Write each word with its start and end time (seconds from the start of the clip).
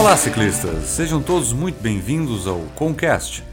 Olá, 0.00 0.16
ciclistas! 0.16 0.84
Sejam 0.84 1.20
todos 1.20 1.52
muito 1.52 1.78
bem-vindos 1.78 2.46
ao 2.46 2.60
Concast, 2.74 3.44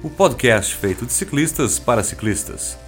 o 0.00 0.08
podcast 0.08 0.76
feito 0.76 1.04
de 1.04 1.12
ciclistas 1.12 1.80
para 1.80 2.04
ciclistas. 2.04 2.78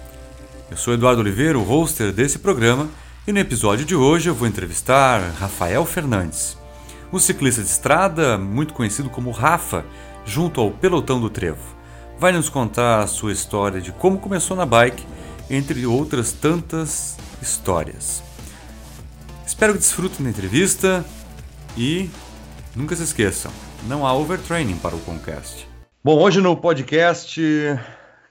Eu 0.71 0.77
sou 0.77 0.93
Eduardo 0.93 1.19
Oliveira, 1.19 1.59
o 1.59 1.61
hoster 1.61 2.13
desse 2.13 2.39
programa, 2.39 2.89
e 3.27 3.33
no 3.33 3.39
episódio 3.39 3.85
de 3.85 3.93
hoje 3.93 4.29
eu 4.29 4.33
vou 4.33 4.47
entrevistar 4.47 5.19
Rafael 5.37 5.85
Fernandes, 5.85 6.57
um 7.11 7.19
ciclista 7.19 7.61
de 7.61 7.67
estrada 7.67 8.37
muito 8.37 8.73
conhecido 8.73 9.09
como 9.09 9.29
Rafa, 9.31 9.83
junto 10.25 10.61
ao 10.61 10.71
Pelotão 10.71 11.19
do 11.19 11.29
Trevo. 11.29 11.75
Vai 12.17 12.31
nos 12.31 12.47
contar 12.47 13.01
a 13.01 13.07
sua 13.07 13.33
história 13.33 13.81
de 13.81 13.91
como 13.91 14.19
começou 14.19 14.55
na 14.55 14.65
bike, 14.65 15.05
entre 15.49 15.85
outras 15.85 16.31
tantas 16.31 17.17
histórias. 17.41 18.23
Espero 19.45 19.73
que 19.73 19.79
desfrutem 19.79 20.23
da 20.23 20.29
entrevista 20.29 21.03
e 21.75 22.09
nunca 22.75 22.95
se 22.95 23.03
esqueçam, 23.03 23.51
não 23.87 24.05
há 24.05 24.13
overtraining 24.13 24.77
para 24.77 24.95
o 24.95 24.99
Concast. 25.01 25.67
Bom, 26.03 26.19
hoje 26.19 26.41
no 26.41 26.55
podcast 26.57 27.39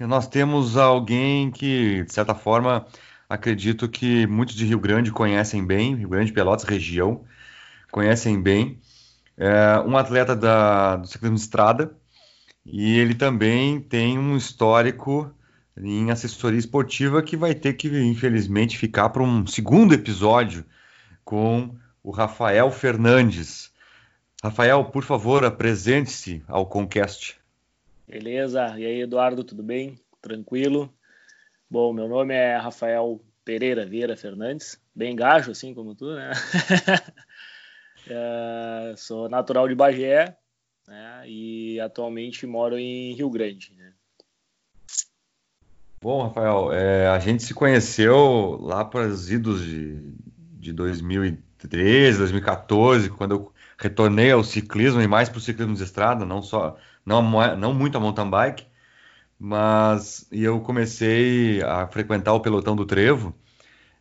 nós 0.01 0.27
temos 0.27 0.77
alguém 0.77 1.51
que, 1.51 2.05
de 2.05 2.13
certa 2.13 2.35
forma, 2.35 2.87
acredito 3.29 3.89
que 3.89 4.27
muitos 4.27 4.55
de 4.55 4.65
Rio 4.65 4.81
Grande 4.81 5.13
conhecem 5.13 5.65
bem, 5.65 5.95
Rio 5.95 6.09
Grande, 6.09 6.33
Pelotas, 6.33 6.65
região, 6.65 7.25
conhecem 7.91 8.41
bem. 8.41 8.81
É 9.37 9.79
um 9.87 9.97
atleta 9.97 10.35
da, 10.35 10.97
do 10.97 11.07
ciclismo 11.07 11.37
de 11.37 11.43
estrada 11.43 11.95
e 12.65 12.99
ele 12.99 13.15
também 13.15 13.81
tem 13.81 14.19
um 14.19 14.37
histórico 14.37 15.33
em 15.77 16.11
assessoria 16.11 16.59
esportiva 16.59 17.23
que 17.23 17.37
vai 17.37 17.55
ter 17.55 17.75
que, 17.75 17.89
infelizmente, 17.89 18.77
ficar 18.77 19.09
para 19.11 19.23
um 19.23 19.47
segundo 19.47 19.95
episódio 19.95 20.65
com 21.25 21.75
o 22.03 22.11
Rafael 22.11 22.71
Fernandes. 22.71 23.70
Rafael, 24.43 24.83
por 24.87 25.05
favor, 25.05 25.45
apresente-se 25.45 26.43
ao 26.49 26.65
Concast. 26.65 27.39
Beleza, 28.09 28.75
e 28.79 28.87
aí, 28.87 29.03
Eduardo, 29.03 29.45
tudo 29.45 29.63
bem? 29.63 30.01
Tranquilo? 30.23 30.91
Bom, 31.69 31.93
meu 31.93 32.09
nome 32.09 32.35
é 32.35 32.57
Rafael 32.57 33.21
Pereira 33.45 33.85
Vieira 33.85 34.17
Fernandes, 34.17 34.81
bem 34.95 35.15
gajo, 35.15 35.51
assim 35.51 35.75
como 35.75 35.95
tu, 35.95 36.15
né? 36.15 36.33
é, 38.09 38.95
sou 38.97 39.29
natural 39.29 39.69
de 39.69 39.75
Bagé 39.75 40.35
né? 40.89 41.23
e 41.27 41.79
atualmente 41.79 42.47
moro 42.47 42.79
em 42.79 43.13
Rio 43.13 43.29
Grande. 43.29 43.75
Né? 43.77 43.93
Bom, 46.01 46.23
Rafael, 46.23 46.73
é, 46.73 47.09
a 47.09 47.19
gente 47.19 47.43
se 47.43 47.53
conheceu 47.53 48.59
lá 48.59 48.87
para 48.87 49.07
os 49.07 49.31
idos 49.31 49.63
de, 49.63 50.01
de 50.59 50.73
2013, 50.73 52.17
2014, 52.17 53.11
quando 53.11 53.33
eu 53.33 53.53
retornei 53.81 54.31
ao 54.31 54.45
ciclismo 54.45 55.01
e 55.01 55.09
mais 55.09 55.29
para 55.29 55.39
o 55.39 55.41
ciclismo 55.41 55.75
de 55.75 55.83
estrada, 55.83 56.25
não 56.27 56.43
só 56.43 56.77
não, 57.05 57.23
não 57.57 57.75
muito 57.75 57.97
a 57.97 58.01
mountain 58.01 58.31
bike, 58.31 58.67
mas 59.39 60.27
e 60.33 60.45
eu 60.45 60.61
comecei 60.61 61.63
a 61.63 61.87
frequentar 61.89 62.35
o 62.35 62.41
pelotão 62.41 62.77
do 62.77 62.87
Trevo 62.87 63.35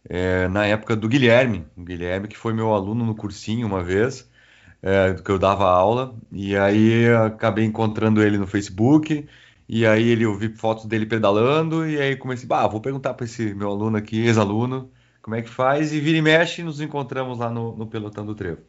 é, 0.10 0.48
na 0.50 0.66
época 0.66 0.96
do 0.96 1.08
Guilherme, 1.10 1.66
o 1.78 1.84
Guilherme 1.84 2.28
que 2.28 2.38
foi 2.38 2.54
meu 2.54 2.74
aluno 2.74 3.06
no 3.06 3.16
cursinho 3.16 3.68
uma 3.68 3.84
vez, 3.84 4.30
é, 4.82 5.14
que 5.16 5.30
eu 5.32 5.40
dava 5.40 5.66
aula, 5.70 6.16
e 6.32 6.56
aí 6.58 7.08
acabei 7.10 7.66
encontrando 7.66 8.24
ele 8.24 8.38
no 8.38 8.48
Facebook, 8.48 9.28
e 9.68 9.86
aí 9.86 10.10
ele 10.10 10.26
eu 10.26 10.36
vi 10.38 10.50
fotos 10.56 10.86
dele 10.86 11.06
pedalando, 11.06 11.88
e 11.88 12.00
aí 12.02 12.16
comecei, 12.18 12.48
bah, 12.48 12.68
vou 12.68 12.82
perguntar 12.82 13.14
para 13.14 13.26
esse 13.26 13.54
meu 13.54 13.70
aluno 13.70 13.98
aqui, 13.98 14.20
ex-aluno, 14.26 14.92
como 15.22 15.36
é 15.36 15.42
que 15.42 15.50
faz, 15.50 15.94
e 15.94 16.00
vira 16.00 16.18
e 16.18 16.22
mexe, 16.22 16.64
nos 16.64 16.82
encontramos 16.82 17.40
lá 17.40 17.50
no, 17.50 17.76
no 17.78 17.88
pelotão 17.88 18.26
do 18.26 18.36
Trevo. 18.36 18.62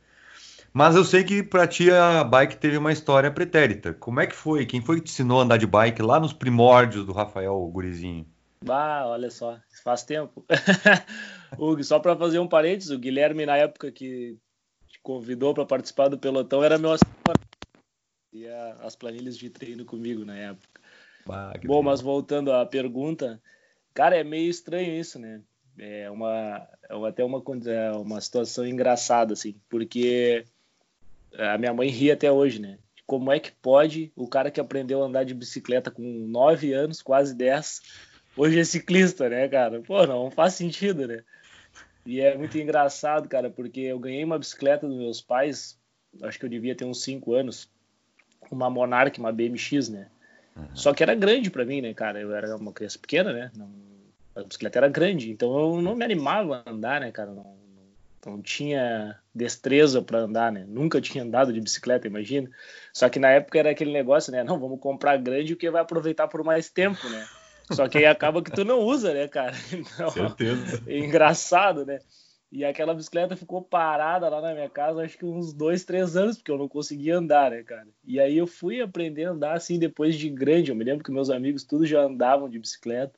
Mas 0.72 0.94
eu 0.94 1.04
sei 1.04 1.24
que 1.24 1.42
para 1.42 1.66
ti 1.66 1.90
a 1.90 2.22
bike 2.22 2.56
teve 2.56 2.76
uma 2.76 2.92
história 2.92 3.30
pretérita. 3.30 3.92
Como 3.92 4.20
é 4.20 4.26
que 4.26 4.34
foi? 4.34 4.64
Quem 4.64 4.80
foi 4.80 4.96
que 4.96 5.06
te 5.06 5.10
ensinou 5.10 5.40
a 5.40 5.42
andar 5.42 5.56
de 5.56 5.66
bike 5.66 6.00
lá 6.00 6.20
nos 6.20 6.32
primórdios 6.32 7.04
do 7.04 7.12
Rafael 7.12 7.58
Gurizinho? 7.72 8.26
Ah, 8.68 9.04
olha 9.06 9.30
só, 9.30 9.58
faz 9.82 10.04
tempo. 10.04 10.44
Hugo, 11.58 11.82
só 11.82 11.98
para 11.98 12.16
fazer 12.16 12.38
um 12.38 12.46
parênteses, 12.46 12.90
o 12.90 12.98
Guilherme, 12.98 13.46
na 13.46 13.56
época 13.56 13.90
que 13.90 14.38
te 14.86 15.00
convidou 15.02 15.54
para 15.54 15.66
participar 15.66 16.08
do 16.08 16.18
pelotão, 16.18 16.62
era 16.62 16.78
meu. 16.78 16.94
E 18.32 18.46
as 18.80 18.94
planilhas 18.94 19.36
de 19.36 19.50
treino 19.50 19.84
comigo 19.84 20.24
na 20.24 20.36
época. 20.36 20.80
Bah, 21.26 21.52
Bom, 21.64 21.82
mas 21.82 22.00
voltando 22.00 22.52
à 22.52 22.64
pergunta, 22.64 23.42
cara, 23.92 24.16
é 24.16 24.22
meio 24.22 24.48
estranho 24.48 24.94
isso, 24.94 25.18
né? 25.18 25.42
É 25.78 26.10
uma, 26.10 26.68
é 26.88 27.08
até 27.08 27.24
uma, 27.24 27.42
é 27.66 27.92
uma 27.92 28.20
situação 28.20 28.66
engraçada, 28.66 29.32
assim, 29.32 29.54
porque 29.68 30.44
a 31.36 31.58
minha 31.58 31.72
mãe 31.72 31.88
ri 31.88 32.10
até 32.10 32.30
hoje, 32.30 32.60
né? 32.60 32.78
Como 33.06 33.32
é 33.32 33.40
que 33.40 33.50
pode 33.50 34.12
o 34.14 34.28
cara 34.28 34.50
que 34.50 34.60
aprendeu 34.60 35.02
a 35.02 35.06
andar 35.06 35.24
de 35.24 35.34
bicicleta 35.34 35.90
com 35.90 36.02
9 36.02 36.72
anos, 36.72 37.02
quase 37.02 37.34
10, 37.34 37.82
hoje 38.36 38.60
é 38.60 38.64
ciclista, 38.64 39.28
né, 39.28 39.48
cara? 39.48 39.80
Pô, 39.80 40.06
não 40.06 40.30
faz 40.30 40.54
sentido, 40.54 41.06
né? 41.08 41.22
E 42.06 42.20
é 42.20 42.36
muito 42.36 42.56
engraçado, 42.56 43.28
cara, 43.28 43.50
porque 43.50 43.80
eu 43.80 43.98
ganhei 43.98 44.24
uma 44.24 44.38
bicicleta 44.38 44.86
dos 44.86 44.96
meus 44.96 45.20
pais, 45.20 45.78
acho 46.22 46.38
que 46.38 46.44
eu 46.44 46.50
devia 46.50 46.74
ter 46.74 46.84
uns 46.84 47.02
5 47.02 47.34
anos, 47.34 47.68
uma 48.50 48.70
Monarch, 48.70 49.18
uma 49.18 49.32
BMX, 49.32 49.88
né? 49.88 50.08
Uhum. 50.56 50.68
Só 50.74 50.94
que 50.94 51.02
era 51.02 51.14
grande 51.14 51.50
para 51.50 51.64
mim, 51.64 51.80
né, 51.80 51.92
cara? 51.92 52.20
Eu 52.20 52.34
era 52.34 52.56
uma 52.56 52.72
criança 52.72 52.98
pequena, 52.98 53.32
né? 53.32 53.50
Não, 53.56 53.70
a 54.34 54.42
bicicleta 54.42 54.78
era 54.78 54.88
grande, 54.88 55.30
então 55.30 55.58
eu 55.58 55.82
não 55.82 55.94
me 55.94 56.04
animava 56.04 56.62
a 56.64 56.70
andar, 56.70 57.00
né, 57.00 57.10
cara? 57.10 57.32
Não, 57.32 57.59
não 58.26 58.42
tinha 58.42 59.18
destreza 59.34 60.02
para 60.02 60.20
andar, 60.20 60.52
né? 60.52 60.64
Nunca 60.68 61.00
tinha 61.00 61.24
andado 61.24 61.52
de 61.52 61.60
bicicleta, 61.60 62.06
imagina. 62.06 62.50
Só 62.92 63.08
que 63.08 63.18
na 63.18 63.30
época 63.30 63.58
era 63.58 63.70
aquele 63.70 63.92
negócio, 63.92 64.32
né? 64.32 64.44
Não, 64.44 64.58
vamos 64.58 64.80
comprar 64.80 65.16
grande 65.16 65.54
porque 65.54 65.70
vai 65.70 65.82
aproveitar 65.82 66.28
por 66.28 66.44
mais 66.44 66.68
tempo, 66.68 67.08
né? 67.08 67.26
Só 67.70 67.88
que 67.88 67.98
aí 67.98 68.06
acaba 68.06 68.42
que 68.42 68.50
tu 68.50 68.64
não 68.64 68.80
usa, 68.80 69.14
né, 69.14 69.28
cara? 69.28 69.52
Então, 69.72 70.10
Certeza. 70.10 70.82
É 70.86 70.98
engraçado, 70.98 71.86
né? 71.86 72.00
E 72.52 72.64
aquela 72.64 72.92
bicicleta 72.92 73.36
ficou 73.36 73.62
parada 73.62 74.28
lá 74.28 74.40
na 74.40 74.52
minha 74.52 74.68
casa, 74.68 75.02
acho 75.02 75.16
que 75.16 75.24
uns 75.24 75.52
dois, 75.52 75.84
três 75.84 76.16
anos, 76.16 76.36
porque 76.36 76.50
eu 76.50 76.58
não 76.58 76.68
conseguia 76.68 77.16
andar, 77.16 77.52
né, 77.52 77.62
cara? 77.62 77.86
E 78.04 78.18
aí 78.18 78.36
eu 78.36 78.46
fui 78.46 78.80
aprender 78.80 79.26
a 79.26 79.30
andar 79.30 79.52
assim 79.54 79.78
depois 79.78 80.16
de 80.16 80.28
grande. 80.28 80.70
Eu 80.70 80.76
me 80.76 80.82
lembro 80.82 81.04
que 81.04 81.12
meus 81.12 81.30
amigos 81.30 81.62
todos 81.62 81.88
já 81.88 82.02
andavam 82.02 82.50
de 82.50 82.58
bicicleta 82.58 83.16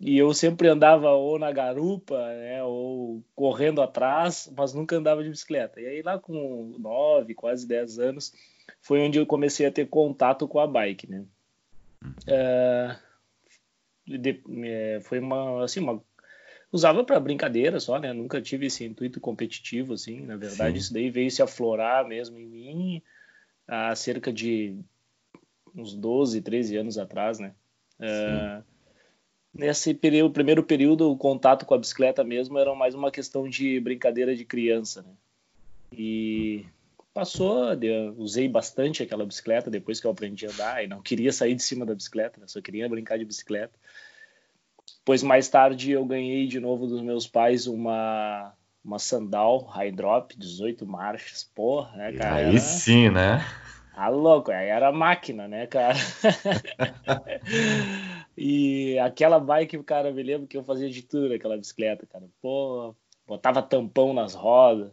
e 0.00 0.16
eu 0.16 0.32
sempre 0.32 0.68
andava 0.68 1.10
ou 1.10 1.38
na 1.38 1.50
garupa, 1.50 2.16
né, 2.16 2.62
ou 2.62 3.22
correndo 3.34 3.82
atrás, 3.82 4.50
mas 4.56 4.72
nunca 4.72 4.96
andava 4.96 5.24
de 5.24 5.30
bicicleta. 5.30 5.80
E 5.80 5.86
aí 5.86 6.02
lá 6.02 6.18
com 6.18 6.74
9, 6.78 7.34
quase 7.34 7.66
10 7.66 7.98
anos, 7.98 8.32
foi 8.80 9.00
onde 9.00 9.18
eu 9.18 9.26
comecei 9.26 9.66
a 9.66 9.72
ter 9.72 9.88
contato 9.88 10.46
com 10.46 10.60
a 10.60 10.66
bike, 10.66 11.10
né. 11.10 11.24
É, 12.28 12.96
de, 14.06 14.40
é, 14.64 15.00
foi 15.02 15.18
uma, 15.18 15.64
assim, 15.64 15.80
uma... 15.80 16.00
Usava 16.70 17.02
para 17.02 17.18
brincadeira 17.18 17.80
só, 17.80 17.98
né, 17.98 18.12
nunca 18.12 18.40
tive 18.40 18.66
esse 18.66 18.84
intuito 18.84 19.18
competitivo, 19.20 19.94
assim, 19.94 20.20
na 20.20 20.36
verdade 20.36 20.74
Sim. 20.74 20.78
isso 20.78 20.94
daí 20.94 21.10
veio 21.10 21.30
se 21.30 21.42
aflorar 21.42 22.06
mesmo 22.06 22.38
em 22.38 22.46
mim 22.46 23.02
há 23.66 23.94
cerca 23.96 24.32
de 24.32 24.78
uns 25.74 25.94
12, 25.94 26.40
13 26.40 26.76
anos 26.76 26.98
atrás, 26.98 27.40
né. 27.40 27.52
É, 27.98 28.62
nesse 29.54 29.94
período, 29.94 30.32
primeiro 30.32 30.62
período, 30.62 31.10
o 31.10 31.16
contato 31.16 31.66
com 31.66 31.74
a 31.74 31.78
bicicleta 31.78 32.24
mesmo 32.24 32.58
era 32.58 32.74
mais 32.74 32.94
uma 32.94 33.10
questão 33.10 33.48
de 33.48 33.78
brincadeira 33.80 34.34
de 34.34 34.44
criança, 34.44 35.02
né? 35.02 35.12
E 35.92 36.64
passou, 37.14 37.66
usei 38.16 38.48
bastante 38.48 39.02
aquela 39.02 39.26
bicicleta 39.26 39.70
depois 39.70 40.00
que 40.00 40.06
eu 40.06 40.10
aprendi 40.10 40.46
a 40.46 40.50
andar 40.50 40.84
e 40.84 40.86
não 40.86 41.02
queria 41.02 41.32
sair 41.32 41.54
de 41.54 41.62
cima 41.62 41.84
da 41.84 41.94
bicicleta, 41.94 42.40
né? 42.40 42.46
só 42.46 42.60
queria 42.60 42.88
brincar 42.88 43.18
de 43.18 43.24
bicicleta. 43.24 43.76
Depois, 44.98 45.22
mais 45.22 45.48
tarde, 45.48 45.92
eu 45.92 46.04
ganhei 46.04 46.46
de 46.46 46.60
novo 46.60 46.86
dos 46.86 47.00
meus 47.00 47.26
pais 47.26 47.66
uma, 47.66 48.52
uma 48.84 48.98
sandal 48.98 49.64
high 49.64 49.90
drop, 49.90 50.36
18 50.36 50.86
marchas, 50.86 51.50
porra, 51.54 51.96
né, 51.96 52.12
cara? 52.12 52.36
Aí 52.36 52.58
sim, 52.58 53.08
né? 53.08 53.42
Ah, 53.96 54.10
louco, 54.10 54.52
aí 54.52 54.68
era 54.68 54.92
máquina, 54.92 55.48
né, 55.48 55.66
cara? 55.66 55.96
e 58.38 58.98
aquela 59.00 59.40
bike, 59.40 59.82
cara, 59.82 60.12
me 60.12 60.22
lembro 60.22 60.46
que 60.46 60.56
eu 60.56 60.62
fazia 60.62 60.88
de 60.88 61.02
tudo 61.02 61.28
naquela 61.28 61.56
bicicleta, 61.56 62.06
cara. 62.06 62.24
Pô, 62.40 62.94
botava 63.26 63.60
tampão 63.60 64.14
nas 64.14 64.34
rodas, 64.34 64.92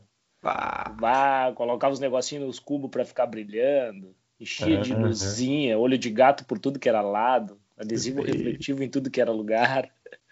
colocava 1.55 1.93
os 1.93 1.99
negocinhos 1.99 2.45
nos 2.45 2.59
cubos 2.59 2.89
para 2.89 3.05
ficar 3.05 3.27
brilhando, 3.27 4.15
enchia 4.39 4.81
de 4.81 4.93
luzinha, 4.93 5.77
olho 5.77 5.97
de 5.97 6.09
gato 6.09 6.43
por 6.45 6.57
tudo 6.57 6.79
que 6.79 6.89
era 6.89 7.01
lado, 7.01 7.59
adesivo 7.77 8.21
refletivo 8.23 8.83
em 8.83 8.89
tudo 8.89 9.11
que 9.11 9.21
era 9.21 9.31
lugar. 9.31 9.89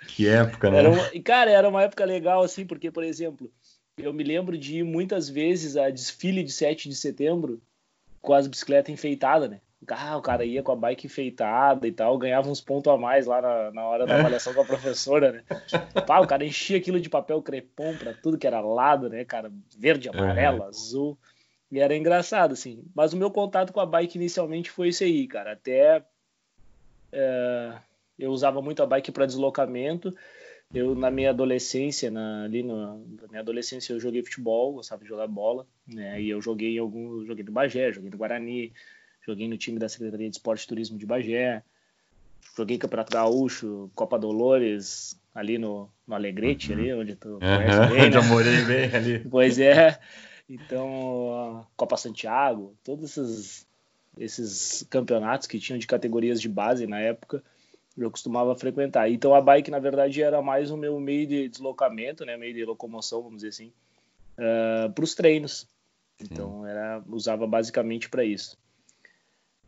Que 0.08 0.28
época, 0.28 0.72
né? 0.72 0.80
Era 0.80 0.90
uma... 0.90 1.10
E, 1.14 1.22
cara, 1.22 1.52
era 1.52 1.70
uma 1.70 1.84
época 1.84 2.04
legal, 2.04 2.42
assim, 2.42 2.66
porque, 2.66 2.92
por 2.92 3.04
exemplo, 3.04 3.50
eu 3.98 4.12
me 4.12 4.24
lembro 4.24 4.58
de 4.58 4.80
ir 4.80 4.84
muitas 4.84 5.30
vezes 5.30 5.78
a 5.78 5.90
desfile 5.90 6.44
de 6.44 6.52
7 6.52 6.90
de 6.90 6.96
setembro 6.96 7.62
com 8.22 8.34
as 8.34 8.48
bicicletas 8.48 8.92
enfeitadas, 8.92 9.50
né? 9.50 9.62
Ah, 9.90 10.18
o 10.18 10.22
cara 10.22 10.46
ia 10.46 10.64
com 10.64 10.72
a 10.72 10.76
bike 10.76 11.08
enfeitada 11.08 11.88
e 11.88 11.92
tal, 11.92 12.18
ganhava 12.18 12.50
uns 12.50 12.62
pontos 12.62 12.92
a 12.92 12.98
mais 12.98 13.26
lá 13.26 13.42
na, 13.42 13.72
na 13.72 13.86
hora 13.86 14.06
da 14.06 14.20
avaliação 14.20 14.54
com 14.54 14.62
a 14.62 14.66
professora, 14.66 15.32
né? 15.32 15.44
Pá, 16.08 16.20
o 16.20 16.28
cara 16.28 16.46
enchia 16.46 16.78
aquilo 16.78 17.00
de 17.00 17.10
papel 17.10 17.42
crepom 17.42 17.96
pra 17.98 18.14
tudo 18.14 18.38
que 18.38 18.48
era 18.48 18.62
lado, 18.62 19.10
né, 19.10 19.26
cara? 19.26 19.52
Verde, 19.78 20.10
amarelo, 20.10 20.60
uhum. 20.62 20.68
azul. 20.68 21.18
E 21.72 21.80
era 21.80 21.96
engraçado, 21.96 22.54
assim. 22.54 22.84
Mas 22.94 23.14
o 23.14 23.18
meu 23.18 23.32
contato 23.32 23.74
com 23.74 23.80
a 23.80 23.86
bike 23.86 24.18
inicialmente 24.18 24.70
foi 24.70 24.90
esse 24.90 25.04
aí, 25.04 25.28
cara. 25.28 25.54
Até 25.54 26.04
é, 27.12 27.74
eu 28.18 28.32
usava 28.32 28.62
muito 28.62 28.84
a 28.84 28.86
bike 28.86 29.12
para 29.12 29.26
deslocamento. 29.26 30.16
Eu, 30.74 30.96
na 30.96 31.12
minha 31.12 31.30
adolescência, 31.30 32.10
na, 32.10 32.46
ali 32.46 32.64
no, 32.64 32.98
na 33.22 33.28
minha 33.28 33.42
adolescência, 33.42 33.94
eu 33.94 34.00
joguei 34.00 34.24
futebol, 34.24 34.74
gostava 34.74 35.04
de 35.04 35.10
jogar 35.10 35.28
bola, 35.28 35.68
né? 35.88 36.20
E 36.20 36.30
eu 36.30 36.42
joguei 36.42 36.76
em 36.76 36.80
algum, 36.80 37.24
joguei 37.26 37.44
no 37.44 37.52
Bagé, 37.52 37.92
joguei 37.92 38.10
no 38.10 38.18
Guarani, 38.18 38.74
joguei 39.26 39.48
no 39.48 39.58
time 39.58 39.80
da 39.80 39.90
Secretaria 39.90 40.30
de 40.30 40.36
Esporte 40.36 40.64
e 40.64 40.68
Turismo 40.68 40.98
de 40.98 41.06
Bagé, 41.06 41.64
joguei 42.56 42.78
Campeonato 42.78 43.12
Gaúcho, 43.12 43.90
Copa 43.96 44.20
Dolores, 44.20 45.20
ali 45.34 45.58
no, 45.58 45.90
no 46.08 46.16
Alegrete, 46.16 46.72
uhum. 46.72 46.80
ali 46.80 46.94
onde 46.94 47.16
tu 47.16 47.30
uhum. 47.30 47.40
conhece 47.40 47.80
bem, 47.90 48.02
né? 48.02 48.12
Já 48.12 48.22
morei 48.22 48.62
bem 48.66 48.96
ali. 48.96 49.20
Pois 49.30 49.58
é. 49.60 50.00
Então, 50.48 51.66
Copa 51.76 51.98
Santiago, 51.98 52.76
todos 52.84 53.18
esses, 53.18 53.68
esses 54.18 54.86
campeonatos 54.90 55.48
que 55.48 55.60
tinham 55.60 55.80
de 55.80 55.88
categorias 55.88 56.40
de 56.40 56.50
base 56.50 56.86
na 56.86 57.00
época, 57.00 57.42
eu 57.98 58.12
costumava 58.12 58.56
frequentar. 58.56 59.10
Então, 59.10 59.34
a 59.34 59.42
bike, 59.42 59.72
na 59.72 59.80
verdade, 59.80 60.22
era 60.22 60.42
mais 60.42 60.70
o 60.70 60.78
meu 60.78 61.00
meio 61.00 61.26
de 61.26 61.48
deslocamento, 61.48 62.26
né, 62.26 62.36
meio 62.36 62.54
de 62.54 62.66
locomoção, 62.66 63.22
vamos 63.22 63.38
dizer 63.38 63.50
assim, 63.50 63.68
uh, 64.38 64.86
ah, 64.86 64.90
para 64.94 65.04
os 65.04 65.16
treinos. 65.16 65.68
Então, 66.22 66.66
era, 66.66 67.04
usava 67.08 67.48
basicamente 67.48 68.10
para 68.10 68.24
isso. 68.24 68.58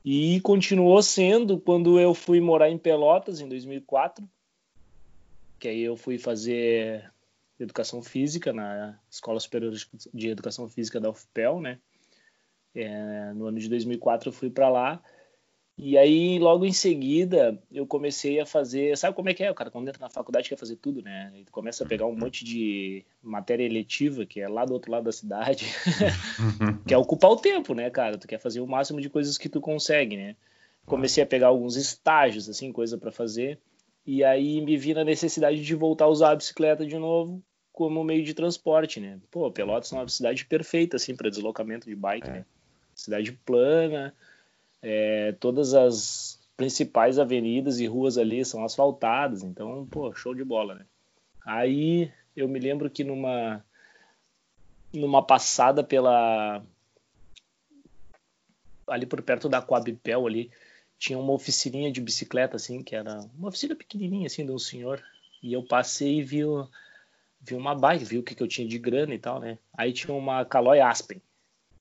E 0.07 0.39
continuou 0.41 1.01
sendo 1.01 1.59
quando 1.59 1.99
eu 1.99 2.13
fui 2.13 2.39
morar 2.39 2.69
em 2.69 2.77
Pelotas, 2.77 3.41
em 3.41 3.49
2004, 3.49 4.23
que 5.57 5.67
aí 5.67 5.81
eu 5.81 5.97
fui 5.97 6.19
fazer 6.19 7.11
educação 7.59 8.03
física 8.03 8.53
na 8.53 8.99
Escola 9.09 9.39
Superior 9.39 9.73
de 10.13 10.29
Educação 10.29 10.69
Física 10.69 10.99
da 10.99 11.09
UFPEL, 11.09 11.59
né? 11.59 11.79
É, 12.75 13.33
no 13.33 13.47
ano 13.47 13.57
de 13.57 13.67
2004 13.67 14.29
eu 14.29 14.33
fui 14.33 14.51
para 14.51 14.69
lá 14.69 15.01
e 15.77 15.97
aí 15.97 16.39
logo 16.39 16.65
em 16.65 16.71
seguida 16.71 17.59
eu 17.69 17.85
comecei 17.85 18.39
a 18.39 18.45
fazer, 18.45 18.97
sabe 18.97 19.15
como 19.15 19.29
é 19.29 19.33
que 19.33 19.43
é? 19.43 19.51
O 19.51 19.55
cara 19.55 19.69
quando 19.69 19.89
entra 19.89 19.99
na 19.99 20.09
faculdade 20.09 20.47
quer 20.47 20.57
fazer 20.57 20.77
tudo, 20.77 21.01
né? 21.01 21.31
Ele 21.33 21.45
começa 21.51 21.83
a 21.83 21.87
pegar 21.87 22.05
um 22.05 22.09
uhum. 22.09 22.19
monte 22.19 22.45
de 22.45 23.03
matéria 23.21 23.63
eletiva 23.63 24.25
que 24.25 24.39
é 24.39 24.47
lá 24.47 24.63
do 24.63 24.73
outro 24.73 24.89
lado 24.89 25.03
da 25.03 25.11
cidade, 25.11 25.65
quer 26.87 26.97
ocupar 26.97 27.31
o 27.31 27.35
tempo, 27.35 27.73
né, 27.73 27.89
cara? 27.89 28.17
Tu 28.17 28.27
quer 28.27 28.39
fazer 28.39 28.61
o 28.61 28.67
máximo 28.67 29.01
de 29.01 29.09
coisas 29.09 29.37
que 29.37 29.49
tu 29.49 29.59
consegue, 29.59 30.15
né? 30.15 30.35
Comecei 30.85 31.23
a 31.23 31.27
pegar 31.27 31.47
alguns 31.47 31.75
estágios, 31.75 32.47
assim, 32.47 32.71
coisa 32.71 32.97
para 32.97 33.11
fazer. 33.11 33.59
E 34.05 34.23
aí 34.23 34.61
me 34.61 34.77
vi 34.77 34.93
na 34.93 35.03
necessidade 35.03 35.61
de 35.61 35.75
voltar 35.75 36.05
a 36.05 36.09
usar 36.09 36.31
a 36.31 36.35
bicicleta 36.35 36.85
de 36.85 36.97
novo 36.97 37.43
como 37.73 38.03
meio 38.03 38.23
de 38.23 38.33
transporte, 38.33 39.01
né? 39.01 39.19
Pô, 39.29 39.51
Pelotas 39.51 39.91
é 39.91 39.95
uma 39.95 40.07
cidade 40.07 40.45
perfeita, 40.45 40.95
assim, 40.95 41.15
para 41.15 41.29
deslocamento 41.29 41.89
de 41.89 41.95
bike, 41.95 42.29
é. 42.29 42.31
né? 42.31 42.45
Cidade 42.93 43.33
plana, 43.33 44.13
é, 44.87 45.31
todas 45.39 45.73
as 45.73 46.39
principais 46.55 47.17
avenidas 47.17 47.79
e 47.79 47.87
ruas 47.87 48.19
ali 48.19 48.45
são 48.45 48.63
asfaltadas, 48.63 49.41
então, 49.41 49.87
pô, 49.87 50.13
show 50.13 50.35
de 50.35 50.43
bola, 50.43 50.75
né? 50.75 50.85
Aí 51.43 52.11
eu 52.35 52.47
me 52.47 52.59
lembro 52.59 52.87
que 52.87 53.03
numa 53.03 53.65
numa 54.93 55.25
passada 55.25 55.83
pela 55.83 56.63
ali 58.87 59.07
por 59.07 59.23
perto 59.23 59.49
da 59.49 59.59
Coabipel 59.59 60.27
ali, 60.27 60.51
tinha 60.99 61.17
uma 61.17 61.33
oficininha 61.33 61.91
de 61.91 61.99
bicicleta, 61.99 62.55
assim, 62.55 62.83
que 62.83 62.95
era 62.95 63.19
uma 63.35 63.49
oficina 63.49 63.75
pequenininha, 63.75 64.27
assim, 64.27 64.45
de 64.45 64.51
um 64.51 64.59
senhor. 64.59 65.03
E 65.41 65.51
eu 65.51 65.63
passei 65.63 66.19
e 66.19 66.23
vi, 66.23 66.41
vi 67.41 67.55
uma 67.55 67.73
bike, 67.73 68.05
vi 68.05 68.19
o 68.19 68.23
que, 68.23 68.35
que 68.35 68.43
eu 68.43 68.47
tinha 68.47 68.67
de 68.67 68.77
grana 68.77 69.15
e 69.15 69.19
tal, 69.19 69.39
né? 69.39 69.57
Aí 69.75 69.91
tinha 69.91 70.13
uma 70.13 70.45
Caloi 70.45 70.79
Aspen, 70.79 71.19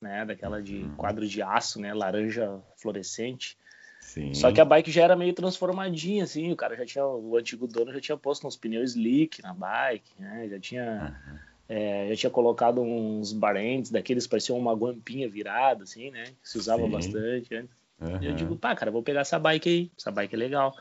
né? 0.01 0.25
Daquela 0.25 0.61
de 0.61 0.77
uhum. 0.77 0.95
quadro 0.95 1.27
de 1.27 1.41
aço, 1.41 1.79
né? 1.79 1.93
Laranja 1.93 2.59
fluorescente. 2.77 3.57
Sim. 4.01 4.33
Só 4.33 4.51
que 4.51 4.61
a 4.61 4.65
bike 4.65 4.91
já 4.91 5.03
era 5.03 5.15
meio 5.15 5.33
transformadinha, 5.33 6.23
assim. 6.23 6.51
O 6.51 6.55
cara 6.55 6.75
já 6.75 6.85
tinha, 6.85 7.05
o 7.05 7.35
antigo 7.35 7.67
dono 7.67 7.91
já 7.91 7.99
tinha 7.99 8.17
posto 8.17 8.47
uns 8.47 8.55
pneus 8.55 8.91
slick 8.91 9.41
na 9.41 9.53
bike, 9.53 10.11
né? 10.19 10.47
Já 10.49 10.59
tinha, 10.59 11.17
uhum. 11.27 11.37
é, 11.67 12.07
já 12.09 12.15
tinha 12.15 12.29
colocado 12.29 12.81
uns 12.81 13.33
barentes 13.33 13.91
daqueles 13.91 14.27
pareciam 14.27 14.59
uma 14.59 14.73
guampinha 14.73 15.27
virada, 15.27 15.83
assim, 15.83 16.11
né? 16.11 16.25
Que 16.41 16.49
se 16.49 16.57
usava 16.57 16.83
Sim. 16.83 16.91
bastante 16.91 17.55
antes. 17.55 17.75
Uhum. 17.99 18.21
Eu 18.21 18.35
digo, 18.35 18.55
pá, 18.55 18.75
cara, 18.75 18.91
vou 18.91 19.01
pegar 19.01 19.21
essa 19.21 19.39
bike 19.39 19.69
aí, 19.69 19.91
essa 19.97 20.11
bike 20.11 20.35
é 20.35 20.37
legal. 20.37 20.75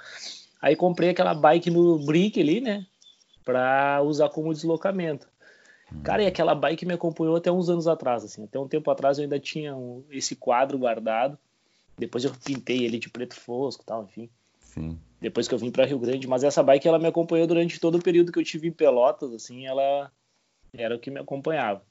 Aí 0.61 0.75
comprei 0.77 1.11
aquela 1.11 1.35
bike 1.35 1.71
no 1.71 1.99
Brick 2.05 2.41
ali, 2.41 2.61
né? 2.61 2.87
Pra 3.45 4.01
usar 4.03 4.29
como 4.31 4.53
deslocamento. 4.53 5.29
Cara, 6.03 6.23
e 6.23 6.27
aquela 6.27 6.55
bike 6.55 6.87
me 6.87 6.95
acompanhou 6.95 7.37
até 7.37 7.51
uns 7.51 7.69
anos 7.69 7.87
atrás, 7.87 8.25
assim. 8.25 8.45
Até 8.45 8.59
um 8.59 8.69
tempo 8.69 8.91
atrás 8.91 9.19
eu 9.19 9.23
ainda 9.23 9.39
tinha 9.39 9.75
um, 9.75 10.05
esse 10.11 10.37
quadro 10.37 10.79
guardado. 10.79 11.39
Depois 11.97 12.25
eu 12.25 12.33
pintei 12.45 12.85
ele 12.85 12.99
de 12.99 13.09
preto 13.09 13.35
fosco 13.35 13.83
e 13.83 13.87
tal, 13.87 14.05
enfim. 14.05 14.29
Sim. 14.59 14.99
Depois 15.21 15.47
que 15.47 15.55
eu 15.55 15.59
vim 15.59 15.71
para 15.71 15.87
Rio 15.87 15.99
Grande. 15.99 16.27
Mas 16.27 16.45
essa 16.45 16.63
bike, 16.63 16.89
ela 16.89 16.99
me 16.99 17.07
acompanhou 17.07 17.47
durante 17.47 17.79
todo 17.79 17.97
o 17.97 18.03
período 18.03 18.33
que 18.33 18.39
eu 18.39 18.45
tive 18.45 18.69
em 18.69 18.73
Pelotas, 18.73 19.33
assim. 19.33 19.67
Ela 19.67 20.11
era 20.73 20.97
o 20.97 20.99
que 20.99 21.11
me 21.11 21.21
acompanhava 21.21 21.83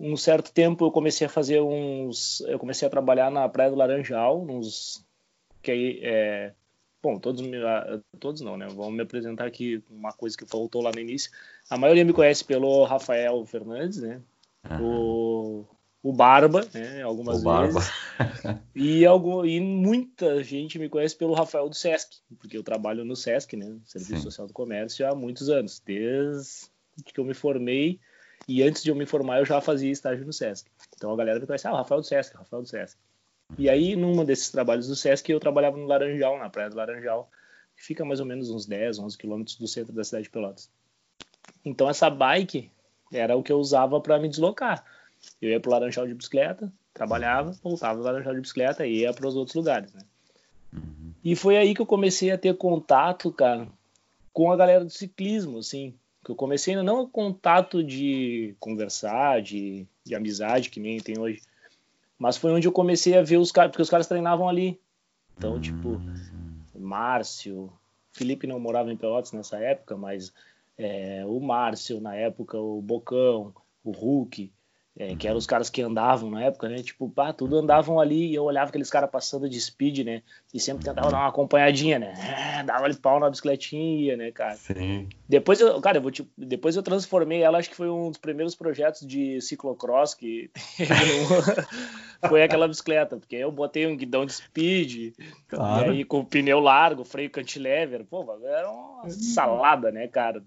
um 0.00 0.16
certo 0.16 0.50
tempo 0.50 0.86
eu 0.86 0.90
comecei 0.90 1.26
a 1.26 1.30
fazer 1.30 1.60
uns 1.60 2.40
eu 2.48 2.58
comecei 2.58 2.88
a 2.88 2.90
trabalhar 2.90 3.30
na 3.30 3.46
praia 3.48 3.70
do 3.70 3.76
Laranjal 3.76 4.44
nos 4.44 5.04
que 5.62 5.70
aí 5.70 6.00
é 6.02 6.54
bom 7.02 7.18
todos 7.18 7.42
todos 8.18 8.40
não 8.40 8.56
né 8.56 8.66
vamos 8.68 8.94
me 8.94 9.02
apresentar 9.02 9.46
aqui 9.46 9.82
uma 9.90 10.12
coisa 10.12 10.36
que 10.36 10.46
faltou 10.46 10.82
lá 10.82 10.90
no 10.92 11.00
início 11.00 11.30
a 11.68 11.76
maioria 11.76 12.04
me 12.04 12.12
conhece 12.12 12.44
pelo 12.44 12.84
Rafael 12.84 13.44
Fernandes 13.46 14.00
né 14.00 14.20
uhum. 14.70 14.82
o 14.82 15.66
o 16.02 16.12
Barba, 16.12 16.66
né, 16.72 17.02
algumas 17.02 17.44
o 17.44 17.60
vezes. 17.60 17.90
Barba. 18.16 18.62
e, 18.74 19.04
algum, 19.04 19.44
e 19.44 19.60
muita 19.60 20.42
gente 20.42 20.78
me 20.78 20.88
conhece 20.88 21.14
pelo 21.14 21.34
Rafael 21.34 21.68
do 21.68 21.74
Sesc, 21.74 22.16
porque 22.38 22.56
eu 22.56 22.62
trabalho 22.62 23.04
no 23.04 23.14
Sesc, 23.14 23.56
né, 23.56 23.76
Serviço 23.84 24.16
Sim. 24.16 24.22
Social 24.22 24.46
do 24.46 24.52
Comércio, 24.52 25.06
há 25.06 25.14
muitos 25.14 25.50
anos, 25.50 25.80
desde 25.84 26.70
que 27.04 27.20
eu 27.20 27.24
me 27.24 27.34
formei 27.34 28.00
e 28.48 28.62
antes 28.62 28.82
de 28.82 28.90
eu 28.90 28.94
me 28.94 29.06
formar, 29.06 29.38
eu 29.38 29.44
já 29.44 29.60
fazia 29.60 29.90
estágio 29.90 30.24
no 30.24 30.32
SESC. 30.32 30.66
Então 30.96 31.12
a 31.12 31.16
galera 31.16 31.38
me 31.38 31.46
conhece, 31.46 31.66
ah, 31.66 31.72
o 31.72 31.76
Rafael 31.76 32.00
do 32.00 32.06
SESC, 32.06 32.34
Rafael 32.34 32.62
do 32.62 32.68
SESC. 32.68 32.98
E 33.58 33.68
aí, 33.68 33.96
num 33.96 34.24
desses 34.24 34.50
trabalhos 34.50 34.88
do 34.88 34.96
SESC, 34.96 35.30
eu 35.30 35.40
trabalhava 35.40 35.76
no 35.76 35.86
Laranjal, 35.86 36.38
na 36.38 36.48
Praia 36.48 36.70
do 36.70 36.76
Laranjal, 36.76 37.30
que 37.76 37.84
fica 37.84 38.04
mais 38.04 38.20
ou 38.20 38.26
menos 38.26 38.50
uns 38.50 38.66
10, 38.66 38.98
11 38.98 39.18
quilômetros 39.18 39.56
do 39.56 39.66
centro 39.66 39.92
da 39.92 40.04
cidade 40.04 40.24
de 40.24 40.30
Pelotas. 40.30 40.70
Então 41.64 41.88
essa 41.88 42.08
bike 42.08 42.70
era 43.12 43.36
o 43.36 43.42
que 43.42 43.52
eu 43.52 43.58
usava 43.58 44.00
para 44.00 44.18
me 44.18 44.28
deslocar. 44.28 44.84
Eu 45.40 45.50
ia 45.50 45.60
pro 45.60 45.70
Laranjal 45.70 46.06
de 46.06 46.14
bicicleta, 46.14 46.72
trabalhava, 46.94 47.52
voltava 47.62 47.98
do 47.98 48.04
Laranjal 48.04 48.34
de 48.34 48.40
bicicleta 48.40 48.86
e 48.86 49.00
ia 49.00 49.12
para 49.12 49.26
os 49.26 49.36
outros 49.36 49.54
lugares, 49.54 49.92
né? 49.92 50.00
Uhum. 50.72 51.12
E 51.22 51.36
foi 51.36 51.56
aí 51.56 51.74
que 51.74 51.82
eu 51.82 51.86
comecei 51.86 52.30
a 52.30 52.38
ter 52.38 52.56
contato, 52.56 53.30
cara, 53.32 53.66
com 54.32 54.50
a 54.50 54.56
galera 54.56 54.84
do 54.84 54.90
ciclismo, 54.90 55.58
assim 55.58 55.94
que 56.24 56.30
eu 56.30 56.36
comecei 56.36 56.76
não 56.76 57.08
contato 57.08 57.82
de 57.82 58.54
conversar, 58.60 59.40
de, 59.40 59.86
de 60.04 60.14
amizade, 60.14 60.70
que 60.70 60.80
nem 60.80 61.00
tem 61.00 61.18
hoje, 61.18 61.40
mas 62.20 62.36
foi 62.36 62.52
onde 62.52 62.68
eu 62.68 62.72
comecei 62.72 63.16
a 63.16 63.22
ver 63.22 63.38
os 63.38 63.50
caras, 63.50 63.70
porque 63.70 63.82
os 63.82 63.88
caras 63.88 64.06
treinavam 64.06 64.46
ali. 64.46 64.78
Então, 65.38 65.54
uhum. 65.54 65.60
tipo, 65.60 66.00
Márcio, 66.78 67.72
Felipe 68.12 68.46
não 68.46 68.60
morava 68.60 68.92
em 68.92 68.96
Pelotas 68.96 69.32
nessa 69.32 69.58
época, 69.58 69.96
mas 69.96 70.30
é, 70.76 71.24
o 71.26 71.40
Márcio 71.40 71.98
na 71.98 72.14
época, 72.14 72.58
o 72.58 72.82
Bocão, 72.82 73.54
o 73.82 73.90
Hulk, 73.90 74.52
é, 74.98 75.14
que 75.14 75.26
eram 75.26 75.38
os 75.38 75.46
caras 75.46 75.70
que 75.70 75.80
andavam 75.80 76.30
na 76.30 76.42
época, 76.42 76.68
né? 76.68 76.82
Tipo, 76.82 77.08
pá, 77.08 77.32
tudo 77.32 77.58
andavam 77.58 78.00
ali 78.00 78.30
e 78.30 78.34
eu 78.34 78.44
olhava 78.44 78.68
aqueles 78.68 78.90
caras 78.90 79.10
passando 79.10 79.48
de 79.48 79.60
speed, 79.60 80.00
né? 80.04 80.22
E 80.52 80.58
sempre 80.58 80.84
tentava 80.84 81.10
dar 81.10 81.18
uma 81.18 81.28
acompanhadinha, 81.28 81.98
né? 81.98 82.12
É, 82.58 82.62
dava 82.64 82.84
ali 82.84 82.96
pau 82.96 83.20
na 83.20 83.30
bicicletinha, 83.30 84.16
né, 84.16 84.30
cara? 84.32 84.56
Sim. 84.56 85.08
Depois 85.28 85.60
eu, 85.60 85.80
cara, 85.80 85.98
eu 85.98 86.02
vou, 86.02 86.10
tipo, 86.10 86.28
depois 86.36 86.74
eu 86.76 86.82
transformei 86.82 87.42
ela, 87.42 87.58
acho 87.58 87.70
que 87.70 87.76
foi 87.76 87.88
um 87.88 88.08
dos 88.08 88.18
primeiros 88.18 88.54
projetos 88.54 89.06
de 89.06 89.40
ciclocross 89.40 90.12
que 90.12 90.50
foi 92.28 92.42
aquela 92.42 92.66
bicicleta, 92.68 93.16
porque 93.16 93.36
eu 93.36 93.52
botei 93.52 93.86
um 93.86 93.96
guidão 93.96 94.26
de 94.26 94.32
speed, 94.32 95.14
claro. 95.48 95.94
e 95.94 95.98
aí 95.98 96.04
com 96.04 96.24
pneu 96.24 96.58
largo, 96.58 97.04
freio 97.04 97.30
cantilever, 97.30 98.04
pô, 98.04 98.26
era 98.44 98.70
uma 98.70 99.08
salada, 99.08 99.90
né, 99.92 100.08
cara? 100.08 100.42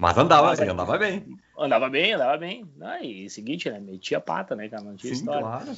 Mas 0.00 0.16
andava, 0.16 0.46
Mas, 0.46 0.60
andava 0.60 0.96
bem. 0.96 1.38
Andava 1.58 1.90
bem, 1.90 2.14
andava 2.14 2.38
bem. 2.38 2.66
Ah, 2.80 3.02
e 3.02 3.28
seguinte, 3.28 3.68
né? 3.68 3.78
Metia 3.78 4.18
pata, 4.18 4.56
né, 4.56 4.66
cara? 4.66 4.82
Não 4.82 4.96
tinha 4.96 5.12
Sim, 5.14 5.20
história. 5.20 5.42
Claro. 5.42 5.76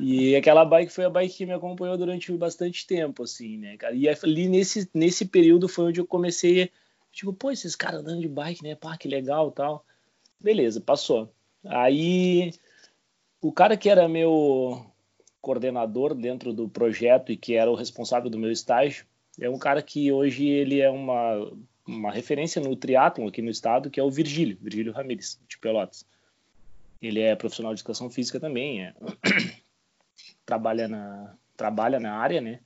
e 0.00 0.34
aquela 0.34 0.64
bike 0.64 0.92
foi 0.92 1.04
a 1.04 1.10
bike 1.10 1.32
que 1.32 1.46
me 1.46 1.52
acompanhou 1.52 1.96
durante 1.96 2.32
bastante 2.32 2.84
tempo, 2.88 3.22
assim, 3.22 3.56
né, 3.56 3.76
cara? 3.76 3.94
E 3.94 4.08
ali 4.08 4.48
nesse, 4.48 4.90
nesse 4.92 5.24
período 5.26 5.68
foi 5.68 5.84
onde 5.84 6.00
eu 6.00 6.06
comecei, 6.06 6.72
tipo, 7.12 7.32
pô, 7.32 7.52
esses 7.52 7.76
caras 7.76 8.00
andando 8.00 8.20
de 8.20 8.26
bike, 8.26 8.64
né? 8.64 8.74
Pá, 8.74 8.96
que 8.96 9.06
legal 9.06 9.52
tal. 9.52 9.86
Beleza, 10.40 10.80
passou. 10.80 11.32
Aí 11.64 12.52
o 13.40 13.52
cara 13.52 13.76
que 13.76 13.88
era 13.88 14.08
meu 14.08 14.84
coordenador 15.40 16.16
dentro 16.16 16.52
do 16.52 16.68
projeto 16.68 17.30
e 17.30 17.36
que 17.36 17.54
era 17.54 17.70
o 17.70 17.76
responsável 17.76 18.28
do 18.28 18.40
meu 18.40 18.50
estágio, 18.50 19.06
é 19.40 19.48
um 19.48 19.56
cara 19.56 19.80
que 19.82 20.10
hoje 20.10 20.48
ele 20.48 20.80
é 20.80 20.90
uma 20.90 21.48
uma 21.86 22.10
referência 22.10 22.60
no 22.60 22.74
triatlon 22.74 23.28
aqui 23.28 23.40
no 23.40 23.50
estado, 23.50 23.90
que 23.90 24.00
é 24.00 24.02
o 24.02 24.10
Virgílio, 24.10 24.58
Virgílio 24.60 24.92
Ramírez, 24.92 25.40
de 25.48 25.58
Pelotas. 25.58 26.04
ele 27.00 27.20
é 27.20 27.36
profissional 27.36 27.74
de 27.74 27.80
educação 27.80 28.10
física 28.10 28.40
também, 28.40 28.84
é... 28.84 28.94
trabalha, 30.44 30.88
na, 30.88 31.36
trabalha 31.56 32.00
na 32.00 32.14
área, 32.14 32.40
né? 32.40 32.60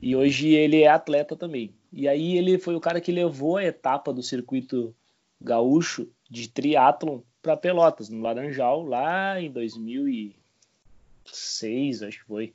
E 0.00 0.16
hoje 0.16 0.48
ele 0.48 0.82
é 0.82 0.88
atleta 0.88 1.36
também. 1.36 1.74
E 1.92 2.08
aí 2.08 2.36
ele 2.36 2.58
foi 2.58 2.74
o 2.74 2.80
cara 2.80 3.00
que 3.00 3.12
levou 3.12 3.56
a 3.56 3.64
etapa 3.64 4.12
do 4.12 4.22
circuito 4.22 4.92
gaúcho 5.40 6.08
de 6.28 6.48
triatlon 6.48 7.20
para 7.42 7.56
Pelotas, 7.56 8.08
no 8.08 8.22
Laranjal, 8.22 8.82
lá 8.82 9.40
em 9.40 9.50
2006, 9.50 12.02
acho 12.02 12.18
que 12.20 12.24
foi. 12.24 12.54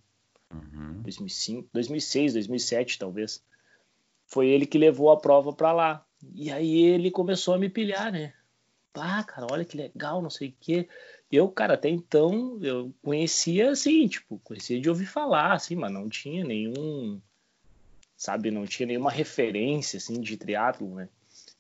Uhum. 0.52 1.02
2005, 1.04 1.70
2006, 1.72 2.34
2007 2.34 2.98
talvez. 2.98 3.44
Foi 4.30 4.48
ele 4.48 4.66
que 4.66 4.78
levou 4.78 5.12
a 5.12 5.18
prova 5.18 5.52
para 5.52 5.74
lá. 5.74 6.06
E 6.36 6.52
aí 6.52 6.84
ele 6.84 7.10
começou 7.10 7.56
a 7.56 7.58
me 7.58 7.68
pilhar, 7.68 8.12
né? 8.12 8.34
Ah, 8.94 9.24
cara, 9.24 9.48
olha 9.50 9.66
que 9.66 9.76
legal, 9.76 10.22
não 10.22 10.30
sei 10.30 10.50
o 10.50 10.54
quê. 10.60 10.88
Eu, 11.32 11.48
cara, 11.50 11.74
até 11.74 11.90
então 11.90 12.60
eu 12.62 12.94
conhecia 13.02 13.72
assim, 13.72 14.08
tipo, 14.08 14.40
conhecia 14.44 14.80
de 14.80 14.90
ouvir 14.90 15.06
falar, 15.06 15.54
assim, 15.54 15.76
mas 15.76 15.92
não 15.92 16.10
tinha 16.10 16.44
nenhum, 16.44 17.20
sabe, 18.18 18.52
não 18.52 18.66
tinha 18.66 18.88
nenhuma 18.88 19.12
referência 19.12 19.98
assim 19.98 20.20
de 20.20 20.38
triatlo, 20.38 20.96
né? 20.96 21.08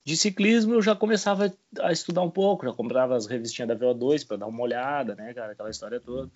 De 0.03 0.17
ciclismo 0.17 0.73
eu 0.73 0.81
já 0.81 0.95
começava 0.95 1.53
a 1.79 1.91
estudar 1.91 2.21
um 2.23 2.31
pouco, 2.31 2.65
já 2.65 2.73
comprava 2.73 3.15
as 3.15 3.27
revistinhas 3.27 3.69
da 3.69 3.75
VO2 3.75 4.25
para 4.27 4.37
dar 4.37 4.47
uma 4.47 4.61
olhada, 4.61 5.15
né, 5.15 5.33
cara, 5.33 5.51
aquela 5.53 5.69
história 5.69 5.99
toda. 5.99 6.29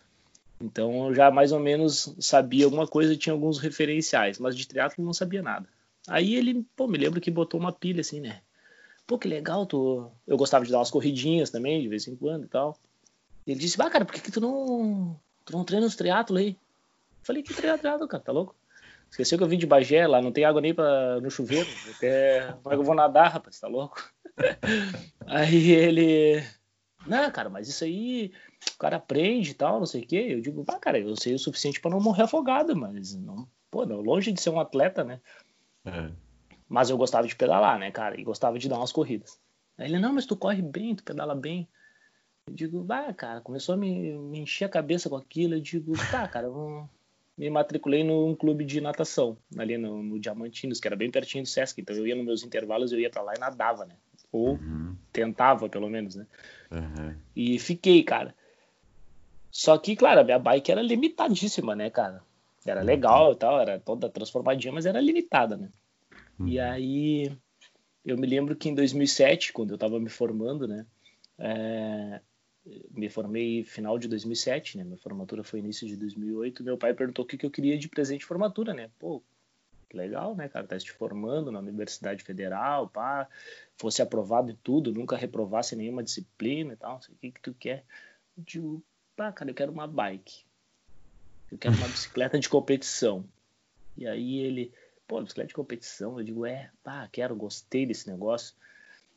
Então 0.62 1.08
eu 1.08 1.16
já 1.16 1.32
mais 1.32 1.52
ou 1.52 1.60
menos 1.60 2.16
sabia 2.20 2.66
alguma 2.66 2.88
coisa, 2.88 3.18
tinha 3.18 3.34
alguns 3.34 3.58
referenciais, 3.58 4.40
mas 4.40 4.56
de 4.56 4.68
triatlo 4.68 5.04
não 5.04 5.14
sabia 5.14 5.42
nada. 5.42 5.68
Aí 6.08 6.36
ele, 6.36 6.66
pô, 6.76 6.88
me 6.88 6.98
lembro 6.98 7.22
que 7.22 7.32
botou 7.32 7.60
uma 7.60 7.72
pilha 7.72 8.02
assim, 8.02 8.20
né? 8.20 8.42
Pô, 9.08 9.18
que 9.18 9.28
legal, 9.28 9.66
tu... 9.66 10.12
eu 10.28 10.38
gostava 10.38 10.66
de 10.66 10.72
dar 10.72 10.80
umas 10.80 10.92
corridinhas 10.92 11.50
também, 11.50 11.82
de 11.82 11.88
vez 11.88 12.08
em 12.08 12.16
quando 12.16 12.46
e 12.46 12.48
tal. 12.48 12.78
Ele 13.46 13.60
disse, 13.60 13.82
ah, 13.82 13.90
cara, 13.90 14.06
por 14.06 14.14
que, 14.14 14.22
que 14.22 14.32
tu 14.32 14.40
não 14.40 15.20
tu 15.46 15.54
não 15.54 15.64
treina 15.64 15.86
os 15.86 15.96
triatlos 15.96 16.40
aí? 16.40 16.50
Eu 16.50 17.26
falei, 17.26 17.44
que 17.44 17.54
triatlo, 17.54 18.08
cara, 18.08 18.24
tá 18.24 18.32
louco? 18.32 18.56
Esqueceu 19.14 19.38
que 19.38 19.44
eu 19.44 19.48
vim 19.48 19.60
de 19.60 19.68
Bagé, 19.68 20.08
lá 20.08 20.22
não 20.22 20.32
tem 20.32 20.44
água 20.44 20.60
nem 20.60 20.74
pra, 20.74 21.22
no 21.22 21.30
chuveiro. 21.30 21.70
Até, 21.96 22.52
como 22.64 22.74
é 22.74 22.76
que 22.76 22.82
eu 22.82 22.86
vou 22.86 22.96
nadar, 22.96 23.32
rapaz? 23.34 23.60
Tá 23.60 23.68
louco? 23.68 24.12
aí 25.28 25.72
ele. 25.72 26.44
Não, 27.06 27.30
cara, 27.30 27.48
mas 27.48 27.68
isso 27.68 27.84
aí 27.84 28.32
o 28.74 28.78
cara 28.80 28.96
aprende 28.96 29.52
e 29.52 29.54
tal, 29.54 29.78
não 29.78 29.86
sei 29.86 30.02
o 30.02 30.08
quê. 30.08 30.28
Eu 30.30 30.42
digo, 30.42 30.66
ah, 30.68 30.80
cara, 30.80 30.98
eu 30.98 31.16
sei 31.16 31.36
o 31.36 31.40
suficiente 31.40 31.80
para 31.80 31.92
não 31.92 32.00
morrer 32.00 32.24
afogado, 32.24 32.76
mas 32.76 33.14
não, 33.14 33.48
pô, 33.70 33.86
não, 33.86 34.02
longe 34.02 34.32
de 34.32 34.42
ser 34.42 34.50
um 34.50 34.60
atleta, 34.60 35.04
né? 35.04 35.22
É. 35.86 36.10
Mas 36.68 36.90
eu 36.90 36.98
gostava 36.98 37.28
de 37.28 37.36
pedalar, 37.36 37.78
né, 37.78 37.92
cara? 37.92 38.20
E 38.20 38.24
gostava 38.24 38.58
de 38.58 38.70
dar 38.70 38.78
umas 38.78 38.92
corridas. 38.92 39.40
Aí 39.78 39.88
ele, 39.88 40.00
não, 40.00 40.14
mas 40.14 40.26
tu 40.26 40.36
corre 40.36 40.62
bem, 40.62 40.96
tu 40.96 41.04
pedala 41.04 41.36
bem. 41.36 41.68
Eu 42.48 42.54
digo, 42.54 42.84
vai, 42.84 43.14
cara, 43.14 43.42
começou 43.42 43.74
a 43.74 43.78
me, 43.78 44.14
me 44.14 44.40
encher 44.40 44.66
a 44.66 44.70
cabeça 44.70 45.10
com 45.10 45.16
aquilo. 45.16 45.56
Eu 45.56 45.62
digo, 45.62 45.94
tá, 46.12 46.28
cara, 46.28 46.50
vamos 46.50 46.90
me 47.38 47.50
matriculei 47.50 48.04
num 48.04 48.36
clube 48.36 48.64
de 48.64 48.80
natação, 48.80 49.38
ali 49.58 49.78
no, 49.78 50.04
no, 50.04 50.20
Diamantinos, 50.20 50.80
que 50.80 50.88
era 50.88 50.96
bem 50.96 51.10
pertinho 51.10 51.44
do 51.44 51.50
Sesc. 51.50 51.82
Então 51.82 51.96
eu 51.96 52.06
ia 52.06 52.16
nos 52.16 52.26
meus 52.26 52.44
intervalos, 52.44 52.92
eu 52.92 53.00
ia 53.00 53.10
para 53.10 53.24
lá 53.24 53.34
e 53.36 53.40
nadava, 53.40 53.86
né? 53.86 53.96
Ou 54.32 54.54
uhum. 54.54 54.96
tentava, 55.12 55.68
pelo 55.68 55.90
menos, 55.90 56.16
né? 56.16 56.28
Uhum. 56.72 57.16
E 57.36 57.60
fiquei, 57.60 58.04
cara. 58.04 58.36
Só 59.52 59.78
que, 59.78 59.96
claro, 59.96 60.22
a 60.22 60.24
minha 60.24 60.40
bike 60.40 60.72
era 60.72 60.82
limitadíssima, 60.82 61.76
né, 61.76 61.90
cara? 61.90 62.24
Era 62.66 62.82
uhum. 62.82 62.86
legal 62.86 63.34
e 63.34 63.36
tal, 63.36 63.60
era 63.60 63.80
toda 63.80 64.10
transformadinha, 64.10 64.74
mas 64.74 64.86
era 64.86 65.00
limitada, 65.00 65.58
né? 65.58 65.70
Uhum. 66.40 66.48
E 66.48 66.60
aí, 66.60 67.32
eu 68.06 68.18
me 68.18 68.28
lembro 68.28 68.56
que 68.56 68.70
em 68.70 68.76
2007, 68.76 69.54
quando 69.54 69.72
eu 69.72 69.78
tava 69.78 70.00
me 70.00 70.10
formando, 70.10 70.68
né? 70.68 70.86
É, 71.38 72.22
me 72.92 73.10
formei 73.10 73.64
final 73.64 74.00
de 74.00 74.08
2007, 74.08 74.78
né? 74.78 74.84
Minha 74.84 74.98
formatura 74.98 75.44
foi 75.44 75.60
início 75.60 75.88
de 75.88 75.98
2008. 75.98 76.64
Meu 76.64 76.78
pai 76.78 76.94
perguntou 76.94 77.26
o 77.26 77.28
que, 77.28 77.38
que 77.38 77.46
eu 77.46 77.52
queria 77.52 77.78
de 77.78 77.90
presente 77.90 78.22
de 78.22 78.26
formatura, 78.26 78.74
né? 78.74 78.90
Pô, 78.98 79.22
legal, 79.94 80.36
né, 80.36 80.48
cara? 80.48 80.68
Tá 80.68 80.80
se 80.80 80.90
formando 80.92 81.52
na 81.52 81.60
Universidade 81.60 82.24
Federal, 82.24 82.90
pá, 82.90 83.28
fosse 83.78 84.02
aprovado 84.02 84.52
em 84.52 84.58
tudo, 84.64 84.94
nunca 84.94 85.16
reprovasse 85.16 85.76
nenhuma 85.76 86.04
disciplina 86.04 86.74
e 86.74 86.78
tal, 86.78 86.94
não 86.94 87.02
sei 87.02 87.16
o 87.16 87.18
que 87.18 87.32
que 87.32 87.42
tu 87.42 87.54
quer. 87.54 87.86
Eu 88.38 88.44
digo, 88.44 88.84
pá, 89.16 89.32
cara, 89.32 89.52
eu 89.52 89.56
quero 89.56 89.72
uma 89.72 89.88
bike. 89.88 90.46
Eu 91.54 91.58
quero 91.58 91.76
uma 91.76 91.88
bicicleta 91.88 92.40
de 92.40 92.50
competição. 92.50 93.24
E 93.98 94.08
aí 94.08 94.40
ele, 94.40 94.72
pô, 95.08 95.22
bicicleta 95.22 95.48
de 95.48 95.54
competição? 95.54 96.20
Eu 96.20 96.26
digo, 96.26 96.46
é, 96.46 96.70
pá, 96.84 97.08
quero, 97.12 97.36
gostei 97.36 97.86
desse 97.86 98.10
negócio 98.10 98.56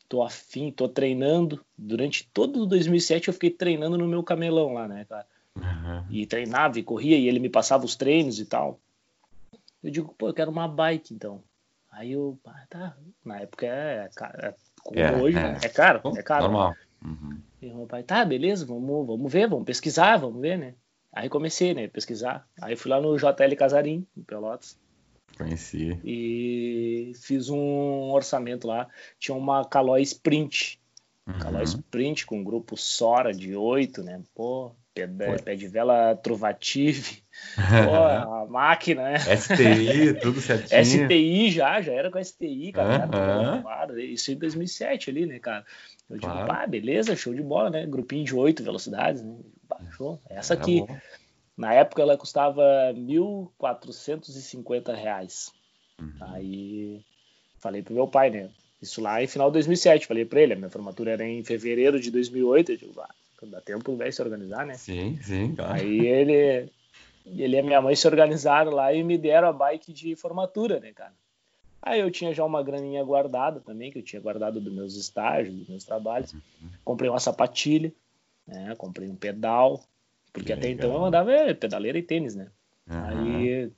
tô 0.07 0.23
afim, 0.23 0.71
tô 0.71 0.87
treinando. 0.87 1.63
Durante 1.77 2.27
todo 2.33 2.65
2007 2.65 3.27
eu 3.27 3.33
fiquei 3.33 3.49
treinando 3.49 3.97
no 3.97 4.07
meu 4.07 4.23
camelão 4.23 4.73
lá, 4.73 4.87
né, 4.87 5.05
cara? 5.05 5.25
Uhum. 5.55 6.05
E 6.09 6.25
treinava 6.25 6.79
e 6.79 6.83
corria 6.83 7.17
e 7.17 7.27
ele 7.27 7.39
me 7.39 7.49
passava 7.49 7.85
os 7.85 7.95
treinos 7.95 8.39
e 8.39 8.45
tal. 8.45 8.79
Eu 9.83 9.91
digo, 9.91 10.13
pô, 10.17 10.29
eu 10.29 10.33
quero 10.33 10.51
uma 10.51 10.67
bike 10.67 11.13
então. 11.13 11.43
Aí 11.91 12.11
eu, 12.11 12.37
ah, 12.45 12.65
tá, 12.69 12.97
na 13.25 13.39
época 13.39 13.65
é, 13.65 14.09
é 14.35 14.53
como 14.83 14.99
é, 14.99 15.15
hoje, 15.15 15.37
é. 15.37 15.57
é 15.63 15.69
caro, 15.69 16.01
é 16.15 16.21
caro. 16.21 16.43
Normal. 16.43 16.75
Uhum. 17.03 17.39
E 17.61 17.67
meu 17.67 17.87
pai, 17.87 18.03
tá, 18.03 18.23
beleza, 18.23 18.65
vamos, 18.65 19.07
vamos 19.07 19.31
ver, 19.31 19.47
vamos 19.47 19.65
pesquisar, 19.65 20.17
vamos 20.17 20.41
ver, 20.41 20.57
né? 20.57 20.73
Aí 21.17 21.29
comecei, 21.29 21.73
né, 21.73 21.87
pesquisar. 21.87 22.47
Aí 22.61 22.75
fui 22.75 22.91
lá 22.91 23.01
no 23.01 23.17
JL 23.17 23.55
Casarim, 23.57 24.05
em 24.15 24.21
Pelotas. 24.21 24.77
Conheci. 25.35 25.99
E 26.03 27.11
fiz 27.23 27.49
um 27.49 28.11
orçamento 28.11 28.67
lá. 28.67 28.87
Tinha 29.19 29.35
uma 29.35 29.65
Caloi 29.65 30.03
Sprint. 30.03 30.79
Uhum. 31.27 31.39
Caloi 31.39 31.63
Sprint 31.63 32.25
com 32.25 32.43
grupo 32.43 32.77
Sora 32.77 33.33
de 33.33 33.55
oito, 33.55 34.03
né? 34.03 34.21
Pô, 34.35 34.75
pé, 34.93 35.07
pé 35.43 35.55
de 35.55 35.67
vela 35.67 36.15
Trovative. 36.15 37.23
Pô, 37.85 37.95
a 37.95 38.45
máquina, 38.47 39.03
né? 39.03 39.19
STI, 39.19 40.13
tudo 40.21 40.39
certinho. 40.39 40.85
STI 40.85 41.49
já, 41.49 41.81
já 41.81 41.93
era 41.93 42.11
com 42.11 42.23
STI, 42.23 42.71
cara. 42.73 43.09
Uhum. 43.91 43.99
Isso 43.99 44.31
em 44.31 44.35
2007 44.35 45.09
ali, 45.09 45.25
né, 45.25 45.39
cara? 45.39 45.65
Eu 46.09 46.17
digo, 46.17 46.31
claro. 46.31 46.47
pá, 46.47 46.67
beleza, 46.67 47.15
show 47.15 47.33
de 47.33 47.41
bola, 47.41 47.71
né? 47.71 47.85
Grupinho 47.87 48.23
de 48.23 48.35
oito 48.35 48.63
velocidades, 48.63 49.23
né? 49.23 49.35
Baixou. 49.67 50.19
Essa 50.29 50.53
aqui. 50.53 50.81
Bom. 50.81 50.97
Na 51.57 51.73
época 51.73 52.01
ela 52.01 52.17
custava 52.17 52.63
1.450 52.93 54.93
reais. 54.93 55.51
Uhum. 55.99 56.13
Aí 56.21 57.01
falei 57.59 57.81
pro 57.81 57.95
meu 57.95 58.07
pai, 58.07 58.29
né? 58.29 58.49
Isso 58.81 59.01
lá 59.01 59.21
em 59.21 59.27
final 59.27 59.49
de 59.49 59.53
2007. 59.53 60.05
Falei 60.05 60.23
para 60.23 60.41
ele, 60.41 60.53
a 60.53 60.55
minha 60.55 60.69
formatura 60.69 61.11
era 61.11 61.25
em 61.25 61.43
fevereiro 61.43 61.99
de 61.99 62.11
2008. 62.11 62.73
Eu 62.73 62.77
digo, 62.77 63.01
ah, 63.01 63.09
dá 63.43 63.59
tempo 63.59 63.95
vai 63.95 64.11
se 64.11 64.21
organizar, 64.21 64.65
né? 64.65 64.75
Sim, 64.75 65.17
sim, 65.21 65.55
claro. 65.55 65.73
Aí 65.73 66.05
ele, 66.05 66.69
ele 67.25 67.55
e 67.55 67.59
a 67.59 67.63
minha 67.63 67.81
mãe 67.81 67.95
se 67.95 68.07
organizaram 68.07 68.71
lá 68.71 68.93
e 68.93 69.03
me 69.03 69.17
deram 69.17 69.47
a 69.47 69.53
bike 69.53 69.91
de 69.91 70.15
formatura, 70.15 70.79
né, 70.79 70.93
cara? 70.93 71.13
Aí 71.81 71.99
eu 71.99 72.11
tinha 72.11 72.33
já 72.33 72.43
uma 72.43 72.61
graninha 72.61 73.03
guardada 73.03 73.59
também, 73.59 73.91
que 73.91 73.99
eu 73.99 74.03
tinha 74.03 74.21
guardado 74.21 74.59
dos 74.59 74.73
meus 74.73 74.95
estágios, 74.95 75.55
dos 75.55 75.69
meus 75.69 75.83
trabalhos. 75.83 76.33
Uhum. 76.33 76.69
Comprei 76.83 77.09
uma 77.09 77.19
sapatilha, 77.19 77.91
né? 78.47 78.75
Comprei 78.75 79.09
um 79.09 79.15
pedal, 79.15 79.83
porque 80.31 80.53
até 80.53 80.69
então 80.69 80.93
eu 80.93 81.05
andava 81.05 81.31
é, 81.31 81.53
pedaleira 81.53 81.97
e 81.97 82.03
tênis, 82.03 82.35
né? 82.35 82.49
Uhum. 82.89 83.05
Aí, 83.05 83.71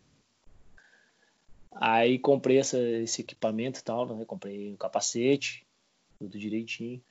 aí 1.72 2.20
comprei 2.20 2.60
essa, 2.60 2.78
esse 2.78 3.22
equipamento 3.22 3.80
e 3.80 3.84
tal, 3.84 4.06
né? 4.06 4.26
Comprei 4.26 4.70
o 4.70 4.74
um 4.74 4.78
capacete, 4.78 5.66
tudo 6.20 6.38
direitinho. 6.38 7.02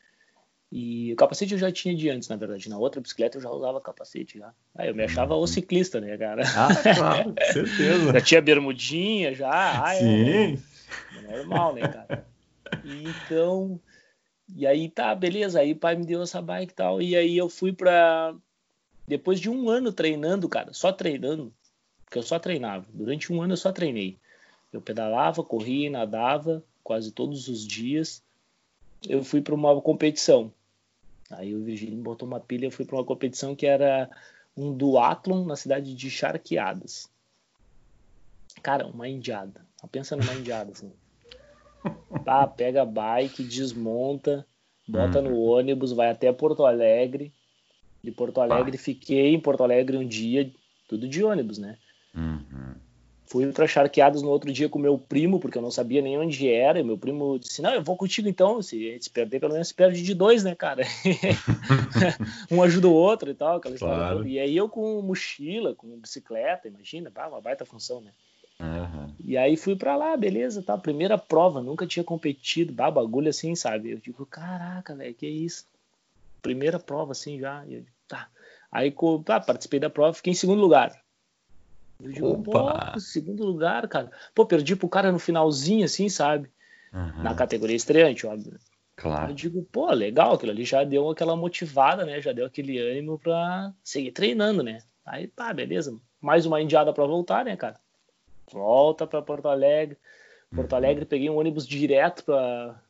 E 0.71 1.13
o 1.15 1.17
capacete 1.17 1.55
eu 1.55 1.59
já 1.59 1.73
tinha 1.73 1.95
de 1.95 2.11
antes, 2.11 2.29
na 2.29 2.37
verdade. 2.37 2.69
Na 2.69 2.77
outra 2.77 3.01
bicicleta 3.01 3.39
eu 3.39 3.43
já 3.43 3.51
usava 3.51 3.81
capacete 3.81 4.39
já. 4.39 4.53
Aí 4.77 4.89
eu 4.89 4.95
me 4.95 5.03
achava 5.03 5.35
uhum. 5.35 5.41
o 5.41 5.47
ciclista, 5.47 5.99
né, 5.99 6.17
cara? 6.19 6.43
Ah, 6.55 6.95
claro, 6.95 7.35
certeza. 7.51 8.13
já 8.13 8.21
tinha 8.21 8.43
bermudinha, 8.43 9.35
já. 9.35 9.51
Ah, 9.51 9.95
Sim. 9.95 10.63
É, 11.17 11.23
normal, 11.23 11.75
né, 11.75 11.89
cara? 11.89 12.27
Então. 12.85 13.81
E 14.55 14.67
aí 14.67 14.89
tá, 14.89 15.15
beleza. 15.15 15.61
Aí 15.61 15.73
o 15.73 15.77
pai 15.77 15.97
me 15.97 16.07
deu 16.07 16.23
essa 16.23 16.41
bike 16.41 16.73
e 16.73 16.75
tal. 16.75 17.03
E 17.03 17.17
aí 17.17 17.37
eu 17.37 17.49
fui 17.49 17.73
pra, 17.73 18.35
depois 19.07 19.41
de 19.41 19.49
um 19.49 19.69
ano 19.69 19.93
treinando, 19.93 20.49
cara, 20.49 20.73
só 20.73 20.93
treinando, 20.93 21.53
porque 22.05 22.19
eu 22.19 22.23
só 22.23 22.39
treinava. 22.39 22.87
Durante 22.93 23.33
um 23.33 23.43
ano 23.43 23.55
eu 23.55 23.57
só 23.57 23.73
treinei. 23.73 24.19
Eu 24.73 24.81
pedalava, 24.81 25.43
corria, 25.43 25.91
nadava 25.91 26.63
quase 26.83 27.11
todos 27.11 27.49
os 27.49 27.67
dias. 27.67 28.23
Eu 29.07 29.23
fui 29.25 29.41
para 29.41 29.55
uma 29.55 29.81
competição. 29.81 30.53
Aí 31.31 31.55
o 31.55 31.63
Virgílio 31.63 31.97
botou 31.99 32.27
uma 32.27 32.41
pilha, 32.41 32.67
eu 32.67 32.71
fui 32.71 32.85
para 32.85 32.97
uma 32.97 33.05
competição 33.05 33.55
que 33.55 33.67
era 33.67 34.11
um 34.57 34.75
duatlon 34.75 35.45
na 35.45 35.57
cidade 35.57 35.95
de 35.95 36.11
Charqueadas. 36.11 37.09
Cara, 38.63 38.87
uma 38.87 39.09
indiada. 39.09 39.65
Pensa 39.91 40.17
numa 40.17 40.35
indiada, 40.35 40.73
assim. 40.73 40.93
Tá, 42.25 42.47
pega 42.47 42.83
a 42.83 42.87
bike, 42.87 43.43
desmonta, 43.43 44.47
bota 44.87 45.21
no 45.23 45.31
uhum. 45.31 45.51
ônibus, 45.51 45.93
vai 45.93 46.11
até 46.11 46.33
Porto 46.33 46.65
Alegre, 46.65 47.33
de 48.03 48.11
Porto 48.11 48.41
Alegre. 48.41 48.77
Ah. 48.77 48.83
Fiquei 48.83 49.35
em 49.35 49.41
Porto 49.41 49.63
Alegre 49.63 49.97
um 49.97 50.07
dia, 50.07 50.51
tudo 50.89 51.09
de 51.09 51.23
ônibus, 51.23 51.59
né? 51.59 51.77
Uhum. 52.15 52.75
Fui 53.29 53.47
para 53.53 53.67
Charqueadas 53.67 54.23
no 54.23 54.31
outro 54.31 54.51
dia 54.51 54.71
com 54.71 54.79
meu 54.79 54.97
primo, 54.97 55.39
porque 55.39 55.59
eu 55.59 55.63
não 55.63 55.71
sabia 55.71 56.01
nem 56.01 56.19
onde 56.19 56.49
era. 56.49 56.81
E 56.81 56.83
meu 56.83 56.97
primo 56.97 57.39
disse: 57.39 57.61
Não, 57.61 57.75
eu 57.75 57.83
vou 57.83 57.95
contigo 57.95 58.27
então. 58.27 58.63
Se 58.63 58.89
a 58.89 58.93
gente 58.93 59.05
se 59.05 59.11
perder, 59.11 59.39
pelo 59.39 59.53
menos 59.53 59.69
se 59.69 59.75
perde 59.75 60.03
de 60.03 60.15
dois, 60.15 60.43
né, 60.43 60.55
cara? 60.55 60.83
um 62.51 62.63
ajuda 62.63 62.89
o 62.89 62.95
outro 62.95 63.31
e 63.31 63.35
tal. 63.35 63.59
Aquela 63.59 63.77
claro. 63.77 64.27
E 64.27 64.39
aí 64.39 64.57
eu 64.57 64.67
com 64.67 65.03
mochila, 65.03 65.75
com 65.75 65.99
bicicleta, 65.99 66.69
imagina, 66.69 67.11
pá, 67.11 67.29
uma 67.29 67.41
baita 67.41 67.67
função, 67.67 68.01
né? 68.01 68.13
Uhum. 68.61 69.15
E 69.21 69.37
aí 69.37 69.57
fui 69.57 69.77
para 69.77 69.97
lá, 69.97 70.17
beleza, 70.17 70.63
tá? 70.63 70.77
Primeira 70.77 71.17
prova, 71.17 71.63
nunca 71.63 71.87
tinha 71.87 72.05
competido, 72.05 72.73
bah, 72.73 72.91
bagulho 72.91 73.29
assim, 73.29 73.55
sabe? 73.55 73.91
Eu 73.91 73.99
digo, 73.99 74.27
caraca, 74.27 74.95
velho, 74.95 75.15
que 75.15 75.27
isso? 75.27 75.67
Primeira 76.43 76.79
prova 76.79 77.13
assim 77.13 77.39
já. 77.39 77.65
Eu, 77.67 77.85
tá. 78.07 78.29
Aí 78.71 78.93
tá, 79.25 79.41
participei 79.41 79.79
da 79.81 79.89
prova, 79.89 80.15
fiquei 80.15 80.33
em 80.33 80.37
segundo 80.37 80.61
lugar. 80.61 80.93
Eu 82.01 82.13
digo, 82.13 82.33
Opa. 82.33 82.93
pô, 82.93 83.01
segundo 83.01 83.45
lugar, 83.45 83.87
cara. 83.89 84.11
Pô, 84.35 84.47
perdi 84.47 84.77
pro 84.77 84.89
cara 84.89 85.11
no 85.11 85.19
finalzinho, 85.19 85.85
assim, 85.85 86.09
sabe? 86.09 86.51
Uhum. 86.93 87.23
Na 87.23 87.35
categoria 87.35 87.77
estreante, 87.77 88.27
óbvio. 88.27 88.59
Claro. 88.97 89.31
Eu 89.31 89.35
digo, 89.35 89.63
pô, 89.71 89.91
legal, 89.93 90.35
aquilo 90.35 90.53
ali 90.53 90.65
já 90.65 90.83
deu 90.85 91.09
aquela 91.09 91.37
motivada, 91.37 92.05
né? 92.05 92.21
Já 92.21 92.33
deu 92.33 92.47
aquele 92.47 92.79
ânimo 92.79 93.19
pra 93.19 93.73
seguir 93.83 94.13
treinando, 94.13 94.63
né? 94.63 94.83
Aí, 95.05 95.29
tá, 95.29 95.53
beleza. 95.53 95.97
Mais 96.21 96.47
uma 96.47 96.61
indiada 96.61 96.93
pra 96.93 97.07
voltar, 97.07 97.45
né, 97.45 97.57
cara? 97.57 97.81
Volta 98.53 99.07
pra 99.07 99.23
Porto 99.23 99.49
Alegre. 99.49 99.97
Porto 100.55 100.73
uhum. 100.73 100.79
Alegre, 100.79 101.05
peguei 101.05 101.29
um 101.29 101.39
ônibus 101.39 101.67
direto 101.67 102.25
pra, 102.25 102.81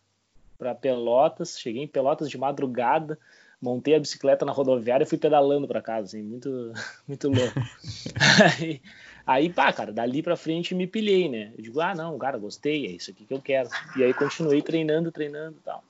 pra 0.59 0.75
Pelotas. 0.75 1.59
Cheguei 1.59 1.83
em 1.83 1.89
Pelotas 1.89 2.31
de 2.31 2.39
madrugada 2.39 3.19
montei 3.61 3.95
a 3.95 4.01
bicicleta 4.01 4.45
na 4.45 4.53
rodoviária 4.53 5.05
e 5.05 5.07
fui 5.07 5.19
pedalando 5.19 5.67
para 5.67 5.83
casa, 5.83 6.07
assim, 6.07 6.23
muito, 6.23 6.73
muito 7.07 7.29
louco. 7.29 7.61
aí, 8.61 8.81
aí, 9.27 9.53
pá, 9.53 9.73
cara, 9.73 9.93
dali 9.93 10.23
para 10.23 10.37
frente 10.37 10.75
me 10.75 10.87
pilhei, 10.87 11.29
né? 11.29 11.53
Eu 11.57 11.63
digo, 11.63 11.81
ah, 11.81 11.95
não, 11.95 12.17
cara, 12.19 12.39
gostei, 12.39 12.87
é 12.87 12.91
isso 12.91 13.11
aqui 13.11 13.25
que 13.25 13.35
eu 13.35 13.41
quero. 13.41 13.69
E 13.97 14.05
aí 14.05 14.15
continuei 14.15 14.63
treinando, 14.63 15.11
treinando 15.11 15.57
e 15.59 15.63
tal. 15.63 15.83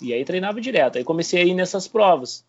E 0.00 0.14
aí 0.14 0.24
treinava 0.24 0.60
direto. 0.60 0.96
Aí 0.96 1.04
comecei 1.04 1.42
a 1.42 1.44
ir 1.44 1.54
nessas 1.54 1.86
provas, 1.86 2.44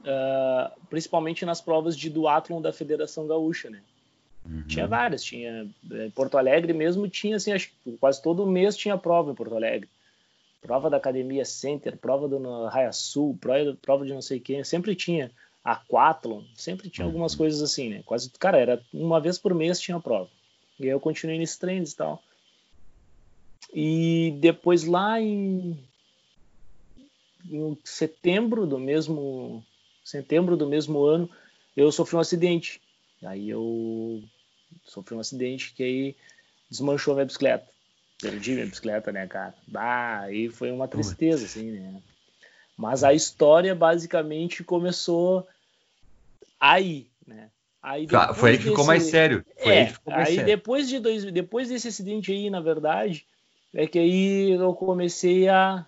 uh, 0.00 0.78
principalmente 0.90 1.46
nas 1.46 1.60
provas 1.60 1.96
de 1.96 2.10
duatlon 2.10 2.60
da 2.60 2.72
Federação 2.72 3.26
Gaúcha, 3.26 3.70
né? 3.70 3.80
Uhum. 4.48 4.62
Tinha 4.66 4.86
várias, 4.86 5.22
tinha 5.22 5.64
em 5.64 5.74
eh, 5.92 6.10
Porto 6.14 6.38
Alegre 6.38 6.72
mesmo 6.72 7.06
tinha 7.08 7.36
assim, 7.36 7.52
acho 7.52 7.70
que 7.84 7.92
quase 7.98 8.22
todo 8.22 8.46
mês 8.46 8.76
tinha 8.76 8.96
prova 8.96 9.30
em 9.30 9.34
Porto 9.34 9.54
Alegre 9.54 9.88
prova 10.60 10.90
da 10.90 10.96
Academia 10.96 11.44
Center, 11.44 11.96
prova 11.96 12.28
do 12.28 12.66
Raia 12.66 12.92
Sul, 12.92 13.36
prova, 13.40 13.76
prova 13.80 14.04
de 14.04 14.12
não 14.12 14.22
sei 14.22 14.40
quem, 14.40 14.62
sempre 14.64 14.94
tinha 14.94 15.30
aquatlon, 15.64 16.42
sempre 16.54 16.88
tinha 16.88 17.06
algumas 17.06 17.32
uhum. 17.32 17.38
coisas 17.38 17.62
assim, 17.62 17.90
né? 17.90 18.02
Quase, 18.04 18.30
cara, 18.38 18.58
era 18.58 18.82
uma 18.92 19.20
vez 19.20 19.38
por 19.38 19.54
mês 19.54 19.80
tinha 19.80 20.00
prova. 20.00 20.30
E 20.78 20.84
aí 20.84 20.90
eu 20.90 21.00
continuei 21.00 21.38
nesses 21.38 21.58
treinos 21.58 21.92
e 21.92 21.96
tal. 21.96 22.22
E 23.72 24.36
depois 24.40 24.84
lá 24.84 25.20
em, 25.20 25.78
em 27.50 27.78
setembro 27.84 28.66
do 28.66 28.78
mesmo 28.78 29.64
setembro 30.04 30.56
do 30.56 30.66
mesmo 30.66 31.04
ano, 31.04 31.28
eu 31.76 31.92
sofri 31.92 32.16
um 32.16 32.20
acidente. 32.20 32.80
Aí 33.22 33.50
eu 33.50 34.22
sofri 34.84 35.14
um 35.14 35.20
acidente 35.20 35.72
que 35.74 35.82
aí 35.82 36.16
desmanchou 36.70 37.14
minha 37.14 37.26
bicicleta 37.26 37.66
perdi 38.20 38.52
minha 38.52 38.66
bicicleta, 38.66 39.12
né, 39.12 39.26
cara? 39.26 39.54
Bah, 39.66 40.20
aí 40.22 40.48
foi 40.48 40.70
uma 40.70 40.88
tristeza, 40.88 41.44
assim, 41.44 41.70
né? 41.70 42.02
Mas 42.76 43.02
a 43.02 43.12
história 43.12 43.74
basicamente 43.74 44.62
começou 44.62 45.46
aí, 46.60 47.08
né? 47.26 47.50
Aí 47.80 48.06
foi 48.34 48.50
aí 48.50 48.58
que 48.58 48.64
ficou 48.64 48.84
mais 48.84 49.04
sério. 49.04 49.44
Foi 49.62 49.72
é, 49.72 49.82
aí, 49.82 49.94
mais 50.06 50.28
aí 50.28 50.34
sério. 50.34 50.46
depois 50.46 50.88
de 50.88 50.98
dois, 50.98 51.24
depois 51.24 51.68
desse 51.68 51.88
acidente 51.88 52.32
aí, 52.32 52.50
na 52.50 52.60
verdade, 52.60 53.24
é 53.72 53.86
que 53.86 53.98
aí 53.98 54.50
eu 54.50 54.74
comecei 54.74 55.48
a 55.48 55.86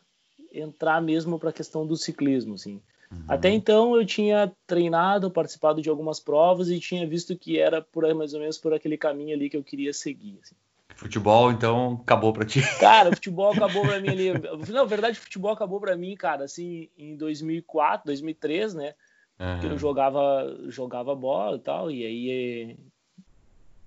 entrar 0.53 1.01
mesmo 1.03 1.38
para 1.38 1.51
a 1.51 1.53
questão 1.53 1.87
do 1.87 1.97
ciclismo, 1.97 2.55
assim. 2.55 2.81
Uhum. 3.12 3.25
Até 3.27 3.51
então 3.51 3.96
eu 3.96 4.07
tinha 4.07 4.53
treinado, 4.66 5.31
participado 5.31 5.83
de 5.83 5.90
algumas 5.90 6.20
provas 6.20 6.68
e 6.68 6.79
tinha 6.79 7.07
visto 7.07 7.37
que 7.37 7.59
era 7.59 7.83
por 7.83 8.12
mais 8.14 8.35
ou 8.35 8.40
menos 8.40 8.57
por 8.57 8.73
aquele 8.73 8.96
caminho 8.96 9.35
ali 9.35 9.51
que 9.51 9.57
eu 9.57 9.64
queria 9.64 9.92
seguir. 9.92 10.38
Assim. 10.42 10.55
Futebol, 10.94 11.51
então, 11.51 11.99
acabou 12.03 12.33
pra 12.33 12.44
ti. 12.44 12.61
Cara, 12.79 13.11
futebol 13.11 13.53
acabou 13.53 13.83
pra 13.83 13.99
mim 14.01 14.11
ali. 14.11 14.33
Na 14.68 14.85
verdade, 14.85 15.18
futebol 15.18 15.51
acabou 15.51 15.81
pra 15.81 15.96
mim, 15.96 16.14
cara, 16.14 16.44
assim, 16.44 16.88
em 16.99 17.16
2004, 17.16 18.07
2003, 18.07 18.75
né? 18.75 18.94
Uhum. 19.38 19.61
Que 19.61 19.66
eu 19.66 19.79
jogava, 19.79 20.59
jogava 20.68 21.14
bola 21.14 21.57
e 21.57 21.61
tal, 21.61 21.90
e 21.90 22.05
aí 22.05 22.77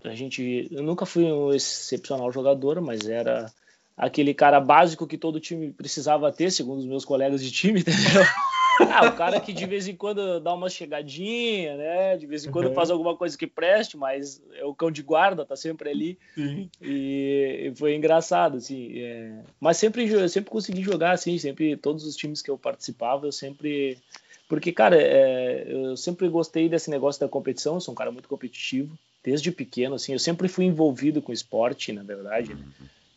a 0.03 0.15
gente... 0.15 0.67
Eu 0.71 0.81
nunca 0.81 1.05
fui 1.05 1.23
um 1.23 1.53
excepcional 1.53 2.31
jogador, 2.31 2.81
mas 2.81 3.07
era 3.07 3.51
aquele 3.95 4.33
cara 4.33 4.59
básico 4.59 5.05
que 5.05 5.17
todo 5.17 5.39
time 5.39 5.71
precisava 5.71 6.31
ter, 6.31 6.49
segundo 6.49 6.79
os 6.79 6.86
meus 6.88 7.05
colegas 7.05 7.43
de 7.43 7.51
time, 7.51 7.81
entendeu? 7.86 8.23
Ah, 8.91 9.07
o 9.07 9.15
cara 9.15 9.39
que 9.39 9.53
de 9.53 9.65
vez 9.65 9.87
em 9.87 9.95
quando 9.95 10.39
dá 10.39 10.53
uma 10.53 10.69
chegadinha, 10.69 11.75
né? 11.77 12.17
De 12.17 12.25
vez 12.25 12.45
em 12.45 12.51
quando 12.51 12.67
uhum. 12.67 12.73
faz 12.73 12.89
alguma 12.89 13.15
coisa 13.15 13.37
que 13.37 13.47
preste, 13.47 13.97
mas 13.97 14.41
é 14.55 14.65
o 14.65 14.73
cão 14.73 14.91
de 14.91 15.01
guarda, 15.01 15.45
tá 15.45 15.55
sempre 15.55 15.89
ali. 15.89 16.17
Sim. 16.35 16.69
E, 16.81 17.71
foi 17.75 17.95
engraçado, 17.95 18.57
assim. 18.57 18.99
É... 18.99 19.39
Mas 19.59 19.77
sempre, 19.77 20.09
eu 20.09 20.29
sempre 20.29 20.51
consegui 20.51 20.81
jogar, 20.81 21.11
assim, 21.11 21.37
sempre, 21.37 21.75
todos 21.77 22.05
os 22.05 22.15
times 22.15 22.41
que 22.41 22.51
eu 22.51 22.57
participava, 22.57 23.25
eu 23.25 23.31
sempre. 23.31 23.97
Porque, 24.47 24.71
cara, 24.71 24.95
é... 24.95 25.65
eu 25.67 25.97
sempre 25.97 26.27
gostei 26.27 26.69
desse 26.69 26.89
negócio 26.89 27.19
da 27.19 27.27
competição, 27.27 27.75
eu 27.75 27.81
sou 27.81 27.93
um 27.93 27.97
cara 27.97 28.11
muito 28.11 28.29
competitivo, 28.29 28.97
desde 29.23 29.51
pequeno, 29.51 29.95
assim, 29.95 30.13
eu 30.13 30.19
sempre 30.19 30.47
fui 30.47 30.65
envolvido 30.65 31.21
com 31.21 31.31
esporte, 31.31 31.91
na 31.93 32.03
verdade, 32.03 32.53
né? 32.53 32.63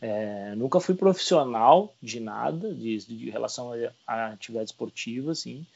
É, 0.06 0.54
nunca 0.54 0.78
fui 0.78 0.94
profissional 0.94 1.92
de 2.00 2.20
nada, 2.20 2.72
de, 2.72 2.96
de 2.98 3.28
relação 3.28 3.72
à 4.06 4.28
atividade 4.28 4.70
esportiva, 4.70 5.32
assim, 5.32 5.66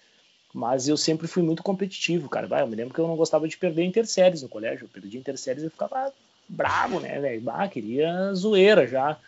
mas 0.55 0.87
eu 0.87 0.97
sempre 0.97 1.27
fui 1.27 1.43
muito 1.43 1.64
competitivo, 1.64 2.29
cara. 2.29 2.47
Bah, 2.47 2.61
eu 2.61 2.69
me 2.69 2.77
lembro 2.77 2.95
que 2.95 3.01
eu 3.01 3.09
não 3.09 3.16
gostava 3.16 3.49
de 3.49 3.57
perder 3.57 3.83
interséries 3.83 4.43
no 4.43 4.49
colégio. 4.49 4.85
Eu 4.85 4.88
perdi 4.88 5.19
interséries 5.19 5.64
e 5.64 5.66
eu 5.66 5.71
ficava 5.71 6.12
bravo, 6.49 7.01
né, 7.01 7.19
velho? 7.19 7.40
Bah, 7.40 7.66
queria 7.69 8.33
zoeira 8.33 8.87
já. 8.87 9.19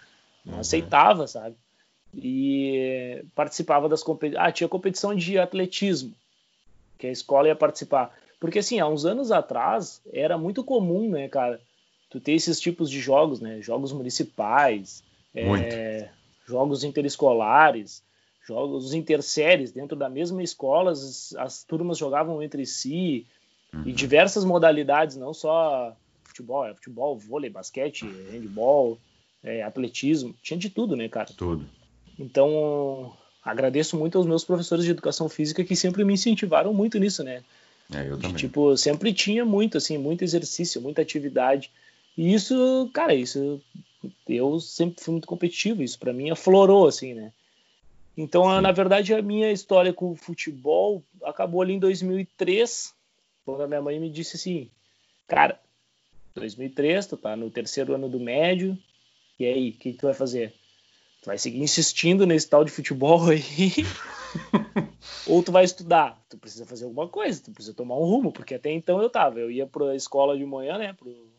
Não 0.47 0.55
uhum. 0.55 0.61
aceitava, 0.61 1.27
sabe? 1.27 1.57
E 2.15 3.25
participava 3.35 3.89
das 3.89 4.05
competições. 4.05 4.47
Ah, 4.47 4.53
tinha 4.53 4.69
competição 4.69 5.17
de 5.17 5.37
atletismo, 5.37 6.15
que 6.97 7.09
a 7.09 7.13
escola 7.13 7.49
ia 7.49 7.57
participar. 7.57 8.17
Porque, 8.39 8.61
assim, 8.61 8.79
há 8.79 8.87
uns 8.87 9.05
anos 9.05 9.33
atrás, 9.33 10.01
era 10.13 10.39
muito 10.39 10.63
comum, 10.63 11.11
né, 11.11 11.29
cara? 11.29 11.61
Tu 12.13 12.21
ter 12.21 12.33
esses 12.33 12.61
tipos 12.61 12.91
de 12.91 13.01
jogos, 13.01 13.41
né? 13.41 13.63
Jogos 13.63 13.91
municipais, 13.91 15.03
é, 15.35 16.11
jogos 16.47 16.85
interescolares, 16.85 18.03
jogos 18.47 18.93
interséries 18.93 19.73
dentro 19.73 19.97
da 19.97 20.11
mesma 20.11 20.43
escola, 20.43 20.93
as, 20.93 21.35
as 21.39 21.65
turmas 21.65 21.97
jogavam 21.97 22.43
entre 22.43 22.67
si 22.67 23.27
uhum. 23.73 23.85
e 23.87 23.93
diversas 23.93 24.45
modalidades, 24.45 25.17
não 25.17 25.33
só 25.33 25.97
futebol, 26.23 26.67
é 26.67 26.75
futebol, 26.75 27.17
vôlei, 27.17 27.49
basquete, 27.49 28.05
handball, 28.31 28.99
é, 29.43 29.63
atletismo, 29.63 30.35
tinha 30.43 30.59
de 30.59 30.69
tudo, 30.69 30.95
né, 30.95 31.09
cara? 31.09 31.31
Tudo. 31.35 31.65
Então, 32.19 33.17
agradeço 33.43 33.97
muito 33.97 34.19
aos 34.19 34.27
meus 34.27 34.45
professores 34.45 34.85
de 34.85 34.91
educação 34.91 35.31
física 35.31 35.65
que 35.65 35.75
sempre 35.75 36.05
me 36.05 36.13
incentivaram 36.13 36.75
muito 36.75 36.99
nisso, 36.99 37.25
né? 37.25 37.43
É, 37.91 38.07
eu 38.07 38.19
também. 38.19 38.37
tipo, 38.37 38.77
sempre 38.77 39.15
tinha 39.15 39.47
muito, 39.47 39.79
assim, 39.79 39.97
muito 39.97 40.23
exercício, 40.23 40.81
muita 40.81 41.01
atividade. 41.01 41.71
E 42.17 42.35
isso, 42.35 42.91
cara, 42.93 43.15
isso 43.15 43.63
eu 44.29 44.59
sempre 44.61 45.03
fui 45.03 45.13
muito 45.13 45.27
competitivo, 45.27 45.83
isso 45.83 45.99
para 45.99 46.13
mim 46.13 46.31
aflorou 46.31 46.87
assim, 46.87 47.15
né? 47.15 47.33
Então, 48.17 48.45
Sim. 48.45 48.61
na 48.61 48.73
verdade, 48.73 49.15
a 49.15 49.23
minha 49.23 49.51
história 49.51 49.93
com 49.93 50.11
o 50.11 50.17
futebol 50.17 51.03
acabou 51.23 51.63
ali 51.63 51.75
em 51.75 51.79
2003, 51.79 52.95
quando 53.45 53.63
a 53.63 53.69
minha 53.69 53.81
mãe 53.81 53.99
me 53.99 54.11
disse 54.11 54.37
assim: 54.37 54.71
"Cara, 55.27 55.59
2003, 56.35 57.07
tu 57.07 57.17
tá 57.17 57.35
no 57.35 57.51
terceiro 57.51 57.95
ano 57.95 58.09
do 58.09 58.21
médio, 58.21 58.77
e 59.39 59.47
aí, 59.47 59.71
o 59.71 59.73
que, 59.73 59.93
que 59.93 59.99
tu 59.99 60.07
vai 60.07 60.15
fazer? 60.15 60.55
Tu 61.23 61.27
vai 61.27 61.39
seguir 61.39 61.61
insistindo 61.61 62.27
nesse 62.27 62.49
tal 62.49 62.65
de 62.65 62.71
futebol 62.71 63.31
aí?" 63.31 63.41
ou 65.27 65.43
tu 65.43 65.53
vai 65.53 65.65
estudar, 65.65 66.23
tu 66.29 66.37
precisa 66.37 66.67
fazer 66.67 66.85
alguma 66.85 67.09
coisa, 67.09 67.43
tu 67.43 67.53
precisa 67.53 67.75
tomar 67.75 67.97
um 67.97 68.05
rumo, 68.05 68.33
porque 68.33 68.55
até 68.55 68.71
então 68.71 69.01
eu 69.01 69.09
tava, 69.09 69.39
eu 69.39 69.51
ia 69.51 69.67
para 69.67 69.91
a 69.91 69.97
escola 69.97 70.37
de 70.37 70.45
manhã, 70.45 70.77
né, 70.77 70.93
pro, 70.93 71.32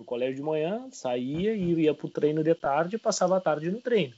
pro 0.00 0.04
colégio 0.04 0.36
de 0.36 0.42
manhã, 0.42 0.88
saía 0.90 1.54
e 1.54 1.82
ia 1.82 1.94
pro 1.94 2.08
treino 2.08 2.42
de 2.42 2.54
tarde 2.54 2.96
passava 2.96 3.36
a 3.36 3.40
tarde 3.40 3.70
no 3.70 3.80
treino. 3.80 4.14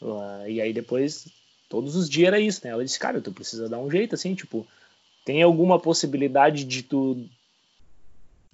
Uh, 0.00 0.48
e 0.48 0.60
aí 0.60 0.72
depois, 0.72 1.28
todos 1.68 1.96
os 1.96 2.08
dias 2.08 2.28
era 2.28 2.40
isso, 2.40 2.60
né? 2.64 2.70
Ela 2.70 2.84
disse, 2.84 2.98
cara, 2.98 3.20
tu 3.20 3.32
precisa 3.32 3.68
dar 3.68 3.78
um 3.78 3.90
jeito, 3.90 4.14
assim, 4.14 4.34
tipo, 4.34 4.66
tem 5.24 5.42
alguma 5.42 5.78
possibilidade 5.80 6.64
de 6.64 6.82
tu 6.82 7.26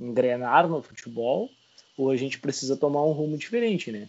engrenar 0.01 0.67
no 0.67 0.83
futebol 0.83 1.51
ou 1.97 2.11
a 2.11 2.17
gente 2.17 2.39
precisa 2.39 2.77
tomar 2.77 3.05
um 3.05 3.13
rumo 3.13 3.37
diferente, 3.37 3.93
né? 3.93 4.09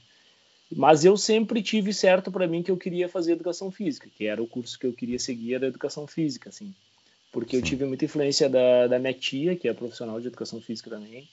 Mas 0.73 1.05
eu 1.05 1.15
sempre 1.15 1.61
tive 1.61 1.93
certo 1.93 2.31
para 2.31 2.47
mim 2.47 2.63
que 2.63 2.71
eu 2.71 2.77
queria 2.77 3.07
fazer 3.07 3.33
educação 3.33 3.71
física, 3.71 4.09
que 4.13 4.25
era 4.25 4.41
o 4.41 4.47
curso 4.47 4.77
que 4.79 4.85
eu 4.85 4.93
queria 4.93 5.19
seguir, 5.19 5.53
era 5.53 5.67
educação 5.67 6.07
física, 6.07 6.49
assim. 6.49 6.73
Porque 7.31 7.55
Sim. 7.55 7.61
eu 7.61 7.65
tive 7.65 7.85
muita 7.85 8.05
influência 8.05 8.49
da, 8.49 8.87
da 8.87 8.99
minha 8.99 9.13
tia, 9.13 9.55
que 9.55 9.67
é 9.67 9.73
profissional 9.73 10.19
de 10.19 10.27
educação 10.27 10.59
física 10.59 10.89
também, 10.89 11.27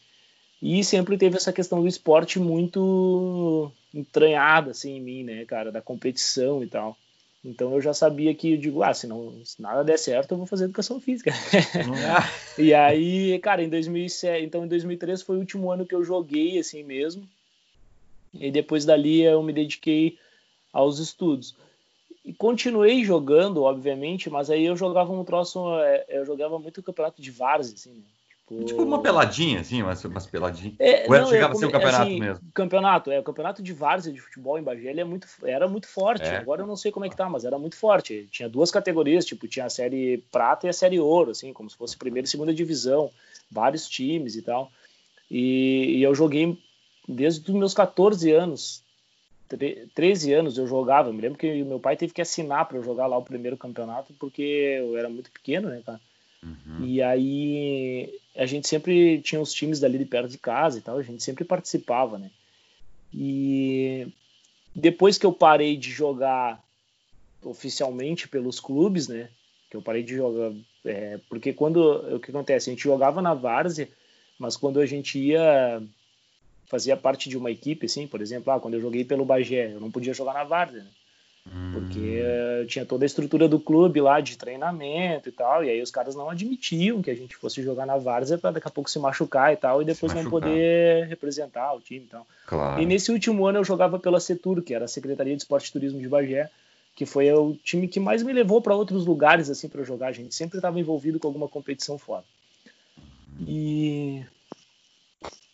E 0.67 0.83
sempre 0.83 1.19
teve 1.19 1.37
essa 1.37 1.53
questão 1.53 1.83
do 1.83 1.87
esporte 1.87 2.41
muito 2.41 3.71
entranhada 3.93 4.71
assim 4.71 4.97
em 4.97 5.01
mim, 5.03 5.23
né, 5.23 5.45
cara, 5.45 5.71
da 5.71 5.83
competição 5.83 6.63
e 6.63 6.67
tal. 6.67 6.97
Então 7.45 7.75
eu 7.75 7.83
já 7.83 7.93
sabia 7.93 8.35
que 8.35 8.55
eu 8.55 8.57
digo, 8.57 8.83
ah, 8.83 8.95
se, 8.95 9.07
não, 9.07 9.45
se 9.45 9.61
nada 9.61 9.85
der 9.85 9.99
certo, 9.99 10.33
eu 10.33 10.39
vou 10.39 10.47
fazer 10.47 10.65
educação 10.65 10.99
física. 10.99 11.33
e 12.57 12.73
aí, 12.73 13.39
cara, 13.41 13.63
em 13.63 13.69
2007, 13.69 14.43
então 14.43 14.65
em 14.65 14.69
2003 14.69 15.21
foi 15.21 15.37
o 15.37 15.41
último 15.41 15.71
ano 15.71 15.85
que 15.85 15.95
eu 15.95 16.03
joguei 16.03 16.59
assim 16.59 16.83
mesmo. 16.83 17.29
E 18.33 18.51
depois 18.51 18.87
dali 18.87 19.21
eu 19.21 19.43
me 19.43 19.53
dediquei 19.53 20.17
aos 20.73 20.99
estudos. 20.99 21.55
E 22.25 22.33
continuei 22.33 23.05
jogando, 23.05 23.65
obviamente, 23.65 24.31
mas 24.31 24.49
aí 24.49 24.65
eu 24.65 24.75
jogava 24.75 25.13
um 25.13 25.25
troço, 25.25 25.79
é, 25.81 26.07
eu 26.09 26.25
jogava 26.25 26.59
muito 26.59 26.83
campeonato 26.83 27.21
de 27.21 27.31
várzea, 27.31 27.75
assim, 27.75 27.93
né? 27.93 28.15
Tipo, 28.47 28.65
tipo 28.65 28.83
uma 28.83 29.01
peladinha, 29.01 29.61
assim, 29.61 29.83
umas, 29.83 30.05
umas 30.05 30.27
peladinhas. 30.27 30.75
É, 30.79 31.05
Ou 31.09 31.19
não, 31.19 31.27
chegava 31.29 31.55
a 31.55 31.57
ser 31.57 31.65
um 31.65 31.71
campeonato 31.71 32.03
assim, 32.03 32.21
mesmo? 32.21 32.45
Campeonato, 32.53 33.11
é. 33.11 33.19
O 33.19 33.23
campeonato 33.23 33.63
de 33.63 33.73
várzea 33.73 34.13
de 34.13 34.21
futebol 34.21 34.59
em 34.59 34.63
Bagé, 34.63 34.91
ele 34.91 35.01
é 35.01 35.05
muito, 35.05 35.27
era 35.45 35.67
muito 35.67 35.89
forte. 35.89 36.27
É. 36.27 36.37
Agora 36.37 36.61
eu 36.61 36.67
não 36.67 36.77
sei 36.77 36.93
como 36.93 37.07
é 37.07 37.09
que 37.09 37.17
tá, 37.17 37.29
mas 37.29 37.47
era 37.47 37.59
muito 37.59 37.77
forte. 37.77 38.29
Tinha 38.31 38.49
duas 38.49 38.71
categorias, 38.71 39.25
tipo, 39.25 39.49
tinha 39.49 39.65
a 39.65 39.71
série 39.71 40.19
prata 40.31 40.67
e 40.67 40.71
a 40.71 40.75
série 40.75 41.01
ouro, 41.01 41.31
assim, 41.31 41.55
como 41.55 41.71
se 41.71 41.77
fosse 41.77 41.97
primeira 41.97 42.27
e 42.27 42.31
segunda 42.31 42.53
divisão. 42.53 43.11
Vários 43.51 43.89
times 43.89 44.37
e 44.37 44.43
tal. 44.43 44.71
E, 45.31 45.97
e 45.97 46.03
eu 46.03 46.15
joguei 46.15 46.59
desde 47.09 47.51
os 47.51 47.57
meus 47.57 47.73
14 47.73 48.31
anos. 48.31 48.83
13 49.95 50.35
anos 50.35 50.59
eu 50.59 50.67
jogava. 50.67 51.09
Eu 51.09 51.15
me 51.15 51.23
lembro 51.23 51.39
que 51.39 51.65
meu 51.65 51.81
pai 51.81 51.97
teve 51.97 52.13
que 52.13 52.21
assinar 52.21 52.67
para 52.67 52.77
eu 52.77 52.83
jogar 52.83 53.07
lá 53.07 53.17
o 53.17 53.25
primeiro 53.25 53.57
campeonato, 53.57 54.13
porque 54.19 54.43
eu 54.43 54.99
era 54.99 55.09
muito 55.09 55.31
pequeno, 55.31 55.71
né, 55.71 55.83
cara? 55.85 56.01
Uhum. 56.45 56.85
E 56.85 57.01
aí 57.03 58.21
a 58.37 58.47
gente 58.47 58.69
sempre 58.69 59.21
tinha 59.23 59.41
os 59.41 59.53
times 59.53 59.81
dali 59.81 59.97
de 59.97 60.05
perto 60.05 60.29
de 60.29 60.39
casa 60.39 60.79
e 60.79 60.83
tal, 60.83 60.99
a 60.99 61.03
gente 61.03 61.23
sempre 61.23 61.45
participava, 61.45 62.19
né? 62.19 62.31
E 63.13 64.09
depois 64.75 65.17
que 65.17 65.25
eu 65.25 65.33
parei 65.33 65.77
de 65.77 65.91
jogar 65.91 66.63
oficialmente 67.43 68.29
pelos 68.29 68.61
clubes, 68.61 69.09
né? 69.09 69.31
Que 69.71 69.77
eu 69.77 69.83
parei 69.83 70.03
de 70.03 70.17
jogar, 70.17 70.53
é, 70.85 71.19
porque 71.29 71.53
quando 71.53 71.79
o 72.17 72.21
que 72.21 72.31
acontece, 72.31 72.69
a 72.69 72.73
gente 72.73 72.83
jogava 72.83 73.23
na 73.23 73.35
várzea, 73.35 73.89
mas 74.39 74.57
quando 74.57 74.81
a 74.81 74.87
gente 74.87 75.19
ia 75.19 75.83
fazia 76.67 76.97
parte 76.97 77.29
de 77.29 77.37
uma 77.37 77.51
equipe, 77.51 77.87
assim, 77.87 78.07
por 78.07 78.21
exemplo, 78.21 78.53
ah, 78.53 78.59
quando 78.59 78.75
eu 78.75 78.81
joguei 78.81 79.05
pelo 79.05 79.25
Bagé, 79.25 79.73
eu 79.73 79.81
não 79.81 79.91
podia 79.91 80.15
jogar 80.15 80.35
na 80.35 80.45
várzea, 80.45 80.83
né? 80.83 80.91
Porque 81.73 82.23
hum. 82.23 82.67
tinha 82.67 82.87
toda 82.87 83.05
a 83.05 83.07
estrutura 83.07 83.47
do 83.47 83.61
clube 83.61 84.01
lá 84.01 84.19
de 84.21 84.39
treinamento 84.39 85.29
e 85.29 85.33
tal, 85.33 85.63
e 85.63 85.69
aí 85.69 85.83
os 85.83 85.91
caras 85.91 86.15
não 86.15 86.31
admitiam 86.31 87.03
que 87.03 87.11
a 87.11 87.15
gente 87.15 87.37
fosse 87.37 87.63
jogar 87.63 87.85
na 87.85 87.99
várzea 87.99 88.39
para 88.39 88.53
daqui 88.53 88.67
a 88.67 88.71
pouco 88.71 88.89
se 88.89 88.99
machucar 88.99 89.53
e 89.53 89.57
tal, 89.57 89.83
e 89.83 89.85
depois 89.85 90.15
não 90.15 90.29
poder 90.31 91.07
representar 91.07 91.75
o 91.75 91.81
time 91.81 92.07
e 92.07 92.09
tal. 92.09 92.27
Claro. 92.47 92.81
E 92.81 92.87
nesse 92.87 93.13
último 93.13 93.47
ano 93.47 93.59
eu 93.59 93.65
jogava 93.65 93.99
pela 93.99 94.21
Setur, 94.21 94.63
que 94.63 94.75
era 94.75 94.87
a 94.87 94.89
Secretaria 94.89 95.37
de 95.37 95.43
Esporte 95.43 95.69
e 95.69 95.73
Turismo 95.73 96.01
de 96.01 96.09
Bagé, 96.09 96.51
que 96.97 97.05
foi 97.05 97.31
o 97.33 97.55
time 97.63 97.89
que 97.89 98.01
mais 98.01 98.23
me 98.23 98.33
levou 98.33 98.63
para 98.63 98.75
outros 98.75 99.05
lugares 99.05 99.51
assim 99.51 99.69
para 99.69 99.85
jogar. 99.85 100.09
A 100.09 100.13
gente 100.13 100.35
sempre 100.35 100.59
estava 100.59 100.81
envolvido 100.81 101.19
com 101.19 101.27
alguma 101.27 101.49
competição 101.49 101.99
fora. 101.99 102.25
E 103.47 104.25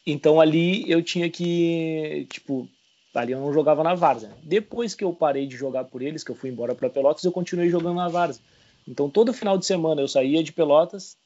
então 0.06 0.40
ali 0.40 0.88
eu 0.90 1.02
tinha 1.02 1.28
que, 1.30 2.26
tipo, 2.30 2.68
Ali 3.14 3.32
eu 3.32 3.40
não 3.40 3.52
jogava 3.52 3.82
na 3.82 3.94
Várzea. 3.94 4.30
Depois 4.42 4.94
que 4.94 5.02
eu 5.02 5.12
parei 5.12 5.46
de 5.46 5.56
jogar 5.56 5.84
por 5.84 6.00
eles, 6.00 6.22
que 6.22 6.30
eu 6.30 6.36
fui 6.36 6.50
embora 6.50 6.74
para 6.74 6.88
Pelotas, 6.88 7.24
eu 7.24 7.32
continuei 7.32 7.68
jogando 7.68 7.96
na 7.96 8.08
Várzea. 8.08 8.42
Então 8.86 9.10
todo 9.10 9.32
final 9.32 9.58
de 9.58 9.66
semana 9.66 10.00
eu 10.00 10.08
saía 10.08 10.42
de 10.42 10.52
Pelotas, 10.52 11.16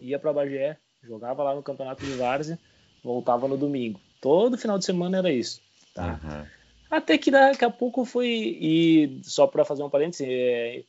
ia 0.00 0.18
para 0.18 0.32
Bagé, 0.32 0.76
jogava 1.02 1.42
lá 1.42 1.54
no 1.54 1.62
campeonato 1.62 2.04
de 2.04 2.12
Várzea, 2.12 2.58
voltava 3.02 3.46
no 3.46 3.56
domingo. 3.56 4.00
Todo 4.20 4.58
final 4.58 4.78
de 4.78 4.84
semana 4.84 5.18
era 5.18 5.30
isso. 5.30 5.60
Tá? 5.94 6.20
Uhum. 6.22 6.46
Até 6.90 7.16
que 7.16 7.30
daqui 7.30 7.64
a 7.64 7.70
pouco 7.70 8.04
foi. 8.04 8.28
E 8.28 9.20
só 9.22 9.46
para 9.46 9.64
fazer 9.64 9.82
um 9.82 9.90
parênteses, 9.90 10.26
é, 10.28 10.82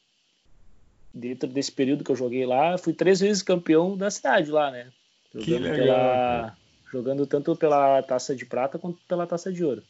dentro 1.14 1.48
desse 1.48 1.72
período 1.72 2.04
que 2.04 2.12
eu 2.12 2.16
joguei 2.16 2.46
lá, 2.46 2.78
fui 2.78 2.94
três 2.94 3.20
vezes 3.20 3.42
campeão 3.42 3.96
da 3.96 4.12
cidade 4.12 4.52
lá, 4.52 4.70
né? 4.70 4.92
Jogando, 5.34 5.64
legal, 5.64 5.78
pela, 5.78 6.58
jogando 6.92 7.26
tanto 7.26 7.56
pela 7.56 8.04
taça 8.04 8.36
de 8.36 8.46
prata 8.46 8.78
quanto 8.78 9.00
pela 9.08 9.26
taça 9.26 9.52
de 9.52 9.64
ouro. 9.64 9.84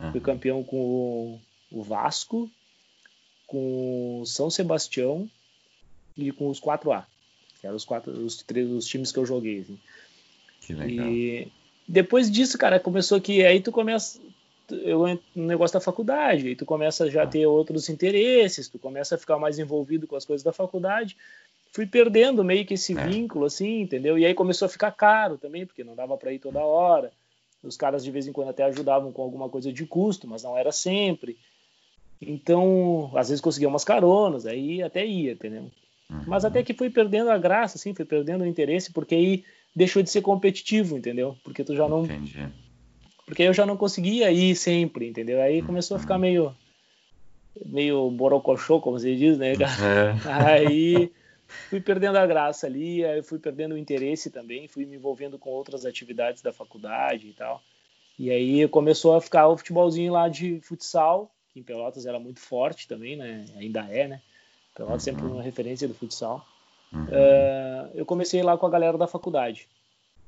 Uhum. 0.00 0.12
Fui 0.12 0.20
campeão 0.20 0.62
com 0.62 1.40
o 1.70 1.82
Vasco, 1.82 2.50
com 3.46 4.20
o 4.20 4.26
São 4.26 4.50
Sebastião 4.50 5.28
e 6.16 6.32
com 6.32 6.48
os 6.48 6.60
4A. 6.60 7.04
Que 7.60 7.66
eram 7.66 7.76
os 7.76 7.84
quatro, 7.84 8.12
os 8.12 8.42
três 8.42 8.70
os 8.70 8.86
times 8.86 9.12
que 9.12 9.18
eu 9.18 9.26
joguei. 9.26 9.60
Assim. 9.60 9.78
Que 10.60 10.72
legal. 10.74 11.08
E 11.08 11.52
depois 11.86 12.30
disso, 12.30 12.58
cara, 12.58 12.80
começou 12.80 13.20
que 13.20 13.44
aí 13.44 13.60
tu 13.60 13.70
começa 13.70 14.20
eu 14.70 15.20
no 15.34 15.46
negócio 15.46 15.74
da 15.74 15.80
faculdade, 15.80 16.48
aí 16.48 16.56
tu 16.56 16.64
começa 16.64 17.10
já 17.10 17.24
a 17.24 17.26
ter 17.26 17.46
outros 17.46 17.88
interesses, 17.88 18.68
tu 18.68 18.78
começa 18.78 19.14
a 19.14 19.18
ficar 19.18 19.38
mais 19.38 19.58
envolvido 19.58 20.06
com 20.06 20.16
as 20.16 20.24
coisas 20.24 20.42
da 20.42 20.52
faculdade. 20.52 21.16
Fui 21.72 21.86
perdendo 21.86 22.44
meio 22.44 22.64
que 22.64 22.74
esse 22.74 22.96
é. 22.96 23.06
vínculo, 23.06 23.44
assim, 23.44 23.80
entendeu? 23.80 24.18
E 24.18 24.24
aí 24.24 24.32
começou 24.32 24.66
a 24.66 24.68
ficar 24.68 24.92
caro 24.92 25.36
também, 25.36 25.66
porque 25.66 25.84
não 25.84 25.94
dava 25.94 26.16
para 26.16 26.32
ir 26.32 26.38
toda 26.38 26.60
hora. 26.60 27.12
Os 27.64 27.76
caras 27.76 28.04
de 28.04 28.10
vez 28.10 28.26
em 28.26 28.32
quando 28.32 28.48
até 28.48 28.64
ajudavam 28.64 29.12
com 29.12 29.22
alguma 29.22 29.48
coisa 29.48 29.72
de 29.72 29.86
custo, 29.86 30.28
mas 30.28 30.42
não 30.42 30.56
era 30.56 30.70
sempre. 30.70 31.36
Então, 32.20 33.10
às 33.14 33.28
vezes 33.28 33.40
conseguia 33.40 33.68
umas 33.68 33.84
caronas, 33.84 34.46
aí 34.46 34.82
até 34.82 35.04
ia, 35.04 35.32
entendeu? 35.32 35.70
Uhum. 36.10 36.22
Mas 36.26 36.44
até 36.44 36.62
que 36.62 36.74
fui 36.74 36.90
perdendo 36.90 37.30
a 37.30 37.38
graça, 37.38 37.76
assim, 37.76 37.94
fui 37.94 38.04
perdendo 38.04 38.42
o 38.42 38.46
interesse, 38.46 38.92
porque 38.92 39.14
aí 39.14 39.44
deixou 39.74 40.02
de 40.02 40.10
ser 40.10 40.22
competitivo, 40.22 40.96
entendeu? 40.96 41.36
Porque 41.42 41.64
tu 41.64 41.74
já 41.74 41.88
não. 41.88 42.04
Entendi. 42.04 42.48
Porque 43.26 43.42
eu 43.42 43.54
já 43.54 43.64
não 43.64 43.76
conseguia 43.76 44.30
ir 44.30 44.54
sempre, 44.54 45.08
entendeu? 45.08 45.40
Aí 45.40 45.60
uhum. 45.60 45.66
começou 45.66 45.96
a 45.96 46.00
ficar 46.00 46.18
meio. 46.18 46.54
meio 47.64 48.10
borocochô, 48.10 48.80
como 48.80 48.98
se 48.98 49.16
diz, 49.16 49.38
né? 49.38 49.52
É. 49.52 49.56
Aí 50.28 51.10
fui 51.68 51.80
perdendo 51.80 52.16
a 52.16 52.26
graça 52.26 52.66
ali, 52.66 53.02
fui 53.22 53.38
perdendo 53.38 53.74
o 53.74 53.78
interesse 53.78 54.30
também, 54.30 54.68
fui 54.68 54.84
me 54.84 54.96
envolvendo 54.96 55.38
com 55.38 55.50
outras 55.50 55.84
atividades 55.84 56.42
da 56.42 56.52
faculdade 56.52 57.28
e 57.28 57.32
tal. 57.32 57.62
E 58.18 58.30
aí 58.30 58.68
começou 58.68 59.16
a 59.16 59.20
ficar 59.20 59.48
o 59.48 59.56
futebolzinho 59.56 60.12
lá 60.12 60.28
de 60.28 60.60
futsal, 60.60 61.30
que 61.52 61.60
em 61.60 61.62
Pelotas 61.62 62.06
era 62.06 62.18
muito 62.18 62.40
forte 62.40 62.86
também, 62.86 63.16
né? 63.16 63.44
Ainda 63.56 63.80
é, 63.90 64.06
né? 64.06 64.20
Pelotas 64.74 65.06
uhum. 65.06 65.12
sempre 65.12 65.26
uma 65.26 65.42
referência 65.42 65.88
do 65.88 65.94
futsal. 65.94 66.46
Uhum. 66.92 67.04
Uh, 67.04 67.90
eu 67.94 68.06
comecei 68.06 68.42
lá 68.42 68.56
com 68.56 68.66
a 68.66 68.70
galera 68.70 68.96
da 68.96 69.06
faculdade. 69.06 69.68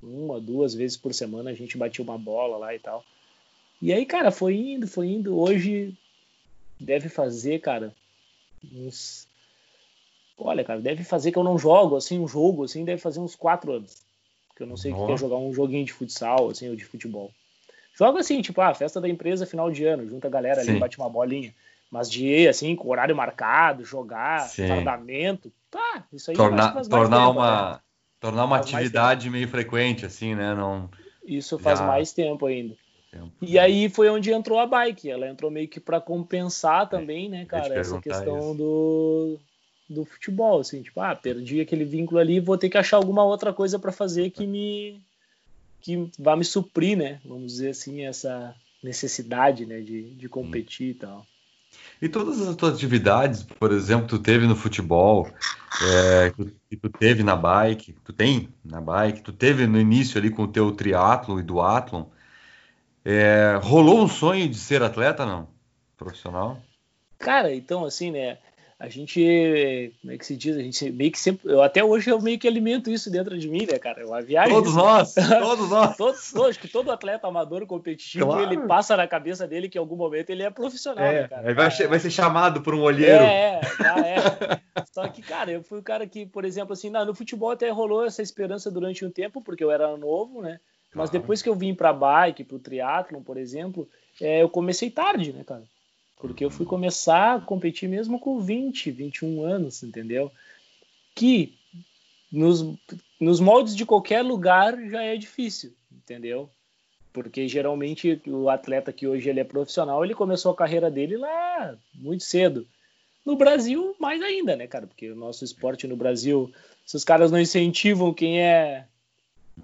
Uma, 0.02 0.40
duas 0.40 0.74
vezes 0.74 0.96
por 0.96 1.14
semana 1.14 1.50
a 1.50 1.54
gente 1.54 1.78
batia 1.78 2.04
uma 2.04 2.18
bola 2.18 2.56
lá 2.56 2.74
e 2.74 2.78
tal. 2.78 3.04
E 3.80 3.92
aí, 3.92 4.04
cara, 4.04 4.30
foi 4.30 4.56
indo, 4.56 4.88
foi 4.88 5.08
indo. 5.08 5.38
Hoje 5.38 5.94
deve 6.78 7.08
fazer, 7.08 7.60
cara, 7.60 7.94
uns 8.72 9.25
Olha, 10.38 10.62
cara, 10.64 10.80
deve 10.80 11.02
fazer 11.02 11.32
que 11.32 11.38
eu 11.38 11.44
não 11.44 11.58
jogo 11.58 11.96
assim 11.96 12.18
um 12.18 12.28
jogo 12.28 12.64
assim, 12.64 12.84
deve 12.84 13.00
fazer 13.00 13.20
uns 13.20 13.34
quatro 13.34 13.72
anos. 13.72 14.02
Que 14.54 14.62
eu 14.62 14.66
não 14.66 14.76
sei 14.76 14.92
o 14.92 15.06
que 15.06 15.12
é 15.12 15.16
jogar 15.16 15.36
um 15.36 15.52
joguinho 15.52 15.84
de 15.84 15.92
futsal 15.92 16.50
assim 16.50 16.68
ou 16.68 16.76
de 16.76 16.84
futebol. 16.84 17.30
Jogo 17.94 18.18
assim, 18.18 18.42
tipo, 18.42 18.60
ah, 18.60 18.74
festa 18.74 19.00
da 19.00 19.08
empresa 19.08 19.46
final 19.46 19.70
de 19.70 19.84
ano, 19.84 20.06
junta 20.06 20.28
a 20.28 20.30
galera 20.30 20.62
Sim. 20.62 20.70
ali, 20.70 20.80
bate 20.80 20.98
uma 20.98 21.08
bolinha. 21.08 21.54
Mas 21.90 22.10
de 22.10 22.46
assim, 22.46 22.76
com 22.76 22.88
horário 22.88 23.16
marcado, 23.16 23.84
jogar, 23.84 24.48
fardamento, 24.48 25.52
tá, 25.70 26.04
isso 26.12 26.30
aí 26.30 26.36
Torna, 26.36 26.72
faz 26.72 26.88
tornar 26.88 27.26
tempo, 27.26 27.30
uma 27.30 27.72
né? 27.72 27.80
tornar 28.20 28.44
uma 28.44 28.58
faz 28.58 28.74
atividade 28.74 29.30
meio 29.30 29.48
frequente 29.48 30.04
assim, 30.04 30.34
né? 30.34 30.54
Não 30.54 30.90
Isso 31.24 31.58
faz 31.58 31.78
Já... 31.78 31.86
mais 31.86 32.12
tempo 32.12 32.46
ainda. 32.46 32.74
Tempo. 33.10 33.32
E 33.40 33.58
aí 33.58 33.88
foi 33.88 34.10
onde 34.10 34.32
entrou 34.32 34.58
a 34.58 34.66
bike. 34.66 35.08
Ela 35.08 35.28
entrou 35.28 35.50
meio 35.50 35.68
que 35.68 35.80
para 35.80 36.00
compensar 36.00 36.88
também, 36.88 37.28
né, 37.28 37.44
cara, 37.46 37.74
essa 37.78 38.00
questão 38.00 38.50
isso. 38.50 38.54
do 38.54 39.38
do 39.88 40.04
futebol, 40.04 40.60
assim, 40.60 40.82
tipo, 40.82 41.00
ah, 41.00 41.14
perdi 41.14 41.60
aquele 41.60 41.84
vínculo 41.84 42.18
ali, 42.18 42.40
vou 42.40 42.58
ter 42.58 42.68
que 42.68 42.78
achar 42.78 42.96
alguma 42.96 43.24
outra 43.24 43.52
coisa 43.52 43.78
para 43.78 43.92
fazer 43.92 44.30
que 44.30 44.46
me 44.46 45.00
que 45.80 46.10
vá 46.18 46.36
me 46.36 46.44
suprir, 46.44 46.98
né? 46.98 47.20
Vamos 47.24 47.52
dizer 47.52 47.70
assim, 47.70 48.04
essa 48.04 48.54
necessidade, 48.82 49.64
né, 49.64 49.80
de, 49.80 50.14
de 50.14 50.28
competir 50.28 50.90
e 50.90 50.94
tal. 50.94 51.24
E 52.00 52.08
todas 52.08 52.40
as 52.40 52.56
tuas 52.56 52.74
atividades, 52.74 53.42
por 53.42 53.72
exemplo, 53.72 54.06
tu 54.06 54.18
teve 54.18 54.46
no 54.46 54.56
futebol, 54.56 55.28
é, 55.82 56.32
que 56.68 56.76
tu 56.76 56.88
teve 56.88 57.22
na 57.22 57.36
bike, 57.36 57.94
tu 58.04 58.12
tem 58.12 58.48
na 58.64 58.80
bike, 58.80 59.22
tu 59.22 59.32
teve 59.32 59.66
no 59.66 59.80
início 59.80 60.18
ali 60.18 60.30
com 60.30 60.42
o 60.42 60.48
teu 60.48 60.72
triatlo 60.72 61.38
e 61.38 61.42
duatlon, 61.42 62.04
é, 63.04 63.58
rolou 63.62 64.02
um 64.02 64.08
sonho 64.08 64.48
de 64.48 64.56
ser 64.56 64.82
atleta, 64.82 65.24
não? 65.24 65.48
Profissional? 65.96 66.60
Cara, 67.18 67.54
então 67.54 67.84
assim, 67.84 68.10
né? 68.10 68.38
A 68.78 68.90
gente, 68.90 69.94
como 70.02 70.12
é 70.12 70.18
que 70.18 70.26
se 70.26 70.36
diz? 70.36 70.54
A 70.54 70.60
gente 70.60 70.90
meio 70.90 71.10
que 71.10 71.18
sempre, 71.18 71.50
eu 71.50 71.62
até 71.62 71.82
hoje 71.82 72.10
eu 72.10 72.20
meio 72.20 72.38
que 72.38 72.46
alimento 72.46 72.90
isso 72.90 73.10
dentro 73.10 73.38
de 73.38 73.48
mim, 73.48 73.66
né, 73.70 73.78
cara? 73.78 74.02
É 74.02 74.04
uma 74.04 74.20
viagem. 74.20 74.52
Todos 74.52 74.74
nós, 74.74 75.14
todos 75.14 75.70
nós. 75.70 75.96
todos, 75.98 76.36
acho 76.36 76.58
que 76.58 76.68
todo 76.68 76.92
atleta 76.92 77.26
amador 77.26 77.66
competitivo, 77.66 78.26
claro. 78.26 78.42
ele 78.42 78.58
passa 78.66 78.94
na 78.94 79.08
cabeça 79.08 79.46
dele 79.48 79.70
que 79.70 79.78
em 79.78 79.80
algum 79.80 79.96
momento 79.96 80.28
ele 80.28 80.42
é 80.42 80.50
profissional, 80.50 81.06
é, 81.06 81.22
né, 81.22 81.28
cara? 81.28 81.54
Vai, 81.54 81.68
é, 81.68 81.86
vai 81.86 81.98
ser 81.98 82.10
chamado 82.10 82.60
por 82.60 82.74
um 82.74 82.82
olheiro. 82.82 83.24
É, 83.24 83.60
é, 83.80 84.14
é. 84.14 84.84
Só 84.92 85.08
que, 85.08 85.22
cara, 85.22 85.50
eu 85.50 85.62
fui 85.62 85.78
o 85.78 85.82
cara 85.82 86.06
que, 86.06 86.26
por 86.26 86.44
exemplo, 86.44 86.74
assim, 86.74 86.90
no 86.90 87.14
futebol 87.14 87.50
até 87.50 87.70
rolou 87.70 88.04
essa 88.04 88.20
esperança 88.20 88.70
durante 88.70 89.06
um 89.06 89.10
tempo, 89.10 89.40
porque 89.40 89.64
eu 89.64 89.70
era 89.70 89.96
novo, 89.96 90.42
né? 90.42 90.60
Mas 90.94 91.10
depois 91.10 91.42
que 91.42 91.48
eu 91.48 91.54
vim 91.54 91.74
para 91.74 91.92
bike, 91.92 92.44
para 92.44 92.56
o 92.56 92.60
triatlon, 92.60 93.22
por 93.22 93.36
exemplo, 93.36 93.88
é, 94.20 94.42
eu 94.42 94.48
comecei 94.48 94.90
tarde, 94.90 95.32
né, 95.32 95.44
cara? 95.44 95.62
Porque 96.16 96.44
eu 96.44 96.50
fui 96.50 96.64
começar 96.64 97.36
a 97.36 97.40
competir 97.40 97.88
mesmo 97.88 98.18
com 98.18 98.40
20, 98.40 98.90
21 98.90 99.44
anos, 99.44 99.82
entendeu? 99.82 100.32
Que 101.14 101.54
nos, 102.32 102.64
nos 103.20 103.40
moldes 103.40 103.76
de 103.76 103.84
qualquer 103.84 104.22
lugar 104.22 104.76
já 104.88 105.02
é 105.02 105.16
difícil, 105.16 105.74
entendeu? 105.92 106.50
Porque 107.12 107.48
geralmente 107.48 108.20
o 108.26 108.48
atleta 108.48 108.92
que 108.92 109.06
hoje 109.06 109.28
ele 109.28 109.40
é 109.40 109.44
profissional, 109.44 110.04
ele 110.04 110.14
começou 110.14 110.52
a 110.52 110.56
carreira 110.56 110.90
dele 110.90 111.16
lá 111.16 111.76
muito 111.94 112.24
cedo. 112.24 112.66
No 113.24 113.36
Brasil, 113.36 113.96
mais 113.98 114.22
ainda, 114.22 114.54
né, 114.54 114.66
cara? 114.66 114.86
Porque 114.86 115.10
o 115.10 115.16
nosso 115.16 115.44
esporte 115.44 115.86
no 115.86 115.96
Brasil, 115.96 116.52
se 116.84 116.96
os 116.96 117.04
caras 117.04 117.30
não 117.30 117.40
incentivam 117.40 118.14
quem 118.14 118.40
é 118.40 118.86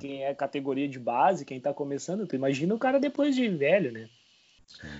quem 0.00 0.24
é 0.24 0.34
categoria 0.34 0.88
de 0.88 0.98
base, 0.98 1.44
quem 1.44 1.60
tá 1.60 1.72
começando, 1.72 2.26
tu 2.26 2.34
imagina 2.34 2.74
o 2.74 2.78
cara 2.78 2.98
depois 2.98 3.36
de 3.36 3.46
velho, 3.48 3.92
né? 3.92 4.08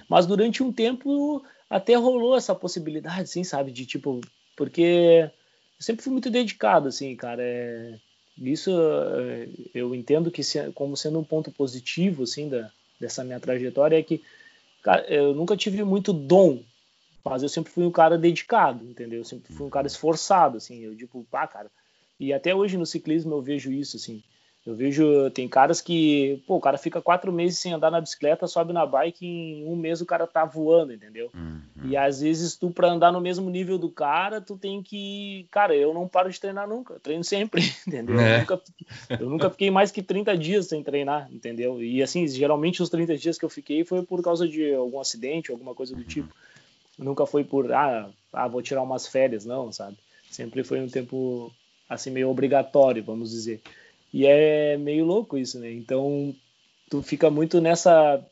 Mas 0.09 0.27
durante 0.27 0.63
um 0.63 0.73
tempo 0.73 1.45
até 1.69 1.95
rolou 1.95 2.37
essa 2.37 2.55
possibilidade, 2.55 3.23
assim, 3.23 3.45
sabe? 3.45 3.73
De 3.73 3.87
tipo, 3.87 4.21
porque 4.57 5.31
eu 5.79 5.85
sempre 5.85 6.03
fui 6.03 6.13
muito 6.13 6.31
dedicado, 6.31 6.89
assim, 6.89 7.17
cara. 7.17 7.43
É, 7.43 7.99
isso 8.39 8.71
é, 8.71 9.49
eu 9.75 9.95
entendo 9.95 10.31
que 10.31 10.43
como 10.75 10.97
sendo 10.97 11.19
um 11.19 11.25
ponto 11.25 11.51
positivo, 11.51 12.25
assim, 12.25 12.49
da, 12.49 12.71
dessa 13.01 13.25
minha 13.25 13.41
trajetória 13.41 13.99
é 13.99 14.03
que 14.03 14.23
cara, 14.83 15.03
eu 15.07 15.35
nunca 15.35 15.57
tive 15.57 15.83
muito 15.85 16.13
dom, 16.13 16.63
mas 17.25 17.43
eu 17.43 17.49
sempre 17.49 17.73
fui 17.73 17.85
um 17.85 17.91
cara 17.91 18.19
dedicado, 18.19 18.85
entendeu? 18.85 19.21
Eu 19.21 19.25
sempre 19.25 19.53
fui 19.53 19.67
um 19.67 19.71
cara 19.71 19.87
esforçado, 19.87 20.57
assim. 20.57 20.81
Eu 20.85 20.97
tipo, 20.97 21.27
pá, 21.31 21.47
cara. 21.47 21.71
E 22.19 22.33
até 22.33 22.55
hoje 22.55 22.77
no 22.77 22.87
ciclismo 22.87 23.35
eu 23.35 23.43
vejo 23.43 23.73
isso, 23.73 23.97
assim. 23.97 24.23
Eu 24.65 24.77
vejo, 24.77 25.29
tem 25.31 25.49
caras 25.49 25.81
que, 25.81 26.41
pô, 26.47 26.55
o 26.55 26.61
cara 26.61 26.79
fica 26.79 27.03
quatro 27.03 27.33
meses 27.33 27.59
sem 27.59 27.73
andar 27.73 27.91
na 27.91 28.01
bicicleta, 28.01 28.47
sobe 28.47 28.73
na 28.73 28.87
bike, 28.87 29.27
em 29.27 29.65
um 29.67 29.75
mês 29.75 30.01
o 30.01 30.07
cara 30.07 30.25
tá 30.25 30.45
voando, 30.45 30.93
entendeu? 30.93 31.31
Uhum. 31.35 31.61
E 31.83 31.97
às 31.97 32.21
vezes 32.21 32.55
tu, 32.55 32.71
pra 32.71 32.89
andar 32.89 33.11
no 33.11 33.21
mesmo 33.21 33.51
nível 33.51 33.77
do 33.77 33.91
cara, 33.91 34.41
tu 34.41 34.57
tem 34.57 34.81
que. 34.81 35.49
Cara, 35.51 35.75
eu 35.75 35.93
não 35.93 36.07
paro 36.07 36.31
de 36.31 36.41
treinar 36.41 36.69
nunca, 36.69 37.01
treino 37.01 37.25
sempre, 37.25 37.61
entendeu? 37.87 38.21
É. 38.21 38.37
Eu, 38.37 38.39
nunca, 38.39 38.63
eu 39.19 39.31
nunca 39.31 39.51
fiquei 39.51 39.69
mais 39.69 39.91
que 39.91 40.01
30 40.01 40.39
dias 40.39 40.67
sem 40.67 40.81
treinar, 40.81 41.29
entendeu? 41.33 41.83
E 41.83 42.01
assim, 42.01 42.29
geralmente 42.29 42.81
os 42.81 42.89
30 42.89 43.17
dias 43.17 43.37
que 43.37 43.45
eu 43.45 43.51
fiquei 43.51 43.85
foi 43.85 44.03
por 44.05 44.23
causa 44.23 44.47
de 44.47 44.73
algum 44.75 45.01
acidente, 45.01 45.51
alguma 45.51 45.75
coisa 45.75 45.93
do 45.97 46.05
tipo. 46.05 46.33
Nunca 46.97 47.27
foi 47.27 47.43
por, 47.43 47.73
ah, 47.73 48.09
ah, 48.33 48.47
vou 48.47 48.63
tirar 48.63 48.83
umas 48.83 49.09
férias, 49.09 49.45
não, 49.45 49.73
sabe? 49.73 49.97
Sempre 50.31 50.63
foi 50.63 50.81
um 50.81 50.89
tempo, 50.89 51.53
assim, 51.89 52.11
meio 52.11 52.31
obrigatório, 52.31 53.03
vamos 53.03 53.33
dizer. 53.33 53.61
E 54.13 54.27
é 54.27 54.77
meio 54.77 55.05
louco 55.05 55.39
isso, 55.39 55.59
né? 55.59 55.73
Então, 55.73 56.35
tu 56.91 57.03
fica 57.03 57.31
muito 57.31 57.61
nessa. 57.61 58.23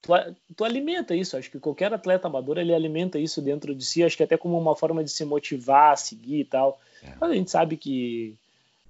Tu, 0.00 0.12
tu, 0.56 0.64
alimenta 0.64 1.14
isso. 1.14 1.36
Acho 1.36 1.50
que 1.50 1.60
qualquer 1.60 1.92
atleta 1.92 2.28
amador 2.28 2.56
ele 2.56 2.74
alimenta 2.74 3.18
isso 3.18 3.42
dentro 3.42 3.74
de 3.74 3.84
si. 3.84 4.02
Acho 4.02 4.16
que 4.16 4.22
até 4.22 4.38
como 4.38 4.58
uma 4.58 4.74
forma 4.74 5.04
de 5.04 5.10
se 5.10 5.24
motivar, 5.24 5.98
seguir 5.98 6.40
e 6.40 6.44
tal. 6.44 6.80
É. 7.02 7.12
Mas 7.20 7.30
a 7.30 7.34
gente 7.34 7.50
sabe 7.50 7.76
que 7.76 8.34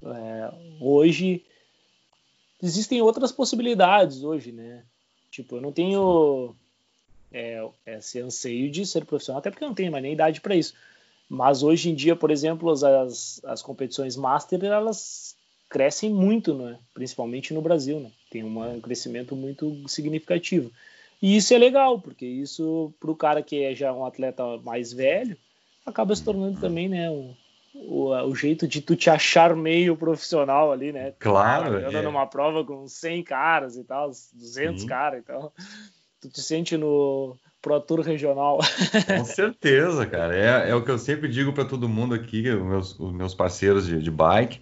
é, 0.02 0.52
hoje 0.80 1.44
existem 2.62 3.02
outras 3.02 3.32
possibilidades 3.32 4.22
hoje, 4.22 4.52
né? 4.52 4.84
Tipo, 5.30 5.56
eu 5.56 5.60
não 5.60 5.72
tenho 5.72 6.54
é, 7.32 7.66
esse 7.86 8.20
anseio 8.20 8.70
de 8.70 8.86
ser 8.86 9.04
profissional, 9.04 9.40
até 9.40 9.50
porque 9.50 9.64
eu 9.64 9.68
não 9.68 9.74
tenho 9.74 9.90
mais 9.90 10.02
nem 10.02 10.12
idade 10.12 10.40
para 10.40 10.54
isso. 10.54 10.74
Mas 11.28 11.62
hoje 11.62 11.90
em 11.90 11.94
dia, 11.94 12.16
por 12.16 12.30
exemplo, 12.30 12.70
as, 12.70 13.40
as 13.44 13.62
competições 13.62 14.16
master, 14.16 14.64
elas 14.64 15.36
crescem 15.70 16.10
muito, 16.10 16.52
né? 16.52 16.76
principalmente 16.92 17.54
no 17.54 17.62
Brasil. 17.62 18.00
Né? 18.00 18.10
Tem 18.28 18.42
um 18.42 18.80
crescimento 18.80 19.36
muito 19.36 19.88
significativo. 19.88 20.70
E 21.22 21.36
isso 21.36 21.54
é 21.54 21.58
legal, 21.58 22.00
porque 22.00 22.26
isso, 22.26 22.92
para 22.98 23.10
o 23.10 23.16
cara 23.16 23.42
que 23.42 23.62
é 23.62 23.74
já 23.74 23.92
um 23.92 24.04
atleta 24.04 24.42
mais 24.58 24.92
velho, 24.92 25.36
acaba 25.86 26.14
se 26.16 26.24
tornando 26.24 26.58
também 26.60 26.88
né, 26.88 27.10
o, 27.10 27.36
o, 27.74 28.08
o 28.08 28.34
jeito 28.34 28.66
de 28.66 28.80
tu 28.80 28.96
te 28.96 29.10
achar 29.10 29.54
meio 29.54 29.96
profissional 29.96 30.72
ali, 30.72 30.92
né? 30.92 31.12
Claro. 31.18 31.76
Anda 31.86 31.98
é. 31.98 32.02
numa 32.02 32.26
prova 32.26 32.64
com 32.64 32.88
100 32.88 33.22
caras 33.22 33.76
e 33.76 33.84
tal, 33.84 34.10
200 34.32 34.84
caras, 34.84 35.20
então 35.22 35.52
tu 36.22 36.30
te 36.30 36.40
sente 36.40 36.74
no 36.78 37.36
Pro 37.60 37.78
Tour 37.80 38.00
regional. 38.00 38.58
Com 39.18 39.24
certeza, 39.26 40.06
cara. 40.06 40.34
É, 40.34 40.70
é 40.70 40.74
o 40.74 40.82
que 40.82 40.90
eu 40.90 40.98
sempre 40.98 41.28
digo 41.28 41.52
para 41.52 41.66
todo 41.66 41.86
mundo 41.86 42.14
aqui, 42.14 42.48
os 42.48 42.62
meus, 42.62 42.98
os 42.98 43.12
meus 43.12 43.34
parceiros 43.34 43.86
de, 43.86 44.02
de 44.02 44.10
bike 44.10 44.58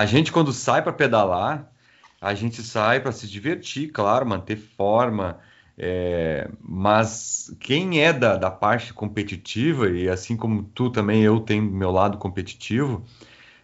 a 0.00 0.06
gente, 0.06 0.32
quando 0.32 0.50
sai 0.50 0.80
para 0.80 0.94
pedalar, 0.94 1.70
a 2.18 2.32
gente 2.32 2.62
sai 2.62 3.00
para 3.00 3.12
se 3.12 3.28
divertir, 3.28 3.92
claro, 3.92 4.24
manter 4.24 4.56
forma. 4.56 5.38
É, 5.76 6.48
mas 6.58 7.54
quem 7.60 8.02
é 8.02 8.10
da, 8.10 8.38
da 8.38 8.50
parte 8.50 8.94
competitiva, 8.94 9.90
e 9.90 10.08
assim 10.08 10.38
como 10.38 10.62
tu 10.62 10.88
também, 10.88 11.22
eu 11.22 11.38
tenho 11.40 11.62
meu 11.62 11.90
lado 11.90 12.16
competitivo, 12.16 13.04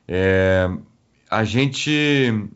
é, 0.07 0.69
a 1.31 1.43
gente 1.43 2.51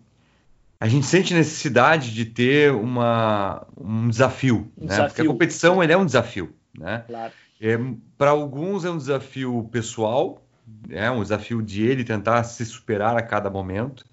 a 0.78 0.86
gente 0.86 1.06
sente 1.06 1.32
necessidade 1.32 2.12
de 2.12 2.26
ter 2.26 2.72
uma, 2.72 3.66
um 3.78 4.10
desafio, 4.10 4.70
um 4.76 4.82
né? 4.82 4.88
desafio. 4.88 5.08
Porque 5.08 5.22
a 5.22 5.26
competição 5.26 5.82
ele 5.82 5.92
é 5.94 5.96
um 5.96 6.04
desafio, 6.04 6.54
né? 6.78 7.04
Claro. 7.06 7.32
É, 7.58 7.78
Para 8.18 8.30
alguns 8.30 8.84
é 8.84 8.90
um 8.90 8.98
desafio 8.98 9.66
pessoal, 9.72 10.42
é 10.90 11.10
um 11.10 11.22
desafio 11.22 11.62
de 11.62 11.84
ele 11.84 12.04
tentar 12.04 12.42
se 12.44 12.64
superar 12.64 13.16
a 13.16 13.22
cada 13.22 13.50
momento. 13.50 14.04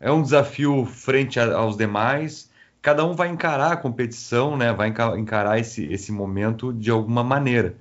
É 0.00 0.10
um 0.10 0.22
desafio 0.22 0.84
frente 0.84 1.38
a, 1.38 1.54
aos 1.54 1.76
demais. 1.76 2.50
Cada 2.80 3.04
um 3.04 3.14
vai 3.14 3.28
encarar 3.28 3.72
a 3.72 3.76
competição, 3.76 4.56
né? 4.56 4.72
Vai 4.72 4.92
encarar 5.16 5.58
esse, 5.58 5.84
esse 5.92 6.10
momento 6.10 6.72
de 6.72 6.90
alguma 6.90 7.22
maneira. 7.22 7.76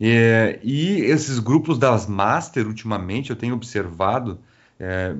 É, 0.00 0.58
e 0.62 1.02
esses 1.02 1.38
grupos 1.38 1.78
das 1.78 2.06
Master, 2.06 2.66
ultimamente, 2.66 3.30
eu 3.30 3.36
tenho 3.36 3.54
observado, 3.54 4.40
é, 4.78 5.14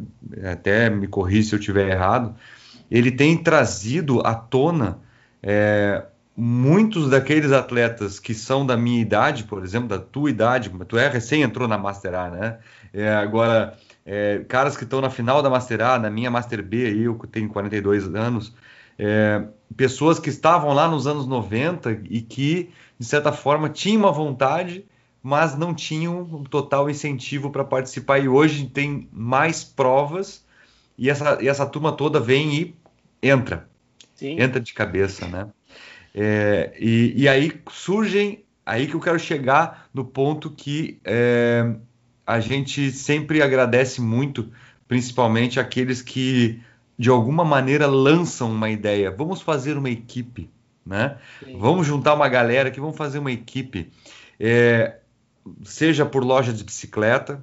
até 0.50 0.88
me 0.88 1.06
corri 1.06 1.42
se 1.42 1.54
eu 1.54 1.58
estiver 1.58 1.90
errado, 1.90 2.34
ele 2.90 3.10
tem 3.10 3.36
trazido 3.36 4.26
à 4.26 4.34
tona 4.34 4.98
é, 5.42 6.02
muitos 6.40 7.10
daqueles 7.10 7.52
atletas 7.52 8.18
que 8.18 8.32
são 8.32 8.64
da 8.64 8.74
minha 8.74 9.00
idade, 9.00 9.44
por 9.44 9.62
exemplo, 9.62 9.88
da 9.88 9.98
tua 9.98 10.30
idade, 10.30 10.70
tu 10.88 10.96
é 10.96 11.06
recém 11.06 11.42
entrou 11.42 11.68
na 11.68 11.76
Master 11.76 12.14
A, 12.14 12.30
né? 12.30 12.58
É, 12.94 13.12
agora, 13.14 13.76
é, 14.06 14.42
caras 14.48 14.74
que 14.74 14.84
estão 14.84 15.02
na 15.02 15.10
final 15.10 15.42
da 15.42 15.50
Master 15.50 15.82
A, 15.82 15.98
na 15.98 16.08
minha 16.08 16.30
Master 16.30 16.62
B, 16.62 17.04
eu 17.04 17.18
que 17.18 17.26
tenho 17.26 17.48
42 17.50 18.14
anos, 18.14 18.54
é, 18.98 19.44
pessoas 19.76 20.18
que 20.18 20.30
estavam 20.30 20.72
lá 20.72 20.88
nos 20.88 21.06
anos 21.06 21.26
90 21.26 22.00
e 22.08 22.22
que, 22.22 22.70
de 22.98 23.06
certa 23.06 23.32
forma, 23.32 23.68
tinham 23.68 24.00
uma 24.00 24.12
vontade, 24.12 24.86
mas 25.22 25.58
não 25.58 25.74
tinham 25.74 26.22
um 26.22 26.44
total 26.44 26.88
incentivo 26.88 27.50
para 27.50 27.64
participar. 27.64 28.18
E 28.18 28.28
hoje 28.28 28.66
tem 28.66 29.08
mais 29.12 29.62
provas 29.62 30.42
e 30.96 31.10
essa, 31.10 31.38
e 31.42 31.48
essa 31.48 31.66
turma 31.66 31.92
toda 31.92 32.18
vem 32.18 32.54
e 32.54 32.74
entra. 33.22 33.68
Sim. 34.14 34.40
Entra 34.40 34.58
de 34.58 34.72
cabeça, 34.72 35.26
né? 35.26 35.48
É, 36.14 36.72
e, 36.78 37.22
e, 37.22 37.28
aí 37.28 37.52
surgem, 37.70 38.44
aí 38.66 38.86
que 38.86 38.94
eu 38.94 39.00
quero 39.00 39.18
chegar 39.18 39.88
no 39.94 40.04
ponto 40.04 40.50
que 40.50 40.98
é, 41.04 41.74
a 42.26 42.40
gente 42.40 42.90
sempre 42.90 43.42
agradece 43.42 44.00
muito, 44.00 44.50
principalmente 44.88 45.60
aqueles 45.60 46.02
que 46.02 46.60
de 46.98 47.08
alguma 47.08 47.44
maneira 47.44 47.86
lançam 47.86 48.50
uma 48.50 48.68
ideia. 48.68 49.10
Vamos 49.10 49.40
fazer 49.40 49.78
uma 49.78 49.88
equipe, 49.88 50.50
né? 50.84 51.16
Vamos 51.58 51.86
juntar 51.86 52.14
uma 52.14 52.28
galera 52.28 52.70
que 52.70 52.80
vamos 52.80 52.96
fazer 52.96 53.18
uma 53.18 53.32
equipe, 53.32 53.90
é, 54.38 54.98
seja 55.64 56.04
por 56.04 56.24
loja 56.24 56.52
de 56.52 56.64
bicicleta, 56.64 57.42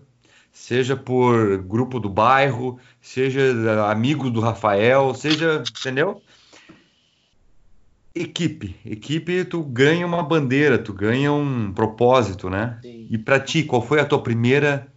seja 0.52 0.96
por 0.96 1.58
grupo 1.60 2.00
do 2.00 2.10
bairro, 2.10 2.80
seja 3.00 3.42
amigo 3.90 4.30
do 4.30 4.42
Rafael, 4.42 5.14
seja, 5.14 5.64
entendeu? 5.80 6.22
Equipe. 8.22 8.76
Equipe, 8.86 9.46
tu 9.46 9.64
ganha 9.64 10.06
uma 10.06 10.24
bandeira, 10.24 10.78
tu 10.78 10.94
ganha 10.94 11.32
um 11.32 11.72
propósito, 11.74 12.50
né? 12.50 12.80
Sim. 12.82 13.08
E 13.10 13.18
para 13.18 13.40
ti, 13.40 13.64
qual 13.64 13.82
foi 13.82 14.00
a 14.00 14.06
tua 14.06 14.22
primeira 14.22 14.88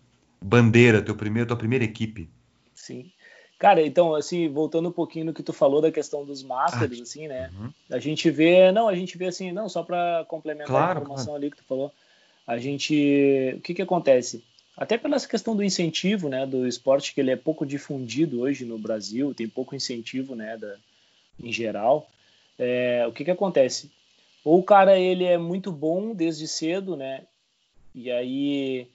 bandeira, 0.40 1.02
teu 1.02 1.14
primeiro, 1.14 1.48
tua 1.48 1.56
primeira 1.56 1.84
equipe? 1.84 2.28
Sim. 2.74 3.10
Cara, 3.58 3.82
então, 3.82 4.14
assim, 4.14 4.48
voltando 4.48 4.88
um 4.88 4.92
pouquinho 4.92 5.26
no 5.26 5.34
que 5.34 5.42
tu 5.42 5.52
falou 5.52 5.82
da 5.82 5.92
questão 5.92 6.24
dos 6.24 6.42
masters, 6.42 6.98
ah, 6.98 7.02
assim, 7.02 7.28
né? 7.28 7.50
Uhum. 7.58 7.70
A 7.90 7.98
gente 7.98 8.30
vê, 8.30 8.72
não, 8.72 8.88
a 8.88 8.94
gente 8.94 9.18
vê 9.18 9.26
assim, 9.26 9.52
não, 9.52 9.68
só 9.68 9.82
para 9.82 10.24
complementar 10.28 10.68
claro, 10.68 10.98
a 10.98 11.02
informação 11.02 11.26
claro. 11.26 11.42
ali 11.42 11.50
que 11.50 11.58
tu 11.58 11.64
falou, 11.64 11.92
a 12.46 12.56
gente, 12.56 13.54
o 13.58 13.60
que 13.60 13.74
que 13.74 13.82
acontece? 13.82 14.42
Até 14.74 14.96
pela 14.96 15.20
questão 15.20 15.54
do 15.54 15.62
incentivo, 15.62 16.30
né, 16.30 16.46
do 16.46 16.66
esporte 16.66 17.12
que 17.12 17.20
ele 17.20 17.30
é 17.30 17.36
pouco 17.36 17.66
difundido 17.66 18.40
hoje 18.40 18.64
no 18.64 18.78
Brasil, 18.78 19.34
tem 19.34 19.46
pouco 19.46 19.76
incentivo, 19.76 20.34
né, 20.34 20.56
da, 20.56 20.76
em 21.38 21.52
geral 21.52 22.08
é, 22.60 23.06
o 23.06 23.12
que 23.12 23.24
que 23.24 23.30
acontece? 23.30 23.90
Ou 24.44 24.58
o 24.58 24.62
cara 24.62 24.98
ele 24.98 25.24
é 25.24 25.38
muito 25.38 25.72
bom 25.72 26.14
desde 26.14 26.46
cedo, 26.46 26.94
né? 26.94 27.22
E 27.94 28.10
aí 28.10 28.86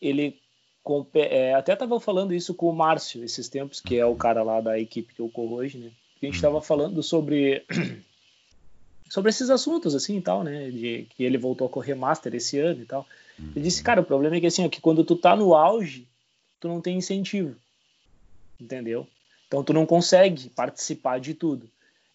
ele 0.00 0.38
é, 1.14 1.54
até 1.54 1.72
estava 1.72 1.98
falando 1.98 2.34
isso 2.34 2.54
com 2.54 2.68
o 2.68 2.76
Márcio 2.76 3.24
esses 3.24 3.48
tempos, 3.48 3.80
que 3.80 3.98
é 3.98 4.04
o 4.04 4.14
cara 4.14 4.42
lá 4.42 4.60
da 4.60 4.78
equipe 4.78 5.14
que 5.14 5.20
eu 5.20 5.28
corro 5.30 5.56
hoje, 5.56 5.78
né? 5.78 5.90
a 6.22 6.26
gente 6.26 6.34
estava 6.34 6.60
falando 6.60 7.02
sobre 7.02 7.64
sobre 9.08 9.30
esses 9.30 9.48
assuntos 9.48 9.94
assim 9.94 10.18
e 10.18 10.20
tal, 10.20 10.44
né? 10.44 10.70
De 10.70 11.06
que 11.16 11.24
ele 11.24 11.38
voltou 11.38 11.66
a 11.66 11.70
correr 11.70 11.94
master 11.94 12.34
esse 12.34 12.58
ano 12.58 12.82
e 12.82 12.84
tal. 12.84 13.06
Ele 13.38 13.64
disse, 13.64 13.82
cara, 13.82 14.02
o 14.02 14.04
problema 14.04 14.36
é 14.36 14.40
que 14.40 14.46
assim, 14.46 14.64
é 14.64 14.68
que 14.68 14.82
quando 14.82 15.02
tu 15.02 15.16
tá 15.16 15.34
no 15.34 15.54
auge, 15.54 16.06
tu 16.60 16.68
não 16.68 16.82
tem 16.82 16.98
incentivo. 16.98 17.56
Entendeu? 18.60 19.06
Então 19.48 19.64
tu 19.64 19.72
não 19.72 19.86
consegue 19.86 20.50
participar 20.50 21.18
de 21.18 21.32
tudo. 21.32 21.66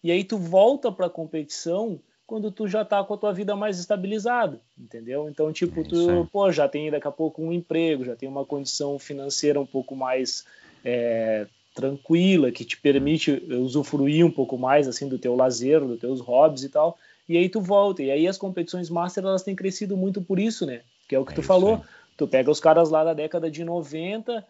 E 0.06 0.12
aí 0.12 0.22
tu 0.22 0.38
volta 0.38 0.92
para 0.92 1.06
a 1.06 1.10
competição 1.10 1.98
quando 2.28 2.52
tu 2.52 2.68
já 2.68 2.84
tá 2.84 3.02
com 3.02 3.14
a 3.14 3.16
tua 3.16 3.32
vida 3.32 3.56
mais 3.56 3.76
estabilizada, 3.80 4.60
entendeu? 4.78 5.28
Então, 5.28 5.52
tipo, 5.52 5.82
tu, 5.82 6.28
pô, 6.30 6.52
já 6.52 6.68
tem 6.68 6.92
daqui 6.92 7.08
a 7.08 7.10
pouco 7.10 7.42
um 7.42 7.52
emprego, 7.52 8.04
já 8.04 8.14
tem 8.14 8.28
uma 8.28 8.44
condição 8.44 9.00
financeira 9.00 9.60
um 9.60 9.66
pouco 9.66 9.96
mais 9.96 10.44
é, 10.84 11.48
tranquila, 11.74 12.52
que 12.52 12.64
te 12.64 12.76
permite 12.76 13.32
usufruir 13.50 14.24
um 14.24 14.30
pouco 14.30 14.56
mais, 14.56 14.86
assim, 14.86 15.08
do 15.08 15.18
teu 15.18 15.34
lazer, 15.34 15.80
dos 15.80 15.98
teus 15.98 16.20
hobbies 16.20 16.62
e 16.62 16.68
tal, 16.68 16.96
e 17.28 17.36
aí 17.36 17.48
tu 17.48 17.60
volta. 17.60 18.00
E 18.00 18.08
aí 18.08 18.28
as 18.28 18.38
competições 18.38 18.88
Master, 18.88 19.24
elas 19.24 19.42
têm 19.42 19.56
crescido 19.56 19.96
muito 19.96 20.22
por 20.22 20.38
isso, 20.38 20.64
né? 20.64 20.82
Que 21.08 21.16
é 21.16 21.18
o 21.18 21.26
que 21.26 21.32
é 21.32 21.34
tu 21.34 21.42
falou. 21.42 21.82
Tu 22.16 22.28
pega 22.28 22.48
os 22.48 22.60
caras 22.60 22.90
lá 22.90 23.02
da 23.02 23.12
década 23.12 23.50
de 23.50 23.64
90, 23.64 24.46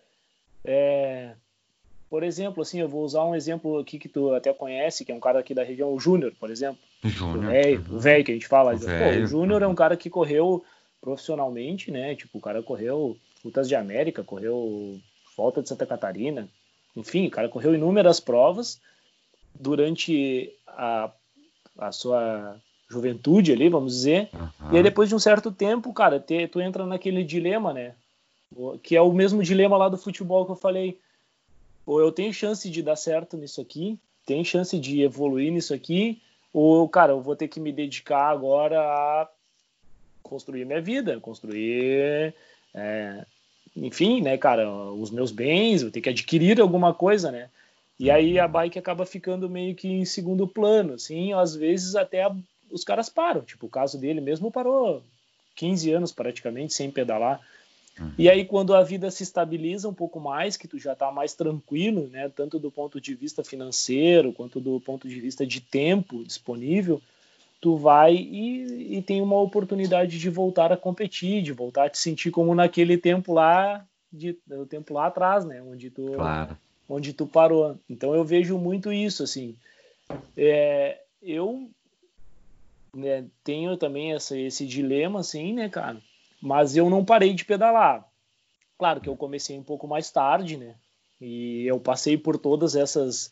é, 0.66 1.32
por 2.08 2.22
exemplo, 2.22 2.62
assim, 2.62 2.80
eu 2.80 2.88
vou 2.88 3.04
usar 3.04 3.24
um 3.24 3.34
exemplo 3.34 3.78
aqui 3.78 3.98
que 3.98 4.08
tu 4.08 4.32
até 4.32 4.52
conhece, 4.52 5.04
que 5.04 5.10
é 5.10 5.14
um 5.14 5.20
cara 5.20 5.40
aqui 5.40 5.52
da 5.52 5.64
região, 5.64 5.92
o 5.92 5.98
Júnior, 5.98 6.32
por 6.38 6.50
exemplo. 6.50 6.78
Júnior. 7.04 7.52
O 7.90 7.98
velho 7.98 8.24
que 8.24 8.30
a 8.30 8.34
gente 8.34 8.46
fala. 8.46 8.74
O, 8.74 9.22
o 9.22 9.26
Júnior 9.26 9.62
é 9.62 9.66
um 9.66 9.74
cara 9.74 9.96
que 9.96 10.08
correu 10.08 10.64
profissionalmente, 11.00 11.90
né? 11.90 12.14
Tipo, 12.14 12.38
o 12.38 12.40
cara 12.40 12.62
correu 12.62 13.16
Lutas 13.44 13.68
de 13.68 13.74
América, 13.74 14.22
correu 14.22 14.98
Volta 15.36 15.62
de 15.62 15.68
Santa 15.68 15.84
Catarina. 15.84 16.48
Enfim, 16.96 17.26
o 17.26 17.30
cara 17.30 17.48
correu 17.48 17.74
inúmeras 17.74 18.20
provas 18.20 18.80
durante 19.54 20.52
a, 20.66 21.10
a 21.78 21.92
sua 21.92 22.56
juventude 22.88 23.52
ali, 23.52 23.68
vamos 23.68 23.92
dizer. 23.92 24.28
Uhum. 24.32 24.72
E 24.72 24.76
aí 24.76 24.82
depois 24.82 25.08
de 25.08 25.14
um 25.14 25.18
certo 25.18 25.50
tempo, 25.50 25.92
cara, 25.92 26.20
te, 26.20 26.46
tu 26.46 26.60
entra 26.60 26.86
naquele 26.86 27.24
dilema, 27.24 27.72
né? 27.72 27.94
Que 28.82 28.96
é 28.96 29.02
o 29.02 29.12
mesmo 29.12 29.42
dilema 29.42 29.76
lá 29.76 29.88
do 29.88 29.98
futebol 29.98 30.46
que 30.46 30.52
eu 30.52 30.56
falei 30.56 30.98
ou 31.86 32.00
eu 32.00 32.10
tenho 32.10 32.34
chance 32.34 32.68
de 32.68 32.82
dar 32.82 32.96
certo 32.96 33.36
nisso 33.36 33.60
aqui, 33.60 33.98
tem 34.26 34.44
chance 34.44 34.78
de 34.78 35.02
evoluir 35.02 35.52
nisso 35.52 35.72
aqui, 35.72 36.20
ou, 36.52 36.88
cara, 36.88 37.12
eu 37.12 37.20
vou 37.20 37.36
ter 37.36 37.48
que 37.48 37.60
me 37.60 37.70
dedicar 37.72 38.28
agora 38.28 38.80
a 38.80 39.28
construir 40.22 40.64
minha 40.64 40.80
vida, 40.80 41.20
construir, 41.20 42.34
é, 42.74 43.24
enfim, 43.76 44.20
né, 44.20 44.36
cara, 44.36 44.68
os 44.70 45.10
meus 45.10 45.30
bens, 45.30 45.82
eu 45.82 45.90
tenho 45.90 46.02
que 46.02 46.10
adquirir 46.10 46.60
alguma 46.60 46.92
coisa, 46.92 47.30
né? 47.30 47.48
E 47.98 48.10
aí 48.10 48.38
a 48.38 48.48
bike 48.48 48.78
acaba 48.78 49.06
ficando 49.06 49.48
meio 49.48 49.74
que 49.74 49.88
em 49.88 50.04
segundo 50.04 50.46
plano, 50.46 50.94
assim, 50.94 51.32
às 51.32 51.54
vezes 51.54 51.94
até 51.94 52.24
a, 52.24 52.34
os 52.70 52.84
caras 52.84 53.08
param, 53.08 53.42
tipo, 53.42 53.66
o 53.66 53.70
caso 53.70 53.98
dele 53.98 54.20
mesmo 54.20 54.50
parou 54.50 55.02
15 55.54 55.92
anos 55.92 56.12
praticamente 56.12 56.74
sem 56.74 56.90
pedalar. 56.90 57.40
Uhum. 58.00 58.12
E 58.18 58.28
aí, 58.28 58.44
quando 58.44 58.74
a 58.74 58.82
vida 58.82 59.10
se 59.10 59.22
estabiliza 59.22 59.88
um 59.88 59.94
pouco 59.94 60.20
mais, 60.20 60.56
que 60.56 60.68
tu 60.68 60.78
já 60.78 60.92
está 60.92 61.10
mais 61.10 61.34
tranquilo, 61.34 62.08
né, 62.08 62.28
tanto 62.28 62.58
do 62.58 62.70
ponto 62.70 63.00
de 63.00 63.14
vista 63.14 63.42
financeiro 63.42 64.32
quanto 64.32 64.60
do 64.60 64.78
ponto 64.80 65.08
de 65.08 65.18
vista 65.20 65.46
de 65.46 65.60
tempo 65.60 66.22
disponível, 66.24 67.00
tu 67.60 67.76
vai 67.76 68.14
e, 68.14 68.96
e 68.98 69.02
tem 69.02 69.22
uma 69.22 69.40
oportunidade 69.40 70.18
de 70.18 70.30
voltar 70.30 70.72
a 70.72 70.76
competir, 70.76 71.42
de 71.42 71.52
voltar 71.52 71.84
a 71.84 71.90
te 71.90 71.98
sentir 71.98 72.30
como 72.30 72.54
naquele 72.54 72.98
tempo 72.98 73.32
lá, 73.32 73.84
de, 74.12 74.36
o 74.50 74.66
tempo 74.66 74.92
lá 74.92 75.06
atrás, 75.06 75.44
né, 75.44 75.62
onde 75.62 75.90
tu, 75.90 76.12
claro. 76.12 76.56
onde 76.88 77.12
tu 77.12 77.26
parou. 77.26 77.78
Então 77.88 78.14
eu 78.14 78.24
vejo 78.24 78.58
muito 78.58 78.92
isso, 78.92 79.22
assim. 79.22 79.56
É, 80.36 81.00
eu 81.22 81.68
né, 82.94 83.24
tenho 83.42 83.76
também 83.76 84.12
essa, 84.12 84.38
esse 84.38 84.66
dilema, 84.66 85.20
assim, 85.20 85.54
né, 85.54 85.68
cara? 85.68 86.00
Mas 86.40 86.76
eu 86.76 86.88
não 86.90 87.04
parei 87.04 87.32
de 87.32 87.44
pedalar. 87.44 88.06
Claro 88.78 89.00
que 89.00 89.08
eu 89.08 89.16
comecei 89.16 89.58
um 89.58 89.62
pouco 89.62 89.86
mais 89.86 90.10
tarde, 90.10 90.56
né? 90.56 90.74
E 91.20 91.64
eu 91.66 91.80
passei 91.80 92.18
por 92.18 92.38
todas 92.38 92.76
essas 92.76 93.30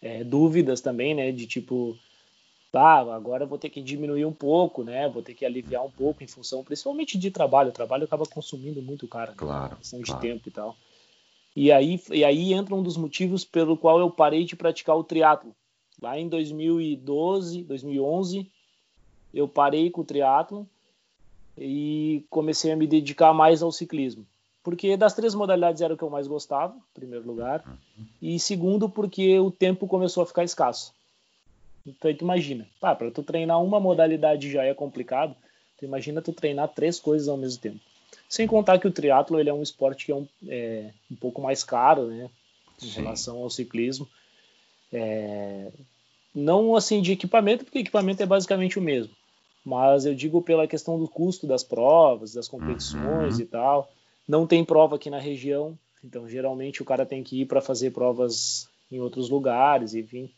é, 0.00 0.24
dúvidas 0.24 0.80
também, 0.80 1.14
né? 1.14 1.30
De 1.32 1.46
tipo, 1.46 1.96
tá, 2.72 2.98
agora 3.14 3.44
vou 3.44 3.58
ter 3.58 3.68
que 3.68 3.82
diminuir 3.82 4.24
um 4.24 4.32
pouco, 4.32 4.82
né? 4.82 5.08
Vou 5.08 5.22
ter 5.22 5.34
que 5.34 5.44
aliviar 5.44 5.84
um 5.84 5.90
pouco 5.90 6.24
em 6.24 6.26
função, 6.26 6.64
principalmente 6.64 7.18
de 7.18 7.30
trabalho. 7.30 7.70
O 7.70 7.74
trabalho 7.74 8.04
acaba 8.04 8.24
consumindo 8.26 8.80
muito 8.80 9.06
cara, 9.06 9.32
claro, 9.36 9.72
né? 9.72 9.76
questão 9.78 10.00
claro. 10.00 10.20
de 10.20 10.26
tempo 10.26 10.48
e 10.48 10.52
tal. 10.52 10.76
E 11.54 11.72
aí, 11.72 12.00
e 12.10 12.24
aí 12.24 12.52
entra 12.52 12.74
um 12.74 12.82
dos 12.82 12.96
motivos 12.96 13.44
pelo 13.44 13.76
qual 13.76 13.98
eu 13.98 14.10
parei 14.10 14.44
de 14.44 14.56
praticar 14.56 14.96
o 14.96 15.04
triatlo. 15.04 15.54
Lá 16.00 16.18
em 16.18 16.28
2012, 16.28 17.62
2011, 17.62 18.50
eu 19.32 19.48
parei 19.48 19.90
com 19.90 20.02
o 20.02 20.04
triatlo 20.04 20.68
e 21.58 22.24
comecei 22.28 22.72
a 22.72 22.76
me 22.76 22.86
dedicar 22.86 23.32
mais 23.32 23.62
ao 23.62 23.72
ciclismo. 23.72 24.26
Porque 24.62 24.96
das 24.96 25.14
três 25.14 25.34
modalidades 25.34 25.80
era 25.80 25.94
o 25.94 25.96
que 25.96 26.02
eu 26.02 26.10
mais 26.10 26.26
gostava, 26.26 26.74
em 26.74 26.94
primeiro 26.94 27.26
lugar, 27.26 27.64
e 28.20 28.38
segundo 28.38 28.88
porque 28.88 29.38
o 29.38 29.50
tempo 29.50 29.86
começou 29.86 30.22
a 30.22 30.26
ficar 30.26 30.42
escasso. 30.42 30.92
Então 31.86 32.12
tu 32.12 32.22
imagina, 32.22 32.66
para 32.80 33.10
tu 33.12 33.22
treinar 33.22 33.62
uma 33.62 33.78
modalidade 33.78 34.50
já 34.50 34.64
é 34.64 34.74
complicado, 34.74 35.36
tu 35.78 35.84
imagina 35.84 36.20
tu 36.20 36.32
treinar 36.32 36.68
três 36.68 36.98
coisas 36.98 37.28
ao 37.28 37.36
mesmo 37.36 37.62
tempo. 37.62 37.80
Sem 38.28 38.48
contar 38.48 38.80
que 38.80 38.88
o 38.88 38.92
triatlo 38.92 39.38
ele 39.38 39.48
é 39.48 39.54
um 39.54 39.62
esporte 39.62 40.04
que 40.06 40.10
é 40.10 40.16
um, 40.16 40.26
é, 40.48 40.90
um 41.08 41.14
pouco 41.14 41.40
mais 41.40 41.62
caro, 41.62 42.08
né, 42.08 42.28
em 42.82 42.86
Sim. 42.86 43.00
relação 43.02 43.38
ao 43.38 43.48
ciclismo. 43.48 44.08
É, 44.92 45.70
não 46.34 46.74
assim 46.74 47.00
de 47.00 47.12
equipamento, 47.12 47.64
porque 47.64 47.78
equipamento 47.78 48.20
é 48.20 48.26
basicamente 48.26 48.80
o 48.80 48.82
mesmo 48.82 49.14
mas 49.66 50.06
eu 50.06 50.14
digo 50.14 50.40
pela 50.40 50.68
questão 50.68 50.96
do 50.96 51.08
custo 51.08 51.44
das 51.44 51.64
provas, 51.64 52.32
das 52.32 52.46
competições 52.46 53.34
uhum. 53.34 53.40
e 53.40 53.44
tal. 53.44 53.92
Não 54.26 54.46
tem 54.46 54.64
prova 54.64 54.94
aqui 54.94 55.10
na 55.10 55.18
região, 55.18 55.76
então 56.04 56.28
geralmente 56.28 56.80
o 56.80 56.84
cara 56.84 57.04
tem 57.04 57.20
que 57.24 57.40
ir 57.40 57.46
para 57.46 57.60
fazer 57.60 57.90
provas 57.90 58.68
em 58.92 59.00
outros 59.00 59.28
lugares, 59.28 59.92
enfim. 59.92 60.30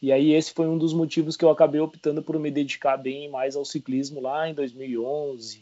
E 0.00 0.12
aí 0.12 0.32
esse 0.32 0.52
foi 0.52 0.68
um 0.68 0.78
dos 0.78 0.94
motivos 0.94 1.36
que 1.36 1.44
eu 1.44 1.50
acabei 1.50 1.80
optando 1.80 2.22
por 2.22 2.38
me 2.38 2.48
dedicar 2.48 2.96
bem 2.96 3.28
mais 3.28 3.56
ao 3.56 3.64
ciclismo 3.64 4.20
lá 4.20 4.48
em 4.48 4.54
2011. 4.54 5.60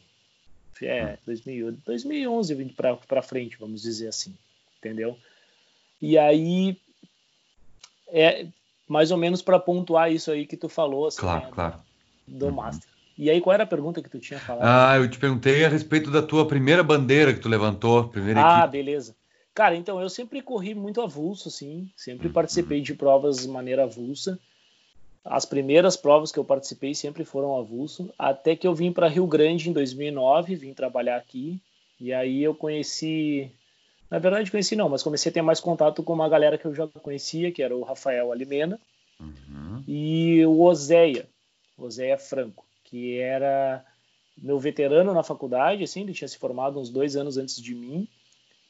É, 0.83 1.17
2011 1.87 2.55
vindo 2.55 2.75
para 2.75 3.23
frente, 3.23 3.57
vamos 3.57 3.81
dizer 3.81 4.09
assim, 4.09 4.37
entendeu? 4.79 5.17
E 6.01 6.19
aí 6.19 6.77
é 8.09 8.47
mais 8.87 9.11
ou 9.11 9.17
menos 9.17 9.41
para 9.41 9.59
pontuar 9.59 10.13
isso 10.13 10.31
aí 10.31 10.45
que 10.45 10.59
tu 10.59 10.69
falou, 10.69 11.07
assim, 11.07 11.21
claro, 11.21 11.45
né? 11.45 11.51
claro 11.53 11.92
do 12.27 12.47
uhum. 12.47 12.53
Master. 12.53 12.89
E 13.17 13.29
aí, 13.31 13.41
qual 13.41 13.55
era 13.55 13.65
a 13.65 13.67
pergunta 13.67 14.03
que 14.03 14.09
tu 14.09 14.19
tinha 14.19 14.41
falado? 14.41 14.65
Ah, 14.65 14.97
eu 14.97 15.09
te 15.09 15.19
perguntei 15.19 15.65
a 15.65 15.69
respeito 15.69 16.11
da 16.11 16.23
tua 16.23 16.47
primeira 16.47 16.83
bandeira 16.83 17.33
que 17.33 17.41
tu 17.41 17.49
levantou, 17.49 18.09
primeira 18.09 18.41
Ah, 18.43 18.61
equipe. 18.61 18.73
beleza. 18.73 19.15
Cara, 19.55 19.77
então 19.77 20.01
eu 20.01 20.09
sempre 20.09 20.41
corri 20.41 20.75
muito 20.75 21.01
avulso, 21.01 21.49
assim, 21.49 21.91
sempre 21.95 22.29
uhum. 22.29 22.33
participei 22.33 22.81
de 22.81 22.95
provas 22.95 23.43
de 23.43 23.49
maneira 23.49 23.85
avulsa. 23.85 24.39
As 25.25 25.45
primeiras 25.45 25.97
provas 25.97 26.33
que 26.33 26.39
eu 26.39 26.45
participei 26.45 26.95
sempre 26.95 27.25
foram 27.25 27.57
avulso, 27.57 28.13
até 28.19 28.57
que 28.57 28.67
eu 28.67 28.75
vim 28.75 28.91
para 28.91 29.09
Rio 29.09 29.27
Grande 29.27 29.69
em 29.69 29.73
2009, 29.73 30.57
vim 30.57 30.75
trabalhar 30.75 31.17
aqui, 31.17 31.61
e 32.01 32.13
aí 32.13 32.43
eu 32.43 32.55
conheci, 32.55 33.53
na 34.11 34.19
verdade 34.19 34.51
conheci 34.51 34.75
não, 34.75 34.89
mas 34.89 35.03
comecei 35.03 35.31
a 35.31 35.33
ter 35.33 35.43
mais 35.43 35.61
contato 35.61 36.03
com 36.03 36.13
uma 36.13 36.29
galera 36.29 36.59
que 36.59 36.65
eu 36.65 36.75
já 36.75 36.89
conhecia, 36.89 37.53
que 37.53 37.63
era 37.63 37.77
o 37.77 37.85
Rafael 37.85 38.33
Alimena 38.33 38.81
uhum. 39.21 39.85
e 39.87 40.45
o 40.47 40.61
Oséia. 40.63 41.29
Oséia 41.77 42.19
Franco, 42.19 42.65
que 42.85 43.19
era 43.19 43.85
meu 44.37 44.59
veterano 44.59 45.13
na 45.13 45.23
faculdade, 45.23 45.85
assim, 45.85 46.03
ele 46.03 46.13
tinha 46.13 46.29
se 46.29 46.38
formado 46.38 46.81
uns 46.81 46.90
dois 46.90 47.17
anos 47.17 47.37
antes 47.37 47.61
de 47.61 47.75
mim, 47.75 48.09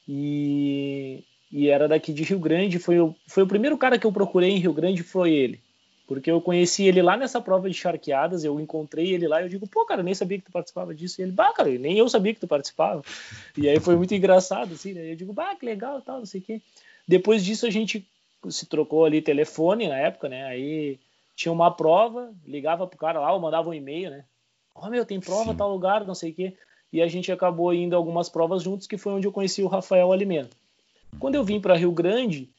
e, 0.07 1.23
e 1.51 1.69
era 1.69 1.87
daqui 1.87 2.11
de 2.11 2.23
Rio 2.23 2.39
Grande, 2.39 2.79
foi 2.79 2.99
o, 2.99 3.15
foi 3.27 3.43
o 3.43 3.47
primeiro 3.47 3.77
cara 3.77 3.97
que 3.97 4.05
eu 4.05 4.11
procurei 4.11 4.51
em 4.51 4.59
Rio 4.59 4.73
Grande, 4.73 5.03
foi 5.03 5.31
ele, 5.31 5.61
porque 6.05 6.29
eu 6.29 6.41
conheci 6.41 6.83
ele 6.83 7.01
lá 7.01 7.15
nessa 7.15 7.39
prova 7.39 7.69
de 7.69 7.75
charqueadas, 7.75 8.43
eu 8.43 8.59
encontrei 8.59 9.13
ele 9.13 9.27
lá 9.27 9.41
e 9.41 9.45
eu 9.45 9.49
digo, 9.49 9.67
pô, 9.67 9.85
cara, 9.85 10.03
nem 10.03 10.13
sabia 10.13 10.37
que 10.37 10.45
tu 10.45 10.51
participava 10.51 10.93
disso. 10.93 11.19
E 11.19 11.23
ele, 11.23 11.31
bah, 11.31 11.53
cara, 11.53 11.69
nem 11.69 11.97
eu 11.97 12.09
sabia 12.09 12.33
que 12.33 12.39
tu 12.39 12.47
participava. 12.47 13.01
E 13.57 13.69
aí 13.69 13.79
foi 13.79 13.95
muito 13.95 14.13
engraçado, 14.13 14.73
assim, 14.73 14.93
né? 14.93 15.11
Eu 15.11 15.15
digo, 15.15 15.31
bah, 15.31 15.55
que 15.55 15.65
legal 15.65 16.01
tal, 16.01 16.19
não 16.19 16.25
sei 16.25 16.41
o 16.41 16.43
quê. 16.43 16.61
Depois 17.07 17.43
disso 17.43 17.65
a 17.65 17.69
gente 17.69 18.05
se 18.49 18.65
trocou 18.65 19.05
ali 19.05 19.21
telefone 19.21 19.87
na 19.87 19.97
época, 19.97 20.27
né? 20.27 20.43
Aí 20.45 20.99
tinha 21.35 21.51
uma 21.51 21.71
prova, 21.71 22.33
ligava 22.45 22.87
pro 22.87 22.97
cara 22.97 23.19
lá, 23.19 23.33
ou 23.33 23.39
mandava 23.39 23.69
um 23.69 23.73
e-mail, 23.73 24.09
né? 24.11 24.25
Ó, 24.75 24.87
oh, 24.87 24.89
meu, 24.89 25.05
tem 25.05 25.19
prova 25.19 25.51
Sim. 25.51 25.57
tal 25.57 25.71
lugar, 25.71 26.05
não 26.05 26.15
sei 26.15 26.31
o 26.31 26.33
quê. 26.33 26.55
E 26.91 27.01
a 27.01 27.07
gente 27.07 27.31
acabou 27.31 27.73
indo 27.73 27.95
algumas 27.95 28.29
provas 28.29 28.63
juntos, 28.63 28.87
que 28.87 28.97
foi 28.97 29.13
onde 29.13 29.27
eu 29.27 29.31
conheci 29.31 29.63
o 29.63 29.67
Rafael 29.67 30.11
Alimento. 30.11 30.55
Quando 31.19 31.35
eu 31.35 31.43
vim 31.43 31.59
para 31.59 31.75
Rio 31.75 31.91
Grande, 31.91 32.49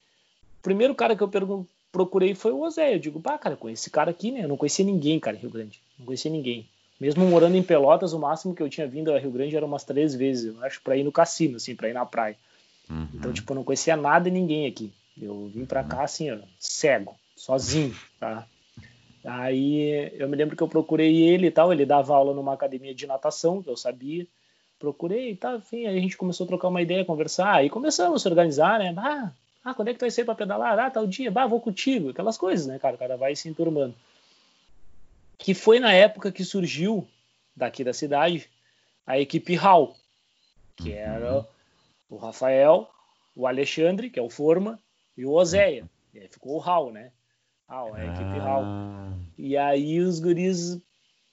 o 0.59 0.63
primeiro 0.63 0.95
cara 0.95 1.17
que 1.17 1.23
eu 1.23 1.67
procurei 1.93 2.35
foi 2.35 2.53
o 2.53 2.63
Ozé. 2.63 2.95
Eu 2.95 2.99
digo, 2.99 3.21
pá, 3.21 3.39
cara, 3.39 3.57
conheci 3.57 3.83
esse 3.83 3.91
cara 3.91 4.11
aqui, 4.11 4.33
né? 4.33 4.45
Eu 4.45 4.49
não 4.49 4.57
conhecia 4.57 4.85
ninguém, 4.85 5.21
cara, 5.21 5.37
em 5.37 5.41
Rio 5.41 5.51
Grande. 5.51 5.81
Não 5.99 6.07
conhecia 6.07 6.31
ninguém. 6.31 6.69
Mesmo 7.01 7.25
morando 7.27 7.57
em 7.57 7.63
Pelotas, 7.63 8.13
o 8.13 8.19
máximo 8.19 8.55
que 8.55 8.63
eu 8.63 8.69
tinha 8.69 8.87
vindo 8.87 9.13
a 9.13 9.19
Rio 9.19 9.31
Grande 9.31 9.57
era 9.57 9.67
umas 9.67 9.85
três 9.85 10.15
vezes, 10.15 10.55
eu 10.55 10.65
acho, 10.65 10.81
para 10.83 10.97
ir 10.97 11.05
no 11.05 11.13
cassino, 11.13 11.57
assim, 11.57 11.75
para 11.75 11.89
ir 11.89 11.93
na 11.93 12.07
praia. 12.07 12.37
Uhum. 12.89 13.09
Então, 13.15 13.33
tipo, 13.33 13.53
eu 13.53 13.57
não 13.57 13.65
conhecia 13.65 13.97
nada 13.97 14.29
e 14.29 14.33
ninguém 14.33 14.67
aqui. 14.67 14.93
Eu 15.21 15.51
vim 15.53 15.65
para 15.65 15.85
cá, 15.85 16.03
assim, 16.05 16.31
ó, 16.31 16.39
cego. 16.59 17.17
sozinho, 17.37 17.95
tá? 18.19 18.47
Aí 19.25 20.13
eu 20.19 20.29
me 20.29 20.37
lembro 20.37 20.55
que 20.55 20.63
eu 20.63 20.69
procurei 20.69 21.23
ele 21.23 21.47
e 21.47 21.51
tal, 21.51 21.73
ele 21.73 21.87
dava 21.87 22.15
aula 22.15 22.35
numa 22.35 22.53
academia 22.53 22.95
de 22.95 23.07
natação, 23.07 23.63
que 23.63 23.71
eu 23.71 23.77
sabia. 23.77 24.27
Procurei 24.79 25.31
e 25.31 25.37
tal, 25.37 25.57
enfim, 25.57 25.87
aí 25.87 25.97
a 25.97 26.01
gente 26.01 26.17
começou 26.17 26.45
a 26.45 26.49
trocar 26.49 26.69
uma 26.69 26.83
ideia, 26.83 27.05
conversar, 27.05 27.55
aí 27.55 27.71
começamos 27.71 28.21
a 28.21 28.23
se 28.23 28.29
organizar, 28.29 28.79
né? 28.79 28.95
Ah, 28.99 29.33
ah 29.65 29.73
quando 29.73 29.89
é 29.89 29.93
que 29.93 29.99
tu 29.99 30.03
vai 30.03 30.11
sair 30.11 30.27
pra 30.27 30.35
pedalar? 30.35 30.79
Ah, 30.79 30.91
tal 30.91 31.07
dia, 31.07 31.31
bah, 31.31 31.47
vou 31.47 31.61
contigo, 31.61 32.11
aquelas 32.11 32.37
coisas, 32.37 32.67
né, 32.67 32.79
cara? 32.79 32.97
O 32.97 32.99
cara 32.99 33.17
vai 33.17 33.35
se 33.35 33.49
enturmando. 33.49 33.95
Que 35.39 35.55
foi 35.55 35.81
na 35.81 35.93
época 35.93 36.31
que 36.31 36.45
surgiu, 36.45 37.07
daqui 37.57 37.83
da 37.83 37.95
cidade, 37.95 38.51
a 39.07 39.19
equipe 39.19 39.57
HAL, 39.57 39.97
que 40.77 40.91
uhum. 40.91 40.97
era 40.97 41.47
o 42.11 42.17
Rafael, 42.17 42.91
o 43.35 43.47
Alexandre, 43.47 44.11
que 44.11 44.19
é 44.19 44.23
o 44.23 44.29
Forma, 44.29 44.79
e 45.17 45.25
o 45.25 45.33
Oséia. 45.33 45.89
E 46.13 46.19
aí 46.19 46.29
ficou 46.29 46.57
o 46.57 46.61
HAL, 46.61 46.93
né? 46.93 47.11
HAL, 47.69 47.97
é 47.97 48.03
a 48.03 48.07
equipe 48.07 48.39
HAL. 48.39 48.63
Ah. 48.65 49.13
E 49.39 49.57
aí 49.57 50.01
os 50.01 50.21
guris, 50.21 50.81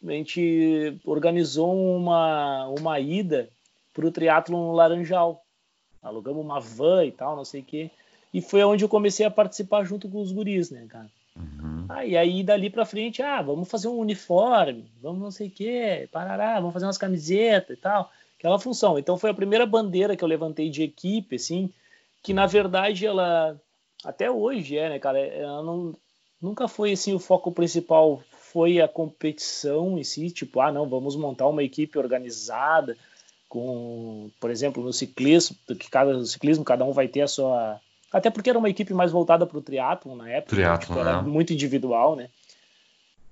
a 0.05 0.11
gente 0.11 0.99
organizou 1.05 1.97
uma, 1.97 2.67
uma 2.67 2.99
ida 2.99 3.49
para 3.93 4.05
o 4.05 4.11
triatlo 4.11 4.57
no 4.57 4.71
Laranjal. 4.71 5.43
Alugamos 6.01 6.43
uma 6.43 6.59
van 6.59 7.05
e 7.05 7.11
tal, 7.11 7.35
não 7.35 7.45
sei 7.45 7.61
o 7.61 7.65
quê. 7.65 7.91
E 8.33 8.41
foi 8.41 8.63
onde 8.63 8.83
eu 8.83 8.89
comecei 8.89 9.25
a 9.25 9.31
participar 9.31 9.83
junto 9.83 10.09
com 10.09 10.21
os 10.21 10.31
guris, 10.31 10.71
né, 10.71 10.85
cara? 10.87 11.09
Uhum. 11.35 11.85
Ah, 11.87 12.05
e 12.05 12.17
aí 12.17 12.43
dali 12.43 12.69
para 12.69 12.85
frente, 12.85 13.21
ah, 13.21 13.41
vamos 13.41 13.69
fazer 13.69 13.87
um 13.87 13.97
uniforme, 13.97 14.89
vamos 15.01 15.21
não 15.21 15.31
sei 15.31 15.47
o 15.47 15.51
quê, 15.51 16.07
parará, 16.11 16.55
vamos 16.59 16.73
fazer 16.73 16.85
umas 16.85 16.97
camisetas 16.97 17.77
e 17.77 17.79
tal. 17.79 18.11
Aquela 18.37 18.59
função. 18.59 18.97
Então 18.97 19.17
foi 19.17 19.29
a 19.29 19.35
primeira 19.35 19.65
bandeira 19.65 20.15
que 20.15 20.23
eu 20.23 20.27
levantei 20.27 20.69
de 20.69 20.81
equipe, 20.81 21.35
assim, 21.35 21.71
que 22.23 22.33
na 22.33 22.47
verdade 22.47 23.05
ela 23.05 23.59
até 24.03 24.31
hoje 24.31 24.77
é, 24.77 24.89
né, 24.89 24.99
cara? 24.99 25.19
Ela 25.19 25.61
não, 25.61 25.95
nunca 26.41 26.67
foi 26.67 26.93
assim 26.93 27.13
o 27.13 27.19
foco 27.19 27.51
principal 27.51 28.21
foi 28.51 28.81
a 28.81 28.87
competição 28.87 29.97
em 29.97 30.03
si, 30.03 30.29
tipo, 30.29 30.59
ah, 30.59 30.71
não, 30.71 30.87
vamos 30.87 31.15
montar 31.15 31.47
uma 31.47 31.63
equipe 31.63 31.97
organizada 31.97 32.97
com, 33.47 34.29
por 34.39 34.49
exemplo, 34.49 34.83
no 34.83 34.91
ciclismo, 34.91 35.55
que 35.67 35.89
cada 35.89 36.13
no 36.13 36.25
ciclismo 36.25 36.63
cada 36.63 36.83
um 36.83 36.91
vai 36.91 37.07
ter 37.07 37.21
a 37.21 37.27
sua, 37.27 37.79
até 38.11 38.29
porque 38.29 38.49
era 38.49 38.59
uma 38.59 38.69
equipe 38.69 38.93
mais 38.93 39.11
voltada 39.11 39.45
para 39.45 39.57
o 39.57 39.61
triatlo 39.61 40.15
na 40.15 40.29
época, 40.29 40.55
triathlon, 40.55 40.79
tipo, 40.79 40.99
era 40.99 41.21
né? 41.21 41.29
muito 41.29 41.53
individual, 41.53 42.15
né? 42.15 42.29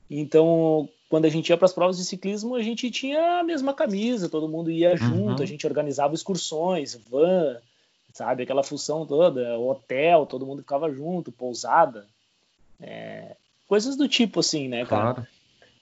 Então, 0.09 0.89
quando 1.09 1.25
a 1.25 1.29
gente 1.29 1.49
ia 1.49 1.57
para 1.57 1.65
as 1.65 1.73
provas 1.73 1.97
de 1.97 2.05
ciclismo, 2.05 2.55
a 2.55 2.61
gente 2.61 2.89
tinha 2.89 3.39
a 3.39 3.43
mesma 3.43 3.73
camisa, 3.73 4.29
todo 4.29 4.47
mundo 4.47 4.71
ia 4.71 4.91
uhum. 4.91 4.97
junto, 4.97 5.43
a 5.43 5.45
gente 5.45 5.67
organizava 5.67 6.15
excursões, 6.15 6.99
van, 7.09 7.57
sabe, 8.13 8.43
aquela 8.43 8.63
função 8.63 9.05
toda, 9.05 9.57
hotel, 9.59 10.25
todo 10.25 10.45
mundo 10.45 10.61
ficava 10.61 10.91
junto, 10.91 11.31
pousada, 11.31 12.05
é, 12.79 13.35
coisas 13.67 13.95
do 13.95 14.07
tipo 14.07 14.39
assim, 14.39 14.67
né, 14.67 14.85
cara? 14.85 15.13
Claro. 15.13 15.27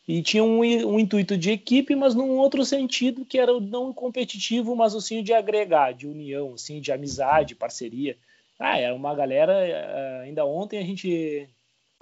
E 0.08 0.22
tinha 0.22 0.44
um, 0.44 0.60
um, 0.60 1.00
intuito 1.00 1.38
de 1.38 1.52
equipe, 1.52 1.94
mas 1.94 2.16
num 2.16 2.38
outro 2.38 2.64
sentido, 2.64 3.26
que 3.26 3.38
era 3.38 3.60
não 3.60 3.92
competitivo, 3.92 4.74
mas 4.74 4.96
assim 4.96 5.22
de 5.22 5.34
agregar, 5.34 5.94
de 5.94 6.08
união, 6.08 6.54
assim, 6.54 6.80
de 6.80 6.94
amizade, 6.94 7.56
parceria. 7.56 8.18
Ah, 8.58 8.80
era 8.80 8.96
uma 8.96 9.14
galera, 9.14 9.54
eh, 9.54 10.22
ainda 10.24 10.46
ontem 10.46 10.80
a 10.80 10.82
gente, 10.82 11.48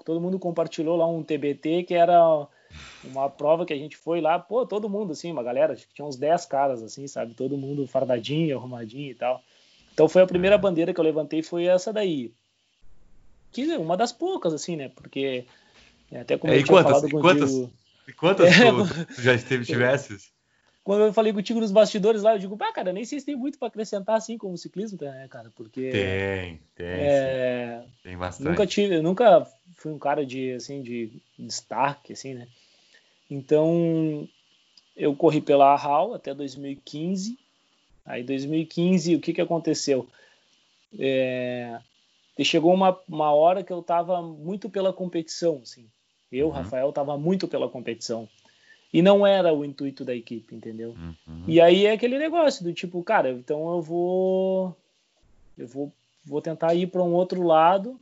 todo 0.05 0.21
mundo 0.21 0.37
compartilhou 0.37 0.95
lá 0.95 1.07
um 1.07 1.23
TBT, 1.23 1.83
que 1.83 1.95
era 1.95 2.47
uma 3.03 3.27
prova 3.27 3.65
que 3.65 3.73
a 3.73 3.77
gente 3.77 3.97
foi 3.97 4.21
lá, 4.21 4.37
pô, 4.37 4.67
todo 4.67 4.87
mundo, 4.87 5.11
assim, 5.13 5.31
uma 5.31 5.43
galera, 5.43 5.75
tinha 5.75 6.05
uns 6.05 6.15
10 6.15 6.45
caras, 6.45 6.83
assim, 6.83 7.07
sabe? 7.07 7.33
Todo 7.33 7.57
mundo 7.57 7.87
fardadinho, 7.87 8.55
arrumadinho 8.55 9.11
e 9.11 9.15
tal. 9.15 9.41
Então 9.93 10.07
foi 10.07 10.21
a 10.21 10.27
primeira 10.27 10.59
bandeira 10.59 10.93
que 10.93 10.99
eu 10.99 11.03
levantei, 11.03 11.41
foi 11.41 11.65
essa 11.65 11.91
daí 11.91 12.31
que 13.55 13.71
é 13.71 13.77
uma 13.77 13.95
das 13.95 14.11
poucas, 14.11 14.53
assim, 14.53 14.75
né? 14.75 14.89
Porque 14.89 15.45
é, 16.11 16.19
até 16.19 16.37
como 16.37 16.51
é, 16.51 16.57
eu 16.57 16.63
tinha 16.63 16.75
quantas, 16.75 16.91
falado 16.91 17.09
contigo... 17.09 17.21
Quantas, 17.21 17.69
e 18.07 18.13
quantas 18.13 18.59
é, 18.59 18.69
tu, 18.69 19.05
tu, 19.15 19.21
já 19.21 19.33
esteve, 19.33 19.63
tivesses? 19.63 20.29
Quando 20.83 21.05
eu 21.05 21.13
falei 21.13 21.31
contigo 21.31 21.61
nos 21.61 21.71
bastidores 21.71 22.21
lá, 22.21 22.35
eu 22.35 22.39
digo, 22.39 22.57
ah, 22.61 22.73
cara, 22.73 22.91
nem 22.91 23.05
sei 23.05 23.19
se 23.19 23.25
tem 23.25 23.35
muito 23.35 23.57
para 23.57 23.69
acrescentar 23.69 24.17
assim 24.17 24.37
como 24.37 24.57
ciclismo, 24.57 24.99
né, 25.01 25.27
cara? 25.29 25.51
Porque. 25.55 25.89
Tem, 25.89 26.59
tem. 26.75 26.85
É, 26.85 27.83
tem 28.03 28.17
bastante. 28.17 28.49
Nunca 28.49 28.67
tive, 28.67 29.01
nunca 29.01 29.47
fui 29.77 29.91
um 29.91 29.97
cara 29.97 30.25
de, 30.25 30.51
assim, 30.51 30.83
de 30.83 31.11
destaque, 31.39 32.13
assim, 32.13 32.35
né? 32.35 32.47
Então, 33.31 34.27
eu 34.95 35.15
corri 35.15 35.41
pela 35.41 35.73
HAL 35.73 36.13
até 36.13 36.33
2015. 36.35 37.39
Aí, 38.05 38.21
2015, 38.21 39.15
o 39.15 39.19
que 39.19 39.33
que 39.33 39.41
aconteceu? 39.41 40.07
É, 40.99 41.79
e 42.37 42.43
chegou 42.43 42.73
uma, 42.73 42.99
uma 43.07 43.33
hora 43.33 43.63
que 43.63 43.71
eu 43.71 43.79
estava 43.79 44.21
muito 44.21 44.69
pela 44.69 44.91
competição, 44.91 45.61
assim. 45.63 45.87
Eu, 46.31 46.47
uhum. 46.47 46.53
Rafael, 46.53 46.89
estava 46.89 47.17
muito 47.17 47.47
pela 47.47 47.69
competição. 47.69 48.27
E 48.91 49.01
não 49.01 49.25
era 49.25 49.53
o 49.53 49.63
intuito 49.63 50.03
da 50.03 50.13
equipe, 50.13 50.55
entendeu? 50.55 50.95
Uhum. 50.97 51.43
E 51.47 51.61
aí 51.61 51.85
é 51.85 51.91
aquele 51.91 52.17
negócio 52.17 52.63
do 52.63 52.73
tipo, 52.73 53.01
cara, 53.03 53.31
então 53.31 53.75
eu 53.75 53.81
vou 53.81 54.75
eu 55.57 55.67
vou, 55.67 55.91
vou 56.25 56.41
tentar 56.41 56.73
ir 56.75 56.87
para 56.87 57.03
um 57.03 57.13
outro 57.13 57.41
lado 57.41 57.99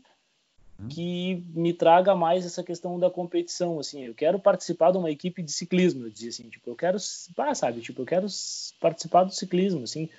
uhum. 0.80 0.88
que 0.88 1.44
me 1.54 1.74
traga 1.74 2.16
mais 2.16 2.46
essa 2.46 2.64
questão 2.64 3.00
da 3.00 3.10
competição, 3.10 3.80
assim. 3.80 4.04
Eu 4.04 4.16
quero 4.16 4.40
participar 4.40 4.92
de 4.92 4.98
uma 4.98 5.12
equipe 5.12 5.44
de 5.44 5.52
ciclismo, 5.52 6.06
eu 6.06 6.10
dizia 6.10 6.30
assim, 6.30 6.50
tipo, 6.50 6.70
eu 6.70 6.76
quero, 6.76 6.98
ah, 7.38 7.56
sabe, 7.56 7.82
tipo, 7.82 8.02
eu 8.02 8.06
quero 8.06 8.28
participar 8.80 9.24
do 9.24 9.34
ciclismo, 9.34 9.84
assim 9.84 10.10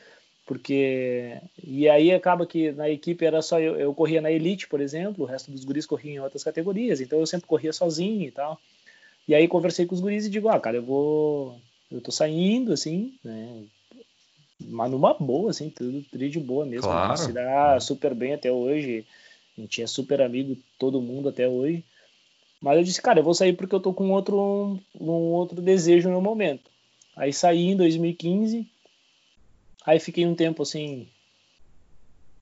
porque 0.47 1.41
e 1.63 1.89
aí 1.89 2.13
acaba 2.13 2.47
que 2.47 2.73
na 2.73 2.89
equipe 2.89 3.25
era 3.25 3.41
só 3.41 3.59
eu, 3.59 3.77
eu 3.77 3.95
corria 3.95 4.21
na 4.21 4.31
elite, 4.31 4.69
por 4.69 4.81
exemplo, 4.81 5.25
o 5.25 5.27
resto 5.27 5.51
dos 5.51 5.65
guris 5.65 5.87
corriam 5.87 6.15
em 6.15 6.21
outras 6.21 6.45
categorias, 6.45 7.01
então 7.01 7.19
eu 7.19 7.27
sempre 7.27 7.47
corria 7.47 7.73
sozinho 7.73 8.27
e 8.29 8.31
tal. 8.31 8.61
E 9.27 9.35
aí 9.35 9.49
conversei 9.49 9.87
com 9.87 9.95
os 9.95 10.01
guris 10.01 10.27
e 10.27 10.31
digo, 10.31 10.49
ah, 10.49 10.61
cara, 10.61 10.77
eu 10.77 10.83
vou, 10.83 11.59
eu 11.91 12.01
tô 12.01 12.13
saindo 12.13 12.73
assim, 12.73 13.15
né? 13.25 13.65
Mas 14.61 14.91
numa 14.91 15.15
boa, 15.15 15.51
assim, 15.51 15.71
tudo, 15.71 16.05
tudo 16.11 16.29
de 16.29 16.41
boa 16.41 16.65
mesmo. 16.65 16.89
Claro. 16.89 17.17
Se 17.17 17.33
dá 17.33 17.81
super 17.81 18.15
bem 18.15 18.35
até 18.35 18.53
hoje. 18.53 19.05
A 19.57 19.61
gente 19.61 19.83
é 19.83 19.87
super 19.87 20.21
amigo, 20.21 20.57
todo 20.79 21.01
mundo 21.01 21.29
até 21.29 21.49
hoje. 21.49 21.85
Mas 22.61 22.79
eu 22.79 22.85
disse, 22.85 23.03
cara, 23.03 23.21
eu 23.21 23.25
vou 23.25 23.35
sair 23.35 23.53
porque 23.53 23.75
eu 23.75 23.81
tô 23.81 23.93
com 23.93 24.11
outro, 24.11 24.37
um, 24.41 24.81
um 25.01 25.33
outro 25.33 25.61
desejo 25.61 26.09
no 26.09 26.21
momento. 26.21 26.71
Aí 27.17 27.33
saí 27.33 27.67
em 27.67 27.77
2015, 27.77 28.67
Aí 29.85 30.01
fiquei 30.01 30.27
um 30.27 30.35
tempo 30.35 30.63
assim, 30.63 31.09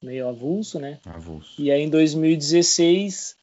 meio 0.00 0.28
avulso, 0.28 0.78
né? 0.78 1.00
Avulso. 1.04 1.60
E 1.60 1.70
aí 1.70 1.82
em 1.82 1.90
2016, 1.90 3.36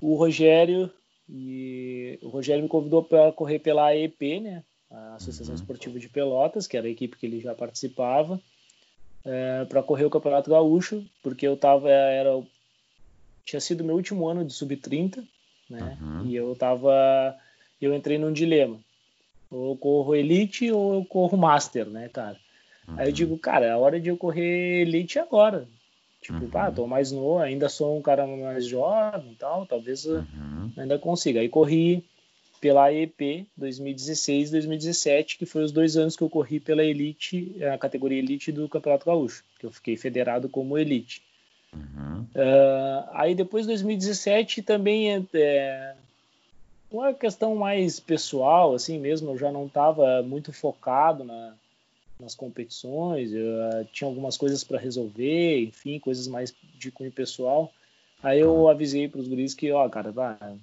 o 0.00 0.14
Rogério 0.16 0.90
e 1.28 2.18
o 2.22 2.28
Rogério 2.28 2.62
me 2.62 2.68
convidou 2.68 3.04
para 3.04 3.32
correr 3.32 3.58
pela 3.58 3.86
AEP, 3.86 4.40
né? 4.40 4.64
A 4.90 5.14
Associação 5.14 5.54
uhum. 5.54 5.60
Esportiva 5.60 5.98
de 5.98 6.08
Pelotas, 6.08 6.66
que 6.66 6.76
era 6.76 6.86
a 6.86 6.90
equipe 6.90 7.16
que 7.16 7.26
ele 7.26 7.40
já 7.40 7.54
participava, 7.54 8.40
é, 9.24 9.64
para 9.66 9.82
correr 9.82 10.04
o 10.04 10.10
Campeonato 10.10 10.50
Gaúcho, 10.50 11.04
porque 11.22 11.46
eu 11.46 11.56
tava 11.56 11.88
era 11.88 12.30
tinha 13.44 13.60
sido 13.60 13.84
meu 13.84 13.96
último 13.96 14.28
ano 14.28 14.44
de 14.44 14.52
sub 14.52 14.76
30, 14.76 15.24
né? 15.68 15.96
Uhum. 16.00 16.26
E 16.26 16.34
eu 16.34 16.54
tava 16.56 17.36
eu 17.80 17.94
entrei 17.94 18.18
num 18.18 18.32
dilema. 18.32 18.78
Ou 19.50 19.70
eu 19.70 19.76
corro 19.76 20.14
elite 20.14 20.70
ou 20.70 20.94
eu 20.94 21.04
corro 21.04 21.36
master, 21.36 21.86
né, 21.86 22.08
cara? 22.08 22.38
Uhum. 22.90 22.94
Aí 22.98 23.08
eu 23.08 23.12
digo, 23.12 23.38
cara, 23.38 23.66
é 23.66 23.70
a 23.70 23.78
hora 23.78 24.00
de 24.00 24.08
eu 24.08 24.16
correr 24.16 24.82
elite 24.82 25.18
agora. 25.18 25.66
Tipo, 26.20 26.44
uhum. 26.44 26.50
ah, 26.54 26.70
tô 26.70 26.86
mais 26.86 27.10
novo, 27.10 27.38
ainda 27.38 27.68
sou 27.68 27.96
um 27.96 28.02
cara 28.02 28.26
mais 28.26 28.66
jovem 28.66 29.32
e 29.32 29.36
tal, 29.36 29.64
talvez 29.64 30.04
uhum. 30.04 30.70
ainda 30.76 30.98
consiga. 30.98 31.40
Aí 31.40 31.48
corri 31.48 32.04
pela 32.60 32.92
EP 32.92 33.46
2016 33.56 34.50
2017, 34.50 35.38
que 35.38 35.46
foi 35.46 35.64
os 35.64 35.72
dois 35.72 35.96
anos 35.96 36.14
que 36.14 36.22
eu 36.22 36.28
corri 36.28 36.60
pela 36.60 36.84
Elite, 36.84 37.56
a 37.72 37.78
categoria 37.78 38.18
Elite 38.18 38.52
do 38.52 38.68
Campeonato 38.68 39.06
Gaúcho, 39.06 39.42
que 39.58 39.64
eu 39.64 39.72
fiquei 39.72 39.96
federado 39.96 40.48
como 40.48 40.76
Elite. 40.76 41.22
Uhum. 41.74 42.26
Uh, 42.34 43.08
aí 43.12 43.34
depois 43.34 43.66
2017 43.66 44.60
também 44.60 45.14
é, 45.14 45.22
é, 45.34 45.94
uma 46.90 47.14
questão 47.14 47.54
mais 47.54 47.98
pessoal, 47.98 48.74
assim 48.74 48.98
mesmo, 48.98 49.30
eu 49.30 49.38
já 49.38 49.50
não 49.50 49.66
estava 49.66 50.22
muito 50.22 50.52
focado 50.52 51.24
na, 51.24 51.54
nas 52.20 52.34
competições, 52.34 53.32
eu, 53.32 53.46
uh, 53.46 53.84
tinha 53.92 54.08
algumas 54.08 54.36
coisas 54.36 54.62
para 54.62 54.78
resolver, 54.78 55.62
enfim, 55.62 55.98
coisas 55.98 56.26
mais 56.28 56.54
de 56.78 56.90
cunho 56.90 57.10
pessoal. 57.10 57.72
Aí 58.22 58.40
eu 58.40 58.68
avisei 58.68 59.08
para 59.08 59.20
os 59.20 59.28
guris 59.28 59.54
que, 59.54 59.72
ó, 59.72 59.88
cara, 59.88 60.12
vai, 60.12 60.58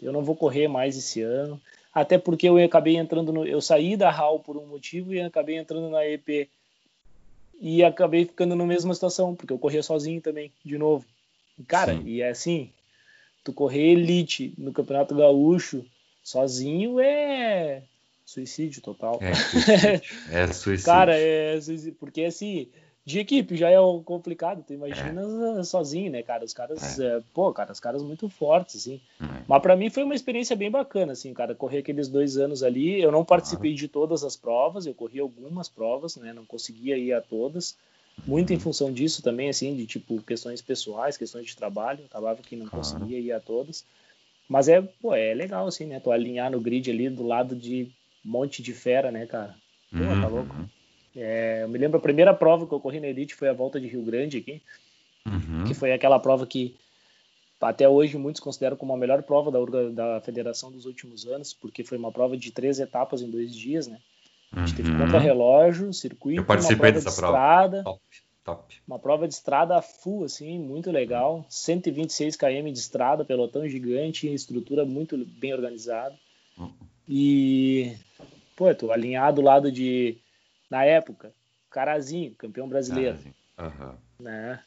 eu 0.00 0.12
não 0.12 0.22
vou 0.22 0.34
correr 0.34 0.66
mais 0.66 0.96
esse 0.96 1.20
ano, 1.20 1.60
até 1.94 2.18
porque 2.18 2.48
eu 2.48 2.56
acabei 2.56 2.96
entrando 2.96 3.32
no, 3.32 3.46
eu 3.46 3.60
saí 3.60 3.96
da 3.96 4.10
HAL 4.10 4.40
por 4.40 4.56
um 4.56 4.66
motivo 4.66 5.14
e 5.14 5.20
acabei 5.20 5.56
entrando 5.56 5.90
na 5.90 6.06
EP 6.06 6.48
e 7.60 7.84
acabei 7.84 8.24
ficando 8.24 8.56
na 8.56 8.66
mesma 8.66 8.92
situação, 8.94 9.34
porque 9.36 9.52
eu 9.52 9.58
corria 9.58 9.82
sozinho 9.82 10.20
também, 10.20 10.50
de 10.64 10.76
novo. 10.76 11.04
Cara, 11.68 11.94
Sim. 11.94 12.02
e 12.06 12.22
é 12.22 12.30
assim, 12.30 12.70
tu 13.44 13.52
correr 13.52 13.92
elite 13.92 14.52
no 14.58 14.72
Campeonato 14.72 15.14
Gaúcho 15.14 15.84
sozinho 16.22 16.98
é 16.98 17.82
Suicídio 18.24 18.80
total. 18.82 19.18
É 19.20 19.34
suicídio. 19.34 20.00
É 20.30 20.46
suicídio. 20.46 20.84
Cara, 20.84 21.16
é 21.16 21.60
suicídio. 21.60 21.96
Porque 21.98 22.24
assim, 22.24 22.68
de 23.04 23.18
equipe 23.18 23.56
já 23.56 23.68
é 23.68 23.76
complicado, 24.04 24.62
tu 24.64 24.72
imagina 24.72 25.22
é. 25.58 25.64
sozinho, 25.64 26.12
né, 26.12 26.22
cara? 26.22 26.44
Os 26.44 26.54
caras, 26.54 27.00
é. 27.00 27.16
É, 27.16 27.22
pô, 27.34 27.52
cara, 27.52 27.72
os 27.72 27.80
caras 27.80 28.02
muito 28.02 28.28
fortes, 28.28 28.76
assim. 28.76 29.00
É. 29.20 29.42
Mas 29.48 29.62
para 29.62 29.74
mim 29.74 29.90
foi 29.90 30.04
uma 30.04 30.14
experiência 30.14 30.54
bem 30.54 30.70
bacana, 30.70 31.12
assim, 31.12 31.34
cara, 31.34 31.54
correr 31.54 31.78
aqueles 31.78 32.08
dois 32.08 32.36
anos 32.36 32.62
ali. 32.62 33.02
Eu 33.02 33.10
não 33.10 33.24
participei 33.24 33.74
de 33.74 33.88
todas 33.88 34.22
as 34.22 34.36
provas, 34.36 34.86
eu 34.86 34.94
corri 34.94 35.18
algumas 35.18 35.68
provas, 35.68 36.16
né? 36.16 36.32
Não 36.32 36.46
conseguia 36.46 36.96
ir 36.96 37.12
a 37.12 37.20
todas. 37.20 37.76
Muito 38.24 38.52
em 38.52 38.56
uhum. 38.56 38.60
função 38.60 38.92
disso 38.92 39.20
também, 39.20 39.48
assim, 39.48 39.74
de 39.74 39.84
tipo 39.84 40.22
questões 40.22 40.62
pessoais, 40.62 41.16
questões 41.16 41.46
de 41.46 41.56
trabalho. 41.56 42.04
Acabava 42.04 42.40
que 42.40 42.54
não 42.54 42.68
conseguia 42.68 43.18
ir 43.18 43.32
a 43.32 43.40
todas. 43.40 43.84
Mas 44.48 44.68
é, 44.68 44.80
pô, 44.80 45.12
é 45.12 45.34
legal, 45.34 45.66
assim, 45.66 45.86
né? 45.86 45.98
Tu 45.98 46.10
alinhar 46.10 46.52
no 46.52 46.60
grid 46.60 46.88
ali 46.88 47.08
do 47.08 47.24
lado 47.24 47.56
de 47.56 47.84
um 47.84 47.90
monte 48.24 48.62
de 48.62 48.72
fera, 48.72 49.10
né, 49.10 49.26
cara? 49.26 49.54
Pô, 49.90 49.98
tá 49.98 50.26
uhum. 50.26 50.28
louco. 50.28 50.54
É, 51.14 51.60
eu 51.62 51.68
me 51.68 51.78
lembro 51.78 51.98
a 51.98 52.02
primeira 52.02 52.32
prova 52.32 52.66
que 52.66 52.72
eu 52.72 52.80
corri 52.80 52.98
na 52.98 53.06
Elite 53.06 53.34
foi 53.34 53.48
a 53.48 53.52
volta 53.52 53.80
de 53.80 53.86
Rio 53.86 54.02
Grande 54.02 54.38
aqui, 54.38 54.62
uhum. 55.26 55.64
que 55.64 55.74
foi 55.74 55.92
aquela 55.92 56.18
prova 56.18 56.46
que 56.46 56.74
até 57.60 57.88
hoje 57.88 58.18
muitos 58.18 58.40
consideram 58.40 58.76
como 58.76 58.92
a 58.92 58.96
melhor 58.96 59.22
prova 59.22 59.50
da, 59.50 59.88
da 59.90 60.20
federação 60.20 60.72
dos 60.72 60.86
últimos 60.86 61.26
anos, 61.26 61.52
porque 61.52 61.84
foi 61.84 61.98
uma 61.98 62.10
prova 62.10 62.36
de 62.36 62.50
três 62.50 62.80
etapas 62.80 63.22
em 63.22 63.30
dois 63.30 63.54
dias, 63.54 63.86
né? 63.86 63.98
A 64.52 64.66
gente 64.66 64.76
teve 64.76 64.90
uhum. 64.90 64.98
contra-relógio, 64.98 65.92
circuito, 65.92 66.40
eu 66.40 66.44
participei 66.44 66.90
uma 66.90 66.92
prova 66.92 67.04
dessa 67.04 67.10
de 67.10 67.16
prova. 67.16 67.38
estrada. 67.38 67.84
Top, 67.84 68.02
top. 68.44 68.76
Uma 68.86 68.98
prova 68.98 69.28
de 69.28 69.34
estrada 69.34 69.80
full, 69.80 70.24
assim, 70.24 70.58
muito 70.58 70.90
legal. 70.90 71.46
126 71.48 72.36
km 72.36 72.70
de 72.70 72.78
estrada, 72.78 73.24
pelotão 73.24 73.66
gigante, 73.66 74.32
estrutura 74.32 74.84
muito 74.84 75.16
bem 75.16 75.54
organizada. 75.54 76.14
Uhum. 76.58 76.70
E, 77.08 77.96
pô, 78.62 78.72
tô 78.76 78.92
alinhado 78.92 79.40
do 79.40 79.42
lado 79.42 79.72
de 79.72 80.18
na 80.70 80.84
época, 80.84 81.32
Carazinho, 81.68 82.32
campeão 82.36 82.68
brasileiro. 82.68 83.18
Uhum. 83.58 83.96
Né? 84.20 84.62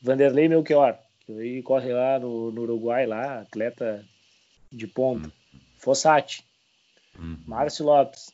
Vanderlei 0.00 0.48
Melchior, 0.48 0.96
que 1.26 1.32
aí 1.32 1.62
corre 1.62 1.92
lá 1.92 2.20
no, 2.20 2.52
no, 2.52 2.62
Uruguai, 2.62 3.06
lá, 3.06 3.40
atleta 3.40 4.04
de 4.70 4.86
ponta. 4.86 5.26
Uhum. 5.26 5.60
Fossati, 5.76 6.44
uhum. 7.18 7.38
Márcio 7.46 7.84
Lopes, 7.84 8.30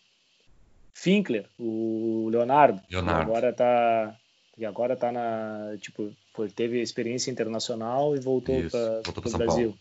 Finkler, 0.92 1.46
o 1.58 2.28
Leonardo, 2.30 2.82
Leonardo. 2.90 3.24
Que 3.24 3.30
agora 3.30 3.52
tá 3.52 4.16
que 4.54 4.64
agora 4.64 4.96
tá 4.96 5.12
na 5.12 5.76
tipo 5.80 6.12
foi, 6.34 6.50
teve 6.50 6.82
experiência 6.82 7.30
internacional 7.30 8.14
e 8.14 8.20
voltou 8.20 8.56
para 8.68 9.28
o 9.30 9.38
Brasil. 9.38 9.78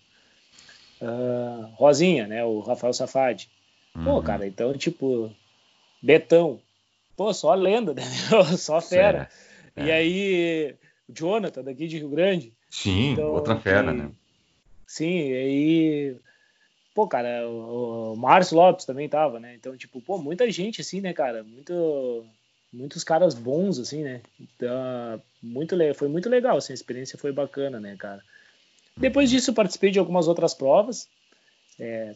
Uh, 1.02 1.66
Rosinha, 1.74 2.28
né, 2.28 2.46
o 2.46 2.62
Rafael 2.62 2.94
Safadi. 2.94 3.50
Pô, 4.04 4.18
uhum. 4.18 4.24
cara, 4.24 4.46
então 4.46 4.74
tipo 4.78 5.34
Betão, 6.02 6.62
pô, 7.16 7.34
só 7.34 7.54
lenda, 7.54 7.94
né? 7.96 8.04
só 8.58 8.82
fera. 8.82 9.30
É, 9.76 9.82
é. 9.82 9.86
E 9.86 9.92
aí, 9.92 10.76
o 11.10 11.14
Jonathan, 11.14 11.64
daqui 11.64 11.88
de 11.88 11.98
Rio 11.98 12.10
Grande. 12.10 12.54
Sim, 12.70 13.14
então, 13.14 13.32
outra 13.32 13.60
fera, 13.60 13.94
né? 13.94 14.12
Sim, 14.86 15.30
e 15.30 15.34
aí. 15.34 16.16
Pô, 16.94 17.08
cara, 17.08 17.48
o, 17.50 18.16
Márcio 18.16 18.56
Lopes 18.56 18.86
também 18.86 19.10
tava, 19.10 19.40
né? 19.40 19.56
Então, 19.56 19.76
tipo, 19.76 20.00
pô, 20.00 20.18
muita 20.18 20.50
gente, 20.50 20.80
assim, 20.80 21.02
né, 21.02 21.14
cara? 21.14 21.44
Muito, 21.44 22.26
muitos 22.72 23.04
caras 23.04 23.34
bons, 23.34 23.80
assim, 23.80 24.04
né? 24.04 24.22
Então, 24.40 25.22
muito, 25.42 25.76
foi 25.96 26.08
muito 26.08 26.30
legal, 26.30 26.58
assim, 26.58 26.72
a 26.72 26.76
experiência 26.76 27.18
foi 27.18 27.32
bacana, 27.32 27.80
né, 27.80 27.96
cara? 27.98 28.24
Depois 28.96 29.30
disso, 29.30 29.50
eu 29.50 29.56
participei 29.56 29.92
de 29.92 30.00
algumas 30.00 30.28
outras 30.28 30.54
provas. 30.54 31.10
É, 31.78 32.16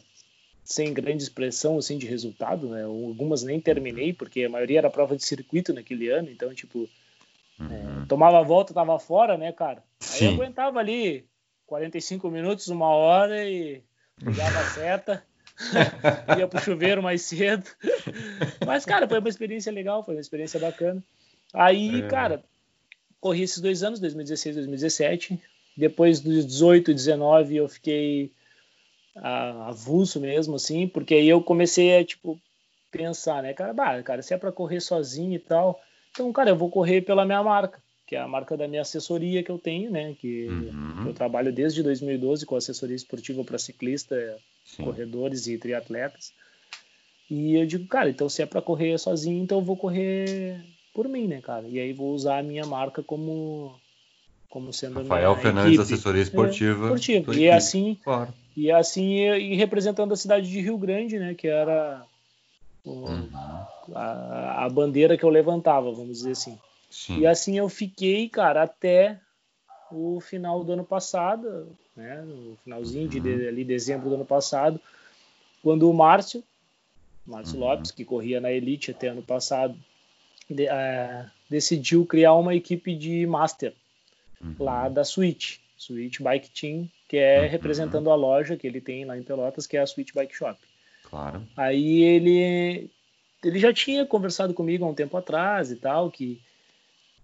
sem 0.64 0.92
grande 0.92 1.22
expressão 1.22 1.78
assim 1.78 1.98
de 1.98 2.06
resultado, 2.06 2.68
né? 2.68 2.84
Algumas 2.84 3.42
nem 3.42 3.60
terminei 3.60 4.12
porque 4.12 4.44
a 4.44 4.48
maioria 4.48 4.78
era 4.78 4.90
prova 4.90 5.16
de 5.16 5.24
circuito 5.24 5.72
naquele 5.72 6.08
ano, 6.08 6.30
então 6.30 6.54
tipo 6.54 6.88
é, 7.58 7.62
uhum. 7.62 8.02
é, 8.02 8.06
tomava 8.06 8.38
a 8.38 8.42
volta, 8.42 8.74
tava 8.74 8.98
fora, 8.98 9.36
né, 9.36 9.52
cara? 9.52 9.82
Aí 10.12 10.26
eu 10.26 10.32
aguentava 10.34 10.78
ali 10.78 11.24
45 11.66 12.30
minutos, 12.30 12.68
uma 12.68 12.88
hora 12.88 13.48
e 13.48 13.82
ligava 14.20 14.58
a 14.58 14.64
seta, 14.64 15.24
ia 16.38 16.46
pro 16.46 16.60
chuveiro 16.60 17.02
mais 17.02 17.22
cedo. 17.22 17.68
Mas 18.66 18.84
cara, 18.84 19.08
foi 19.08 19.18
uma 19.18 19.28
experiência 19.28 19.72
legal, 19.72 20.04
foi 20.04 20.14
uma 20.14 20.20
experiência 20.20 20.58
bacana. 20.60 21.02
Aí, 21.52 22.02
é. 22.02 22.06
cara, 22.06 22.44
corri 23.20 23.42
esses 23.42 23.60
dois 23.60 23.82
anos, 23.82 24.00
2016, 24.00 24.56
2017. 24.56 25.40
Depois 25.76 26.20
dos 26.20 26.46
18, 26.46 26.92
19, 26.92 27.56
eu 27.56 27.68
fiquei 27.68 28.32
avulso 29.22 30.20
mesmo, 30.20 30.56
assim, 30.56 30.88
porque 30.88 31.14
aí 31.14 31.28
eu 31.28 31.42
comecei 31.42 31.98
a, 31.98 32.04
tipo, 32.04 32.40
pensar, 32.90 33.42
né, 33.42 33.52
cara, 33.52 33.72
bah, 33.72 34.02
cara, 34.02 34.22
se 34.22 34.34
é 34.34 34.38
para 34.38 34.52
correr 34.52 34.80
sozinho 34.80 35.34
e 35.34 35.38
tal, 35.38 35.80
então, 36.10 36.32
cara, 36.32 36.50
eu 36.50 36.56
vou 36.56 36.70
correr 36.70 37.02
pela 37.02 37.24
minha 37.24 37.42
marca, 37.42 37.82
que 38.06 38.16
é 38.16 38.20
a 38.20 38.26
marca 38.26 38.56
da 38.56 38.66
minha 38.66 38.82
assessoria 38.82 39.42
que 39.42 39.50
eu 39.50 39.58
tenho, 39.58 39.90
né, 39.90 40.14
que 40.18 40.48
uhum. 40.48 41.06
eu 41.06 41.14
trabalho 41.14 41.52
desde 41.52 41.82
2012 41.82 42.46
com 42.46 42.56
assessoria 42.56 42.96
esportiva 42.96 43.44
para 43.44 43.58
ciclista, 43.58 44.36
Sim. 44.64 44.84
corredores 44.84 45.46
e 45.46 45.58
triatletas. 45.58 46.32
E 47.30 47.54
eu 47.54 47.64
digo, 47.64 47.86
cara, 47.86 48.10
então 48.10 48.28
se 48.28 48.42
é 48.42 48.46
para 48.46 48.60
correr 48.60 48.98
sozinho, 48.98 49.42
então 49.42 49.58
eu 49.58 49.64
vou 49.64 49.76
correr 49.76 50.64
por 50.92 51.08
mim, 51.08 51.28
né, 51.28 51.40
cara? 51.40 51.68
E 51.68 51.78
aí 51.78 51.92
vou 51.92 52.12
usar 52.12 52.38
a 52.38 52.42
minha 52.42 52.66
marca 52.66 53.02
como 53.02 53.80
como 54.50 54.72
sendo 54.72 55.00
Rafael 55.00 55.36
Fernandes 55.36 55.78
equipe. 55.78 55.94
assessoria 55.94 56.22
esportiva. 56.22 56.90
É, 56.90 56.94
esportiva. 56.94 57.34
E 57.36 57.48
assim, 57.48 57.98
claro. 58.02 58.34
E 58.56 58.70
assim, 58.70 59.14
e 59.14 59.54
representando 59.54 60.12
a 60.12 60.16
cidade 60.16 60.50
de 60.50 60.60
Rio 60.60 60.76
Grande, 60.76 61.18
né, 61.18 61.34
que 61.34 61.46
era 61.46 62.04
o, 62.84 63.08
uhum. 63.08 63.28
a, 63.94 64.64
a, 64.64 64.68
bandeira 64.68 65.16
que 65.16 65.24
eu 65.24 65.30
levantava, 65.30 65.92
vamos 65.92 66.18
dizer 66.18 66.32
assim. 66.32 66.58
Sim. 66.90 67.20
E 67.20 67.26
assim 67.26 67.56
eu 67.56 67.68
fiquei, 67.68 68.28
cara, 68.28 68.64
até 68.64 69.20
o 69.90 70.20
final 70.20 70.64
do 70.64 70.72
ano 70.72 70.84
passado, 70.84 71.68
né, 71.96 72.20
no 72.22 72.58
finalzinho 72.64 73.04
uhum. 73.04 73.22
de, 73.22 73.48
ali 73.48 73.64
dezembro 73.64 74.08
do 74.08 74.16
ano 74.16 74.26
passado, 74.26 74.80
quando 75.62 75.88
o 75.88 75.94
Márcio, 75.94 76.42
Márcio 77.24 77.54
uhum. 77.54 77.66
Lopes, 77.66 77.92
que 77.92 78.04
corria 78.04 78.40
na 78.40 78.50
Elite 78.50 78.90
até 78.90 79.08
ano 79.08 79.22
passado, 79.22 79.76
de, 80.48 80.64
uh, 80.64 81.30
decidiu 81.48 82.04
criar 82.04 82.34
uma 82.34 82.54
equipe 82.54 82.96
de 82.96 83.24
Master 83.26 83.72
uhum. 84.42 84.54
lá 84.58 84.88
da 84.88 85.04
Switch, 85.04 85.58
Switch 85.76 86.20
Bike 86.20 86.50
Team, 86.50 86.88
que 87.08 87.16
é 87.16 87.42
uhum. 87.42 87.48
representando 87.48 88.10
a 88.10 88.14
loja 88.14 88.56
que 88.56 88.66
ele 88.66 88.80
tem 88.80 89.04
lá 89.04 89.16
em 89.16 89.22
Pelotas, 89.22 89.66
que 89.66 89.76
é 89.76 89.80
a 89.80 89.86
Switch 89.86 90.12
Bike 90.12 90.34
Shop. 90.34 90.58
Claro. 91.04 91.42
Aí 91.56 92.02
ele 92.02 92.90
ele 93.42 93.58
já 93.58 93.72
tinha 93.72 94.04
conversado 94.04 94.52
comigo 94.52 94.84
há 94.84 94.88
um 94.88 94.94
tempo 94.94 95.16
atrás 95.16 95.70
e 95.70 95.76
tal, 95.76 96.10
que 96.10 96.40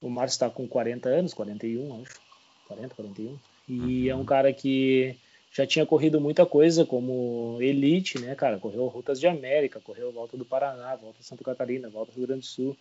o 0.01 0.09
Márcio 0.09 0.35
está 0.35 0.51
com 0.51 0.67
40 0.67 1.09
anos, 1.09 1.35
41, 1.35 2.03
acho. 2.03 2.21
40, 2.69 2.95
41. 2.95 3.39
E 3.69 4.11
uhum. 4.11 4.11
é 4.11 4.15
um 4.15 4.25
cara 4.25 4.53
que 4.53 5.17
já 5.53 5.67
tinha 5.67 5.87
corrido 5.87 6.21
muita 6.21 6.45
coisa 6.45 6.85
como 6.85 7.59
elite, 7.61 8.19
né, 8.19 8.35
cara? 8.35 8.59
Correu 8.59 8.87
Rutas 8.87 9.19
de 9.19 9.27
América, 9.27 9.81
correu 9.81 10.13
Volta 10.13 10.37
do 10.37 10.45
Paraná, 10.45 10.95
Volta 10.97 11.19
de 11.19 11.25
Santa 11.25 11.45
Catarina, 11.45 11.89
Volta 11.89 12.13
do 12.13 12.17
Rio 12.17 12.27
Grande 12.27 12.43
do 12.43 12.47
Sul, 12.47 12.77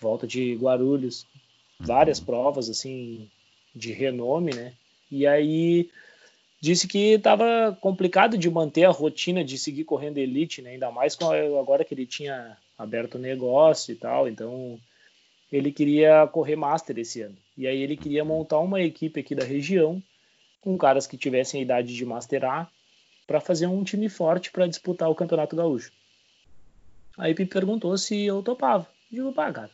Volta 0.00 0.26
de 0.26 0.54
Guarulhos, 0.54 1.26
várias 1.78 2.18
uhum. 2.18 2.24
provas 2.24 2.70
assim 2.70 3.28
de 3.74 3.92
renome, 3.92 4.54
né? 4.54 4.72
E 5.10 5.26
aí 5.26 5.90
disse 6.60 6.88
que 6.88 7.12
estava 7.12 7.76
complicado 7.80 8.38
de 8.38 8.48
manter 8.48 8.84
a 8.84 8.90
rotina 8.90 9.44
de 9.44 9.58
seguir 9.58 9.84
correndo 9.84 10.18
elite, 10.18 10.62
né? 10.62 10.70
ainda 10.70 10.90
mais 10.90 11.16
agora 11.60 11.84
que 11.84 11.92
ele 11.92 12.06
tinha 12.06 12.56
aberto 12.78 13.16
o 13.16 13.18
negócio 13.18 13.92
e 13.92 13.94
tal, 13.94 14.26
então 14.26 14.80
ele 15.52 15.70
queria 15.70 16.26
correr 16.26 16.56
master 16.56 16.98
esse 16.98 17.20
ano. 17.20 17.36
E 17.56 17.66
aí 17.66 17.80
ele 17.82 17.96
queria 17.96 18.24
montar 18.24 18.58
uma 18.60 18.80
equipe 18.80 19.20
aqui 19.20 19.34
da 19.34 19.44
região 19.44 20.02
com 20.60 20.78
caras 20.78 21.06
que 21.06 21.18
tivessem 21.18 21.60
a 21.60 21.62
idade 21.62 21.94
de 21.94 22.04
master 22.04 22.44
A 22.44 22.68
para 23.26 23.40
fazer 23.40 23.66
um 23.66 23.84
time 23.84 24.08
forte 24.08 24.50
para 24.50 24.66
disputar 24.66 25.10
o 25.10 25.14
Campeonato 25.14 25.54
Gaúcho. 25.54 25.92
Aí 27.18 27.34
me 27.38 27.46
perguntou 27.46 27.96
se 27.96 28.24
eu 28.24 28.42
topava. 28.42 28.88
Eu 29.12 29.18
digo, 29.18 29.32
pá, 29.32 29.52
cara, 29.52 29.70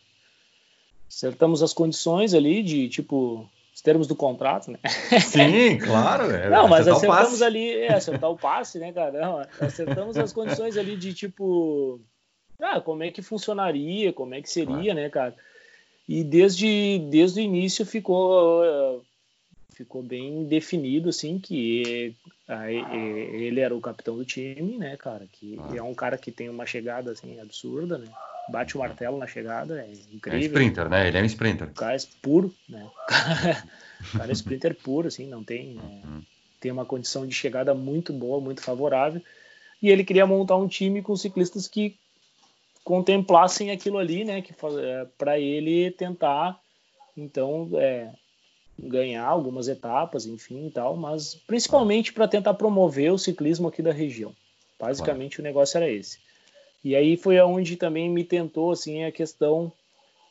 acertamos 1.09 1.63
as 1.63 1.73
condições 1.73 2.35
ali 2.35 2.63
de 2.63 2.89
tipo 2.89 3.49
os 3.75 3.81
termos 3.81 4.07
do 4.07 4.17
contrato, 4.17 4.71
né? 4.71 4.79
Sim, 5.21 5.79
claro. 5.79 6.31
É, 6.31 6.51
não, 6.51 6.69
mas 6.69 6.87
acertamos 6.87 7.43
ali, 7.43 7.71
é, 7.71 7.95
acertar 7.95 8.31
o 8.31 8.37
passe, 8.37 8.79
né, 8.79 8.93
cara? 8.93 9.21
Não, 9.21 9.67
acertamos 9.67 10.17
as 10.17 10.33
condições 10.33 10.77
ali 10.77 10.97
de 10.97 11.15
tipo, 11.15 12.01
ah, 12.61 12.81
como 12.81 13.03
é 13.03 13.11
que 13.11 13.23
funcionaria, 13.23 14.13
como 14.13 14.35
é 14.35 14.43
que 14.43 14.51
seria, 14.51 14.93
claro. 14.93 14.95
né, 14.95 15.09
cara? 15.09 15.35
E 16.09 16.25
desde, 16.25 16.99
desde 17.11 17.41
o 17.41 17.43
início 17.43 17.87
ficou 17.87 19.03
ficou 19.73 20.03
bem 20.03 20.45
definido 20.45 21.09
assim 21.09 21.39
que 21.39 22.15
ele 23.33 23.61
era 23.61 23.75
o 23.75 23.81
capitão 23.81 24.15
do 24.17 24.25
time, 24.27 24.77
né, 24.77 24.97
cara? 24.97 25.27
Que 25.33 25.59
é 25.75 25.83
um 25.83 25.95
cara 25.95 26.19
que 26.19 26.31
tem 26.31 26.51
uma 26.51 26.67
chegada 26.67 27.13
assim 27.13 27.41
absurda, 27.41 27.97
né? 27.97 28.09
Bate 28.49 28.77
o 28.77 28.81
martelo 28.81 29.19
na 29.19 29.27
chegada, 29.27 29.81
é 29.81 29.91
incrível. 30.13 30.41
É 30.41 30.45
sprinter, 30.45 30.89
né? 30.89 31.09
Ele 31.09 31.19
é 31.19 31.23
um 31.23 31.27
sprinter. 31.27 31.69
O 31.69 31.75
cara 31.75 31.95
é 31.95 31.99
puro, 32.23 32.55
né? 32.69 32.89
O 34.15 34.19
cara 34.19 34.31
é 34.31 34.33
sprinter 34.33 34.75
puro, 34.75 35.09
assim, 35.09 35.27
não 35.27 35.45
tem. 35.45 35.75
Né? 35.75 36.03
Uhum. 36.05 36.23
Tem 36.59 36.73
uma 36.73 36.85
condição 36.85 37.27
de 37.27 37.35
chegada 37.35 37.75
muito 37.75 38.13
boa, 38.13 38.41
muito 38.41 38.63
favorável. 38.63 39.23
E 39.83 39.89
ele 39.89 40.05
queria 40.05 40.27
montar 40.27 40.57
um 40.57 40.69
time 40.69 41.03
com 41.03 41.17
ciclistas 41.17 41.69
que 41.69 41.97
contemplassem 42.85 43.71
aquilo 43.71 43.99
ali, 43.99 44.25
né? 44.25 44.43
Que 44.43 44.53
é, 44.53 45.07
para 45.17 45.39
ele 45.39 45.91
tentar 45.91 46.59
Então, 47.17 47.71
é, 47.75 48.11
ganhar 48.79 49.27
algumas 49.27 49.69
etapas, 49.69 50.27
enfim 50.27 50.67
e 50.67 50.71
tal, 50.71 50.97
mas 50.97 51.35
principalmente 51.47 52.13
para 52.13 52.29
tentar 52.29 52.55
promover 52.55 53.13
o 53.13 53.19
ciclismo 53.19 53.69
aqui 53.69 53.83
da 53.83 53.93
região. 53.93 54.35
Basicamente 54.79 55.37
claro. 55.37 55.43
o 55.43 55.49
negócio 55.51 55.77
era 55.77 55.91
esse. 55.91 56.19
E 56.83 56.97
aí 56.97 57.17
foi 57.17 57.39
aonde 57.39 57.77
também 57.77 58.09
me 58.09 58.25
tentou 58.25 58.73
assim 58.73 59.05
a 59.05 59.13
questão 59.13 59.73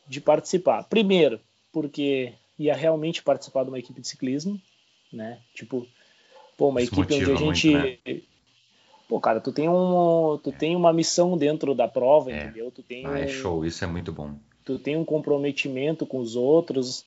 de 0.08 0.20
participar. 0.20 0.84
Primeiro, 0.84 1.40
porque 1.72 2.34
ia 2.58 2.76
realmente 2.76 3.22
participar 3.22 3.64
de 3.64 3.70
uma 3.70 3.80
equipe 3.80 4.02
de 4.02 4.08
ciclismo, 4.08 4.60
né? 5.14 5.40
Tipo, 5.54 5.88
pô, 6.58 6.70
uma 6.70 6.82
Isso 6.82 6.94
equipe 6.94 7.14
onde 7.14 7.32
a 7.32 7.36
gente 7.36 7.70
muito, 7.70 8.08
né? 8.08 8.22
Pô, 9.08 9.20
cara, 9.20 9.40
tu 9.40 9.52
tem 9.52 9.68
um, 9.68 10.40
tu 10.44 10.52
é. 10.52 10.54
tem 10.54 10.76
uma 10.76 10.94
missão 10.94 11.36
dentro 11.36 11.74
da 11.74 11.88
prova, 11.88 12.32
é. 12.32 12.44
entendeu? 12.44 12.70
Tu 12.70 12.84
tem 12.84 13.08
ah, 13.08 13.20
é 13.20 13.28
show, 13.28 13.66
isso 13.66 13.84
é 13.84 13.88
muito 13.88 14.12
bom. 14.12 14.36
Tu 14.64 14.78
tem 14.78 14.96
um 14.96 15.04
comprometimento 15.04 16.06
com 16.06 16.20
os 16.20 16.36
outros, 16.36 17.06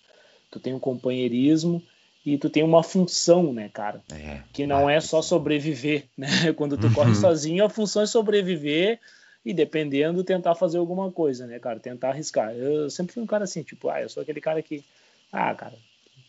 tu 0.51 0.59
tem 0.59 0.74
um 0.74 0.80
companheirismo 0.80 1.80
e 2.26 2.36
tu 2.36 2.51
tem 2.51 2.64
uma 2.64 2.82
função, 2.82 3.53
né, 3.53 3.68
cara? 3.68 4.03
É, 4.12 4.40
que 4.53 4.66
não 4.66 4.90
é 4.90 5.01
só 5.01 5.22
sobreviver, 5.22 6.07
né? 6.16 6.26
Quando 6.55 6.76
tu 6.76 6.88
uhum. 6.88 6.93
corre 6.93 7.14
sozinho, 7.14 7.64
a 7.64 7.68
função 7.68 8.03
é 8.03 8.07
sobreviver 8.07 8.99
e 9.45 9.53
dependendo 9.53 10.22
tentar 10.22 10.55
fazer 10.55 10.78
alguma 10.78 11.11
coisa, 11.11 11.47
né, 11.47 11.59
cara? 11.59 11.80
Tentar 11.80 12.11
arriscar. 12.11 12.55
Eu 12.55 12.88
sempre 12.88 13.12
fui 13.12 13.22
um 13.22 13.26
cara 13.26 13.45
assim, 13.45 13.62
tipo, 13.62 13.88
ah, 13.88 14.01
eu 14.01 14.09
sou 14.09 14.22
aquele 14.22 14.40
cara 14.40 14.62
que, 14.62 14.84
ah, 15.32 15.55
cara, 15.55 15.74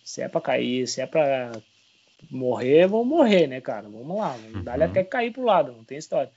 se 0.03 0.22
é 0.22 0.28
para 0.28 0.41
cair, 0.41 0.88
se 0.88 1.01
é 1.01 1.05
para 1.05 1.51
morrer, 2.30 2.88
vamos 2.88 3.07
morrer, 3.07 3.47
né, 3.47 3.61
cara? 3.61 3.88
Vamos 3.88 4.18
lá, 4.18 4.30
vamos 4.30 4.55
uhum. 4.55 4.64
dar 4.64 4.82
até 4.82 5.03
cair 5.03 5.32
pro 5.32 5.43
lado, 5.43 5.72
não 5.72 5.84
tem 5.84 5.97
história. 5.97 6.32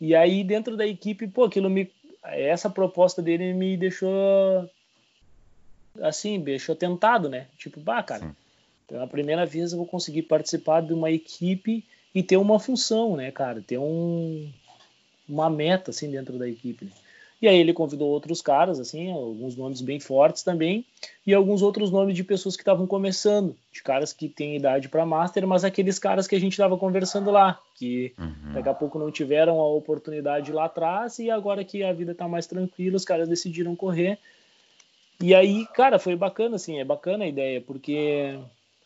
E 0.00 0.14
aí 0.14 0.44
dentro 0.44 0.76
da 0.76 0.86
equipe, 0.86 1.26
pô, 1.26 1.44
aquilo 1.44 1.70
me 1.70 1.90
essa 2.24 2.70
proposta 2.70 3.20
dele 3.20 3.52
me 3.52 3.76
deixou 3.76 4.70
assim, 6.00 6.40
deixou 6.40 6.74
tentado, 6.74 7.28
né? 7.28 7.48
Tipo, 7.58 7.80
bah, 7.80 8.02
cara, 8.02 8.26
Sim. 8.26 8.34
pela 8.86 9.06
primeira 9.06 9.44
vez 9.44 9.72
eu 9.72 9.78
vou 9.78 9.86
conseguir 9.86 10.22
participar 10.22 10.80
de 10.82 10.92
uma 10.92 11.10
equipe 11.10 11.84
e 12.14 12.22
ter 12.22 12.36
uma 12.36 12.58
função, 12.58 13.16
né, 13.16 13.30
cara? 13.30 13.60
Ter 13.60 13.78
um, 13.78 14.50
uma 15.32 15.50
meta, 15.50 15.90
assim, 15.90 16.10
dentro 16.10 16.38
da 16.38 16.48
equipe. 16.48 16.84
Né? 16.84 16.90
E 17.40 17.48
aí 17.48 17.58
ele 17.58 17.72
convidou 17.72 18.08
outros 18.08 18.40
caras, 18.40 18.78
assim, 18.78 19.10
alguns 19.10 19.56
nomes 19.56 19.80
bem 19.80 19.98
fortes 19.98 20.44
também, 20.44 20.84
e 21.26 21.34
alguns 21.34 21.60
outros 21.60 21.90
nomes 21.90 22.14
de 22.14 22.22
pessoas 22.22 22.54
que 22.54 22.62
estavam 22.62 22.86
começando, 22.86 23.56
de 23.72 23.82
caras 23.82 24.12
que 24.12 24.28
têm 24.28 24.54
idade 24.54 24.88
para 24.88 25.04
master, 25.04 25.44
mas 25.46 25.64
aqueles 25.64 25.98
caras 25.98 26.28
que 26.28 26.36
a 26.36 26.40
gente 26.40 26.52
estava 26.52 26.78
conversando 26.78 27.32
lá, 27.32 27.58
que 27.74 28.12
uhum. 28.16 28.52
daqui 28.54 28.68
a 28.68 28.74
pouco 28.74 28.96
não 28.98 29.10
tiveram 29.10 29.58
a 29.58 29.68
oportunidade 29.68 30.52
lá 30.52 30.66
atrás 30.66 31.18
e 31.18 31.30
agora 31.30 31.64
que 31.64 31.82
a 31.82 31.92
vida 31.92 32.12
está 32.12 32.28
mais 32.28 32.46
tranquila, 32.46 32.96
os 32.96 33.04
caras 33.04 33.28
decidiram 33.28 33.74
correr 33.74 34.18
e 35.22 35.36
aí, 35.36 35.64
cara, 35.68 36.00
foi 36.00 36.16
bacana, 36.16 36.56
assim, 36.56 36.80
é 36.80 36.84
bacana 36.84 37.22
a 37.22 37.28
ideia, 37.28 37.60
porque 37.60 38.36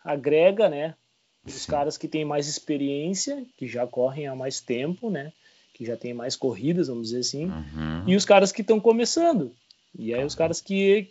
agrega, 0.04 0.68
né, 0.68 0.94
os 1.46 1.64
caras 1.64 1.96
que 1.96 2.06
têm 2.06 2.26
mais 2.26 2.46
experiência, 2.46 3.42
que 3.56 3.66
já 3.66 3.86
correm 3.86 4.26
há 4.26 4.34
mais 4.34 4.60
tempo, 4.60 5.08
né, 5.08 5.32
que 5.76 5.84
já 5.84 5.94
têm 5.94 6.14
mais 6.14 6.34
corridas, 6.34 6.88
vamos 6.88 7.08
dizer 7.08 7.20
assim, 7.20 7.44
uhum. 7.44 8.02
e 8.06 8.16
os 8.16 8.24
caras 8.24 8.50
que 8.50 8.62
estão 8.62 8.80
começando. 8.80 9.52
E 9.98 10.14
aí 10.14 10.24
os 10.24 10.34
caras 10.34 10.58
que 10.58 11.10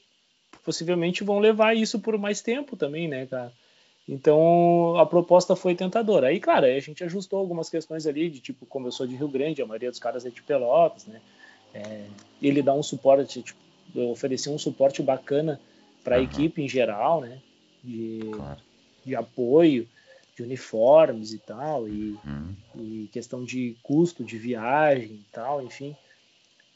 possivelmente 0.63 1.23
vão 1.23 1.37
levar 1.37 1.77
isso 1.77 1.99
por 1.99 2.17
mais 2.17 2.41
tempo 2.41 2.75
também, 2.75 3.07
né, 3.07 3.27
cara? 3.27 3.53
Então 4.09 4.97
a 4.97 5.05
proposta 5.05 5.55
foi 5.55 5.75
tentadora. 5.75 6.27
Aí, 6.27 6.39
cara, 6.39 6.65
a 6.65 6.79
gente 6.79 7.03
ajustou 7.03 7.37
algumas 7.37 7.69
questões 7.69 8.07
ali, 8.07 8.27
de 8.27 8.39
tipo, 8.39 8.65
como 8.65 8.87
eu 8.87 8.91
sou 8.91 9.05
de 9.05 9.15
Rio 9.15 9.27
Grande, 9.27 9.61
a 9.61 9.67
maioria 9.67 9.91
dos 9.91 9.99
caras 9.99 10.25
é 10.25 10.31
de 10.31 10.41
Pelotas, 10.41 11.05
né? 11.05 11.21
É, 11.71 12.05
ele 12.41 12.63
dá 12.63 12.73
um 12.73 12.81
suporte, 12.81 13.43
tipo, 13.43 13.59
oferecer 14.09 14.49
um 14.49 14.57
suporte 14.57 15.03
bacana 15.03 15.61
para 16.03 16.15
a 16.15 16.19
uhum. 16.19 16.25
equipe 16.25 16.63
em 16.63 16.67
geral, 16.67 17.21
né? 17.21 17.37
De, 17.83 18.31
claro. 18.31 18.61
de 19.05 19.15
apoio, 19.15 19.87
de 20.35 20.43
uniformes 20.43 21.31
e 21.31 21.39
tal, 21.39 21.87
e, 21.87 22.17
uhum. 22.25 22.55
e 22.75 23.09
questão 23.11 23.43
de 23.43 23.77
custo 23.81 24.23
de 24.23 24.37
viagem 24.37 25.13
e 25.13 25.25
tal, 25.31 25.61
enfim. 25.61 25.95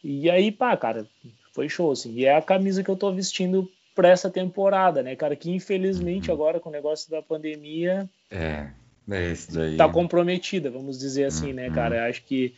E 0.04 0.30
aí, 0.30 0.52
pá, 0.52 0.78
cara, 0.78 1.06
foi 1.52 1.68
show, 1.68 1.92
assim. 1.92 2.14
E 2.14 2.26
é 2.26 2.36
a 2.36 2.42
camisa 2.42 2.84
que 2.84 2.90
eu 2.90 2.96
tô 2.96 3.12
vestindo 3.12 3.70
para 3.94 4.08
essa 4.08 4.30
temporada, 4.30 5.04
né, 5.04 5.16
cara? 5.16 5.36
Que 5.36 5.52
infelizmente 5.52 6.30
uhum. 6.30 6.36
agora 6.36 6.60
com 6.60 6.70
o 6.70 6.72
negócio 6.72 7.12
da 7.12 7.22
pandemia. 7.22 8.10
É, 8.32 8.70
é 9.10 9.32
isso 9.32 9.54
daí. 9.54 9.76
Tá 9.76 9.90
comprometida, 9.90 10.72
vamos 10.72 10.98
dizer 10.98 11.26
assim, 11.26 11.52
né, 11.52 11.70
cara? 11.70 11.98
Eu 11.98 12.04
acho 12.04 12.24
que 12.24 12.56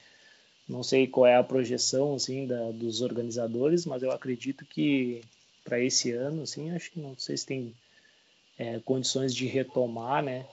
não 0.70 0.84
sei 0.84 1.08
qual 1.08 1.26
é 1.26 1.36
a 1.36 1.44
projeção 1.44 2.14
assim 2.14 2.46
da, 2.46 2.72
dos 2.72 3.02
organizadores, 3.02 3.88
mas 3.88 4.04
eu 4.04 4.12
acredito 4.12 4.66
que 4.66 5.22
para 5.64 5.80
esse 5.80 6.12
ano, 6.12 6.44
assim, 6.44 6.72
acho 6.72 6.92
que 6.92 7.00
não 7.00 7.18
sei 7.18 7.38
se 7.38 7.46
tem 7.46 7.74
é, 8.58 8.80
condições 8.86 9.34
de 9.34 9.48
retomar, 9.48 10.24
né? 10.24 10.46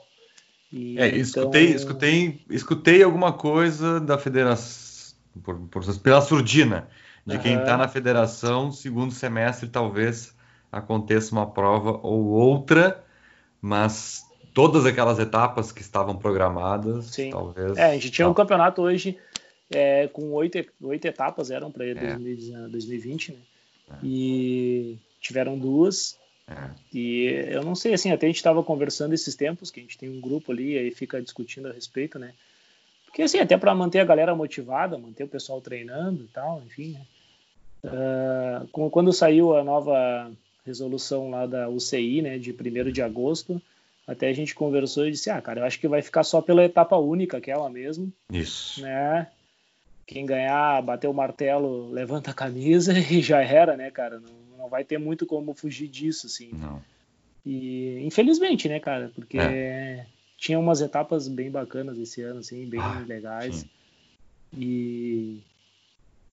E, 0.73 0.99
é, 0.99 1.17
escutei, 1.17 1.65
então... 1.65 1.77
escutei, 1.77 2.41
escutei 2.51 3.03
alguma 3.03 3.33
coisa 3.33 4.01
da 4.01 4.19
federação, 4.19 5.17
por, 5.43 5.59
por, 5.69 5.99
pela 6.01 6.21
surdina, 6.21 6.89
de 7.27 7.37
uhum. 7.37 7.43
quem 7.43 7.59
está 7.59 7.77
na 7.77 7.89
federação, 7.89 8.71
segundo 8.71 9.13
semestre 9.13 9.69
talvez 9.69 10.35
aconteça 10.71 11.33
uma 11.33 11.47
prova 11.51 11.99
ou 12.03 12.27
outra, 12.27 13.03
mas 13.61 14.23
todas 14.53 14.85
aquelas 14.85 15.19
etapas 15.19 15.73
que 15.73 15.81
estavam 15.81 16.17
programadas, 16.17 17.07
Sim. 17.07 17.31
talvez. 17.31 17.77
É, 17.77 17.91
a 17.91 17.95
gente 17.95 18.11
tinha 18.11 18.29
um 18.29 18.35
campeonato 18.35 18.83
hoje 18.83 19.17
é, 19.71 20.09
com 20.09 20.33
oito, 20.33 20.59
oito 20.83 21.05
etapas 21.07 21.51
eram 21.51 21.71
para 21.71 21.87
é. 21.87 21.95
2020, 21.95 23.33
né? 23.33 23.39
É. 23.91 23.95
E 24.03 24.99
tiveram 25.21 25.59
duas. 25.59 26.18
E 26.93 27.27
eu 27.51 27.63
não 27.63 27.75
sei, 27.75 27.95
assim, 27.95 28.11
até 28.11 28.27
a 28.27 28.29
gente 28.29 28.37
estava 28.37 28.63
conversando 28.63 29.13
esses 29.13 29.35
tempos, 29.35 29.71
que 29.71 29.81
a 29.81 29.83
gente 29.83 29.99
tem 29.99 30.09
um 30.09 30.21
grupo 30.21 30.53
ali 30.53 30.73
e 30.73 30.79
aí 30.79 30.91
fica 30.91 31.21
discutindo 31.21 31.69
a 31.69 31.73
respeito, 31.73 32.19
né? 32.19 32.33
Porque, 33.07 33.23
assim, 33.23 33.39
até 33.39 33.57
para 33.57 33.75
manter 33.75 34.01
a 34.01 34.05
galera 34.05 34.35
motivada, 34.35 34.99
manter 34.99 35.25
o 35.25 35.29
pessoal 35.29 35.61
treinando 35.61 36.25
e 36.25 36.29
tal, 36.29 36.63
enfim, 36.67 36.93
né? 36.93 37.01
Uh, 37.85 38.91
quando 38.91 39.13
saiu 39.13 39.57
a 39.57 39.63
nova 39.63 40.31
resolução 40.67 41.31
lá 41.31 41.47
da 41.47 41.69
UCI, 41.69 42.23
né, 42.23 42.39
de 42.39 42.53
1 42.53 42.91
de 42.91 43.01
agosto, 43.01 43.63
até 44.07 44.29
a 44.29 44.33
gente 44.33 44.55
conversou 44.55 45.07
e 45.07 45.13
disse, 45.13 45.31
ah, 45.31 45.41
cara, 45.41 45.61
eu 45.61 45.65
acho 45.65 45.79
que 45.79 45.89
vai 45.89 46.03
ficar 46.03 46.25
só 46.25 46.41
pela 46.41 46.65
etapa 46.65 46.97
única, 46.97 47.37
aquela 47.37 47.71
mesmo. 47.71 48.13
Isso. 48.33 48.83
Né? 48.83 49.29
Quem 50.09 50.25
ganhar, 50.25 50.83
bater 50.83 51.07
o 51.07 51.13
martelo, 51.13 51.91
levanta 51.91 52.31
a 52.31 52.35
camisa 52.35 52.95
e 52.99 53.21
já 53.21 53.43
era, 53.43 53.77
né, 53.77 53.91
cara? 53.91 54.19
Não, 54.19 54.33
não 54.57 54.69
vai 54.69 54.83
ter 54.83 54.99
muito 54.99 55.27
como 55.27 55.55
fugir 55.55 55.87
disso, 55.87 56.27
assim. 56.27 56.51
Não. 56.55 56.83
E 57.45 58.01
infelizmente, 58.03 58.69
né, 58.69 58.81
cara? 58.81 59.13
Porque 59.15 59.39
é. 59.39 60.07
tinha 60.39 60.59
umas 60.59 60.81
etapas 60.81 61.29
bem 61.29 61.51
bacanas 61.51 61.99
esse 61.99 62.23
ano, 62.23 62.41
assim, 62.41 62.67
bem 62.67 62.81
ah, 62.81 63.05
legais. 63.07 63.57
Sim. 63.57 63.69
E, 64.57 65.41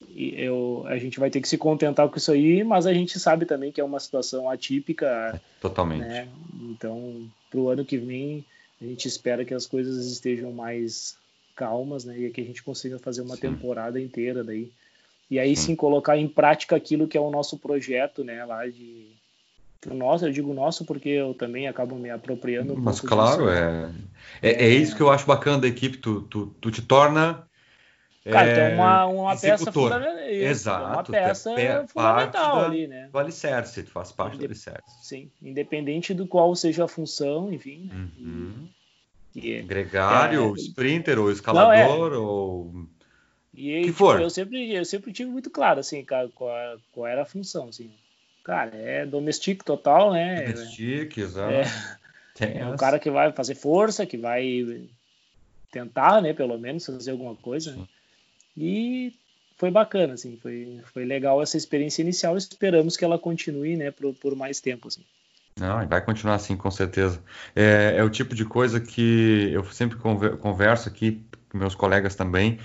e 0.07 0.33
eu, 0.37 0.85
a 0.87 0.97
gente 0.97 1.19
vai 1.19 1.29
ter 1.29 1.41
que 1.41 1.47
se 1.47 1.57
contentar 1.57 2.07
com 2.07 2.17
isso 2.17 2.31
aí, 2.31 2.63
mas 2.63 2.87
a 2.87 2.93
gente 2.93 3.19
sabe 3.19 3.45
também 3.45 3.73
que 3.73 3.81
é 3.81 3.83
uma 3.83 3.99
situação 3.99 4.49
atípica. 4.49 5.33
É, 5.35 5.39
totalmente. 5.59 6.07
Né? 6.07 6.29
Então, 6.61 7.29
para 7.51 7.59
o 7.59 7.67
ano 7.67 7.83
que 7.83 7.97
vem, 7.97 8.45
a 8.81 8.85
gente 8.85 9.05
espera 9.05 9.43
que 9.43 9.53
as 9.53 9.65
coisas 9.65 10.05
estejam 10.07 10.53
mais 10.53 11.17
calmas, 11.55 12.05
né? 12.05 12.17
E 12.17 12.29
que 12.29 12.41
a 12.41 12.43
gente 12.43 12.61
consiga 12.61 12.99
fazer 12.99 13.21
uma 13.21 13.35
sim. 13.35 13.41
temporada 13.41 13.99
inteira 13.99 14.43
daí. 14.43 14.71
E 15.29 15.39
aí 15.39 15.55
sim. 15.55 15.75
colocar 15.75 16.17
em 16.17 16.27
prática 16.27 16.75
aquilo 16.75 17.07
que 17.07 17.17
é 17.17 17.21
o 17.21 17.31
nosso 17.31 17.57
projeto, 17.57 18.23
né? 18.23 18.43
Lá 18.45 18.67
de 18.67 19.07
nosso, 19.91 20.25
eu 20.25 20.31
digo 20.31 20.53
nosso 20.53 20.83
porque 20.83 21.09
eu 21.09 21.33
também 21.33 21.67
acabo 21.67 21.95
me 21.95 22.09
apropriando. 22.09 22.73
Um 22.73 22.77
Mas 22.77 22.99
claro, 22.99 23.49
é, 23.49 23.91
é, 24.41 24.65
é 24.65 24.69
isso 24.69 24.95
que 24.95 25.01
eu 25.01 25.11
acho 25.11 25.25
bacana 25.25 25.59
da 25.59 25.67
equipe. 25.67 25.97
Tu, 25.97 26.21
tu, 26.23 26.47
tu 26.59 26.71
te 26.71 26.81
torna 26.81 27.45
Cara, 28.31 28.49
é, 28.49 28.69
tem 28.69 28.75
uma, 28.75 29.05
uma 29.05 29.37
peça 29.37 29.71
fundamental. 29.71 30.17
Exato. 30.27 30.93
Uma 30.93 31.03
peça 31.03 31.51
é 31.51 31.87
fundamental 31.87 32.55
da, 32.55 32.65
ali, 32.65 32.87
né? 32.87 33.09
Do 33.11 33.19
alicerce, 33.19 33.83
tu 33.83 33.91
faz 33.91 34.11
parte 34.11 34.35
Indep 34.35 34.47
do 34.47 34.51
alicerce. 34.51 35.07
Sim, 35.07 35.31
independente 35.41 36.13
do 36.13 36.25
qual 36.25 36.55
seja 36.55 36.85
a 36.85 36.87
função, 36.87 37.53
enfim. 37.53 37.87
Né? 37.93 38.07
Uhum. 38.17 38.67
Que, 39.35 39.61
Gregário, 39.63 40.39
é, 40.39 40.41
ou 40.41 40.55
sprinter, 40.55 41.19
ou 41.19 41.29
escalador, 41.29 42.11
não, 42.11 42.15
é. 42.15 42.17
ou. 42.17 42.87
E 43.53 43.81
que 43.81 43.85
tipo, 43.87 43.97
for. 43.97 44.21
Eu 44.21 44.29
sempre, 44.29 44.73
eu 44.73 44.85
sempre 44.85 45.11
tive 45.11 45.29
muito 45.29 45.49
claro, 45.49 45.81
assim, 45.81 46.05
qual, 46.05 46.29
qual 46.93 47.07
era 47.07 47.23
a 47.23 47.25
função, 47.25 47.67
assim. 47.67 47.91
Cara, 48.45 48.71
é 48.73 49.05
domestic 49.05 49.61
total, 49.63 50.13
né? 50.13 50.53
Domestic, 50.53 51.17
exato. 51.17 51.53
É, 52.39 52.59
é 52.59 52.65
um 52.65 52.77
cara 52.77 52.97
que 52.97 53.09
vai 53.09 53.31
fazer 53.33 53.55
força, 53.55 54.05
que 54.05 54.17
vai 54.17 54.87
tentar, 55.69 56.21
né, 56.21 56.31
pelo 56.31 56.57
menos, 56.57 56.85
fazer 56.85 57.11
alguma 57.11 57.35
coisa. 57.35 57.75
Né? 57.75 57.85
E 58.55 59.13
foi 59.57 59.69
bacana, 59.69 60.13
assim, 60.13 60.37
foi, 60.37 60.81
foi 60.93 61.03
legal 61.03 61.41
essa 61.41 61.57
experiência 61.57 62.01
inicial. 62.01 62.37
Esperamos 62.37 62.95
que 62.95 63.03
ela 63.03 63.19
continue, 63.19 63.75
né, 63.75 63.91
por, 63.91 64.13
por 64.13 64.33
mais 64.33 64.61
tempo, 64.61 64.87
assim. 64.87 65.03
Não, 65.57 65.87
vai 65.87 66.03
continuar 66.03 66.35
assim, 66.35 66.57
com 66.57 66.69
certeza. 66.69 67.23
É, 67.55 67.95
é, 67.97 68.03
o 68.03 68.09
tipo 68.09 68.35
de 68.35 68.43
coisa 68.45 68.79
que 68.79 69.49
eu 69.53 69.63
sempre 69.65 69.97
converso 69.97 70.89
aqui 70.89 71.25
com 71.49 71.57
meus 71.57 71.75
colegas 71.75 72.15
também. 72.15 72.59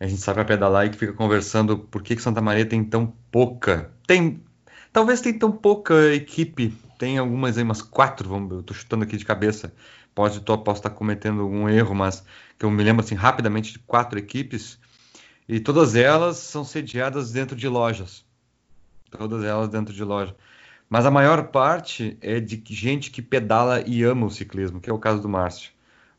A 0.00 0.06
gente 0.06 0.20
sabe 0.22 0.40
a 0.40 0.44
pedalar 0.44 0.86
e 0.86 0.92
fica 0.92 1.12
conversando 1.12 1.78
por 1.78 2.02
que, 2.02 2.16
que 2.16 2.22
Santa 2.22 2.40
Maria 2.40 2.66
tem 2.66 2.84
tão 2.84 3.06
pouca. 3.30 3.92
Tem, 4.06 4.42
talvez 4.92 5.20
tem 5.20 5.38
tão 5.38 5.52
pouca 5.52 5.94
equipe 6.14 6.74
tem 7.02 7.18
algumas 7.18 7.58
aí, 7.58 7.64
umas 7.64 7.82
quatro, 7.82 8.28
vamos, 8.28 8.52
eu 8.52 8.62
tô 8.62 8.72
chutando 8.72 9.02
aqui 9.02 9.16
de 9.16 9.24
cabeça, 9.24 9.74
pode, 10.14 10.38
tô, 10.40 10.56
posso 10.56 10.78
estar 10.78 10.90
cometendo 10.90 11.42
algum 11.42 11.68
erro, 11.68 11.96
mas 11.96 12.24
que 12.56 12.64
eu 12.64 12.70
me 12.70 12.80
lembro 12.80 13.04
assim 13.04 13.16
rapidamente 13.16 13.72
de 13.72 13.80
quatro 13.80 14.20
equipes, 14.20 14.78
e 15.48 15.58
todas 15.58 15.96
elas 15.96 16.36
são 16.36 16.62
sediadas 16.62 17.32
dentro 17.32 17.56
de 17.56 17.66
lojas. 17.66 18.24
Todas 19.10 19.42
elas 19.42 19.68
dentro 19.68 19.92
de 19.92 20.04
loja. 20.04 20.36
Mas 20.92 21.06
a 21.06 21.10
maior 21.10 21.44
parte 21.44 22.18
é 22.20 22.38
de 22.38 22.62
gente 22.68 23.10
que 23.10 23.22
pedala 23.22 23.80
e 23.80 24.02
ama 24.02 24.26
o 24.26 24.30
ciclismo, 24.30 24.78
que 24.78 24.90
é 24.90 24.92
o 24.92 24.98
caso 24.98 25.22
do 25.22 25.28
Márcio. 25.28 25.70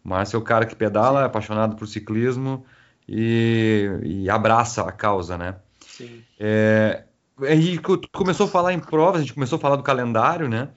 O 0.04 0.10
Márcio 0.10 0.36
é 0.36 0.40
o 0.40 0.44
cara 0.44 0.66
que 0.66 0.76
pedala, 0.76 1.22
é 1.22 1.26
apaixonado 1.26 1.76
por 1.76 1.88
ciclismo 1.88 2.66
e, 3.08 3.88
e 4.02 4.30
abraça 4.32 4.82
a 4.82 4.92
causa, 4.92 5.38
né? 5.38 5.58
Sim. 5.80 6.24
É, 6.40 7.04
e 7.52 7.80
começou 8.12 8.48
a 8.48 8.50
falar 8.50 8.74
em 8.74 8.80
provas, 8.80 9.18
a 9.18 9.22
gente 9.22 9.36
começou 9.36 9.58
a 9.58 9.62
falar 9.62 9.76
do 9.76 9.84
calendário, 9.84 10.50
né? 10.50 10.70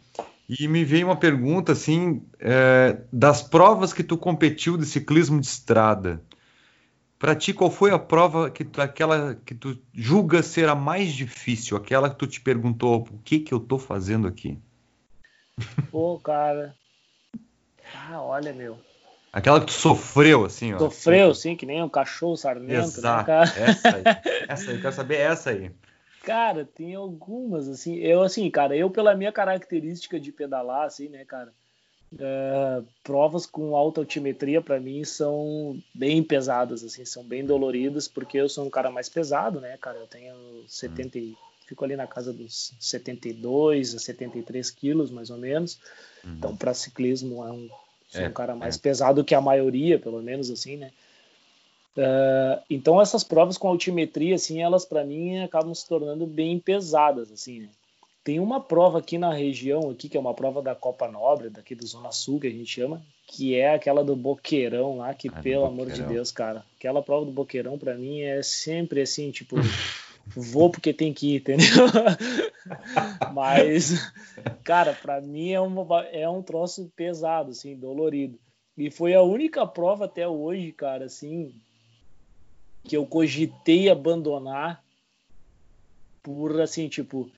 E 0.47 0.69
me 0.69 0.85
veio 0.85 1.07
uma 1.07 1.17
pergunta 1.17 1.73
assim, 1.73 2.23
é, 2.39 2.99
das 3.11 3.43
provas 3.43 3.95
que 3.95 4.03
tu 4.03 4.19
competiu 4.19 4.77
de 4.77 4.85
ciclismo 4.85 5.41
de 5.41 5.47
estrada. 5.47 6.21
Para 7.19 7.35
ti, 7.35 7.55
qual 7.55 7.71
foi 7.71 7.91
a 7.91 7.99
prova 7.99 8.51
que 8.51 8.65
tu, 8.65 8.81
aquela 8.81 9.35
que 9.35 9.55
tu 9.55 9.81
julga 9.95 10.43
ser 10.43 10.69
a 10.69 10.75
mais 10.75 11.13
difícil, 11.13 11.77
aquela 11.77 12.11
que 12.11 12.17
tu 12.17 12.27
te 12.27 12.41
perguntou, 12.41 13.07
o 13.11 13.19
que 13.19 13.41
que 13.41 13.55
eu 13.55 13.61
tô 13.61 13.79
fazendo 13.79 14.29
aqui? 14.29 14.59
Pô, 15.91 16.19
cara. 16.19 16.77
Ah, 17.95 18.21
olha, 18.23 18.53
meu. 18.53 18.79
Aquela 19.33 19.61
que 19.61 19.67
tu 19.67 19.73
sofreu, 19.73 20.45
assim, 20.45 20.75
ó. 20.75 20.79
Sofreu, 20.79 21.35
sim, 21.35 21.57
que 21.57 21.67
nem 21.67 21.83
um 21.83 21.89
cachorro 21.89 22.37
sarmento, 22.37 22.73
né, 22.73 22.79
Exato. 22.79 23.19
né, 23.19 23.25
cara? 23.27 23.71
Essa 23.71 23.97
aí. 23.97 24.05
Essa 24.49 24.71
aí, 24.71 24.77
eu 24.77 24.81
quero 24.81 24.95
saber 24.95 25.17
essa 25.17 25.51
aí. 25.51 25.73
Cara, 26.23 26.65
tem 26.65 26.95
algumas, 26.95 27.69
assim. 27.69 27.97
Eu, 27.97 28.23
assim, 28.23 28.51
cara, 28.51 28.77
eu, 28.77 28.91
pela 28.91 29.15
minha 29.15 29.33
característica 29.33 30.19
de 30.19 30.33
pedalar, 30.33 30.85
assim, 30.85 31.09
né, 31.09 31.25
cara, 31.25 31.53
é, 32.19 32.83
provas 33.03 33.47
com 33.47 33.75
alta 33.75 34.01
altimetria, 34.01 34.63
para 34.63 34.79
mim, 34.79 35.05
são 35.05 35.79
bem 35.95 36.23
pesadas, 36.23 36.85
assim, 36.85 37.05
são 37.05 37.25
bem 37.25 37.45
doloridas, 37.45 38.07
porque 38.07 38.39
eu 38.39 38.49
sou 38.49 38.67
um 38.67 38.71
cara 38.71 38.91
mais 38.91 39.09
pesado, 39.09 39.61
né, 39.61 39.77
cara, 39.79 39.99
eu 39.99 40.07
tenho 40.07 40.35
70, 40.69 41.19
hum. 41.19 41.35
fico 41.67 41.85
ali 41.85 41.97
na 41.97 42.07
casa 42.07 42.33
dos 42.33 42.75
72 42.79 43.95
a 43.95 43.99
73 43.99 44.71
quilos, 44.71 45.11
mais 45.11 45.31
ou 45.31 45.39
menos. 45.39 45.79
Uhum. 46.25 46.35
Então, 46.35 46.57
para 46.57 46.75
ciclismo, 46.75 47.45
é 47.45 47.53
um, 47.53 47.69
sou 48.09 48.23
é, 48.23 48.29
um 48.29 48.33
cara 48.33 48.55
mais 48.55 48.77
é. 48.77 48.79
pesado 48.79 49.25
que 49.25 49.35
a 49.35 49.41
maioria, 49.41 49.99
pelo 49.99 50.23
menos, 50.23 50.51
assim, 50.51 50.77
né. 50.77 50.93
Uh, 51.97 52.63
então 52.69 53.01
essas 53.01 53.25
provas 53.25 53.57
com 53.57 53.69
altimetria, 53.69 54.35
assim, 54.35 54.61
elas 54.61 54.85
para 54.85 55.03
mim 55.03 55.43
acabam 55.43 55.75
se 55.75 55.89
tornando 55.89 56.27
bem 56.27 56.59
pesadas, 56.59 57.33
assim. 57.33 57.61
Né? 57.61 57.69
Tem 58.27 58.41
uma 58.41 58.61
prova 58.61 58.99
aqui 58.99 59.19
na 59.19 59.33
região 59.33 59.89
aqui 59.89 60.09
que 60.09 60.17
é 60.17 60.21
uma 60.21 60.35
prova 60.35 60.61
da 60.61 60.75
Copa 60.75 61.07
Nobre, 61.07 61.49
daqui 61.49 61.77
do 61.77 61.87
Zona 61.87 62.11
Sul 62.11 62.41
que 62.41 62.49
a 62.49 62.51
gente 62.51 62.67
chama, 62.67 63.01
que 63.25 63.55
é 63.55 63.73
aquela 63.73 64.03
do 64.03 64.17
Boqueirão 64.17 64.97
lá, 64.97 65.15
que 65.15 65.29
ah, 65.29 65.41
pelo 65.41 65.65
amor 65.65 65.93
de 65.93 66.03
Deus, 66.03 66.33
cara, 66.33 66.67
aquela 66.77 67.01
prova 67.01 67.25
do 67.25 67.31
Boqueirão 67.31 67.79
para 67.79 67.95
mim 67.95 68.23
é 68.23 68.43
sempre 68.43 69.01
assim, 69.01 69.31
tipo, 69.31 69.55
vou 70.27 70.69
porque 70.71 70.93
tem 70.93 71.15
que 71.15 71.35
ir, 71.35 71.37
entendeu? 71.37 71.87
Mas, 73.33 74.13
cara, 74.65 74.93
para 74.93 75.21
mim 75.21 75.53
é, 75.53 75.61
uma, 75.61 76.03
é 76.07 76.29
um 76.29 76.43
troço 76.43 76.91
pesado, 76.97 77.53
assim, 77.53 77.77
dolorido. 77.77 78.41
E 78.77 78.91
foi 78.91 79.15
a 79.15 79.23
única 79.23 79.65
prova 79.65 80.07
até 80.07 80.27
hoje, 80.27 80.73
cara, 80.73 81.05
assim, 81.05 81.55
que 82.83 82.97
eu 82.97 83.07
cogitei 83.07 83.89
abandonar 83.89 84.83
por 86.25 86.61
assim, 86.61 86.89
tipo, 86.89 87.31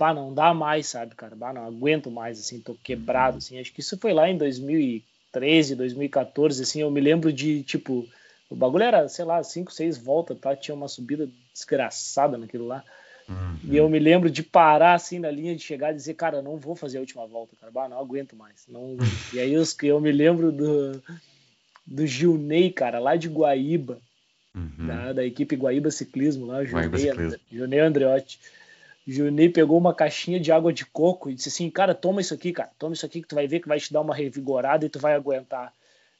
pá, 0.00 0.14
não 0.14 0.32
dá 0.32 0.54
mais, 0.54 0.86
sabe, 0.86 1.14
cara, 1.14 1.36
pá, 1.36 1.52
não 1.52 1.62
aguento 1.62 2.10
mais, 2.10 2.40
assim, 2.40 2.58
tô 2.58 2.74
quebrado, 2.74 3.36
assim, 3.36 3.60
acho 3.60 3.70
que 3.70 3.80
isso 3.80 3.98
foi 3.98 4.14
lá 4.14 4.30
em 4.30 4.38
2013, 4.38 5.74
2014, 5.76 6.62
assim, 6.62 6.80
eu 6.80 6.90
me 6.90 7.02
lembro 7.02 7.30
de, 7.30 7.62
tipo, 7.62 8.08
o 8.48 8.56
bagulho 8.56 8.84
era, 8.84 9.06
sei 9.10 9.26
lá, 9.26 9.42
5, 9.42 9.70
6 9.70 9.98
voltas, 9.98 10.38
tá, 10.38 10.56
tinha 10.56 10.74
uma 10.74 10.88
subida 10.88 11.28
desgraçada 11.52 12.38
naquilo 12.38 12.66
lá, 12.66 12.82
uhum. 13.28 13.58
e 13.62 13.76
eu 13.76 13.90
me 13.90 13.98
lembro 13.98 14.30
de 14.30 14.42
parar, 14.42 14.94
assim, 14.94 15.18
na 15.18 15.30
linha 15.30 15.54
de 15.54 15.62
chegar 15.62 15.92
e 15.92 15.96
dizer, 15.96 16.14
cara, 16.14 16.40
não 16.40 16.56
vou 16.56 16.74
fazer 16.74 16.96
a 16.96 17.02
última 17.02 17.26
volta, 17.26 17.54
cara, 17.60 17.70
bah, 17.70 17.86
não 17.86 18.00
aguento 18.00 18.34
mais, 18.34 18.64
não 18.68 18.96
e 19.34 19.38
aí 19.38 19.52
eu, 19.52 19.62
eu 19.82 20.00
me 20.00 20.10
lembro 20.10 20.50
do, 20.50 21.02
do 21.86 22.06
Gilney, 22.06 22.70
cara, 22.70 22.98
lá 22.98 23.16
de 23.16 23.28
Guaíba, 23.28 24.00
uhum. 24.54 24.86
da, 24.86 25.12
da, 25.12 25.26
equipe 25.26 25.56
Guaíba 25.56 25.90
Ciclismo, 25.90 26.46
lá, 26.46 26.64
Junei, 27.52 27.80
Andreotti. 27.80 28.40
Junei 29.06 29.48
pegou 29.48 29.78
uma 29.78 29.94
caixinha 29.94 30.38
de 30.38 30.52
água 30.52 30.72
de 30.72 30.84
coco 30.86 31.30
e 31.30 31.34
disse 31.34 31.48
assim, 31.48 31.70
cara, 31.70 31.94
toma 31.94 32.20
isso 32.20 32.34
aqui, 32.34 32.52
cara, 32.52 32.70
toma 32.78 32.94
isso 32.94 33.06
aqui 33.06 33.22
que 33.22 33.28
tu 33.28 33.34
vai 33.34 33.46
ver 33.46 33.60
que 33.60 33.68
vai 33.68 33.80
te 33.80 33.92
dar 33.92 34.00
uma 34.02 34.14
revigorada 34.14 34.84
e 34.84 34.88
tu 34.88 34.98
vai 34.98 35.14
aguentar. 35.14 35.72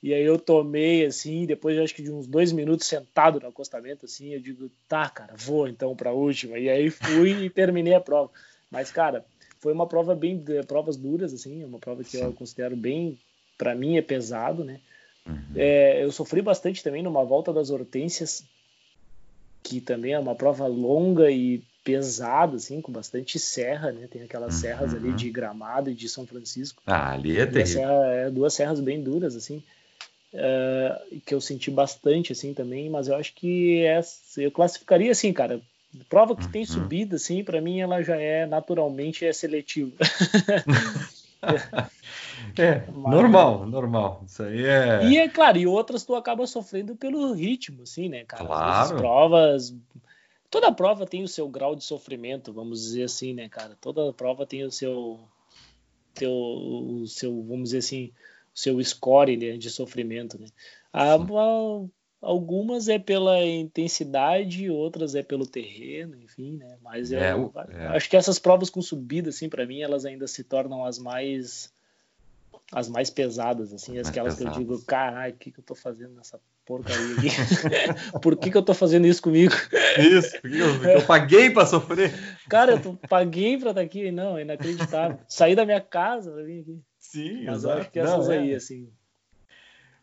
E 0.02 0.14
aí 0.14 0.24
eu 0.24 0.38
tomei, 0.38 1.04
assim, 1.04 1.44
depois 1.44 1.78
acho 1.78 1.94
que 1.94 2.02
de 2.02 2.10
uns 2.10 2.26
dois 2.26 2.52
minutos 2.52 2.86
sentado 2.86 3.38
no 3.38 3.48
acostamento, 3.48 4.06
assim, 4.06 4.32
eu 4.32 4.40
digo, 4.40 4.70
tá, 4.88 5.08
cara, 5.10 5.34
vou 5.36 5.68
então 5.68 5.94
para 5.94 6.10
a 6.10 6.14
última. 6.14 6.58
E 6.58 6.70
aí 6.70 6.88
fui 6.88 7.44
e 7.44 7.50
terminei 7.50 7.94
a 7.94 8.00
prova. 8.00 8.30
Mas, 8.70 8.90
cara, 8.90 9.26
foi 9.58 9.74
uma 9.74 9.86
prova 9.86 10.14
bem, 10.14 10.42
provas 10.66 10.96
duras, 10.96 11.34
assim, 11.34 11.62
uma 11.62 11.78
prova 11.78 12.02
que 12.02 12.16
Sim. 12.16 12.24
eu 12.24 12.32
considero 12.32 12.74
bem, 12.74 13.18
para 13.58 13.74
mim 13.74 13.98
é 13.98 14.02
pesado, 14.02 14.64
né? 14.64 14.80
Uhum. 15.26 15.52
É, 15.54 16.02
eu 16.02 16.10
sofri 16.10 16.40
bastante 16.40 16.82
também 16.82 17.02
numa 17.02 17.22
volta 17.22 17.52
das 17.52 17.68
hortênsias, 17.68 18.42
que 19.62 19.82
também 19.82 20.14
é 20.14 20.18
uma 20.18 20.34
prova 20.34 20.66
longa 20.66 21.30
e 21.30 21.62
pesada, 21.82 22.56
assim, 22.56 22.80
com 22.80 22.92
bastante 22.92 23.38
serra, 23.38 23.92
né? 23.92 24.06
Tem 24.10 24.22
aquelas 24.22 24.54
uhum. 24.54 24.60
serras 24.60 24.94
ali 24.94 25.12
de 25.12 25.30
Gramado 25.30 25.90
e 25.90 25.94
de 25.94 26.08
São 26.08 26.26
Francisco. 26.26 26.82
Ah, 26.86 27.12
ali 27.12 27.38
é 27.38 27.46
terrível. 27.46 27.66
Serra, 27.66 28.06
é, 28.06 28.30
duas 28.30 28.54
serras 28.54 28.80
bem 28.80 29.02
duras, 29.02 29.34
assim, 29.34 29.62
é, 30.32 31.02
que 31.24 31.34
eu 31.34 31.40
senti 31.40 31.70
bastante, 31.70 32.32
assim, 32.32 32.54
também, 32.54 32.90
mas 32.90 33.08
eu 33.08 33.16
acho 33.16 33.34
que 33.34 33.84
é, 33.84 34.00
eu 34.36 34.50
classificaria 34.50 35.10
assim, 35.10 35.32
cara, 35.32 35.60
prova 36.08 36.36
que 36.36 36.44
uhum. 36.44 36.50
tem 36.50 36.64
subida, 36.64 37.16
assim, 37.16 37.42
para 37.42 37.60
mim 37.60 37.80
ela 37.80 38.02
já 38.02 38.16
é 38.16 38.46
naturalmente 38.46 39.24
é 39.24 39.32
seletiva. 39.32 39.92
É, 42.58 42.82
Mas, 42.92 43.14
normal, 43.14 43.66
normal. 43.66 44.24
Isso 44.26 44.42
aí 44.42 44.64
é. 44.64 45.04
E 45.06 45.18
é 45.18 45.28
claro, 45.28 45.56
e 45.56 45.66
outras 45.66 46.04
tu 46.04 46.14
acaba 46.14 46.46
sofrendo 46.46 46.94
pelo 46.94 47.32
ritmo, 47.32 47.82
assim, 47.82 48.08
né, 48.08 48.24
cara? 48.24 48.44
Claro. 48.44 48.96
provas. 48.96 49.74
Toda 50.50 50.72
prova 50.72 51.06
tem 51.06 51.22
o 51.22 51.28
seu 51.28 51.48
grau 51.48 51.76
de 51.76 51.84
sofrimento, 51.84 52.52
vamos 52.52 52.82
dizer 52.82 53.04
assim, 53.04 53.32
né, 53.32 53.48
cara? 53.48 53.76
Toda 53.80 54.12
prova 54.12 54.44
tem 54.44 54.64
o 54.64 54.70
seu. 54.70 55.20
Teu, 56.12 56.32
o 56.32 57.06
seu, 57.06 57.42
vamos 57.44 57.70
dizer 57.70 57.78
assim, 57.78 58.12
o 58.52 58.58
seu 58.58 58.82
score 58.82 59.36
né, 59.36 59.56
de 59.56 59.70
sofrimento, 59.70 60.40
né? 60.40 60.48
A, 60.92 61.14
a, 61.14 61.84
algumas 62.20 62.88
é 62.88 62.98
pela 62.98 63.40
intensidade, 63.46 64.68
outras 64.68 65.14
é 65.14 65.22
pelo 65.22 65.46
terreno, 65.46 66.16
enfim, 66.20 66.56
né? 66.56 66.76
Mas 66.82 67.12
é, 67.12 67.32
eu, 67.32 67.52
é. 67.68 67.86
acho 67.96 68.10
que 68.10 68.16
essas 68.16 68.40
provas 68.40 68.68
com 68.68 68.82
subida, 68.82 69.30
assim, 69.30 69.48
para 69.48 69.64
mim, 69.64 69.82
elas 69.82 70.04
ainda 70.04 70.26
se 70.26 70.42
tornam 70.42 70.84
as 70.84 70.98
mais 70.98 71.72
as 72.72 72.88
mais 72.88 73.10
pesadas, 73.10 73.72
assim, 73.72 73.94
mais 73.94 74.08
aquelas 74.08 74.34
pesadas. 74.34 74.56
que 74.56 74.62
eu 74.62 74.66
digo, 74.66 74.84
caralho, 74.84 75.34
o 75.34 75.38
que, 75.38 75.50
que 75.50 75.60
eu 75.60 75.64
tô 75.64 75.74
fazendo 75.74 76.14
nessa 76.14 76.40
porcaria 76.70 77.16
aqui? 77.16 77.28
Por 78.22 78.36
que, 78.36 78.50
que 78.50 78.56
eu 78.56 78.62
tô 78.62 78.72
fazendo 78.72 79.06
isso 79.06 79.20
comigo? 79.20 79.52
Isso, 79.98 80.40
porque 80.40 80.56
eu, 80.56 80.84
eu 80.84 81.02
paguei 81.02 81.50
para 81.50 81.66
sofrer. 81.66 82.14
Cara, 82.48 82.72
eu 82.72 82.80
tô, 82.80 82.94
paguei 83.08 83.58
para 83.58 83.70
estar 83.70 83.80
tá 83.80 83.84
aqui, 83.84 84.12
não, 84.12 84.38
é 84.38 84.42
inacreditável. 84.42 85.18
Saí 85.26 85.56
da 85.56 85.66
minha 85.66 85.80
casa 85.80 86.30
pra 86.30 86.42
vir 86.44 86.60
aqui. 86.60 86.80
Sim, 86.98 87.44
Mas 87.44 87.58
exato. 87.58 87.74
eu 87.74 87.80
acho 87.80 87.90
que 87.90 87.98
essas 87.98 88.28
não, 88.28 88.34
aí, 88.34 88.52
é. 88.52 88.56
assim. 88.56 88.88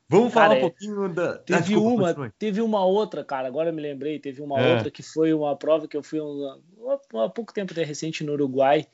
Vamos 0.10 0.34
cara, 0.34 0.48
falar 0.48 0.58
um 0.58 0.62
pouquinho 0.62 1.10
da. 1.14 1.38
Teve 1.38 1.60
ah, 1.60 1.62
desculpa, 1.62 1.90
uma, 1.90 2.08
continue. 2.08 2.32
teve 2.38 2.62
uma 2.62 2.86
outra, 2.86 3.24
cara. 3.24 3.48
Agora 3.48 3.70
eu 3.70 3.74
me 3.74 3.82
lembrei. 3.82 4.20
Teve 4.20 4.42
uma 4.42 4.60
é. 4.60 4.74
outra 4.74 4.92
que 4.92 5.04
foi 5.04 5.34
uma 5.34 5.56
prova 5.56 5.88
que 5.88 5.96
eu 5.96 6.04
fui 6.04 6.20
um, 6.20 6.60
há 7.16 7.30
pouco 7.30 7.54
tempo 7.54 7.74
até 7.74 7.84
recente 7.84 8.24
no 8.24 8.34
Uruguai. 8.34 8.88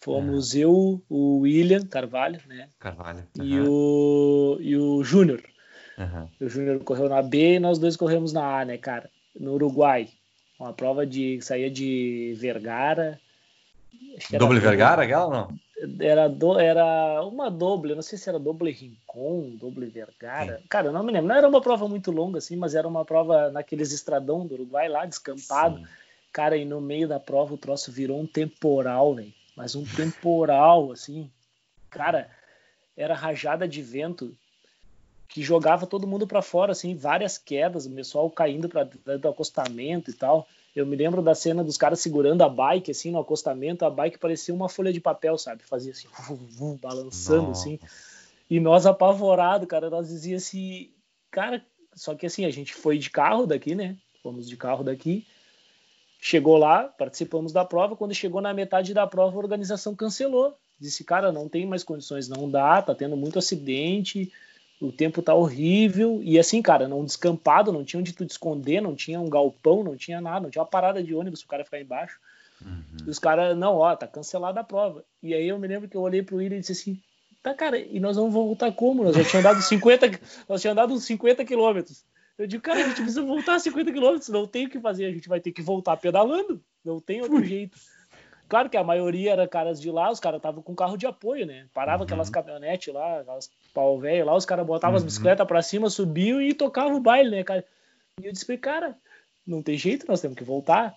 Fomos 0.00 0.54
é. 0.54 0.60
eu, 0.60 1.02
o 1.08 1.38
William 1.40 1.84
Carvalho, 1.86 2.40
né? 2.46 2.68
Carvalho. 2.78 3.26
Uhum. 3.38 3.44
E 3.44 3.60
o, 3.60 4.58
e 4.60 4.76
o 4.76 5.02
Júnior. 5.02 5.42
Uhum. 5.98 6.28
O 6.40 6.48
Júnior 6.48 6.82
correu 6.82 7.08
na 7.08 7.22
B 7.22 7.54
e 7.54 7.60
nós 7.60 7.78
dois 7.78 7.96
corremos 7.96 8.32
na 8.32 8.60
A, 8.60 8.64
né, 8.64 8.78
cara? 8.78 9.10
No 9.38 9.54
Uruguai. 9.54 10.08
Uma 10.58 10.72
prova 10.72 11.06
de 11.06 11.40
saía 11.40 11.70
de 11.70 12.34
Vergara. 12.38 13.20
Doble 14.30 14.60
Vergara, 14.60 15.02
aquela 15.02 15.28
não? 15.28 15.58
Era, 16.00 16.28
do, 16.28 16.58
era 16.58 17.22
uma 17.24 17.50
doble, 17.50 17.94
não 17.94 18.02
sei 18.02 18.16
se 18.16 18.28
era 18.28 18.38
doble 18.38 18.70
Rincon, 18.70 19.56
doble 19.60 19.86
Vergara. 19.86 20.58
Sim. 20.58 20.64
Cara, 20.68 20.86
eu 20.86 20.92
não 20.92 21.02
me 21.02 21.12
lembro. 21.12 21.28
Não 21.28 21.36
era 21.36 21.48
uma 21.48 21.60
prova 21.60 21.88
muito 21.88 22.10
longa, 22.10 22.38
assim, 22.38 22.56
mas 22.56 22.74
era 22.74 22.86
uma 22.86 23.04
prova 23.04 23.50
naqueles 23.50 23.92
estradão 23.92 24.46
do 24.46 24.54
Uruguai 24.54 24.88
lá, 24.88 25.04
descampado. 25.04 25.78
Sim. 25.78 25.86
Cara, 26.32 26.56
e 26.56 26.64
no 26.64 26.80
meio 26.80 27.08
da 27.08 27.20
prova 27.20 27.54
o 27.54 27.58
troço 27.58 27.92
virou 27.92 28.20
um 28.20 28.26
temporal, 28.26 29.14
velho 29.14 29.32
mas 29.56 29.74
um 29.74 29.84
temporal, 29.84 30.90
assim, 30.90 31.30
cara, 31.90 32.28
era 32.96 33.14
rajada 33.14 33.68
de 33.68 33.82
vento 33.82 34.36
que 35.34 35.42
jogava 35.42 35.84
todo 35.84 36.06
mundo 36.06 36.28
para 36.28 36.40
fora, 36.40 36.70
assim, 36.70 36.94
várias 36.94 37.36
quedas, 37.36 37.86
o 37.86 37.90
pessoal 37.90 38.30
caindo 38.30 38.68
para 38.68 38.84
do 38.84 39.28
acostamento 39.28 40.08
e 40.08 40.14
tal. 40.14 40.46
Eu 40.76 40.86
me 40.86 40.94
lembro 40.94 41.20
da 41.20 41.34
cena 41.34 41.64
dos 41.64 41.76
caras 41.76 41.98
segurando 41.98 42.42
a 42.42 42.48
bike, 42.48 42.92
assim, 42.92 43.10
no 43.10 43.18
acostamento, 43.18 43.84
a 43.84 43.90
bike 43.90 44.16
parecia 44.16 44.54
uma 44.54 44.68
folha 44.68 44.92
de 44.92 45.00
papel, 45.00 45.36
sabe? 45.36 45.64
Fazia 45.64 45.90
assim, 45.90 46.06
balançando, 46.80 47.48
Nossa. 47.48 47.62
assim. 47.62 47.80
E 48.48 48.60
nós 48.60 48.86
apavorados, 48.86 49.66
cara, 49.66 49.90
nós 49.90 50.06
dizíamos 50.06 50.44
assim, 50.44 50.92
cara, 51.32 51.66
só 51.96 52.14
que 52.14 52.26
assim, 52.26 52.44
a 52.44 52.50
gente 52.50 52.72
foi 52.72 52.96
de 52.96 53.10
carro 53.10 53.44
daqui, 53.44 53.74
né? 53.74 53.96
Fomos 54.22 54.48
de 54.48 54.56
carro 54.56 54.84
daqui. 54.84 55.26
Chegou 56.20 56.56
lá, 56.56 56.84
participamos 56.84 57.52
da 57.52 57.64
prova. 57.64 57.96
Quando 57.96 58.14
chegou 58.14 58.40
na 58.40 58.54
metade 58.54 58.94
da 58.94 59.04
prova, 59.04 59.34
a 59.34 59.40
organização 59.40 59.96
cancelou. 59.96 60.56
Disse, 60.78 61.02
cara, 61.02 61.32
não 61.32 61.48
tem 61.48 61.66
mais 61.66 61.82
condições, 61.82 62.28
não 62.28 62.48
dá, 62.48 62.80
tá 62.80 62.94
tendo 62.94 63.16
muito 63.16 63.40
acidente, 63.40 64.32
o 64.80 64.92
tempo 64.92 65.22
tá 65.22 65.34
horrível. 65.34 66.20
E 66.22 66.38
assim, 66.38 66.60
cara, 66.60 66.88
não 66.88 67.04
descampado, 67.04 67.72
não 67.72 67.84
tinha 67.84 68.00
onde 68.00 68.12
tu 68.12 68.24
te 68.24 68.30
esconder, 68.30 68.80
não 68.80 68.94
tinha 68.94 69.20
um 69.20 69.28
galpão, 69.28 69.82
não 69.82 69.96
tinha 69.96 70.20
nada, 70.20 70.40
não 70.40 70.50
tinha 70.50 70.62
uma 70.62 70.68
parada 70.68 71.02
de 71.02 71.14
ônibus 71.14 71.40
pro 71.40 71.50
cara 71.50 71.64
ficar 71.64 71.80
embaixo. 71.80 72.18
Uhum. 72.60 73.06
E 73.06 73.10
os 73.10 73.18
caras, 73.18 73.56
não, 73.56 73.76
ó, 73.76 73.94
tá 73.94 74.06
cancelada 74.06 74.60
a 74.60 74.64
prova. 74.64 75.04
E 75.22 75.34
aí 75.34 75.48
eu 75.48 75.58
me 75.58 75.68
lembro 75.68 75.88
que 75.88 75.96
eu 75.96 76.02
olhei 76.02 76.22
pro 76.22 76.36
William 76.36 76.58
e 76.58 76.60
disse 76.60 76.72
assim, 76.72 77.00
tá, 77.42 77.54
cara, 77.54 77.78
e 77.78 78.00
nós 78.00 78.16
vamos 78.16 78.32
voltar 78.32 78.72
como? 78.72 79.04
Nós 79.04 79.16
já 79.16 79.24
tínhamos 79.24 79.46
andado 79.50 79.62
50, 79.62 80.06
nós 80.48 80.60
tínhamos 80.60 80.82
andado 80.82 80.94
uns 80.94 81.04
50 81.04 81.44
quilômetros. 81.44 82.04
Eu 82.36 82.46
digo, 82.46 82.62
cara, 82.62 82.80
a 82.80 82.88
gente 82.88 82.96
precisa 82.96 83.22
voltar 83.22 83.58
50 83.60 83.92
quilômetros, 83.92 84.28
não 84.28 84.46
tem 84.46 84.66
o 84.66 84.70
que 84.70 84.80
fazer, 84.80 85.04
a 85.04 85.12
gente 85.12 85.28
vai 85.28 85.40
ter 85.40 85.52
que 85.52 85.62
voltar 85.62 85.96
pedalando, 85.96 86.60
não 86.84 86.98
tem 87.00 87.20
outro 87.22 87.44
jeito. 87.44 87.78
Claro 88.48 88.68
que 88.68 88.76
a 88.76 88.84
maioria 88.84 89.32
era 89.32 89.48
caras 89.48 89.80
de 89.80 89.90
lá, 89.90 90.10
os 90.10 90.20
caras 90.20 90.38
estavam 90.38 90.62
com 90.62 90.74
carro 90.74 90.96
de 90.96 91.06
apoio, 91.06 91.46
né? 91.46 91.66
Parava 91.72 91.98
uhum. 91.98 92.04
aquelas 92.04 92.30
caminhonetes 92.30 92.92
lá, 92.92 93.20
aquelas 93.20 93.50
pau 93.72 93.98
velho 93.98 94.26
lá, 94.26 94.36
os 94.36 94.44
caras 94.44 94.66
botavam 94.66 94.94
uhum. 94.94 94.98
as 94.98 95.04
bicicletas 95.04 95.46
pra 95.46 95.62
cima, 95.62 95.88
subiam 95.88 96.40
e 96.40 96.52
tocavam 96.52 96.96
o 96.96 97.00
baile, 97.00 97.30
né, 97.30 97.42
cara? 97.42 97.64
E 98.20 98.26
eu 98.26 98.32
disse, 98.32 98.56
cara, 98.58 98.96
não 99.46 99.62
tem 99.62 99.76
jeito, 99.76 100.06
nós 100.06 100.20
temos 100.20 100.36
que 100.36 100.44
voltar. 100.44 100.94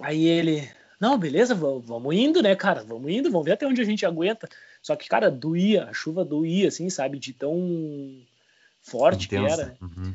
Aí 0.00 0.26
ele, 0.26 0.68
não, 0.98 1.18
beleza, 1.18 1.54
vamos 1.54 2.14
indo, 2.14 2.42
né, 2.42 2.56
cara? 2.56 2.82
Vamos 2.82 3.10
indo, 3.10 3.30
vamos 3.30 3.44
ver 3.44 3.52
até 3.52 3.66
onde 3.66 3.80
a 3.80 3.84
gente 3.84 4.06
aguenta. 4.06 4.48
Só 4.82 4.96
que, 4.96 5.08
cara, 5.08 5.30
doía, 5.30 5.84
a 5.84 5.92
chuva 5.92 6.24
doía, 6.24 6.68
assim, 6.68 6.88
sabe? 6.90 7.18
De 7.18 7.32
tão 7.32 7.56
forte 8.82 9.26
Intensa. 9.26 9.56
que 9.56 9.60
era. 9.60 9.76
Uhum. 9.80 10.14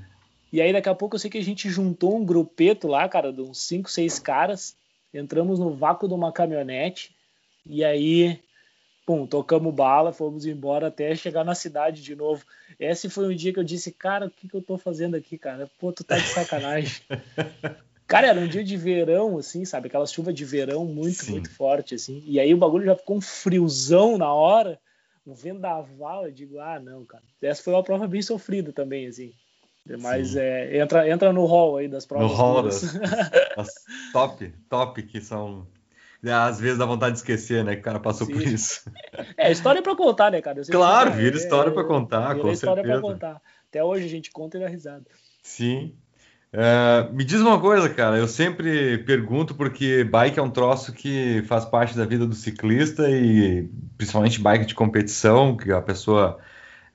E 0.52 0.62
aí, 0.62 0.74
daqui 0.74 0.90
a 0.90 0.96
pouco, 0.96 1.16
eu 1.16 1.20
sei 1.20 1.30
que 1.30 1.38
a 1.38 1.44
gente 1.44 1.70
juntou 1.70 2.18
um 2.18 2.26
grupeto 2.26 2.88
lá, 2.88 3.08
cara, 3.08 3.32
de 3.32 3.42
uns 3.42 3.62
5, 3.62 3.90
6 3.90 4.20
caras 4.20 4.76
entramos 5.14 5.60
no 5.60 5.72
vácuo 5.72 6.08
de 6.08 6.14
uma 6.14 6.32
caminhonete 6.32 7.16
e 7.66 7.84
aí, 7.84 8.40
pum, 9.06 9.26
tocamos 9.26 9.74
bala, 9.74 10.14
fomos 10.14 10.46
embora 10.46 10.88
até 10.88 11.16
chegar 11.16 11.44
na 11.44 11.56
cidade 11.56 12.02
de 12.02 12.16
novo. 12.16 12.44
Esse 12.80 13.10
foi 13.10 13.28
um 13.32 13.36
dia 13.36 13.54
que 13.54 13.60
eu 13.60 13.64
disse, 13.64 13.92
cara, 13.92 14.28
o 14.28 14.32
que, 14.32 14.48
que 14.48 14.56
eu 14.56 14.62
tô 14.62 14.78
fazendo 14.78 15.16
aqui, 15.16 15.38
cara? 15.38 15.70
Pô, 15.80 15.92
tu 15.92 16.04
tá 16.04 16.18
de 16.18 16.28
sacanagem. 16.28 17.02
cara, 18.08 18.28
era 18.28 18.40
um 18.40 18.48
dia 18.48 18.64
de 18.64 18.78
verão, 18.78 19.38
assim, 19.38 19.66
sabe? 19.66 19.88
Aquela 19.88 20.08
chuva 20.08 20.34
de 20.34 20.46
verão 20.46 20.86
muito, 20.86 21.26
Sim. 21.26 21.32
muito 21.32 21.50
forte, 21.52 21.96
assim. 21.96 22.24
E 22.26 22.40
aí 22.40 22.54
o 22.54 22.58
bagulho 22.58 22.86
já 22.86 22.96
ficou 22.96 23.18
um 23.18 23.22
friozão 23.22 24.18
na 24.18 24.34
hora, 24.34 24.80
um 25.28 25.34
vendaval. 25.34 26.26
Eu 26.26 26.32
digo, 26.32 26.60
ah, 26.60 26.80
não, 26.80 27.06
cara. 27.06 27.24
Essa 27.42 27.62
foi 27.62 27.74
uma 27.74 27.84
prova 27.84 28.08
bem 28.08 28.22
sofrida 28.22 28.72
também, 28.72 29.08
assim. 29.08 29.34
Mas 29.98 30.36
é, 30.36 30.78
entra, 30.78 31.10
entra 31.10 31.34
no 31.34 31.46
hall 31.46 31.78
aí 31.78 31.88
das 31.88 32.06
provas. 32.06 32.30
No 32.30 32.36
hall 32.36 32.64
das, 32.64 32.94
das 33.56 33.70
top, 34.14 34.54
top, 34.70 35.04
que 35.04 35.22
são. 35.22 35.68
Né, 36.22 36.34
às 36.34 36.60
vezes 36.60 36.78
dá 36.78 36.86
vontade 36.86 37.14
de 37.14 37.20
esquecer, 37.20 37.64
né? 37.64 37.76
Que 37.76 37.82
o 37.82 37.84
cara 37.84 38.00
passou 38.00 38.28
Sim. 38.28 38.34
por 38.34 38.42
isso. 38.42 38.92
É, 39.38 39.52
história 39.52 39.82
para 39.82 39.96
contar, 39.96 40.32
né, 40.32 40.42
cara? 40.42 40.62
Claro, 40.70 41.12
vira 41.12 41.36
é, 41.36 41.40
história 41.40 41.72
para 41.72 41.86
contar, 41.86 42.36
com 42.36 42.52
história 42.52 42.84
certeza. 42.84 43.02
Pra 43.02 43.02
contar. 43.02 43.42
Até 43.70 43.84
hoje 43.84 44.06
a 44.06 44.10
gente 44.10 44.30
conta 44.30 44.58
e 44.58 44.62
dá 44.62 44.68
risada. 44.68 45.06
Sim. 45.42 45.96
Uh, 46.52 47.14
me 47.14 47.24
diz 47.24 47.40
uma 47.40 47.60
coisa, 47.60 47.88
cara. 47.90 48.18
Eu 48.18 48.28
sempre 48.28 48.98
pergunto 49.00 49.54
porque 49.54 50.04
bike 50.04 50.40
é 50.40 50.42
um 50.42 50.50
troço 50.50 50.92
que 50.92 51.44
faz 51.44 51.64
parte 51.64 51.96
da 51.96 52.06
vida 52.06 52.26
do 52.26 52.34
ciclista 52.34 53.10
e 53.10 53.70
principalmente 53.98 54.42
bike 54.42 54.66
de 54.66 54.74
competição, 54.74 55.56
que 55.56 55.72
a 55.72 55.82
pessoa 55.82 56.40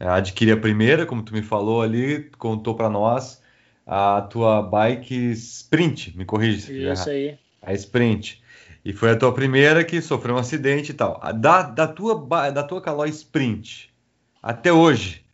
é, 0.05 0.09
adquiri 0.09 0.53
a 0.53 0.57
primeira, 0.57 1.07
como 1.07 1.23
tu 1.23 1.33
me 1.33 1.41
falou 1.41 1.81
ali, 1.81 2.31
contou 2.37 2.75
para 2.75 2.91
nós 2.91 3.43
a 3.87 4.21
tua 4.21 4.61
bike 4.63 5.31
Sprint, 5.33 6.15
me 6.15 6.27
corrige. 6.27 6.91
Isso 6.91 7.09
aí. 7.09 7.39
A 7.63 7.73
Sprint. 7.73 8.43
E 8.85 8.93
foi 8.93 9.13
a 9.13 9.17
tua 9.17 9.33
primeira 9.33 9.83
que 9.83 10.03
sofreu 10.03 10.35
um 10.35 10.39
acidente 10.39 10.91
e 10.91 10.95
tal. 10.95 11.19
Da, 11.37 11.63
da, 11.63 11.89
tua, 11.89 12.51
da 12.51 12.63
tua 12.63 12.83
Caloi 12.83 13.09
Sprint 13.09 13.91
até 14.43 14.71
hoje, 14.71 15.25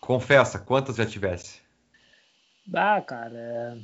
confessa, 0.00 0.58
quantas 0.58 0.96
já 0.96 1.04
tivesse? 1.04 1.60
Ah, 2.72 3.02
cara. 3.02 3.76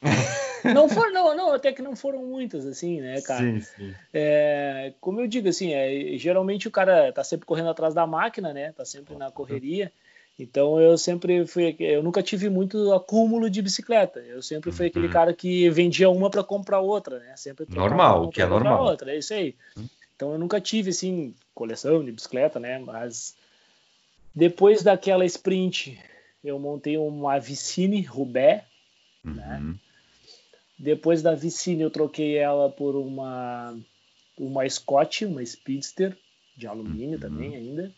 não 0.64 0.88
foram, 0.88 1.12
não, 1.12 1.36
não, 1.36 1.52
até 1.52 1.72
que 1.72 1.82
não 1.82 1.94
foram 1.96 2.24
muitas, 2.24 2.66
assim, 2.66 3.00
né, 3.00 3.20
cara? 3.20 3.40
Sim, 3.40 3.60
sim. 3.60 3.94
É, 4.12 4.92
como 5.00 5.20
eu 5.20 5.26
digo, 5.26 5.48
assim, 5.48 5.72
é, 5.72 6.16
geralmente 6.18 6.68
o 6.68 6.70
cara 6.70 7.12
tá 7.12 7.22
sempre 7.22 7.46
correndo 7.46 7.70
atrás 7.70 7.94
da 7.94 8.06
máquina, 8.06 8.52
né? 8.52 8.72
Tá 8.72 8.84
sempre 8.84 9.16
na 9.16 9.30
correria. 9.30 9.92
Então 10.38 10.80
eu 10.80 10.96
sempre 10.96 11.44
fui, 11.46 11.74
eu 11.80 12.00
nunca 12.00 12.22
tive 12.22 12.48
muito 12.48 12.92
acúmulo 12.92 13.50
de 13.50 13.60
bicicleta. 13.60 14.20
Eu 14.20 14.40
sempre 14.40 14.70
fui 14.70 14.86
aquele 14.86 15.06
uhum. 15.06 15.12
cara 15.12 15.34
que 15.34 15.68
vendia 15.68 16.08
uma 16.08 16.30
para 16.30 16.44
comprar 16.44 16.78
outra, 16.78 17.18
né? 17.18 17.34
Sempre 17.36 17.66
normal, 17.68 18.24
o 18.24 18.28
que 18.28 18.40
é 18.40 18.46
normal. 18.46 18.84
Outra, 18.84 19.12
é 19.12 19.18
isso 19.18 19.34
aí. 19.34 19.56
Uhum. 19.76 19.88
Então 20.14 20.32
eu 20.32 20.38
nunca 20.38 20.60
tive 20.60 20.90
assim 20.90 21.34
coleção 21.52 22.04
de 22.04 22.12
bicicleta, 22.12 22.60
né? 22.60 22.78
Mas 22.78 23.34
depois 24.32 24.84
daquela 24.84 25.24
sprint, 25.24 25.98
eu 26.44 26.56
montei 26.60 26.96
uma 26.96 27.40
Vicine 27.40 28.02
Rubé, 28.02 28.64
né? 29.24 29.58
uhum. 29.60 29.70
né? 29.70 29.74
Depois 30.78 31.22
da 31.22 31.34
Vicine 31.34 31.82
eu 31.82 31.90
troquei 31.90 32.36
ela 32.36 32.70
por 32.70 32.94
uma 32.94 33.76
uma 34.38 34.68
Scott, 34.68 35.24
uma 35.24 35.44
Speedster 35.44 36.16
de 36.56 36.66
alumínio 36.66 37.14
uhum. 37.14 37.20
também 37.20 37.56
ainda. 37.56 37.92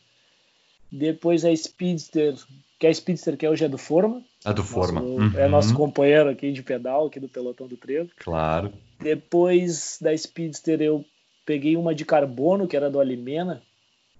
Depois 0.90 1.44
a 1.44 1.54
Speedster, 1.54 2.34
que 2.78 2.86
é 2.86 2.90
a 2.90 2.94
Speedster 2.94 3.36
que 3.36 3.46
hoje 3.46 3.64
é 3.64 3.68
do 3.68 3.78
Forma. 3.78 4.22
A 4.44 4.52
do 4.52 4.64
Forma. 4.64 5.02
Uhum. 5.02 5.38
É 5.38 5.46
nosso 5.46 5.74
companheiro 5.74 6.30
aqui 6.30 6.50
de 6.50 6.62
pedal, 6.62 7.06
aqui 7.06 7.20
do 7.20 7.28
pelotão 7.28 7.68
do 7.68 7.76
trevo. 7.76 8.10
Claro. 8.16 8.72
Depois 8.98 9.98
da 10.00 10.16
Speedster 10.16 10.80
eu 10.80 11.04
peguei 11.44 11.76
uma 11.76 11.94
de 11.94 12.04
carbono, 12.04 12.66
que 12.66 12.76
era 12.76 12.90
do 12.90 12.98
Alimena, 12.98 13.62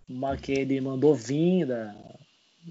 uma 0.08 0.36
que 0.36 0.52
ele 0.52 0.80
mandou 0.80 1.14
vir 1.14 1.66
da, 1.66 1.94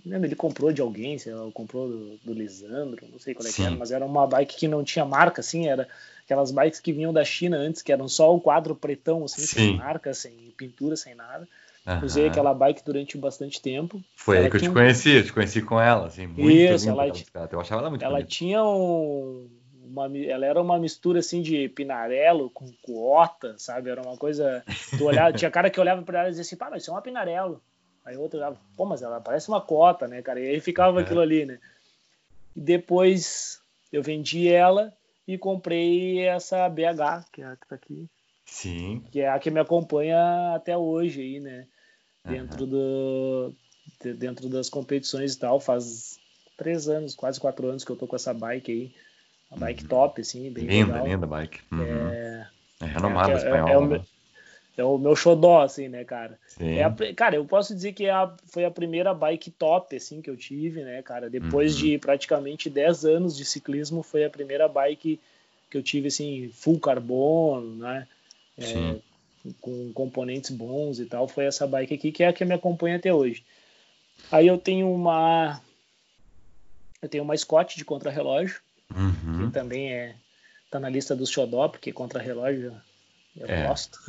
lembro, 0.05 0.27
ele 0.27 0.35
comprou 0.35 0.71
de 0.71 0.81
alguém, 0.81 1.17
sei 1.17 1.33
lá, 1.33 1.49
comprou 1.51 1.87
do, 1.87 2.17
do 2.17 2.33
Lisandro, 2.33 3.07
não 3.11 3.19
sei 3.19 3.33
qual 3.33 3.47
é 3.47 3.51
que 3.51 3.61
era, 3.61 3.75
mas 3.75 3.91
era 3.91 4.05
uma 4.05 4.27
bike 4.27 4.55
que 4.55 4.67
não 4.67 4.83
tinha 4.83 5.05
marca, 5.05 5.41
assim, 5.41 5.67
era 5.67 5.87
aquelas 6.23 6.51
bikes 6.51 6.79
que 6.79 6.93
vinham 6.93 7.11
da 7.11 7.23
China 7.23 7.57
antes, 7.57 7.81
que 7.81 7.91
eram 7.91 8.07
só 8.07 8.33
o 8.35 8.39
quadro 8.39 8.75
pretão, 8.75 9.23
assim, 9.25 9.41
Sim. 9.41 9.47
sem 9.47 9.77
marca, 9.77 10.13
sem 10.13 10.53
pintura, 10.57 10.95
sem 10.95 11.15
nada. 11.15 11.47
Uhum. 11.87 12.05
Usei 12.05 12.27
aquela 12.27 12.53
bike 12.53 12.83
durante 12.85 13.17
bastante 13.17 13.61
tempo. 13.61 14.01
Foi 14.15 14.37
ela 14.37 14.45
aí 14.45 14.51
que 14.51 14.57
eu 14.57 14.61
te 14.61 14.69
conheci, 14.69 15.09
eu 15.11 15.23
te 15.23 15.33
conheci 15.33 15.61
com 15.61 15.81
ela, 15.81 16.07
assim, 16.07 16.27
muito 16.27 16.51
Isso, 16.51 16.89
ela, 16.89 17.07
eu 17.51 17.59
achava 17.59 17.81
ela 17.81 17.89
muito 17.89 18.05
Ela 18.05 18.17
bonita. 18.17 18.29
tinha 18.29 18.63
um, 18.63 19.49
uma, 19.83 20.05
ela 20.17 20.45
era 20.45 20.61
uma 20.61 20.77
mistura 20.77 21.19
assim 21.19 21.41
de 21.41 21.67
pinarelo 21.69 22.49
com 22.51 22.71
cuota, 22.81 23.55
sabe? 23.57 23.89
Era 23.89 24.01
uma 24.01 24.15
coisa. 24.17 24.63
Tu 24.97 25.03
olhava, 25.03 25.33
tinha 25.33 25.49
cara 25.49 25.69
que 25.69 25.79
olhava 25.79 26.03
para 26.03 26.19
ela 26.19 26.27
e 26.27 26.31
dizia 26.31 26.43
assim, 26.43 26.55
pá, 26.55 26.69
mas 26.69 26.83
isso 26.83 26.91
é 26.91 26.93
uma 26.93 27.01
pinarelo. 27.01 27.61
Aí 28.09 28.17
outro 28.17 28.39
olhava, 28.39 28.57
pô, 28.75 28.85
mas 28.85 29.03
ela 29.03 29.21
parece 29.21 29.49
uma 29.49 29.61
cota, 29.61 30.07
né, 30.07 30.19
cara? 30.23 30.39
E 30.39 30.47
aí 30.47 30.59
ficava 30.59 30.99
é. 30.99 31.03
aquilo 31.03 31.21
ali, 31.21 31.45
né? 31.45 31.59
E 32.55 32.59
depois 32.59 33.61
eu 33.93 34.01
vendi 34.01 34.47
ela 34.47 34.91
e 35.27 35.37
comprei 35.37 36.25
essa 36.25 36.67
BH, 36.67 37.29
que 37.31 37.43
é 37.43 37.45
a 37.45 37.55
que 37.55 37.67
tá 37.67 37.75
aqui. 37.75 38.09
Sim. 38.47 39.03
Que 39.11 39.21
é 39.21 39.29
a 39.29 39.37
que 39.37 39.51
me 39.51 39.59
acompanha 39.59 40.55
até 40.55 40.75
hoje 40.75 41.21
aí, 41.21 41.39
né? 41.39 41.67
Dentro 42.25 42.63
uhum. 42.63 42.69
do 42.69 43.55
dentro 44.15 44.49
das 44.49 44.69
competições 44.69 45.33
e 45.33 45.39
tal, 45.39 45.59
faz 45.59 46.19
três 46.57 46.87
anos, 46.87 47.13
quase 47.13 47.39
quatro 47.39 47.67
anos 47.67 47.83
que 47.83 47.91
eu 47.91 47.95
tô 47.95 48.07
com 48.07 48.15
essa 48.15 48.33
bike 48.33 48.71
aí. 48.71 48.95
Uma 49.51 49.59
bike 49.59 49.83
uhum. 49.83 49.89
top, 49.89 50.21
assim, 50.21 50.51
bem 50.51 50.65
linda, 50.65 50.93
legal. 50.93 51.07
Linda, 51.07 51.27
bike. 51.27 51.59
Uhum. 51.71 52.09
É, 52.09 52.49
é 52.81 52.85
renomada 52.85 53.33
é, 53.33 53.35
espanhola, 53.35 53.93
é, 53.93 53.95
é, 53.95 53.99
né? 53.99 54.05
É 54.81 54.83
o 54.83 54.97
meu 54.97 55.15
xodó, 55.15 55.61
assim, 55.61 55.87
né, 55.87 56.03
cara? 56.03 56.37
É 56.59 56.83
a, 56.83 56.95
cara, 57.13 57.35
eu 57.35 57.45
posso 57.45 57.73
dizer 57.73 57.93
que 57.93 58.05
é 58.05 58.11
a, 58.11 58.33
foi 58.47 58.65
a 58.65 58.71
primeira 58.71 59.13
bike 59.13 59.51
top, 59.51 59.95
assim, 59.95 60.21
que 60.21 60.29
eu 60.29 60.37
tive, 60.37 60.83
né, 60.83 61.01
cara? 61.01 61.29
Depois 61.29 61.75
uhum. 61.75 61.81
de 61.81 61.97
praticamente 61.97 62.69
10 62.69 63.05
anos 63.05 63.37
de 63.37 63.45
ciclismo, 63.45 64.03
foi 64.03 64.23
a 64.25 64.29
primeira 64.29 64.67
bike 64.67 65.19
que 65.69 65.77
eu 65.77 65.83
tive, 65.83 66.07
assim, 66.07 66.49
full 66.53 66.79
carbono, 66.79 67.75
né? 67.75 68.07
É, 68.57 68.95
com 69.61 69.91
componentes 69.93 70.51
bons 70.51 70.99
e 70.99 71.05
tal. 71.05 71.27
Foi 71.27 71.45
essa 71.45 71.65
bike 71.65 71.93
aqui, 71.93 72.11
que 72.11 72.23
é 72.23 72.27
a 72.27 72.33
que 72.33 72.43
me 72.43 72.53
acompanha 72.53 72.97
até 72.97 73.13
hoje. 73.13 73.43
Aí 74.31 74.47
eu 74.47 74.57
tenho 74.57 74.91
uma... 74.91 75.61
Eu 77.01 77.07
tenho 77.07 77.23
uma 77.23 77.37
Scott 77.37 77.77
de 77.77 77.85
contrarrelógio, 77.85 78.59
uhum. 78.93 79.47
que 79.47 79.53
também 79.53 79.93
é 79.93 80.15
tá 80.69 80.79
na 80.79 80.89
lista 80.89 81.15
dos 81.15 81.29
xodó, 81.29 81.67
porque 81.67 81.91
contrarrelógio 81.91 82.75
eu 83.39 83.47
é. 83.47 83.67
gosto. 83.67 83.99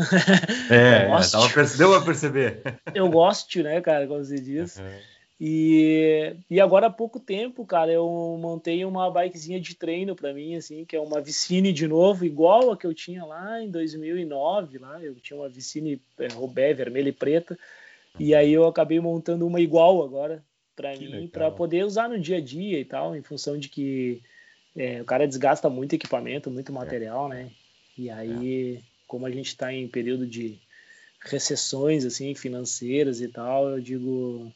É, 0.70 1.04
eu 1.06 1.10
gosto. 1.10 1.32
Tava, 1.32 1.76
deu 1.76 1.94
a 1.94 2.04
perceber. 2.04 2.62
eu 2.94 3.08
gosto, 3.08 3.62
né, 3.62 3.80
cara, 3.80 4.06
como 4.06 4.24
se 4.24 4.40
diz. 4.40 4.76
Uhum. 4.76 4.98
E, 5.42 6.36
e 6.50 6.60
agora 6.60 6.88
há 6.88 6.90
pouco 6.90 7.18
tempo, 7.18 7.64
cara, 7.64 7.90
eu 7.90 8.38
montei 8.38 8.84
uma 8.84 9.10
bikezinha 9.10 9.58
de 9.58 9.74
treino 9.74 10.14
para 10.14 10.34
mim, 10.34 10.54
assim, 10.54 10.84
que 10.84 10.94
é 10.94 11.00
uma 11.00 11.18
Vicine 11.18 11.72
de 11.72 11.88
novo, 11.88 12.26
igual 12.26 12.70
a 12.70 12.76
que 12.76 12.86
eu 12.86 12.92
tinha 12.92 13.24
lá 13.24 13.62
em 13.62 13.70
2009, 13.70 14.76
lá 14.76 15.02
eu 15.02 15.14
tinha 15.14 15.40
uma 15.40 15.48
Vicine 15.48 15.98
é, 16.18 16.28
Robé 16.34 16.74
vermelha 16.74 17.08
e 17.08 17.12
preta, 17.12 17.58
e 18.18 18.34
aí 18.34 18.52
eu 18.52 18.66
acabei 18.66 19.00
montando 19.00 19.46
uma 19.46 19.62
igual 19.62 20.02
agora 20.04 20.44
para 20.76 20.94
mim, 20.96 21.26
para 21.26 21.50
poder 21.50 21.84
usar 21.84 22.08
no 22.08 22.18
dia 22.18 22.36
a 22.36 22.40
dia 22.40 22.78
e 22.78 22.84
tal, 22.84 23.16
em 23.16 23.22
função 23.22 23.58
de 23.58 23.70
que 23.70 24.20
é, 24.76 25.00
o 25.00 25.04
cara 25.06 25.26
desgasta 25.26 25.70
muito 25.70 25.94
equipamento, 25.94 26.50
muito 26.50 26.70
material, 26.72 27.32
é. 27.32 27.36
né? 27.36 27.50
E 27.96 28.10
aí, 28.10 28.76
é. 28.76 28.89
Como 29.10 29.26
a 29.26 29.30
gente 29.30 29.48
está 29.48 29.74
em 29.74 29.88
período 29.88 30.24
de 30.24 30.56
recessões 31.20 32.04
assim 32.04 32.32
financeiras 32.32 33.20
e 33.20 33.26
tal, 33.26 33.68
eu 33.68 33.80
digo 33.80 34.52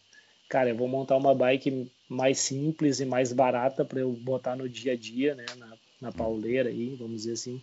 cara, 0.48 0.70
eu 0.70 0.76
vou 0.76 0.86
montar 0.86 1.16
uma 1.16 1.34
bike 1.34 1.90
mais 2.08 2.38
simples 2.38 3.00
e 3.00 3.04
mais 3.04 3.32
barata 3.32 3.84
para 3.84 3.98
eu 3.98 4.12
botar 4.12 4.54
no 4.54 4.68
dia 4.68 4.92
a 4.92 4.96
dia, 4.96 5.34
né, 5.34 5.44
na, 5.58 5.72
na 6.00 6.12
pauleira 6.12 6.68
aí, 6.68 6.94
vamos 6.94 7.22
dizer 7.22 7.32
assim, 7.32 7.60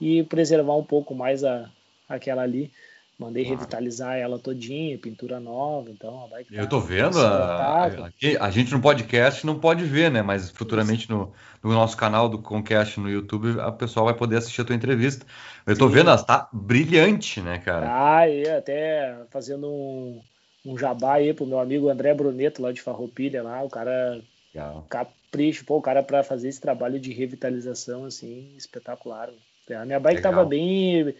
e 0.00 0.22
preservar 0.22 0.76
um 0.76 0.84
pouco 0.84 1.14
mais 1.14 1.44
a, 1.44 1.70
aquela 2.08 2.40
ali. 2.40 2.72
Mandei 3.20 3.42
revitalizar 3.42 4.16
ela 4.16 4.38
todinha, 4.38 4.96
pintura 4.96 5.38
nova, 5.38 5.90
então 5.90 6.24
a 6.24 6.28
bike 6.28 6.54
tá 6.54 6.62
Eu 6.62 6.66
tô 6.66 6.80
vendo, 6.80 7.20
a, 7.20 7.84
a, 7.84 8.46
a, 8.46 8.50
gente 8.50 8.72
no 8.72 8.80
podcast 8.80 9.44
não 9.44 9.60
pode 9.60 9.84
ver, 9.84 10.10
né? 10.10 10.22
Mas 10.22 10.48
futuramente 10.48 11.10
no, 11.10 11.30
no 11.62 11.70
nosso 11.70 11.98
canal 11.98 12.30
do 12.30 12.38
Concast 12.38 12.98
no 12.98 13.10
YouTube, 13.10 13.60
a 13.60 13.70
pessoal 13.70 14.06
vai 14.06 14.14
poder 14.14 14.38
assistir 14.38 14.62
a 14.62 14.64
tua 14.64 14.74
entrevista. 14.74 15.26
Eu 15.66 15.76
tô 15.76 15.86
Sim. 15.88 15.96
vendo, 15.96 16.08
ela 16.08 16.22
tá 16.22 16.48
brilhante, 16.50 17.42
né, 17.42 17.58
cara? 17.58 17.88
Ah, 17.90 18.26
e 18.26 18.48
até 18.48 19.14
fazendo 19.28 19.68
um, 19.68 20.22
um 20.64 20.78
jabá 20.78 21.16
aí 21.16 21.34
pro 21.34 21.44
meu 21.44 21.60
amigo 21.60 21.90
André 21.90 22.14
Bruneto, 22.14 22.62
lá 22.62 22.72
de 22.72 22.80
Farroupilha, 22.80 23.42
lá, 23.42 23.62
o 23.62 23.68
cara 23.68 24.18
Legal. 24.54 24.86
capricho, 24.88 25.66
pô, 25.66 25.76
o 25.76 25.82
cara 25.82 26.02
para 26.02 26.22
fazer 26.22 26.48
esse 26.48 26.60
trabalho 26.60 26.98
de 26.98 27.12
revitalização, 27.12 28.06
assim, 28.06 28.54
espetacular. 28.56 29.28
A 29.70 29.84
minha 29.84 30.00
bike 30.00 30.16
Legal. 30.16 30.32
tava 30.32 30.44
bem, 30.46 31.14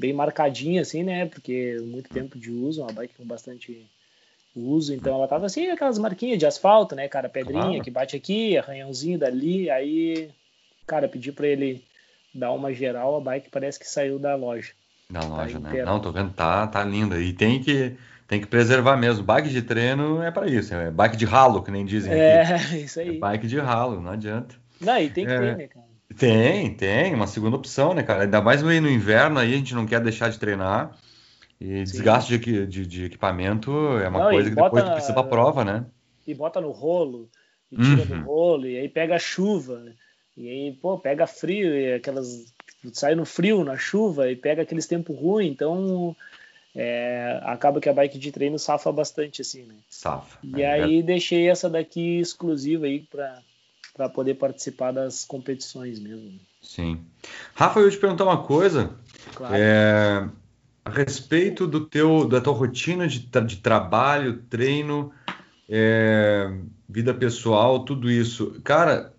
bem 0.00 0.12
marcadinha, 0.12 0.80
assim, 0.80 1.04
né, 1.04 1.26
porque 1.26 1.78
muito 1.82 2.08
tempo 2.10 2.38
de 2.38 2.50
uso, 2.50 2.82
uma 2.82 2.92
bike 2.92 3.14
com 3.14 3.24
bastante 3.24 3.86
uso, 4.56 4.94
então 4.94 5.14
ela 5.14 5.28
tava 5.28 5.46
assim, 5.46 5.68
aquelas 5.68 5.98
marquinhas 5.98 6.38
de 6.38 6.46
asfalto, 6.46 6.96
né, 6.96 7.06
cara, 7.06 7.28
pedrinha 7.28 7.62
claro. 7.62 7.82
que 7.82 7.90
bate 7.90 8.16
aqui, 8.16 8.56
arranhãozinho 8.56 9.18
dali, 9.18 9.70
aí, 9.70 10.30
cara, 10.86 11.06
pedi 11.06 11.30
para 11.30 11.46
ele 11.46 11.84
dar 12.34 12.52
uma 12.52 12.72
geral, 12.72 13.16
a 13.16 13.20
bike 13.20 13.50
parece 13.50 13.78
que 13.78 13.88
saiu 13.88 14.18
da 14.18 14.34
loja. 14.34 14.72
Da 15.08 15.20
tá 15.20 15.28
loja, 15.28 15.60
tá 15.60 15.68
né? 15.70 15.84
Não, 15.84 16.00
tô 16.00 16.10
vendo, 16.10 16.32
tá, 16.32 16.66
tá 16.66 16.84
linda. 16.84 17.20
E 17.20 17.32
tem 17.32 17.60
que 17.60 17.96
tem 18.28 18.40
que 18.40 18.46
preservar 18.46 18.96
mesmo. 18.96 19.24
Bike 19.24 19.48
de 19.48 19.60
treino 19.60 20.22
é 20.22 20.30
para 20.30 20.46
isso, 20.46 20.72
é 20.72 20.88
bike 20.88 21.16
de 21.16 21.24
ralo, 21.24 21.64
que 21.64 21.70
nem 21.72 21.84
dizem 21.84 22.12
é, 22.12 22.42
aqui. 22.42 22.52
É, 22.76 22.78
isso 22.78 23.00
aí. 23.00 23.16
É 23.16 23.18
bike 23.18 23.48
de 23.48 23.58
ralo, 23.58 24.00
não 24.00 24.12
adianta. 24.12 24.54
Não, 24.80 24.96
e 24.96 25.10
tem 25.10 25.26
que 25.26 25.32
é, 25.32 25.38
ter, 25.38 25.56
né, 25.56 25.66
cara? 25.66 25.89
Tem, 26.20 26.74
tem, 26.74 27.14
uma 27.14 27.26
segunda 27.26 27.56
opção, 27.56 27.94
né, 27.94 28.02
cara? 28.02 28.24
Ainda 28.24 28.42
mais 28.42 28.62
no 28.62 28.70
inverno 28.70 29.40
aí, 29.40 29.54
a 29.54 29.56
gente 29.56 29.74
não 29.74 29.86
quer 29.86 30.02
deixar 30.02 30.28
de 30.28 30.38
treinar. 30.38 30.94
E 31.58 31.86
Sim. 31.86 31.92
desgaste 31.92 32.36
de, 32.36 32.66
de, 32.66 32.86
de, 32.86 33.04
equipamento 33.06 33.70
é 33.98 34.06
uma 34.06 34.24
não, 34.24 34.30
coisa 34.30 34.50
que 34.50 34.54
depois 34.54 34.84
tu 34.84 34.92
precisa 34.92 35.14
pra 35.14 35.22
prova, 35.22 35.64
né? 35.64 35.86
E 36.26 36.34
bota 36.34 36.60
no 36.60 36.72
rolo, 36.72 37.26
e 37.72 37.76
tira 37.76 38.02
uhum. 38.02 38.20
do 38.20 38.26
rolo, 38.26 38.66
e 38.66 38.76
aí 38.76 38.88
pega 38.88 39.18
chuva, 39.18 39.78
né? 39.78 39.92
e 40.36 40.48
aí, 40.48 40.72
pô, 40.72 40.98
pega 40.98 41.26
frio, 41.26 41.74
e 41.74 41.94
aquelas. 41.94 42.52
Sai 42.92 43.14
no 43.14 43.24
frio, 43.24 43.64
na 43.64 43.78
chuva, 43.78 44.30
e 44.30 44.36
pega 44.36 44.60
aqueles 44.60 44.86
tempos 44.86 45.18
ruins, 45.18 45.50
então 45.50 46.14
é, 46.76 47.40
acaba 47.44 47.80
que 47.80 47.88
a 47.88 47.94
bike 47.94 48.18
de 48.18 48.30
treino 48.30 48.58
safa 48.58 48.92
bastante, 48.92 49.40
assim, 49.40 49.62
né? 49.62 49.74
Safa. 49.88 50.38
E 50.42 50.60
é, 50.60 50.70
aí 50.70 50.98
é. 50.98 51.02
deixei 51.02 51.48
essa 51.48 51.68
daqui 51.68 52.20
exclusiva 52.20 52.84
aí 52.84 53.00
para 53.00 53.38
poder 54.08 54.34
participar 54.34 54.92
das 54.92 55.24
competições 55.24 55.98
mesmo. 55.98 56.38
Sim. 56.62 57.04
Rafa, 57.54 57.80
eu 57.80 57.86
ia 57.86 57.90
te 57.90 57.98
perguntar 57.98 58.24
uma 58.24 58.42
coisa. 58.42 58.90
Claro. 59.34 59.54
É, 59.56 60.28
a 60.84 60.90
respeito 60.90 61.66
do 61.66 61.86
teu, 61.86 62.26
da 62.26 62.40
tua 62.40 62.52
rotina 62.52 63.06
de, 63.06 63.18
de 63.18 63.56
trabalho, 63.56 64.42
treino, 64.48 65.12
é, 65.68 66.50
vida 66.88 67.14
pessoal, 67.14 67.84
tudo 67.84 68.10
isso. 68.10 68.60
Cara, 68.64 69.12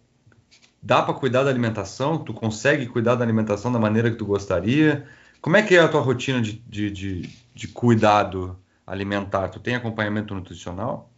dá 0.82 1.01
para 1.01 1.13
cuidar 1.13 1.43
da 1.43 1.49
alimentação? 1.49 2.17
Tu 2.17 2.34
consegue 2.34 2.88
cuidar 2.88 3.15
da 3.15 3.24
alimentação 3.24 3.72
da 3.72 3.80
maneira 3.80 4.09
que 4.09 4.17
tu 4.17 4.26
gostaria? 4.26 5.07
Como 5.41 5.57
é 5.57 5.63
que 5.63 5.76
é 5.76 5.80
a 5.80 5.88
tua 5.88 6.01
rotina 6.01 6.41
de, 6.41 6.53
de, 6.53 6.91
de, 6.91 7.30
de 7.53 7.67
cuidado 7.67 8.59
alimentar? 8.86 9.49
Tu 9.49 9.59
tem 9.59 9.76
acompanhamento 9.76 10.36
nutricional? 10.36 11.09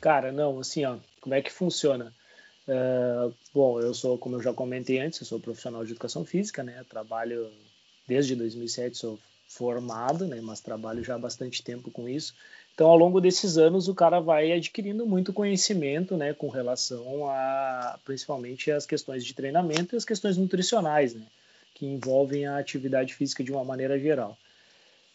Cara, 0.00 0.32
não, 0.32 0.58
assim, 0.58 0.84
ó, 0.84 0.96
como 1.20 1.34
é 1.34 1.40
que 1.40 1.52
funciona? 1.52 2.12
Uh, 2.68 3.34
bom, 3.52 3.80
eu 3.80 3.92
sou, 3.92 4.16
como 4.16 4.36
eu 4.36 4.42
já 4.42 4.52
comentei 4.52 5.00
antes, 5.00 5.20
eu 5.20 5.26
sou 5.26 5.40
profissional 5.40 5.84
de 5.84 5.92
educação 5.92 6.24
física, 6.24 6.62
né? 6.62 6.84
trabalho 6.88 7.50
desde 8.06 8.36
2007, 8.36 8.96
sou 8.96 9.18
formado, 9.48 10.26
né? 10.26 10.40
Mas 10.40 10.60
trabalho 10.60 11.04
já 11.04 11.16
há 11.16 11.18
bastante 11.18 11.62
tempo 11.62 11.90
com 11.90 12.08
isso. 12.08 12.34
Então, 12.74 12.88
ao 12.88 12.96
longo 12.96 13.20
desses 13.20 13.58
anos, 13.58 13.86
o 13.86 13.94
cara 13.94 14.18
vai 14.18 14.50
adquirindo 14.52 15.04
muito 15.04 15.32
conhecimento, 15.32 16.16
né? 16.16 16.32
Com 16.32 16.48
relação 16.48 17.28
a, 17.28 17.98
principalmente, 18.04 18.70
as 18.70 18.86
questões 18.86 19.24
de 19.24 19.34
treinamento 19.34 19.94
e 19.94 19.98
as 19.98 20.04
questões 20.04 20.36
nutricionais, 20.36 21.14
né? 21.14 21.26
que 21.74 21.86
envolvem 21.86 22.46
a 22.46 22.58
atividade 22.58 23.14
física 23.14 23.42
de 23.42 23.50
uma 23.50 23.64
maneira 23.64 23.98
geral. 23.98 24.38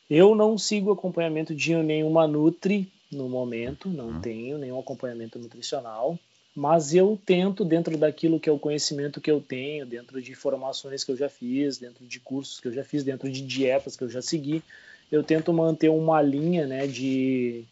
Eu 0.10 0.36
não 0.36 0.58
sigo 0.58 0.92
acompanhamento 0.92 1.56
de 1.56 1.76
nenhuma 1.76 2.28
Nutri 2.28 2.92
no 3.12 3.30
momento, 3.30 3.90
não 3.90 4.08
uhum. 4.08 4.22
tenho 4.22 4.58
nenhum 4.58 4.80
acompanhamento 4.80 5.40
nutricional, 5.40 6.20
mas 6.58 6.92
eu 6.92 7.22
tento, 7.24 7.64
dentro 7.64 7.96
daquilo 8.00 8.40
que 8.40 8.50
é 8.50 8.52
o 8.52 8.58
conhecimento 8.58 9.22
que 9.22 9.30
eu 9.30 9.40
tenho, 9.40 9.86
dentro 9.86 10.20
de 10.20 10.34
formações 10.34 11.04
que 11.04 11.12
eu 11.12 11.16
já 11.16 11.30
fiz, 11.30 11.78
dentro 11.78 12.04
de 12.04 12.20
cursos 12.20 12.60
que 12.60 12.68
eu 12.68 12.74
já 12.74 12.84
fiz, 12.84 13.04
dentro 13.04 13.30
de 13.30 13.42
dietas 13.44 13.96
que 13.96 14.04
eu 14.04 14.10
já 14.10 14.24
segui, 14.24 14.64
eu 15.12 15.24
tento 15.24 15.54
manter 15.54 15.90
uma 15.90 16.20
linha, 16.20 16.66
né, 16.66 16.88
de 16.88 17.64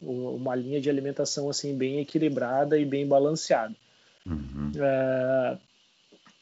uma 0.00 0.54
linha 0.54 0.80
de 0.80 0.88
alimentação 0.88 1.50
assim 1.50 1.76
bem 1.76 1.98
equilibrada 1.98 2.78
e 2.78 2.84
bem 2.84 3.04
balanceada. 3.04 3.74
Uhum. 4.24 4.70
Uh, 4.70 5.58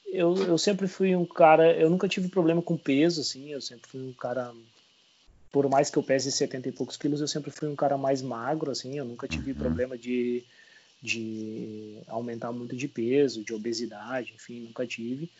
eu, 0.07 0.37
eu 0.49 0.59
sempre 0.59 0.87
fui 0.87 1.17
um 1.17 1.25
cara, 1.25 1.73
eu 1.73 1.89
nunca 1.89 2.07
tive 2.07 2.29
problema 2.29 2.61
com 2.61 2.77
peso, 2.77 3.23
assim, 3.23 3.53
eu 3.53 3.63
sempre 3.63 3.89
fui 3.89 4.03
um 4.03 4.13
cara, 4.13 4.53
por 5.51 5.67
mais 5.71 5.89
que 5.89 5.97
eu 5.97 6.03
pese 6.03 6.31
70 6.31 6.69
e 6.69 6.73
poucos 6.73 6.99
quilos, 6.99 7.23
eu 7.23 7.29
sempre 7.29 7.51
fui 7.51 7.69
um 7.69 7.75
cara 7.75 7.97
mais 7.97 8.21
magro, 8.21 8.71
assim, 8.71 8.99
eu 8.99 9.05
nunca 9.07 9.27
tive 9.27 9.53
uhum. 9.53 9.57
problema 9.57 9.97
de, 9.97 10.45
de 11.07 11.99
aumentar 12.09 12.53
muito 12.53 12.77
de 12.77 12.89
peso, 12.89 13.45
de 13.45 13.55
obesidade, 13.55 14.33
enfim, 14.35 14.61
nunca 14.61 14.87
tive. 14.87 15.31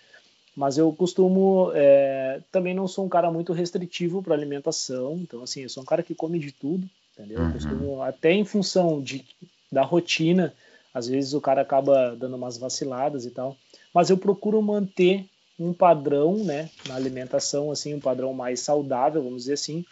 Mas 0.55 0.79
eu 0.79 0.91
costumo, 0.93 1.71
é, 1.75 2.41
também 2.51 2.75
não 2.75 2.89
sou 2.89 3.05
um 3.05 3.09
cara 3.09 3.31
muito 3.31 3.53
restritivo 3.53 4.23
para 4.23 4.35
alimentação, 4.35 5.19
então, 5.21 5.43
assim, 5.43 5.63
eu 5.63 5.69
sou 5.69 5.83
um 5.83 5.87
cara 5.87 6.03
que 6.03 6.15
come 6.15 6.39
de 6.39 6.53
tudo, 6.53 6.89
entendeu? 7.13 7.41
Uhum. 7.41 7.47
Eu 7.47 7.53
costumo, 7.53 8.03
até 8.03 8.33
em 8.33 8.45
função 8.45 9.03
de, 9.03 9.25
da 9.71 9.83
rotina, 9.83 10.55
às 10.95 11.09
vezes 11.09 11.35
o 11.35 11.41
cara 11.41 11.61
acaba 11.61 12.17
dando 12.17 12.37
umas 12.37 12.57
vaciladas 12.57 13.27
e 13.27 13.31
tal 13.31 13.57
mas 13.97 14.11
eu 14.11 14.19
procuro 14.19 14.61
manter 14.61 15.25
um 15.59 15.73
padrão, 15.73 16.37
né, 16.45 16.69
na 16.87 16.97
alimentação, 16.97 17.71
assim, 17.71 17.95
um 17.95 18.01
padrão 18.01 18.35
mais 18.35 18.61
saudável, 18.61 19.23
vamos 19.23 19.45
dizer 19.45 19.55
assim, 19.55 19.87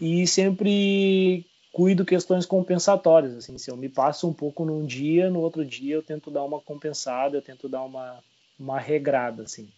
e 0.00 0.26
sempre 0.26 1.46
cuido 1.76 2.06
questões 2.06 2.46
compensatórias, 2.46 3.36
assim, 3.36 3.58
se 3.58 3.70
eu 3.70 3.76
me 3.76 3.86
passo 3.86 4.26
um 4.26 4.32
pouco 4.32 4.64
num 4.64 4.86
dia, 4.86 5.28
no 5.28 5.40
outro 5.40 5.62
dia 5.62 5.96
eu 5.96 6.02
tento 6.02 6.30
dar 6.30 6.42
uma 6.42 6.58
compensada, 6.58 7.36
eu 7.36 7.42
tento 7.42 7.68
dar 7.68 7.82
uma, 7.82 8.18
uma 8.58 8.80
regrada, 8.80 9.42
assim. 9.42 9.68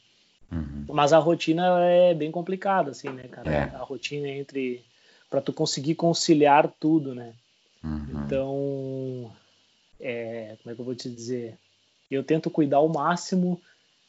Uhum. 0.52 0.84
Mas 0.90 1.12
a 1.12 1.18
rotina 1.18 1.84
é 1.86 2.14
bem 2.14 2.30
complicada, 2.30 2.92
assim, 2.92 3.08
né, 3.08 3.24
cara? 3.24 3.52
É. 3.52 3.62
A 3.74 3.82
rotina 3.82 4.28
entre 4.28 4.84
para 5.28 5.40
tu 5.40 5.52
conseguir 5.52 5.96
conciliar 5.96 6.72
tudo, 6.78 7.16
né? 7.16 7.34
Uhum. 7.82 8.22
Então, 8.24 9.32
é, 9.98 10.56
como 10.62 10.72
é 10.72 10.76
que 10.76 10.80
eu 10.80 10.84
vou 10.84 10.94
te 10.94 11.10
dizer? 11.10 11.58
Eu 12.08 12.22
tento 12.22 12.48
cuidar 12.48 12.78
o 12.78 12.88
máximo 12.88 13.60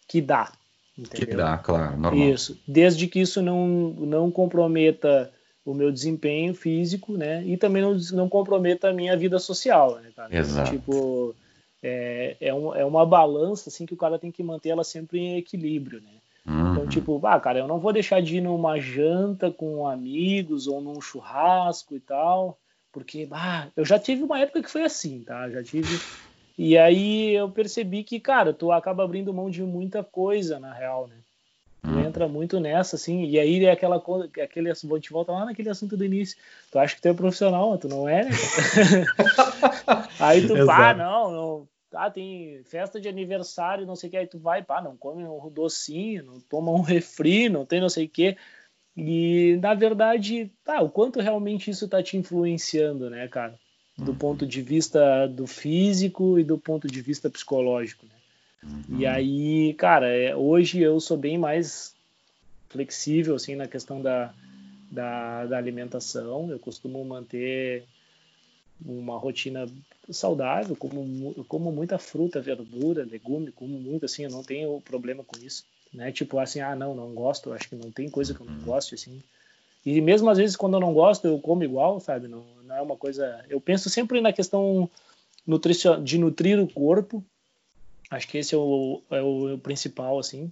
que 0.08 0.22
dá. 0.22 0.52
Entendeu? 0.96 1.28
Que 1.28 1.36
dá, 1.36 1.58
claro, 1.58 1.98
normal. 1.98 2.30
Isso. 2.30 2.56
Desde 2.68 3.08
que 3.08 3.20
isso 3.20 3.42
não, 3.42 3.68
não 3.68 4.30
comprometa 4.30 5.34
o 5.72 5.76
meu 5.76 5.92
desempenho 5.92 6.54
físico, 6.54 7.18
né? 7.18 7.44
E 7.46 7.58
também 7.58 7.82
não, 7.82 7.98
não 8.14 8.30
comprometa 8.30 8.90
a 8.90 8.94
minha 8.94 9.16
vida 9.16 9.40
social, 9.40 10.00
né, 10.00 10.12
cara? 10.16 10.36
Exato. 10.36 10.72
Tipo, 10.72 11.36
é, 11.82 12.36
é, 12.40 12.54
um, 12.54 12.76
é 12.76 12.86
uma 12.86 13.06
balança, 13.06 13.70
assim, 13.70 13.86
que 13.86 13.94
o 13.94 13.98
cara 13.98 14.20
tem 14.20 14.32
que 14.32 14.44
manter 14.44 14.70
ela 14.70 14.84
sempre 14.84 15.20
em 15.20 15.38
equilíbrio, 15.38 16.02
né? 16.02 16.12
Uhum. 16.46 16.72
Então, 16.72 16.88
tipo, 16.88 17.20
ah, 17.26 17.40
cara, 17.40 17.60
eu 17.60 17.68
não 17.68 17.80
vou 17.80 17.94
deixar 17.94 18.22
de 18.22 18.38
ir 18.38 18.42
numa 18.42 18.80
janta 18.80 19.52
com 19.52 19.88
amigos 19.88 20.68
ou 20.68 20.82
num 20.82 21.00
churrasco 21.00 21.96
e 21.96 22.00
tal, 22.00 22.58
porque, 22.92 23.28
ah, 23.32 23.68
eu 23.76 23.86
já 23.86 24.00
tive 24.00 24.24
uma 24.24 24.40
época 24.40 24.64
que 24.64 24.70
foi 24.70 24.84
assim, 24.84 25.22
tá? 25.22 25.50
Já 25.50 25.64
tive 25.64 26.00
e 26.62 26.78
aí 26.78 27.34
eu 27.36 27.50
percebi 27.50 28.04
que, 28.04 28.20
cara, 28.20 28.54
tu 28.54 28.70
acaba 28.70 29.02
abrindo 29.02 29.34
mão 29.34 29.50
de 29.50 29.64
muita 29.64 30.04
coisa, 30.04 30.60
na 30.60 30.74
real, 30.74 31.08
né? 31.08 31.16
Tu 31.90 32.00
entra 32.00 32.28
muito 32.28 32.60
nessa, 32.60 32.96
assim, 32.96 33.26
e 33.26 33.40
aí 33.40 33.64
é 33.64 33.72
aquela 33.72 34.00
coisa, 34.00 34.30
aquele, 34.42 34.72
vou 34.84 35.00
te 35.00 35.12
voltar 35.12 35.34
lá 35.34 35.46
naquele 35.46 35.70
assunto 35.70 35.98
do 35.98 36.06
início. 36.06 36.38
Tu 36.72 36.80
acha 36.80 36.96
que 36.96 37.02
tu 37.02 37.08
é 37.08 37.14
profissional, 37.14 37.72
mas 37.72 37.80
tu 37.80 37.88
não 37.88 38.08
é, 38.08 38.26
né? 38.26 38.32
aí 40.20 40.48
tu, 40.48 40.66
pá, 40.66 40.94
não, 40.94 41.32
não. 41.32 41.68
Ah, 41.92 42.12
tem 42.12 42.62
festa 42.66 43.02
de 43.02 43.10
aniversário, 43.10 43.86
não 43.86 43.96
sei 43.96 44.10
o 44.10 44.12
que, 44.12 44.18
aí 44.18 44.28
tu 44.28 44.38
vai, 44.38 44.64
pá, 44.64 44.82
não 44.82 44.96
come 44.96 45.24
um 45.24 45.50
docinho, 45.50 46.24
não 46.24 46.40
toma 46.40 46.72
um 46.72 46.82
refri, 46.82 47.50
não 47.50 47.66
tem 47.66 47.82
não 47.82 47.90
sei 47.90 48.06
o 48.06 48.10
que. 48.10 48.38
E, 48.96 49.58
na 49.62 49.74
verdade, 49.74 50.52
tá, 50.64 50.82
o 50.82 50.90
quanto 50.90 51.22
realmente 51.22 51.72
isso 51.72 51.88
tá 51.88 52.04
te 52.04 52.18
influenciando, 52.18 53.10
né, 53.10 53.28
cara? 53.28 53.58
Do 53.98 54.12
uhum. 54.12 54.18
ponto 54.18 54.46
de 54.46 54.62
vista 54.62 55.28
do 55.28 55.48
físico 55.48 56.38
e 56.38 56.44
do 56.44 56.58
ponto 56.58 56.88
de 56.88 57.02
vista 57.02 57.30
psicológico, 57.30 58.06
né? 58.06 58.19
Uhum. 58.64 59.00
E 59.00 59.06
aí, 59.06 59.74
cara, 59.76 60.08
é, 60.08 60.36
hoje 60.36 60.80
eu 60.80 61.00
sou 61.00 61.18
bem 61.18 61.38
mais 61.38 61.96
flexível, 62.70 63.36
assim, 63.36 63.56
na 63.56 63.68
questão 63.68 64.02
da, 64.02 64.34
da, 64.92 65.46
da 65.46 65.58
alimentação. 65.58 66.50
Eu 66.52 66.60
costumo 66.60 67.04
manter 67.04 67.84
uma 68.86 69.18
rotina 69.18 69.68
saudável, 70.10 70.76
como, 70.76 71.34
como 71.46 71.72
muita 71.72 71.98
fruta, 71.98 72.42
verdura, 72.42 73.08
legume, 73.10 73.52
como 73.52 73.78
muito, 73.80 74.06
assim, 74.06 74.24
eu 74.24 74.30
não 74.30 74.44
tenho 74.44 74.80
problema 74.82 75.24
com 75.24 75.38
isso 75.38 75.66
né? 75.94 76.12
Tipo 76.12 76.40
assim, 76.40 76.60
ah, 76.60 76.76
não, 76.76 76.96
não 76.96 77.14
gosto, 77.14 77.52
acho 77.52 77.70
que 77.70 77.76
não 77.76 77.92
tem 77.92 78.10
coisa 78.10 78.34
que 78.34 78.42
eu 78.42 78.46
não 78.46 78.54
uhum. 78.54 78.66
goste, 78.66 78.96
assim. 78.96 79.22
E 79.86 80.00
mesmo 80.02 80.30
às 80.30 80.38
vezes 80.38 80.56
quando 80.56 80.76
eu 80.76 80.80
não 80.80 80.94
gosto, 80.94 81.26
eu 81.26 81.40
como 81.40 81.64
igual, 81.64 82.00
sabe? 82.00 82.28
Não, 82.28 82.44
não 82.66 82.76
é 82.76 82.82
uma 82.82 82.96
coisa. 82.96 83.44
Eu 83.50 83.60
penso 83.60 83.90
sempre 83.90 84.22
na 84.22 84.34
questão 84.34 84.90
nutricion... 85.46 86.04
de 86.04 86.18
nutrir 86.18 86.60
o 86.60 86.68
corpo. 86.68 87.24
Acho 88.10 88.28
que 88.28 88.38
esse 88.38 88.56
é 88.56 88.58
o, 88.58 89.02
é 89.12 89.22
o, 89.22 89.50
é 89.50 89.54
o 89.54 89.58
principal, 89.58 90.18
assim. 90.18 90.52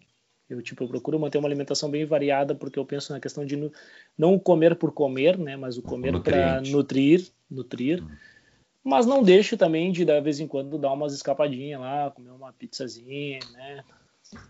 Eu 0.50 0.62
tipo 0.62 0.84
eu 0.84 0.88
procuro 0.88 1.20
manter 1.20 1.38
uma 1.38 1.48
alimentação 1.48 1.90
bem 1.90 2.06
variada 2.06 2.56
porque 2.56 2.80
eu 2.80 2.86
penso 2.86 3.12
na 3.12 3.20
questão 3.20 3.46
de 3.46 3.70
não 4.18 4.40
comer 4.40 4.76
por 4.76 4.94
comer, 4.94 5.38
né? 5.38 5.58
Mas 5.58 5.78
o 5.78 5.82
comer 5.82 6.22
para 6.22 6.62
nutrir, 6.62 7.28
nutrir. 7.50 8.02
Hum. 8.02 8.16
Mas 8.84 9.06
não 9.06 9.22
deixo 9.22 9.58
também 9.58 9.92
de, 9.92 10.06
de 10.06 10.22
vez 10.22 10.40
em 10.40 10.48
quando, 10.48 10.78
dar 10.78 10.94
umas 10.94 11.14
escapadinhas 11.14 11.82
lá, 11.82 12.10
comer 12.12 12.30
uma 12.30 12.54
pizzazinha, 12.54 13.40
né? 13.52 13.84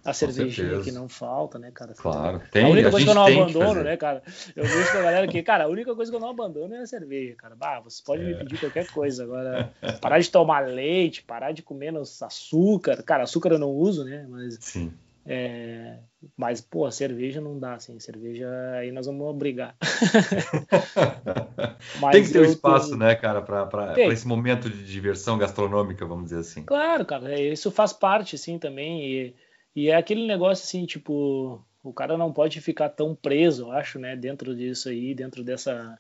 A 0.04 0.14
cervejinha 0.14 0.82
que 0.82 0.92
não 0.92 1.10
falta, 1.10 1.58
né, 1.58 1.72
cara? 1.72 1.94
Claro, 1.94 2.42
tem. 2.52 2.66
A 2.66 2.70
única 2.70 2.90
a 2.90 2.92
coisa 2.92 3.06
que 3.06 3.12
eu 3.12 3.16
não 3.16 3.26
abandono, 3.26 3.84
né, 3.84 3.98
cara? 3.98 4.24
Eu 4.56 4.64
vejo 4.64 4.92
com 4.92 4.98
a 4.98 5.02
galera 5.02 5.28
que, 5.28 5.44
cara, 5.44 5.66
a 5.66 5.68
única 5.68 5.96
coisa 5.96 6.12
que 6.12 6.16
eu 6.16 6.22
não 6.22 6.30
abandono 6.30 6.76
é 6.76 6.80
a 6.80 6.88
cerveja, 6.88 7.36
cara. 7.36 7.56
Bah, 7.56 7.80
você 7.80 8.02
pode 8.04 8.24
é. 8.24 8.26
me 8.26 8.36
pedir 8.36 8.60
qualquer 8.60 8.88
coisa. 8.88 9.24
Agora, 9.24 9.72
parar 10.02 10.20
de 10.20 10.30
tomar 10.30 10.68
leite, 10.68 11.24
parar 11.24 11.52
de 11.52 11.62
comer 11.62 11.88
menos 11.88 12.22
açúcar. 12.22 13.02
Cara, 13.04 13.24
açúcar 13.24 13.52
eu 13.52 13.60
não 13.60 13.72
uso, 13.72 14.04
né? 14.04 14.26
Mas. 14.30 14.58
Sim. 14.60 14.92
É, 15.30 15.98
mas, 16.38 16.62
pô, 16.62 16.86
a 16.86 16.92
cerveja 16.92 17.42
não 17.42 17.60
dá, 17.60 17.74
assim. 17.74 18.00
Cerveja, 18.00 18.48
aí 18.76 18.94
nós 18.94 19.08
vamos 19.08 19.36
brigar. 19.36 19.76
Tem 22.12 22.24
que 22.24 22.32
ter 22.32 22.40
um 22.40 22.46
espaço, 22.46 22.92
tô... 22.92 22.96
né, 22.96 23.14
cara, 23.14 23.42
para 23.42 23.94
esse 24.10 24.26
momento 24.26 24.70
de 24.70 24.86
diversão 24.86 25.38
gastronômica, 25.38 26.06
vamos 26.06 26.26
dizer 26.26 26.40
assim. 26.40 26.64
Claro, 26.64 27.06
cara, 27.06 27.38
isso 27.40 27.70
faz 27.70 27.92
parte, 27.92 28.36
assim, 28.36 28.58
também. 28.58 29.06
E 29.06 29.36
e 29.78 29.90
é 29.90 29.96
aquele 29.96 30.26
negócio 30.26 30.64
assim, 30.64 30.88
tipo, 30.88 31.64
o 31.84 31.94
cara 31.94 32.18
não 32.18 32.34
pode 32.34 32.60
ficar 32.60 32.90
tão 32.90 33.14
preso, 33.14 33.66
eu 33.66 33.72
acho, 33.72 34.00
né, 34.00 34.16
dentro 34.16 34.56
disso 34.56 34.90
aí, 34.90 35.14
dentro 35.14 35.44
dessa 35.44 36.00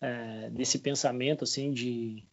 é, 0.00 0.48
desse 0.48 0.78
pensamento 0.78 1.44
assim 1.44 1.72
de 1.72 2.24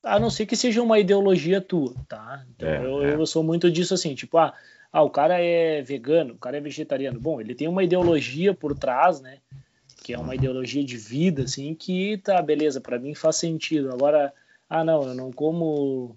a 0.00 0.20
não 0.20 0.30
ser 0.30 0.46
que 0.46 0.54
seja 0.54 0.80
uma 0.80 1.00
ideologia 1.00 1.60
tua, 1.60 1.96
tá? 2.08 2.46
Então, 2.54 2.68
é, 2.68 2.84
eu, 2.84 3.02
é. 3.02 3.14
eu 3.14 3.26
sou 3.26 3.42
muito 3.42 3.68
disso 3.68 3.92
assim, 3.92 4.14
tipo, 4.14 4.38
ah, 4.38 4.54
ah, 4.92 5.02
o 5.02 5.10
cara 5.10 5.40
é 5.42 5.82
vegano, 5.82 6.34
o 6.34 6.38
cara 6.38 6.58
é 6.58 6.60
vegetariano. 6.60 7.18
Bom, 7.18 7.40
ele 7.40 7.52
tem 7.52 7.66
uma 7.66 7.82
ideologia 7.82 8.54
por 8.54 8.78
trás, 8.78 9.20
né? 9.20 9.38
Que 10.04 10.14
é 10.14 10.18
uma 10.18 10.36
ideologia 10.36 10.84
de 10.84 10.96
vida, 10.96 11.42
assim, 11.42 11.74
que 11.74 12.18
tá, 12.18 12.40
beleza, 12.40 12.80
para 12.80 13.00
mim 13.00 13.16
faz 13.16 13.34
sentido. 13.34 13.90
Agora, 13.90 14.32
ah, 14.70 14.84
não, 14.84 15.02
eu 15.02 15.14
não 15.14 15.32
como 15.32 16.16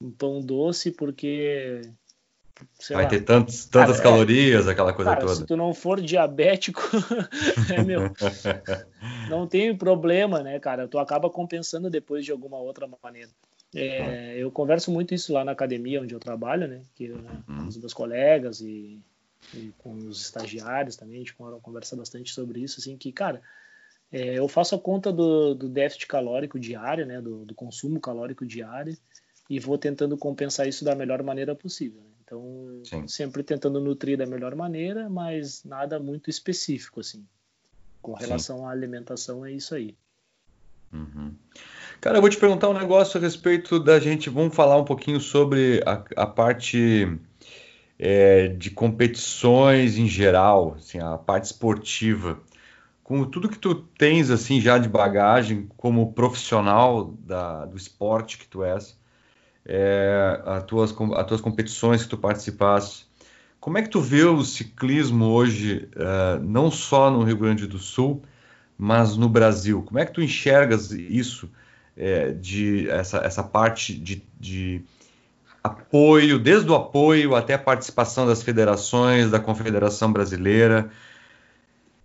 um 0.00 0.10
pão 0.10 0.40
doce 0.40 0.90
porque 0.90 1.82
Vai 2.90 3.04
lá. 3.04 3.08
ter 3.08 3.20
tantos, 3.22 3.66
tantas 3.66 3.98
é, 3.98 4.02
calorias, 4.02 4.66
é, 4.66 4.70
aquela 4.70 4.92
coisa 4.92 5.10
cara, 5.10 5.20
toda. 5.22 5.34
Se 5.34 5.46
tu 5.46 5.56
não 5.56 5.74
for 5.74 6.00
diabético, 6.00 6.80
é, 7.74 7.82
meu, 7.82 8.12
não 9.28 9.46
tem 9.46 9.76
problema, 9.76 10.42
né, 10.42 10.58
cara? 10.60 10.86
Tu 10.86 10.98
acaba 10.98 11.28
compensando 11.28 11.90
depois 11.90 12.24
de 12.24 12.30
alguma 12.30 12.58
outra 12.58 12.88
maneira. 13.02 13.30
É, 13.74 14.36
eu 14.38 14.52
converso 14.52 14.92
muito 14.92 15.12
isso 15.12 15.32
lá 15.32 15.44
na 15.44 15.50
academia 15.50 16.00
onde 16.00 16.14
eu 16.14 16.20
trabalho, 16.20 16.68
né? 16.68 16.82
Que, 16.94 17.08
né, 17.08 17.42
com 17.44 17.52
uhum. 17.52 17.66
os 17.66 17.76
meus 17.76 17.92
colegas 17.92 18.60
e, 18.60 19.00
e, 19.52 19.72
com 19.78 19.94
os 19.94 20.22
estagiários 20.22 20.94
também, 20.94 21.16
a 21.16 21.18
gente 21.18 21.34
conversa 21.34 21.96
bastante 21.96 22.32
sobre 22.32 22.60
isso, 22.60 22.78
assim, 22.78 22.96
que, 22.96 23.10
cara, 23.10 23.42
é, 24.12 24.38
eu 24.38 24.46
faço 24.46 24.76
a 24.76 24.78
conta 24.78 25.12
do, 25.12 25.56
do 25.56 25.68
déficit 25.68 26.06
calórico 26.06 26.60
diário, 26.60 27.04
né? 27.04 27.20
Do, 27.20 27.44
do 27.44 27.54
consumo 27.54 28.00
calórico 28.00 28.46
diário 28.46 28.96
e 29.50 29.58
vou 29.58 29.76
tentando 29.76 30.16
compensar 30.16 30.68
isso 30.68 30.84
da 30.84 30.94
melhor 30.94 31.22
maneira 31.22 31.54
possível. 31.54 32.00
Né? 32.00 32.13
Então, 32.24 32.80
Sim. 32.84 33.06
sempre 33.06 33.42
tentando 33.42 33.80
nutrir 33.80 34.16
da 34.16 34.26
melhor 34.26 34.54
maneira, 34.54 35.08
mas 35.10 35.62
nada 35.62 36.00
muito 36.00 36.30
específico, 36.30 37.00
assim. 37.00 37.26
Com 38.00 38.14
relação 38.14 38.58
Sim. 38.58 38.64
à 38.64 38.70
alimentação, 38.70 39.44
é 39.44 39.52
isso 39.52 39.74
aí. 39.74 39.94
Uhum. 40.92 41.34
Cara, 42.00 42.18
eu 42.18 42.20
vou 42.20 42.30
te 42.30 42.36
perguntar 42.36 42.68
um 42.68 42.78
negócio 42.78 43.18
a 43.18 43.20
respeito 43.20 43.78
da 43.78 43.98
gente. 43.98 44.30
Vamos 44.30 44.54
falar 44.54 44.76
um 44.78 44.84
pouquinho 44.84 45.20
sobre 45.20 45.82
a, 45.84 46.04
a 46.16 46.26
parte 46.26 47.18
é, 47.98 48.48
de 48.48 48.70
competições 48.70 49.98
em 49.98 50.06
geral, 50.06 50.74
assim, 50.78 50.98
a 50.98 51.16
parte 51.18 51.44
esportiva. 51.44 52.40
Com 53.02 53.24
tudo 53.24 53.48
que 53.48 53.58
tu 53.58 53.74
tens 53.74 54.30
assim 54.30 54.60
já 54.60 54.78
de 54.78 54.88
bagagem 54.88 55.68
como 55.76 56.12
profissional 56.12 57.12
da, 57.18 57.66
do 57.66 57.76
esporte 57.76 58.38
que 58.38 58.48
tu 58.48 58.64
és, 58.64 58.98
é, 59.66 60.42
as, 60.44 60.64
tuas, 60.64 60.94
as 61.16 61.26
tuas 61.26 61.40
competições 61.40 62.02
que 62.02 62.08
tu 62.08 62.18
participaste. 62.18 63.06
Como 63.58 63.78
é 63.78 63.82
que 63.82 63.88
tu 63.88 64.00
vê 64.00 64.24
o 64.24 64.44
ciclismo 64.44 65.26
hoje, 65.26 65.88
uh, 65.96 66.38
não 66.42 66.70
só 66.70 67.10
no 67.10 67.22
Rio 67.22 67.38
Grande 67.38 67.66
do 67.66 67.78
Sul, 67.78 68.22
mas 68.76 69.16
no 69.16 69.28
Brasil? 69.28 69.82
Como 69.82 69.98
é 69.98 70.04
que 70.04 70.12
tu 70.12 70.20
enxergas 70.20 70.90
isso, 70.90 71.50
é, 71.96 72.32
de 72.32 72.88
essa, 72.90 73.18
essa 73.18 73.42
parte 73.42 73.94
de, 73.94 74.22
de 74.38 74.82
apoio, 75.62 76.38
desde 76.38 76.70
o 76.70 76.74
apoio 76.74 77.34
até 77.34 77.54
a 77.54 77.58
participação 77.58 78.26
das 78.26 78.42
federações, 78.42 79.30
da 79.30 79.40
Confederação 79.40 80.12
Brasileira? 80.12 80.90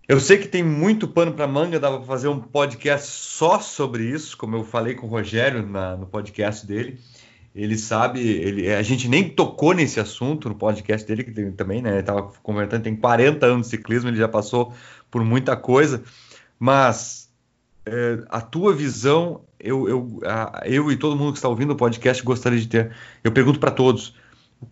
Eu 0.08 0.18
sei 0.18 0.38
que 0.38 0.48
tem 0.48 0.62
muito 0.62 1.06
pano 1.06 1.34
para 1.34 1.46
manga, 1.46 1.78
dava 1.78 1.98
para 1.98 2.06
fazer 2.06 2.28
um 2.28 2.40
podcast 2.40 3.06
só 3.10 3.60
sobre 3.60 4.04
isso, 4.04 4.34
como 4.34 4.56
eu 4.56 4.64
falei 4.64 4.94
com 4.94 5.06
o 5.06 5.10
Rogério 5.10 5.64
na, 5.64 5.94
no 5.94 6.06
podcast 6.06 6.66
dele 6.66 6.98
ele 7.54 7.76
sabe, 7.76 8.20
ele, 8.20 8.72
a 8.72 8.82
gente 8.82 9.08
nem 9.08 9.28
tocou 9.28 9.74
nesse 9.74 9.98
assunto 9.98 10.48
no 10.48 10.54
podcast 10.54 11.06
dele, 11.06 11.24
que 11.24 11.32
tem, 11.32 11.50
também, 11.50 11.82
né? 11.82 11.90
Ele 11.90 12.00
estava 12.00 12.22
conversando, 12.42 12.82
tem 12.82 12.94
40 12.94 13.44
anos 13.44 13.66
de 13.66 13.70
ciclismo, 13.70 14.08
ele 14.08 14.16
já 14.16 14.28
passou 14.28 14.72
por 15.10 15.24
muita 15.24 15.56
coisa, 15.56 16.02
mas 16.58 17.28
é, 17.84 18.22
a 18.28 18.40
tua 18.40 18.72
visão, 18.74 19.42
eu, 19.58 19.88
eu, 19.88 20.20
a, 20.24 20.62
eu 20.64 20.92
e 20.92 20.96
todo 20.96 21.16
mundo 21.16 21.32
que 21.32 21.38
está 21.38 21.48
ouvindo 21.48 21.72
o 21.72 21.76
podcast 21.76 22.22
gostaria 22.22 22.60
de 22.60 22.68
ter. 22.68 22.94
Eu 23.24 23.32
pergunto 23.32 23.58
para 23.58 23.72
todos: 23.72 24.14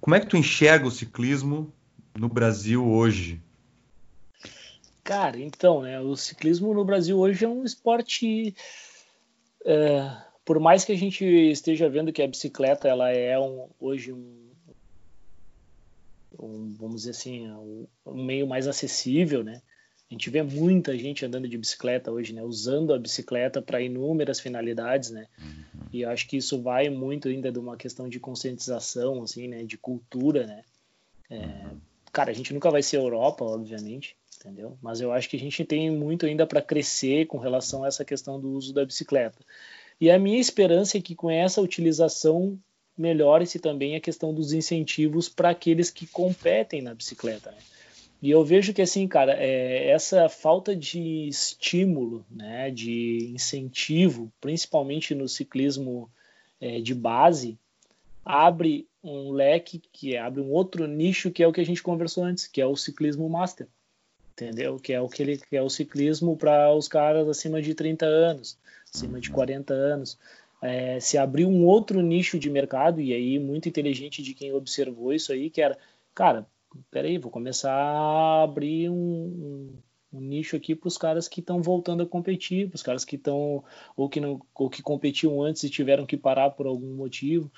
como 0.00 0.14
é 0.14 0.20
que 0.20 0.26
tu 0.26 0.36
enxerga 0.36 0.86
o 0.86 0.90
ciclismo 0.90 1.72
no 2.16 2.28
Brasil 2.28 2.86
hoje? 2.86 3.42
Cara, 5.02 5.38
então, 5.40 5.82
né? 5.82 5.98
O 6.00 6.14
ciclismo 6.14 6.72
no 6.72 6.84
Brasil 6.84 7.18
hoje 7.18 7.44
é 7.44 7.48
um 7.48 7.64
esporte. 7.64 8.54
É 9.64 10.27
por 10.48 10.58
mais 10.58 10.82
que 10.82 10.92
a 10.92 10.96
gente 10.96 11.26
esteja 11.26 11.90
vendo 11.90 12.10
que 12.10 12.22
a 12.22 12.26
bicicleta 12.26 12.88
ela 12.88 13.10
é 13.10 13.38
um, 13.38 13.68
hoje 13.78 14.14
um, 14.14 14.48
um, 16.40 16.72
vamos 16.72 17.02
dizer 17.02 17.10
assim 17.10 17.50
um, 17.50 17.86
um, 18.06 18.24
meio 18.24 18.46
mais 18.46 18.66
acessível 18.66 19.44
né? 19.44 19.60
A 20.10 20.14
gente 20.14 20.30
vê 20.30 20.42
muita 20.42 20.96
gente 20.96 21.26
andando 21.26 21.46
de 21.46 21.58
bicicleta 21.58 22.10
hoje 22.10 22.32
né? 22.32 22.42
Usando 22.42 22.94
a 22.94 22.98
bicicleta 22.98 23.60
para 23.60 23.82
inúmeras 23.82 24.40
finalidades 24.40 25.10
né? 25.10 25.26
Uhum. 25.38 25.82
e 25.92 26.00
eu 26.00 26.08
acho 26.08 26.26
que 26.26 26.38
isso 26.38 26.62
vai 26.62 26.88
muito 26.88 27.28
ainda 27.28 27.52
de 27.52 27.58
uma 27.58 27.76
questão 27.76 28.08
de 28.08 28.18
conscientização 28.18 29.22
assim 29.22 29.48
né? 29.48 29.64
De 29.64 29.76
cultura 29.76 30.46
né? 30.46 30.62
É, 31.28 31.36
uhum. 31.36 31.78
cara 32.10 32.30
a 32.30 32.34
gente 32.34 32.54
nunca 32.54 32.70
vai 32.70 32.82
ser 32.82 32.96
Europa 32.96 33.44
obviamente 33.44 34.16
entendeu? 34.40 34.78
Mas 34.80 35.02
eu 35.02 35.12
acho 35.12 35.28
que 35.28 35.36
a 35.36 35.40
gente 35.40 35.62
tem 35.62 35.90
muito 35.90 36.24
ainda 36.24 36.46
para 36.46 36.62
crescer 36.62 37.26
com 37.26 37.36
relação 37.36 37.84
a 37.84 37.88
essa 37.88 38.02
questão 38.02 38.40
do 38.40 38.48
uso 38.52 38.72
da 38.72 38.86
bicicleta 38.86 39.36
e 40.00 40.10
a 40.10 40.18
minha 40.18 40.40
esperança 40.40 40.98
é 40.98 41.00
que 41.00 41.14
com 41.14 41.30
essa 41.30 41.60
utilização 41.60 42.58
melhore-se 42.96 43.58
também 43.58 43.94
a 43.94 44.00
questão 44.00 44.34
dos 44.34 44.52
incentivos 44.52 45.28
para 45.28 45.50
aqueles 45.50 45.90
que 45.90 46.06
competem 46.06 46.82
na 46.82 46.94
bicicleta. 46.94 47.50
Né? 47.52 47.58
E 48.20 48.30
eu 48.30 48.44
vejo 48.44 48.74
que 48.74 48.82
assim, 48.82 49.06
cara, 49.06 49.36
é, 49.38 49.88
essa 49.90 50.28
falta 50.28 50.74
de 50.74 51.28
estímulo, 51.28 52.26
né, 52.28 52.70
de 52.70 53.30
incentivo, 53.32 54.30
principalmente 54.40 55.14
no 55.14 55.28
ciclismo 55.28 56.10
é, 56.60 56.80
de 56.80 56.94
base, 56.94 57.56
abre 58.24 58.88
um 59.02 59.30
leque 59.30 59.80
que 59.92 60.16
abre 60.16 60.40
um 60.40 60.50
outro 60.50 60.86
nicho 60.88 61.30
que 61.30 61.42
é 61.42 61.46
o 61.46 61.52
que 61.52 61.60
a 61.60 61.64
gente 61.64 61.82
conversou 61.82 62.24
antes, 62.24 62.48
que 62.48 62.60
é 62.60 62.66
o 62.66 62.76
ciclismo 62.76 63.28
master. 63.28 63.68
Entendeu? 64.32 64.78
Que 64.78 64.92
é 64.92 65.00
o 65.00 65.08
que 65.08 65.22
ele 65.22 65.36
que 65.36 65.56
é 65.56 65.62
o 65.62 65.70
ciclismo 65.70 66.36
para 66.36 66.72
os 66.74 66.86
caras 66.86 67.28
acima 67.28 67.62
de 67.62 67.74
30 67.74 68.06
anos, 68.06 68.56
acima 68.94 69.20
de 69.20 69.30
40 69.30 69.72
anos. 69.72 70.18
É, 70.60 70.98
se 70.98 71.16
abriu 71.16 71.48
um 71.48 71.64
outro 71.64 72.00
nicho 72.02 72.38
de 72.38 72.50
mercado, 72.50 73.00
e 73.00 73.12
aí 73.12 73.38
muito 73.38 73.68
inteligente 73.68 74.22
de 74.22 74.34
quem 74.34 74.52
observou 74.52 75.12
isso 75.12 75.32
aí, 75.32 75.50
que 75.50 75.60
era, 75.60 75.78
cara, 76.14 76.46
peraí, 76.90 77.18
vou 77.18 77.30
começar 77.30 77.72
a 77.72 78.42
abrir 78.42 78.90
um, 78.90 78.94
um, 78.94 79.72
um 80.12 80.20
nicho 80.20 80.56
aqui 80.56 80.74
para 80.74 80.88
os 80.88 80.98
caras 80.98 81.28
que 81.28 81.40
estão 81.40 81.62
voltando 81.62 82.02
a 82.02 82.06
competir, 82.06 82.68
para 82.68 82.76
os 82.76 82.82
caras 82.82 83.04
que 83.04 83.16
estão 83.16 83.62
ou 83.96 84.08
que 84.08 84.20
não 84.20 84.40
ou 84.54 84.68
que 84.68 84.82
competiam 84.82 85.40
antes 85.42 85.62
e 85.62 85.70
tiveram 85.70 86.06
que 86.06 86.16
parar 86.16 86.50
por 86.50 86.66
algum 86.66 86.94
motivo. 86.94 87.50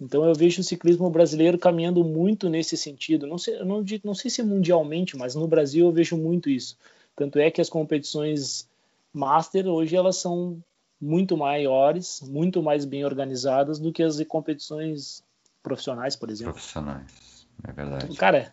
Então 0.00 0.24
eu 0.24 0.34
vejo 0.34 0.60
o 0.60 0.64
ciclismo 0.64 1.10
brasileiro 1.10 1.58
caminhando 1.58 2.04
muito 2.04 2.48
nesse 2.48 2.76
sentido. 2.76 3.26
Não 3.26 3.38
sei, 3.38 3.58
não, 3.64 3.84
não 4.04 4.14
sei 4.14 4.30
se 4.30 4.42
mundialmente, 4.42 5.16
mas 5.16 5.34
no 5.34 5.46
Brasil 5.48 5.86
eu 5.86 5.92
vejo 5.92 6.16
muito 6.16 6.48
isso. 6.48 6.76
Tanto 7.16 7.38
é 7.38 7.50
que 7.50 7.60
as 7.60 7.68
competições 7.68 8.68
master 9.12 9.66
hoje 9.66 9.96
elas 9.96 10.16
são 10.16 10.62
muito 11.00 11.36
maiores, 11.36 12.20
muito 12.22 12.62
mais 12.62 12.84
bem 12.84 13.04
organizadas 13.04 13.78
do 13.78 13.92
que 13.92 14.02
as 14.02 14.22
competições 14.24 15.22
profissionais, 15.62 16.16
por 16.16 16.30
exemplo. 16.30 16.54
Profissionais, 16.54 17.46
é 17.66 17.72
verdade. 17.72 18.16
Cara, 18.16 18.52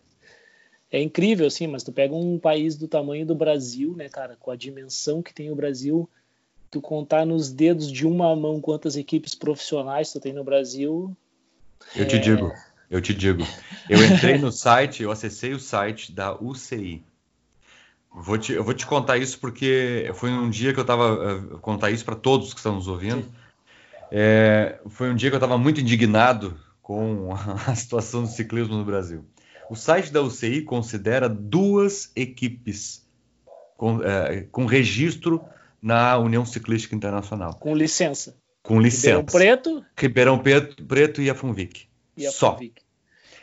é 0.92 1.02
incrível 1.02 1.48
assim, 1.48 1.68
mas 1.68 1.84
tu 1.84 1.92
pega 1.92 2.14
um 2.14 2.38
país 2.38 2.76
do 2.76 2.88
tamanho 2.88 3.26
do 3.26 3.36
Brasil, 3.36 3.96
né, 3.96 4.10
cara, 4.10 4.36
com 4.40 4.52
a 4.52 4.56
dimensão 4.56 5.22
que 5.22 5.34
tem 5.34 5.52
o 5.52 5.56
Brasil, 5.56 6.10
tu 6.70 6.82
contar 6.82 7.26
nos 7.26 7.52
dedos 7.52 7.92
de 7.92 8.06
uma 8.06 8.36
mão 8.36 8.62
quantas 8.62 8.96
equipes 8.96 9.34
profissionais 9.34 10.12
tu 10.12 10.20
tem 10.20 10.34
no 10.34 10.44
Brasil, 10.44 11.16
eu 11.96 12.08
te 12.08 12.20
digo, 12.20 12.54
eu 12.90 13.02
te 13.02 13.14
digo. 13.14 13.44
Eu 13.90 14.04
entrei 14.04 14.38
no 14.38 14.52
site, 14.54 15.04
eu 15.04 15.12
acessei 15.12 15.54
o 15.54 15.60
site 15.60 16.12
da 16.12 16.34
UCI. 16.34 17.04
Vou 18.18 18.38
te, 18.38 18.54
eu 18.54 18.64
vou 18.64 18.74
te 18.74 18.86
contar 18.86 19.18
isso 19.18 19.38
porque 19.40 20.10
foi 20.16 20.32
um 20.32 20.50
dia 20.50 20.74
que 20.74 20.80
eu 20.80 20.84
estava 20.84 21.36
uh, 21.36 21.60
contar 21.60 21.92
isso 21.92 22.06
para 22.06 22.16
todos 22.16 22.54
que 22.54 22.60
estão 22.60 22.76
nos 22.76 22.88
ouvindo. 22.88 23.26
É, 24.10 24.80
foi 24.88 25.10
um 25.10 25.16
dia 25.16 25.30
que 25.30 25.36
eu 25.36 25.40
estava 25.40 25.58
muito 25.58 25.82
indignado 25.82 26.58
com 26.82 27.34
a 27.68 27.76
situação 27.76 28.22
do 28.22 28.30
ciclismo 28.30 28.78
no 28.78 28.86
Brasil. 28.86 29.26
O 29.70 29.76
site 29.76 30.12
da 30.14 30.22
UCI 30.22 30.62
considera 30.62 31.28
duas 31.28 32.12
equipes 32.16 33.06
com, 33.76 34.02
é, 34.02 34.44
com 34.52 34.66
registro 34.66 35.44
na 35.82 36.18
União 36.18 36.46
Ciclística 36.46 36.96
Internacional. 36.96 37.56
Com 37.56 37.76
licença. 37.76 38.38
Com 38.64 38.80
licença. 38.80 39.08
Ribeirão 39.08 39.26
Preto. 39.26 39.86
Ribeirão 39.98 40.40
Preto, 40.40 40.86
Preto 40.86 41.22
e 41.22 41.30
a 41.30 41.36
Funvic. 41.36 41.88
E 42.16 42.26
a 42.26 42.32
Só. 42.32 42.54
Funvic. 42.54 42.82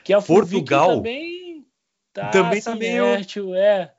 Que 0.02 0.12
a 0.12 0.22
Portugal 0.22 0.96
também 0.96 1.66
tá 2.12 2.28
também 2.30 2.58
assim, 2.58 2.70
tá 2.70 2.76
meio- 2.76 3.04
né, 3.04 3.24
tio, 3.24 3.54
é. 3.54 3.91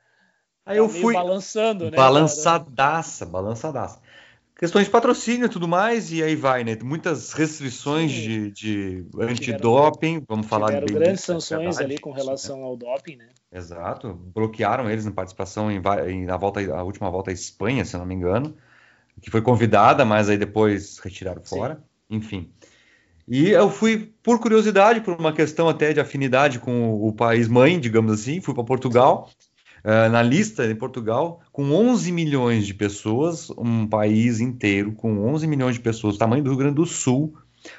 Aí 0.66 0.76
Tá 0.76 0.82
eu 0.82 0.88
fui 0.88 1.14
balançando, 1.14 1.90
né? 1.90 1.98
balançadaça, 1.98 3.26
balançadaça. 3.26 4.00
Questões 4.56 4.84
de 4.86 4.90
patrocínio 4.90 5.46
e 5.46 5.48
tudo 5.48 5.66
mais, 5.66 6.12
e 6.12 6.22
aí 6.22 6.36
vai, 6.36 6.64
né? 6.64 6.76
Muitas 6.82 7.32
restrições 7.32 8.12
Sim. 8.12 8.20
de, 8.20 8.50
de 8.52 9.06
antidoping, 9.20 10.24
vamos 10.28 10.46
falar 10.46 10.80
bem 10.80 10.94
grandes 10.94 11.22
é 11.22 11.26
sanções 11.26 11.78
ali 11.78 11.98
com 11.98 12.10
né? 12.10 12.16
relação 12.16 12.62
ao 12.62 12.76
doping, 12.76 13.16
né? 13.16 13.28
Exato. 13.52 14.14
Bloquearam 14.14 14.88
eles 14.90 15.04
na 15.04 15.12
participação 15.12 15.70
em, 15.70 15.82
em- 16.08 16.24
na 16.24 16.36
volta, 16.36 16.60
a 16.74 16.82
última 16.82 17.10
volta 17.10 17.30
à 17.30 17.34
Espanha, 17.34 17.84
se 17.84 17.94
eu 17.94 17.98
não 18.00 18.06
me 18.06 18.14
engano, 18.14 18.56
que 19.20 19.30
foi 19.30 19.42
convidada, 19.42 20.04
mas 20.04 20.28
aí 20.28 20.38
depois 20.38 20.98
retiraram 20.98 21.44
Sim. 21.44 21.58
fora. 21.58 21.82
Enfim. 22.10 22.50
E 23.26 23.50
eu 23.50 23.70
fui 23.70 24.14
por 24.22 24.38
curiosidade, 24.40 25.00
por 25.00 25.18
uma 25.18 25.32
questão 25.32 25.68
até 25.68 25.92
de 25.92 26.00
afinidade 26.00 26.58
com 26.58 26.90
o, 26.92 27.08
o 27.08 27.12
país 27.12 27.48
mãe, 27.48 27.80
digamos 27.80 28.12
assim, 28.12 28.40
fui 28.40 28.54
para 28.54 28.64
Portugal. 28.64 29.30
Eh, 29.84 30.08
na 30.08 30.22
lista 30.22 30.66
de 30.66 30.74
Portugal, 30.74 31.40
com 31.52 31.70
11 31.72 32.10
milhões 32.10 32.66
de 32.66 32.74
pessoas, 32.74 33.50
um 33.50 33.86
país 33.86 34.40
inteiro 34.40 34.92
com 34.92 35.18
11 35.28 35.46
milhões 35.46 35.74
de 35.76 35.80
pessoas, 35.82 36.16
tamanho 36.16 36.42
do 36.42 36.50
Rio 36.50 36.58
Grande 36.58 36.76
do 36.76 36.86
Sul, 36.86 37.36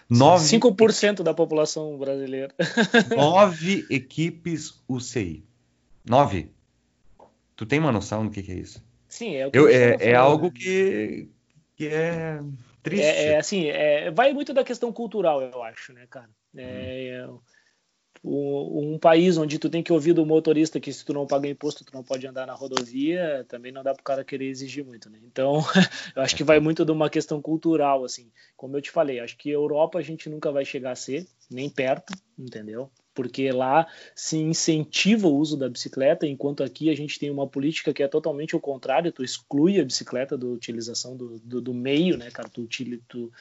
nove, 0.09 0.45
5% 0.45 1.23
da 1.23 1.33
população 1.33 1.97
brasileira. 1.97 2.53
nove 3.15 3.85
equipes 3.89 4.81
UCI. 4.87 5.43
Nove. 6.07 6.51
Tu 7.55 7.65
tem 7.65 7.79
uma 7.79 7.91
noção 7.91 8.25
do 8.25 8.31
que, 8.31 8.43
que 8.43 8.51
é 8.51 8.55
isso? 8.55 8.83
Sim, 9.07 9.35
é 9.35 9.47
o 9.47 9.51
que 9.51 9.57
Eu, 9.57 9.67
é, 9.67 9.95
é 9.99 10.13
algo 10.15 10.51
que, 10.51 11.29
que 11.75 11.87
é 11.87 12.39
triste. 12.83 13.05
É, 13.05 13.27
é, 13.31 13.37
assim, 13.37 13.65
é, 13.67 14.11
vai 14.11 14.33
muito 14.33 14.53
da 14.53 14.63
questão 14.63 14.91
cultural, 14.91 15.41
eu 15.41 15.63
acho, 15.63 15.93
né, 15.93 16.05
cara? 16.09 16.29
É, 16.57 17.25
o- 17.27 17.41
um 18.27 18.97
país 18.97 19.37
onde 19.37 19.59
tu 19.59 19.69
tem 19.69 19.83
que 19.83 19.93
ouvir 19.93 20.13
do 20.13 20.25
motorista 20.25 20.79
que 20.79 20.91
se 20.91 21.05
tu 21.05 21.13
não 21.13 21.27
paga 21.27 21.47
imposto, 21.47 21.85
tu 21.85 21.93
não 21.93 22.03
pode 22.03 22.25
andar 22.25 22.47
na 22.47 22.53
rodovia, 22.53 23.45
também 23.47 23.71
não 23.71 23.83
dá 23.83 23.93
pro 23.93 24.03
cara 24.03 24.23
querer 24.23 24.47
exigir 24.47 24.83
muito, 24.83 25.09
né? 25.09 25.19
Então, 25.23 25.63
eu 26.15 26.23
acho 26.23 26.35
que 26.35 26.43
vai 26.43 26.59
muito 26.59 26.83
de 26.83 26.91
uma 26.91 27.09
questão 27.09 27.39
cultural, 27.39 28.03
assim. 28.03 28.31
Como 28.57 28.75
eu 28.75 28.81
te 28.81 28.89
falei, 28.89 29.19
acho 29.19 29.37
que 29.37 29.49
Europa 29.49 29.99
a 29.99 30.01
gente 30.01 30.27
nunca 30.27 30.51
vai 30.51 30.65
chegar 30.65 30.91
a 30.91 30.95
ser, 30.95 31.27
nem 31.51 31.69
perto, 31.69 32.13
entendeu? 32.37 32.89
Porque 33.13 33.51
lá 33.51 33.87
se 34.15 34.37
incentiva 34.37 35.27
o 35.27 35.35
uso 35.35 35.55
da 35.55 35.69
bicicleta, 35.69 36.25
enquanto 36.25 36.63
aqui 36.63 36.89
a 36.89 36.95
gente 36.95 37.19
tem 37.19 37.29
uma 37.29 37.47
política 37.47 37.93
que 37.93 38.01
é 38.01 38.07
totalmente 38.07 38.55
o 38.55 38.59
contrário, 38.59 39.11
tu 39.11 39.23
exclui 39.23 39.79
a 39.79 39.85
bicicleta 39.85 40.35
da 40.35 40.47
utilização 40.47 41.15
do, 41.15 41.39
do, 41.39 41.61
do 41.61 41.73
meio, 41.73 42.17
né, 42.17 42.31
cara? 42.31 42.49
Tu, 42.49 42.67
tu, 43.07 43.31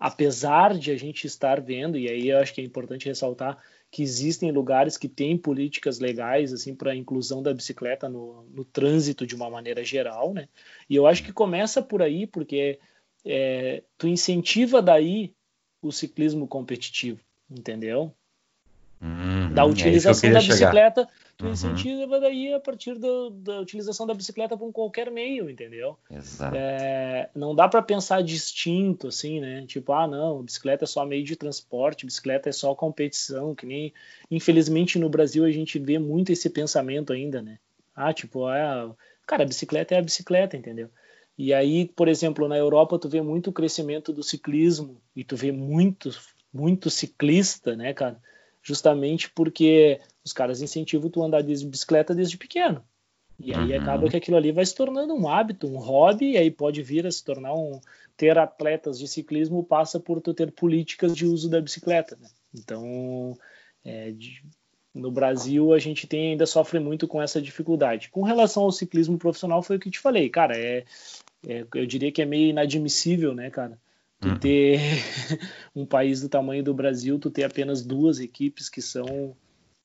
apesar 0.00 0.78
de 0.78 0.90
a 0.90 0.96
gente 0.96 1.26
estar 1.26 1.60
vendo, 1.60 1.98
e 1.98 2.08
aí 2.08 2.30
eu 2.30 2.38
acho 2.38 2.54
que 2.54 2.62
é 2.62 2.64
importante 2.64 3.06
ressaltar 3.06 3.58
que 3.90 4.02
existem 4.02 4.50
lugares 4.50 4.96
que 4.96 5.08
têm 5.08 5.36
políticas 5.36 5.98
legais 5.98 6.52
assim 6.52 6.74
para 6.74 6.92
a 6.92 6.96
inclusão 6.96 7.42
da 7.42 7.52
bicicleta 7.52 8.08
no, 8.08 8.44
no 8.44 8.64
trânsito 8.64 9.26
de 9.26 9.34
uma 9.34 9.50
maneira 9.50 9.84
geral, 9.84 10.32
né? 10.32 10.48
E 10.88 10.96
eu 10.96 11.06
acho 11.06 11.22
que 11.22 11.32
começa 11.32 11.82
por 11.82 12.00
aí, 12.00 12.26
porque 12.26 12.78
é, 13.24 13.82
tu 13.98 14.08
incentiva 14.08 14.80
daí 14.80 15.34
o 15.82 15.92
ciclismo 15.92 16.48
competitivo, 16.48 17.20
entendeu? 17.50 18.14
Uhum, 19.02 19.29
Da 19.54 19.62
é 19.62 19.64
que 19.66 19.70
utilização 19.72 20.20
queria 20.20 20.34
da 20.34 20.40
chegar. 20.40 20.70
bicicleta, 20.70 21.08
tu 21.36 21.46
Uhum. 21.46 21.52
incentiva 21.52 22.20
daí 22.20 22.52
a 22.54 22.60
partir 22.60 22.98
do- 22.98 23.30
da 23.30 23.60
utilização 23.60 24.06
da 24.06 24.14
bicicleta 24.14 24.56
por 24.56 24.72
qualquer 24.72 25.10
meio, 25.10 25.48
entendeu? 25.50 25.98
Exato. 26.10 26.56
É, 26.56 27.28
não 27.34 27.54
dá 27.54 27.68
para 27.68 27.82
pensar 27.82 28.22
distinto 28.22 29.08
assim, 29.08 29.40
né? 29.40 29.64
Tipo, 29.66 29.92
ah, 29.92 30.06
não, 30.06 30.42
bicicleta 30.42 30.84
é 30.84 30.86
só 30.86 31.04
meio 31.04 31.24
de 31.24 31.36
transporte, 31.36 32.06
bicicleta 32.06 32.48
é 32.48 32.52
só 32.52 32.74
competição, 32.74 33.54
que 33.54 33.66
nem 33.66 33.92
infelizmente 34.30 34.98
no 34.98 35.08
Brasil 35.08 35.44
a 35.44 35.50
gente 35.50 35.78
vê 35.78 35.98
muito 35.98 36.30
esse 36.32 36.48
pensamento 36.50 37.12
ainda, 37.12 37.40
né? 37.42 37.58
Ah, 37.94 38.12
tipo, 38.12 38.46
ah, 38.46 38.94
cara, 39.26 39.42
a 39.42 39.46
bicicleta 39.46 39.94
é 39.94 39.98
a 39.98 40.02
bicicleta, 40.02 40.56
entendeu? 40.56 40.88
E 41.38 41.54
aí, 41.54 41.88
por 41.96 42.06
exemplo, 42.08 42.46
na 42.48 42.56
Europa 42.56 42.98
tu 42.98 43.08
vê 43.08 43.22
muito 43.22 43.50
crescimento 43.52 44.12
do 44.12 44.22
ciclismo 44.22 45.00
e 45.16 45.24
tu 45.24 45.36
vê 45.36 45.50
muito 45.52 46.10
muito 46.52 46.90
ciclista, 46.90 47.76
né, 47.76 47.94
cara? 47.94 48.20
Justamente 48.62 49.30
porque 49.30 50.00
os 50.24 50.32
caras 50.32 50.60
incentivam 50.60 51.08
tu 51.10 51.22
a 51.22 51.26
andar 51.26 51.42
de 51.42 51.66
bicicleta 51.66 52.14
desde 52.14 52.36
pequeno. 52.36 52.84
E 53.38 53.54
aí 53.54 53.72
Uhum. 53.72 53.78
acaba 53.78 54.08
que 54.10 54.16
aquilo 54.16 54.36
ali 54.36 54.52
vai 54.52 54.66
se 54.66 54.74
tornando 54.74 55.14
um 55.14 55.26
hábito, 55.26 55.66
um 55.66 55.78
hobby, 55.78 56.32
e 56.32 56.36
aí 56.36 56.50
pode 56.50 56.82
vir 56.82 57.06
a 57.06 57.10
se 57.10 57.24
tornar 57.24 57.54
um. 57.54 57.80
Ter 58.16 58.36
atletas 58.36 58.98
de 58.98 59.08
ciclismo 59.08 59.64
passa 59.64 59.98
por 59.98 60.20
tu 60.20 60.34
ter 60.34 60.52
políticas 60.52 61.16
de 61.16 61.24
uso 61.24 61.48
da 61.48 61.58
bicicleta. 61.58 62.18
Né? 62.20 62.28
Então, 62.54 63.34
é, 63.82 64.10
de- 64.10 64.44
no 64.94 65.10
Brasil, 65.10 65.72
a 65.72 65.78
gente 65.78 66.06
tem, 66.06 66.32
ainda 66.32 66.44
sofre 66.44 66.78
muito 66.78 67.08
com 67.08 67.22
essa 67.22 67.40
dificuldade. 67.40 68.10
Com 68.10 68.22
relação 68.22 68.64
ao 68.64 68.72
ciclismo 68.72 69.16
profissional, 69.16 69.62
foi 69.62 69.76
o 69.76 69.80
que 69.80 69.90
te 69.90 69.98
falei, 69.98 70.28
cara. 70.28 70.58
É, 70.58 70.84
é- 71.48 71.64
eu 71.74 71.86
diria 71.86 72.12
que 72.12 72.20
é 72.20 72.26
meio 72.26 72.48
inadmissível, 72.50 73.34
né, 73.34 73.48
cara? 73.48 73.78
Tu 74.20 74.28
Uhum. 74.28 74.38
ter 74.38 74.78
um 75.74 75.86
país 75.86 76.20
do 76.20 76.28
tamanho 76.28 76.62
do 76.62 76.74
Brasil, 76.74 77.18
tu 77.18 77.30
ter 77.30 77.44
apenas 77.44 77.82
duas 77.82 78.20
equipes 78.20 78.68
que 78.68 78.82
são 78.82 79.34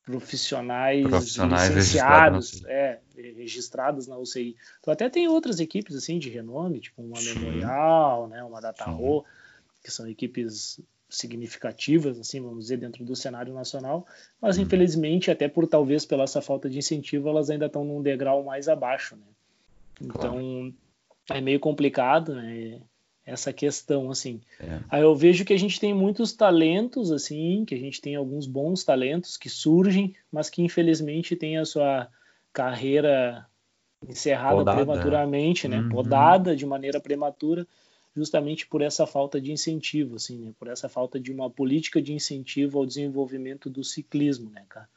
profissionais, 0.04 1.10
Profissionais 1.10 1.70
licenciados, 1.70 2.52
registrados 2.52 2.66
é, 2.66 3.00
registrados 3.16 4.08
na 4.08 4.18
UCI. 4.18 4.56
Tu 4.84 4.92
até 4.92 5.10
tem 5.10 5.28
outras 5.28 5.60
equipes 5.60 5.96
assim 5.96 6.20
de 6.20 6.30
renome, 6.30 6.80
tipo 6.80 7.02
uma 7.02 7.20
Sim. 7.20 7.34
Memorial, 7.34 8.28
né, 8.28 8.44
uma. 8.44 8.62
Dataho, 8.62 9.24
que 9.84 9.90
são 9.90 10.08
equipes 10.08 10.80
significativas, 11.10 12.20
assim, 12.20 12.42
vamos 12.42 12.66
dizer, 12.66 12.78
dentro 12.78 13.06
do 13.06 13.16
cenário 13.16 13.54
nacional, 13.54 14.06
mas 14.42 14.58
Uhum. 14.58 14.64
infelizmente, 14.64 15.32
até 15.32 15.48
por 15.48 15.68
talvez 15.68 16.06
pela 16.06 16.24
essa 16.24 16.42
falta 16.42 16.70
de 16.70 16.78
incentivo, 16.78 17.30
elas 17.30 17.50
ainda 17.50 17.68
estão 17.68 17.86
num 17.86 18.02
degrau 18.02 18.44
mais 18.44 18.68
abaixo, 18.68 19.16
né? 19.16 19.28
Então, 20.02 20.74
é 21.30 21.40
meio 21.40 21.60
complicado, 21.60 22.36
né? 22.36 22.82
Essa 23.26 23.52
questão, 23.52 24.12
assim. 24.12 24.40
É. 24.60 24.80
Aí 24.88 25.02
eu 25.02 25.16
vejo 25.16 25.44
que 25.44 25.54
a 25.54 25.58
gente 25.58 25.80
tem 25.80 25.94
muitos 25.94 26.32
talentos, 26.32 27.12
assim, 27.12 27.66
que 27.66 27.74
a 27.74 27.78
gente 27.78 28.00
tem 28.00 28.16
alguns 28.16 28.46
bons 28.46 28.84
talentos 28.84 29.36
que 29.36 29.50
surgem, 29.50 30.14
mas 30.32 30.50
que 30.50 30.62
infelizmente 30.62 31.36
têm 31.36 31.58
a 31.58 31.66
sua 31.66 32.08
carreira 32.54 33.46
encerrada 34.08 34.58
Podada. 34.58 34.78
prematuramente, 34.78 35.68
né? 35.68 35.80
Uhum. 35.80 35.90
Podada 35.90 36.56
de 36.56 36.66
maneira 36.68 37.00
prematura, 37.00 37.66
justamente 38.16 38.68
por 38.68 38.82
essa 38.82 39.08
falta 39.08 39.42
de 39.42 39.52
incentivo, 39.52 40.18
assim, 40.18 40.38
né? 40.38 40.52
Por 40.60 40.68
essa 40.68 40.88
falta 40.88 41.20
de 41.20 41.32
uma 41.32 41.50
política 41.50 42.00
de 42.00 42.14
incentivo 42.14 42.78
ao 42.78 42.86
desenvolvimento 42.86 43.72
do 43.72 43.84
ciclismo, 43.84 44.52
né, 44.52 44.64
cara? 44.70 44.88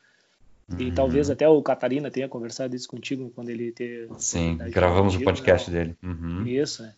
E 0.78 0.84
uhum. 0.84 0.94
talvez 0.94 1.30
até 1.30 1.48
o 1.48 1.62
Catarina 1.62 2.10
tenha 2.10 2.28
conversado 2.28 2.76
isso 2.76 2.88
contigo 2.88 3.32
quando 3.34 3.48
ele 3.48 3.72
teve. 3.72 4.08
Sim, 4.18 4.58
gravamos 4.58 5.14
o 5.14 5.20
podcast 5.20 5.70
né? 5.70 5.78
dele. 5.78 5.96
Uhum. 6.02 6.46
Isso. 6.46 6.82
É. 6.84 6.94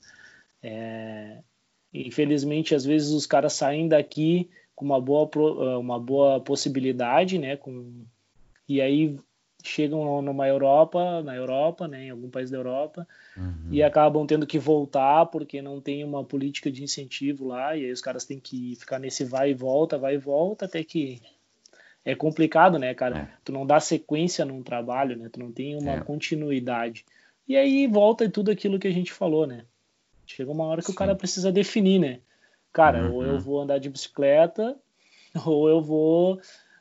é. 0.63 1.39
Infelizmente, 1.93 2.75
às 2.75 2.85
vezes 2.85 3.11
os 3.11 3.27
caras 3.27 3.53
saem 3.53 3.89
daqui 3.89 4.49
com 4.77 4.85
uma 4.85 5.01
boa, 5.01 5.29
uma 5.79 5.99
boa 5.99 6.41
possibilidade, 6.41 7.39
né? 7.39 7.57
Com... 7.57 8.05
E 8.69 8.81
aí 8.81 9.17
chegam 9.63 10.23
numa 10.23 10.49
Europa, 10.49 11.23
na 11.23 11.35
Europa, 11.35 11.87
né, 11.87 12.05
em 12.05 12.11
algum 12.11 12.31
país 12.31 12.51
da 12.51 12.57
Europa, 12.57 13.07
uhum. 13.37 13.69
e 13.71 13.83
acabam 13.83 14.27
tendo 14.27 14.47
que 14.47 14.59
voltar 14.59 15.27
porque 15.27 15.61
não 15.61 15.81
tem 15.81 16.05
uma 16.05 16.25
política 16.25 16.71
de 16.71 16.83
incentivo 16.83 17.47
lá, 17.47 17.77
e 17.77 17.85
aí 17.85 17.93
os 17.93 18.01
caras 18.01 18.25
têm 18.25 18.41
que 18.41 18.77
ficar 18.77 18.99
nesse 18.99 19.25
vai 19.25 19.51
e 19.51 19.55
volta, 19.55 19.99
vai 19.99 20.15
e 20.15 20.19
volta, 20.19 20.65
até 20.65 20.83
que 20.83 21.21
é 22.05 22.15
complicado, 22.15 22.79
né, 22.79 22.95
cara? 22.95 23.19
É. 23.19 23.29
Tu 23.45 23.53
não 23.53 23.67
dá 23.67 23.79
sequência 23.79 24.45
num 24.45 24.63
trabalho, 24.63 25.17
né? 25.17 25.29
Tu 25.31 25.39
não 25.39 25.53
tem 25.53 25.77
uma 25.77 25.95
é. 25.95 26.01
continuidade. 26.01 27.05
E 27.47 27.57
aí 27.57 27.87
volta 27.87 28.31
tudo 28.31 28.51
aquilo 28.51 28.79
que 28.79 28.89
a 28.89 28.93
gente 28.93 29.13
falou, 29.13 29.47
né? 29.47 29.65
Chega 30.37 30.51
uma 30.51 30.65
hora 30.65 30.81
que 30.81 30.87
Sim. 30.87 30.93
o 30.93 30.97
cara 30.97 31.15
precisa 31.15 31.51
definir, 31.51 31.99
né? 31.99 32.21
Cara, 32.73 33.09
uhum. 33.09 33.15
ou 33.15 33.25
eu 33.25 33.41
vou 33.41 33.61
andar 33.61 33.79
de 33.79 33.91
bicicleta, 33.91 34.79
ou 35.45 35.69
eu 35.69 35.83
vou 35.83 36.41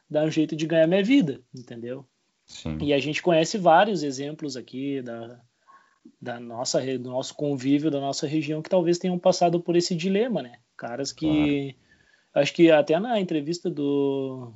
dar 0.10 0.26
um 0.26 0.32
jeito 0.32 0.56
de 0.56 0.68
ganhar 0.68 0.88
minha 0.88 1.04
vida, 1.04 1.42
entendeu? 1.54 2.06
Sim. 2.46 2.78
E 2.82 2.94
a 2.94 3.00
gente 3.00 3.22
conhece 3.22 3.58
vários 3.58 4.04
exemplos 4.04 4.56
aqui 4.56 5.02
da, 5.02 5.40
da 6.22 6.40
nossa, 6.40 6.80
do 6.98 7.10
nosso 7.10 7.36
convívio, 7.36 7.92
da 7.92 8.00
nossa 8.00 8.28
região, 8.28 8.62
que 8.62 8.70
talvez 8.70 8.98
tenham 8.98 9.18
passado 9.18 9.60
por 9.60 9.76
esse 9.76 9.96
dilema, 9.96 10.42
né? 10.42 10.54
Caras 10.78 11.12
que. 11.12 11.74
Claro. 11.74 12.44
Acho 12.44 12.54
que 12.54 12.70
até 12.72 13.00
na 13.00 13.20
entrevista 13.20 13.70
do. 13.70 14.54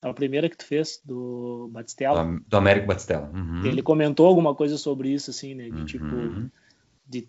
A 0.00 0.14
primeira 0.14 0.48
que 0.48 0.56
tu 0.56 0.64
fez, 0.64 1.00
do 1.04 1.68
Batistella. 1.72 2.24
Do, 2.24 2.40
do 2.46 2.56
Américo 2.56 2.86
Batistella. 2.86 3.30
Uhum. 3.34 3.66
Ele 3.66 3.82
comentou 3.82 4.26
alguma 4.26 4.54
coisa 4.54 4.78
sobre 4.78 5.10
isso, 5.10 5.30
assim, 5.30 5.54
né? 5.54 5.68
De 5.68 5.84
tipo. 5.84 6.04
Uhum. 6.04 6.48
De, 7.06 7.28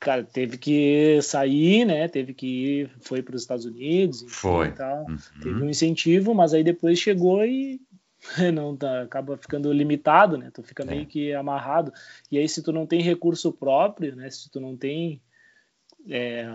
cara, 0.00 0.24
teve 0.24 0.56
que 0.56 1.20
sair, 1.22 1.84
né? 1.84 2.08
Teve 2.08 2.32
que 2.32 2.46
ir, 2.46 2.90
foi 3.00 3.22
para 3.22 3.36
os 3.36 3.42
Estados 3.42 3.66
Unidos. 3.66 4.24
Foi. 4.28 4.68
E 4.68 4.72
tal. 4.72 5.04
Uhum. 5.04 5.18
Teve 5.42 5.62
um 5.62 5.68
incentivo, 5.68 6.34
mas 6.34 6.54
aí 6.54 6.64
depois 6.64 6.98
chegou 6.98 7.44
e 7.44 7.80
não 8.52 8.74
tá, 8.74 9.02
acaba 9.02 9.36
ficando 9.36 9.70
limitado, 9.72 10.38
né? 10.38 10.50
Tu 10.52 10.62
fica 10.62 10.84
meio 10.84 11.02
é. 11.02 11.06
que 11.06 11.32
amarrado. 11.34 11.92
E 12.30 12.38
aí 12.38 12.48
se 12.48 12.62
tu 12.62 12.72
não 12.72 12.86
tem 12.86 13.02
recurso 13.02 13.52
próprio, 13.52 14.16
né? 14.16 14.30
Se 14.30 14.50
tu 14.50 14.58
não 14.58 14.74
tem 14.74 15.20
é, 16.08 16.46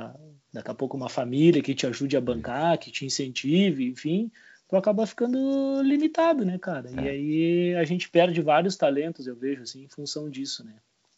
daqui 0.51 0.71
a 0.71 0.75
pouco 0.75 0.97
uma 0.97 1.09
família 1.09 1.61
que 1.61 1.75
te 1.75 1.85
ajude 1.85 2.17
a 2.17 2.21
bancar, 2.21 2.79
que 2.79 2.91
te 2.91 3.05
incentive, 3.05 3.87
enfim, 3.87 4.31
tu 4.67 4.75
acaba 4.75 5.05
ficando 5.05 5.81
limitado, 5.83 6.43
né, 6.43 6.57
cara? 6.57 6.89
É. 6.97 7.03
E 7.03 7.09
aí 7.09 7.75
a 7.75 7.83
gente 7.83 8.09
perde 8.09 8.41
vários 8.41 8.75
talentos, 8.75 9.27
eu 9.27 9.35
vejo 9.35 9.61
assim, 9.61 9.83
em 9.83 9.89
função 9.89 10.29
disso, 10.29 10.65
né? 10.65 10.73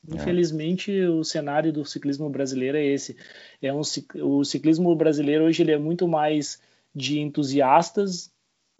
É. 0.10 0.15
Infelizmente, 0.15 0.91
o 1.02 1.24
cenário 1.24 1.72
do 1.72 1.86
ciclismo 1.86 2.30
brasileiro 2.30 2.78
é 2.78 2.86
esse. 2.86 3.15
É 3.61 3.74
um, 3.74 3.82
o 4.22 4.44
ciclismo 4.44 4.95
brasileiro 4.95 5.45
hoje 5.45 5.64
ele 5.64 5.72
é 5.72 5.78
muito 5.78 6.07
mais 6.07 6.61
de 6.94 7.19
entusiastas, 7.19 8.32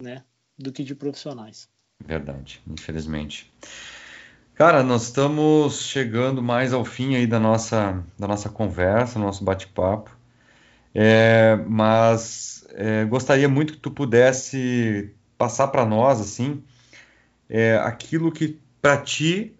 né, 0.02 0.24
do 0.58 0.72
que 0.72 0.82
de 0.82 0.94
profissionais. 0.94 1.68
Verdade, 2.04 2.60
infelizmente. 2.66 3.52
Cara, 4.54 4.82
nós 4.82 5.04
estamos 5.04 5.82
chegando 5.82 6.42
mais 6.42 6.72
ao 6.72 6.84
fim 6.84 7.14
aí 7.14 7.26
da 7.26 7.38
nossa, 7.38 8.04
da 8.18 8.26
nossa 8.26 8.48
conversa, 8.48 9.18
nosso 9.18 9.44
bate-papo. 9.44 10.16
É, 10.94 11.56
mas 11.66 12.66
é, 12.70 13.04
gostaria 13.04 13.48
muito 13.48 13.74
que 13.74 13.78
tu 13.78 13.90
pudesse 13.90 15.14
passar 15.36 15.68
para 15.68 15.84
nós 15.84 16.20
assim 16.20 16.64
é, 17.48 17.76
aquilo 17.76 18.32
que 18.32 18.58
para 18.80 19.00
ti 19.00 19.54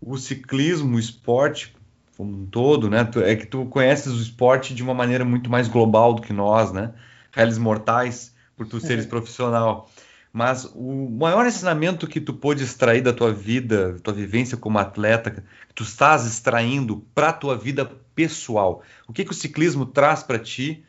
o 0.00 0.16
ciclismo, 0.16 0.96
o 0.96 1.00
esporte 1.00 1.74
como 2.16 2.42
um 2.42 2.46
todo, 2.46 2.90
né? 2.90 3.08
É 3.24 3.34
que 3.34 3.46
tu 3.46 3.64
conheces 3.66 4.12
o 4.12 4.20
esporte 4.20 4.74
de 4.74 4.82
uma 4.82 4.92
maneira 4.92 5.24
muito 5.24 5.48
mais 5.48 5.68
global 5.68 6.14
do 6.14 6.22
que 6.22 6.32
nós, 6.32 6.72
né? 6.72 6.92
Réis 7.32 7.56
mortais, 7.56 8.34
por 8.56 8.66
tu 8.66 8.78
seres 8.78 9.06
profissional. 9.06 9.90
Mas 10.32 10.64
o 10.74 11.08
maior 11.10 11.46
ensinamento 11.46 12.06
que 12.06 12.20
tu 12.20 12.34
pôde 12.34 12.62
extrair 12.62 13.02
da 13.02 13.12
tua 13.12 13.32
vida, 13.32 13.98
tua 14.02 14.12
vivência 14.12 14.56
como 14.56 14.78
atleta, 14.78 15.30
que 15.30 15.42
tu 15.74 15.82
estás 15.82 16.26
extraindo 16.26 17.04
para 17.14 17.30
a 17.30 17.32
tua 17.32 17.56
vida 17.56 17.84
pessoal, 18.14 18.82
o 19.08 19.12
que, 19.12 19.24
que 19.24 19.32
o 19.32 19.34
ciclismo 19.34 19.86
traz 19.86 20.22
para 20.22 20.38
ti, 20.38 20.84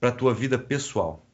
para 0.00 0.10
tua 0.10 0.32
vida 0.32 0.58
pessoal? 0.58 1.24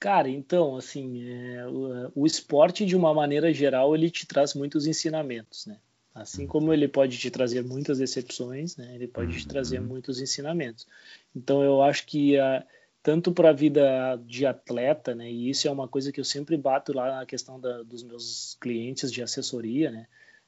Cara, 0.00 0.28
então, 0.28 0.76
assim, 0.76 1.28
é, 1.28 1.66
o, 1.66 2.12
o, 2.22 2.26
esporte, 2.26 2.84
de 2.84 2.94
uma 2.94 3.14
maneira 3.14 3.52
geral, 3.52 3.94
ele 3.94 4.10
te 4.10 4.26
traz 4.26 4.54
muitos 4.54 4.86
ensinamentos, 4.86 5.66
né? 5.66 5.76
Assim 6.20 6.46
como 6.46 6.72
ele 6.72 6.88
pode 6.88 7.18
te 7.18 7.30
trazer 7.30 7.62
muitas 7.64 7.98
decepções, 7.98 8.76
né? 8.76 8.94
Ele 8.94 9.06
pode 9.08 9.38
te 9.38 9.46
trazer 9.46 9.80
uhum. 9.80 9.86
muitos 9.86 10.20
ensinamentos. 10.20 10.86
Então, 11.34 11.62
eu 11.62 11.82
acho 11.82 12.06
que 12.06 12.38
a, 12.38 12.64
tanto 13.02 13.32
para 13.32 13.50
a 13.50 13.52
vida 13.52 14.20
de 14.26 14.44
atleta, 14.44 15.14
né? 15.14 15.30
E 15.30 15.50
isso 15.50 15.66
é 15.68 15.70
uma 15.70 15.88
coisa 15.88 16.12
que 16.12 16.20
eu 16.20 16.24
sempre 16.24 16.56
bato 16.56 16.92
lá 16.92 17.18
na 17.18 17.26
questão 17.26 17.58
da, 17.58 17.82
dos 17.82 18.02
meus 18.02 18.56
clientes 18.60 19.10
de 19.10 19.22
assessoria, 19.22 19.90
né? 19.90 20.06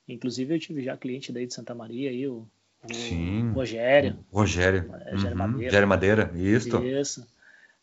Inclusive 0.09 0.55
eu 0.55 0.59
tive 0.59 0.83
já 0.83 0.97
cliente 0.97 1.33
daí 1.33 1.47
de 1.47 1.55
Santa 1.55 1.75
Maria 1.75 2.11
aí, 2.11 2.27
o, 2.27 2.47
o 2.83 3.53
Rogério. 3.55 4.19
Rogério. 4.31 4.91
Rogério 4.91 5.31
uhum. 5.31 5.37
Madeira. 5.37 5.67
Rogério 5.67 5.89
Madeira, 5.89 6.33
isso. 6.35 6.85
Isso. 6.85 7.27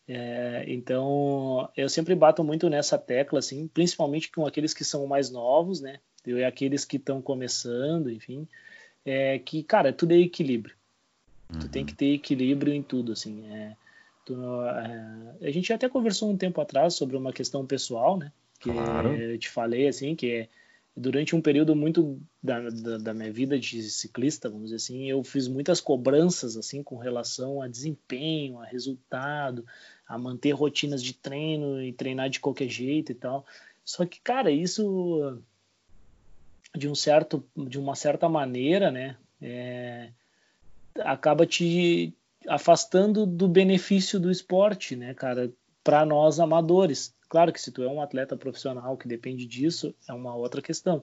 É, 0.06 0.64
então 0.68 1.68
eu 1.76 1.88
sempre 1.88 2.14
bato 2.14 2.42
muito 2.42 2.70
nessa 2.70 2.96
tecla, 2.96 3.40
assim, 3.40 3.68
principalmente 3.68 4.30
com 4.30 4.46
aqueles 4.46 4.72
que 4.72 4.84
são 4.84 5.06
mais 5.06 5.30
novos, 5.30 5.80
né? 5.80 5.98
E 6.26 6.44
aqueles 6.44 6.84
que 6.84 6.96
estão 6.96 7.22
começando, 7.22 8.10
enfim, 8.10 8.46
é 9.04 9.38
que 9.38 9.62
cara, 9.62 9.92
tudo 9.92 10.12
é 10.12 10.18
equilíbrio. 10.18 10.74
Uhum. 11.52 11.60
Tu 11.60 11.68
tem 11.68 11.84
que 11.84 11.94
ter 11.94 12.14
equilíbrio 12.14 12.72
em 12.72 12.82
tudo, 12.82 13.12
assim. 13.12 13.46
É, 13.50 13.76
é, 14.30 15.46
a 15.48 15.50
gente 15.50 15.72
até 15.72 15.88
conversou 15.88 16.30
um 16.30 16.36
tempo 16.36 16.60
atrás 16.60 16.94
sobre 16.94 17.16
uma 17.16 17.32
questão 17.32 17.64
pessoal, 17.64 18.18
né? 18.18 18.32
Que 18.60 18.70
claro. 18.70 19.14
eu 19.14 19.38
te 19.38 19.48
falei, 19.48 19.88
assim, 19.88 20.14
que 20.14 20.30
é, 20.30 20.48
durante 20.98 21.34
um 21.34 21.40
período 21.40 21.74
muito 21.76 22.20
da, 22.42 22.68
da, 22.68 22.98
da, 22.98 23.14
minha 23.14 23.32
vida 23.32 23.58
de 23.58 23.82
ciclista, 23.84 24.48
vamos 24.48 24.66
dizer 24.66 24.76
assim, 24.76 25.08
eu 25.08 25.22
fiz 25.22 25.46
muitas 25.46 25.80
cobranças, 25.80 26.56
assim, 26.56 26.82
com 26.82 26.96
relação 26.96 27.62
a 27.62 27.68
desempenho, 27.68 28.58
a 28.58 28.64
resultado, 28.64 29.64
a 30.06 30.18
manter 30.18 30.50
rotinas 30.50 31.02
de 31.02 31.14
treino 31.14 31.82
e 31.82 31.92
treinar 31.92 32.28
de 32.28 32.40
qualquer 32.40 32.68
jeito 32.68 33.12
e 33.12 33.14
tal. 33.14 33.46
Só 33.84 34.04
que, 34.04 34.20
cara, 34.20 34.50
isso 34.50 35.40
de 36.76 36.88
um 36.88 36.94
certo, 36.94 37.44
de 37.56 37.78
uma 37.78 37.94
certa 37.94 38.28
maneira, 38.28 38.90
né, 38.90 39.16
é, 39.40 40.10
acaba 41.00 41.46
te, 41.46 42.14
afastando 42.46 43.26
do 43.26 43.48
benefício 43.48 44.20
do 44.20 44.30
esporte, 44.30 44.94
né, 44.96 45.14
cara, 45.14 45.52
para 45.82 46.04
nós 46.04 46.38
amadores. 46.38 47.14
Claro 47.28 47.52
que 47.52 47.60
se 47.60 47.70
tu 47.70 47.82
é 47.82 47.88
um 47.88 48.00
atleta 48.00 48.36
profissional 48.36 48.96
que 48.96 49.08
depende 49.08 49.46
disso, 49.46 49.94
é 50.08 50.12
uma 50.12 50.34
outra 50.34 50.62
questão, 50.62 51.02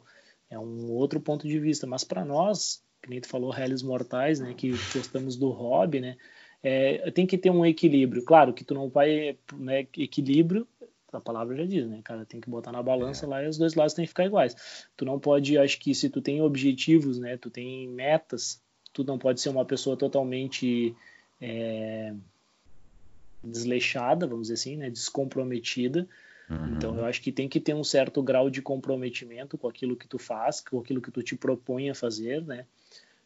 é 0.49 0.57
um 0.57 0.91
outro 0.91 1.19
ponto 1.19 1.47
de 1.47 1.59
vista, 1.59 1.85
mas 1.87 2.03
para 2.03 2.23
nós, 2.23 2.83
que 3.01 3.09
nem 3.09 3.21
tu 3.21 3.27
falou, 3.27 3.49
réis 3.49 3.81
mortais, 3.81 4.39
né, 4.39 4.53
que 4.55 4.71
gostamos 4.93 5.35
do 5.35 5.49
hobby, 5.49 5.99
né, 5.99 6.17
é, 6.63 7.11
tem 7.11 7.27
que 7.27 7.37
ter 7.37 7.51
um 7.51 7.65
equilíbrio. 7.65 8.23
Claro 8.23 8.53
que 8.53 8.63
tu 8.63 8.73
não 8.73 8.89
vai, 8.89 9.37
né, 9.53 9.87
equilíbrio, 9.97 10.67
a 11.11 11.19
palavra 11.19 11.55
já 11.55 11.65
diz, 11.65 11.87
né, 11.87 12.01
cara, 12.03 12.25
tem 12.25 12.41
que 12.41 12.49
botar 12.49 12.71
na 12.71 12.83
balança 12.83 13.25
é. 13.25 13.29
lá 13.29 13.43
e 13.43 13.47
os 13.47 13.57
dois 13.57 13.73
lados 13.73 13.93
têm 13.93 14.05
que 14.05 14.09
ficar 14.09 14.25
iguais. 14.25 14.87
Tu 14.97 15.05
não 15.05 15.19
pode, 15.19 15.57
acho 15.57 15.79
que 15.79 15.93
se 15.93 16.09
tu 16.09 16.21
tem 16.21 16.41
objetivos, 16.41 17.19
né, 17.19 17.37
tu 17.37 17.49
tem 17.49 17.87
metas, 17.87 18.61
tu 18.91 19.03
não 19.03 19.17
pode 19.17 19.41
ser 19.41 19.49
uma 19.49 19.65
pessoa 19.65 19.95
totalmente 19.95 20.95
é, 21.39 22.13
desleixada, 23.43 24.27
vamos 24.27 24.43
dizer 24.47 24.55
assim, 24.55 24.77
né, 24.77 24.89
descomprometida. 24.89 26.07
Uhum. 26.49 26.75
Então 26.75 26.97
eu 26.97 27.05
acho 27.05 27.21
que 27.21 27.31
tem 27.31 27.47
que 27.47 27.59
ter 27.59 27.73
um 27.73 27.83
certo 27.83 28.21
grau 28.21 28.49
de 28.49 28.61
comprometimento 28.61 29.57
com 29.57 29.67
aquilo 29.67 29.95
que 29.95 30.07
tu 30.07 30.17
faz, 30.17 30.61
com 30.61 30.79
aquilo 30.79 31.01
que 31.01 31.11
tu 31.11 31.23
te 31.23 31.35
propõe 31.35 31.89
a 31.89 31.95
fazer, 31.95 32.43
né? 32.43 32.65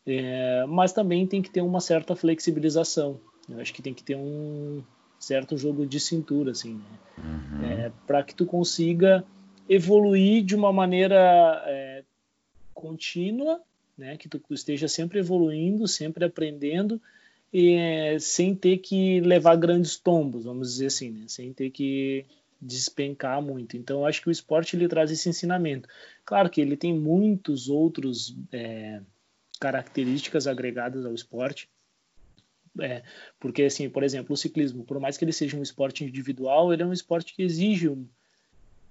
É, 0.06 0.65
mas 0.68 0.93
também 0.93 1.27
tem 1.27 1.41
que 1.41 1.49
ter 1.49 1.61
uma 1.61 1.81
certa 1.81 2.15
flexibilização. 2.15 3.19
Eu 3.47 3.60
acho 3.60 3.73
que 3.73 3.81
tem 3.81 3.93
que 3.93 4.03
ter 4.03 4.15
um 4.15 4.81
certo 5.20 5.58
jogo 5.58 5.86
de 5.86 6.00
cintura, 6.00 6.52
assim, 6.52 6.76
né? 6.76 7.00
Uhum. 7.18 7.66
É, 7.66 7.91
para 8.08 8.24
que 8.24 8.34
tu 8.34 8.46
consiga 8.46 9.24
evoluir 9.68 10.44
de 10.44 10.56
uma 10.56 10.72
maneira 10.72 11.64
é, 11.68 12.04
contínua, 12.74 13.62
né? 13.98 14.18
Que 14.18 14.30
tu 14.30 14.41
esteja 14.52 14.88
sempre 14.88 15.20
evoluindo, 15.20 15.88
sempre 15.88 16.24
aprendendo 16.26 17.02
e, 17.54 18.18
sem 18.20 18.56
ter 18.56 18.78
que 18.78 19.20
levar 19.22 19.56
grandes 19.56 19.98
tombos, 19.98 20.46
vamos 20.46 20.72
dizer 20.72 20.88
assim, 20.88 21.10
né? 21.10 21.26
sem 21.28 21.52
ter 21.52 21.70
que 21.72 22.26
despencar 22.62 23.41
muito. 23.41 23.76
Então, 23.78 24.00
eu 24.00 24.06
acho 24.06 24.22
que 24.22 24.30
o 24.30 24.32
esporte 24.32 24.76
ele 24.76 24.88
traz 24.88 25.12
esse 25.12 25.30
ensinamento. 25.30 25.88
Claro 26.26 26.50
que 26.50 26.62
ele 26.62 26.78
tem 26.78 26.94
muitos 26.94 27.70
outros 27.70 28.36
é, 28.52 29.02
características 29.60 30.46
agregadas 30.46 31.06
ao 31.06 31.14
esporte, 31.14 31.70
É, 32.81 33.03
porque, 33.39 33.64
assim, 33.64 33.89
por 33.89 34.03
exemplo, 34.03 34.34
o 34.34 34.38
ciclismo, 34.38 34.84
por 34.84 34.99
mais 34.99 35.18
que 35.18 35.26
ele 35.26 35.34
seja 35.34 35.57
um 35.57 35.61
esporte 35.61 36.03
individual, 36.03 36.73
ele 36.73 36.84
é 36.84 36.85
um 36.85 36.93
esporte 36.93 37.34
que 37.34 37.43
exige 37.43 37.89
um 37.89 38.07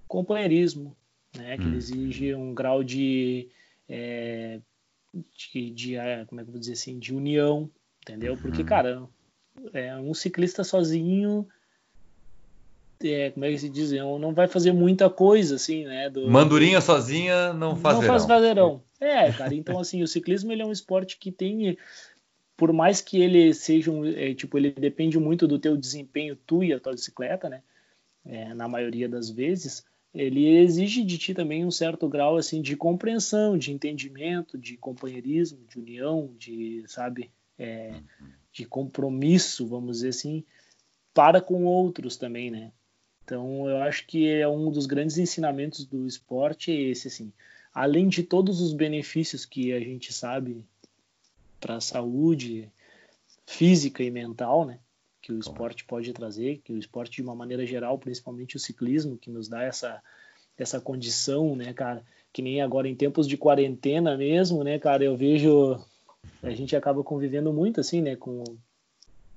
companheirismo, 0.07 0.95
né? 1.35 1.57
Que 1.57 1.63
hum. 1.63 1.67
ele 1.67 1.77
exige 1.77 2.35
um 2.35 2.53
grau 2.53 2.83
de, 2.83 3.49
é, 3.87 4.59
de, 5.13 5.71
de, 5.71 5.95
é, 5.95 6.25
como 6.25 6.41
é 6.41 6.43
que 6.43 6.51
vou 6.51 6.59
dizer 6.59 6.73
assim, 6.73 6.99
de 6.99 7.13
união, 7.13 7.69
entendeu? 8.01 8.37
Porque, 8.37 8.61
uhum. 8.61 8.67
cara, 8.67 9.03
é, 9.73 9.95
um 9.97 10.13
ciclista 10.13 10.63
sozinho 10.63 11.47
é, 13.07 13.31
como 13.31 13.45
é 13.45 13.51
que 13.51 13.57
se 13.57 13.69
diz, 13.69 13.91
não 13.91 14.33
vai 14.33 14.47
fazer 14.47 14.73
muita 14.73 15.09
coisa, 15.09 15.55
assim, 15.55 15.85
né? 15.85 16.09
Do, 16.09 16.29
Mandurinha 16.29 16.81
sozinha 16.81 17.53
não 17.53 17.75
faz 17.75 17.95
não 17.95 18.01
verão. 18.01 18.19
faz 18.19 18.41
verão. 18.41 18.83
É, 18.99 19.31
cara, 19.31 19.55
então 19.55 19.79
assim, 19.79 20.03
o 20.03 20.07
ciclismo 20.07 20.51
ele 20.51 20.61
é 20.61 20.65
um 20.65 20.71
esporte 20.71 21.17
que 21.17 21.31
tem, 21.31 21.77
por 22.59 22.73
mais 22.73 22.99
que 22.99 23.21
ele 23.21 23.53
seja 23.53 23.89
um, 23.89 24.05
é, 24.05 24.33
tipo, 24.33 24.57
ele 24.57 24.71
depende 24.71 25.17
muito 25.17 25.47
do 25.47 25.57
teu 25.57 25.77
desempenho, 25.77 26.35
tu 26.35 26.61
e 26.61 26.73
a 26.73 26.79
tua 26.79 26.91
bicicleta, 26.91 27.47
né? 27.47 27.63
É, 28.25 28.53
na 28.53 28.67
maioria 28.67 29.07
das 29.07 29.29
vezes, 29.29 29.85
ele 30.13 30.45
exige 30.45 31.05
de 31.05 31.17
ti 31.17 31.33
também 31.33 31.65
um 31.65 31.71
certo 31.71 32.09
grau, 32.09 32.35
assim, 32.35 32.61
de 32.61 32.75
compreensão, 32.75 33.57
de 33.57 33.71
entendimento, 33.71 34.57
de 34.57 34.75
companheirismo, 34.75 35.65
de 35.69 35.79
união, 35.79 36.35
de, 36.37 36.83
sabe, 36.85 37.31
é, 37.57 37.93
de 38.51 38.65
compromisso, 38.65 39.65
vamos 39.65 39.99
dizer 39.99 40.09
assim, 40.09 40.43
para 41.13 41.39
com 41.39 41.63
outros 41.63 42.17
também, 42.17 42.51
né? 42.51 42.73
Então, 43.23 43.69
eu 43.69 43.77
acho 43.83 44.05
que 44.05 44.27
é 44.27 44.45
um 44.49 44.69
dos 44.69 44.85
grandes 44.85 45.17
ensinamentos 45.17 45.85
do 45.85 46.05
esporte 46.05 46.71
é 46.71 46.75
esse, 46.75 47.07
assim. 47.07 47.31
Além 47.73 48.09
de 48.09 48.21
todos 48.21 48.59
os 48.59 48.73
benefícios 48.73 49.45
que 49.45 49.71
a 49.71 49.79
gente 49.79 50.11
sabe 50.11 50.65
para 51.59 51.75
a 51.75 51.81
saúde 51.81 52.69
física 53.45 54.03
e 54.03 54.11
mental, 54.11 54.65
né? 54.65 54.79
Que 55.21 55.31
o 55.31 55.39
esporte 55.39 55.85
pode 55.85 56.11
trazer, 56.13 56.61
que 56.63 56.71
o 56.71 56.77
esporte 56.77 57.17
de 57.17 57.21
uma 57.21 57.35
maneira 57.35 57.65
geral, 57.65 57.97
principalmente 57.97 58.55
o 58.55 58.59
ciclismo, 58.59 59.17
que 59.17 59.29
nos 59.29 59.47
dá 59.47 59.63
essa 59.63 60.01
essa 60.57 60.79
condição, 60.81 61.55
né, 61.55 61.71
cara? 61.73 62.03
Que 62.33 62.41
nem 62.41 62.61
agora 62.61 62.87
em 62.87 62.95
tempos 62.95 63.27
de 63.27 63.37
quarentena 63.37 64.17
mesmo, 64.17 64.63
né, 64.63 64.77
cara? 64.77 65.03
Eu 65.03 65.15
vejo 65.15 65.79
a 66.43 66.49
gente 66.51 66.75
acaba 66.75 67.03
convivendo 67.03 67.51
muito 67.53 67.79
assim, 67.79 68.01
né, 68.01 68.15
com 68.15 68.43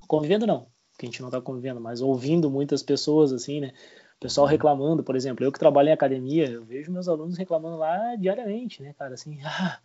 convivendo 0.09 0.47
não, 0.47 0.67
que 0.99 1.07
a 1.07 1.09
gente 1.09 1.21
não 1.21 1.29
está 1.29 1.41
convivendo, 1.41 1.81
mas 1.81 2.01
ouvindo 2.01 2.51
muitas 2.51 2.83
pessoas 2.83 3.33
assim, 3.33 3.61
né? 3.61 3.73
pessoal 4.23 4.47
uhum. 4.47 4.53
reclamando, 4.53 5.03
por 5.03 5.17
exemplo, 5.17 5.45
eu 5.45 5.51
que 5.51 5.59
trabalho 5.59 5.89
em 5.89 5.93
academia, 5.93 6.49
eu 6.49 6.65
vejo 6.65 6.93
meus 6.93 7.09
alunos 7.09 7.37
reclamando 7.37 7.77
lá 7.77 8.15
diariamente, 8.15 8.81
né, 8.81 8.95
cara, 8.97 9.15
assim, 9.15 9.41
ah, 9.45 9.79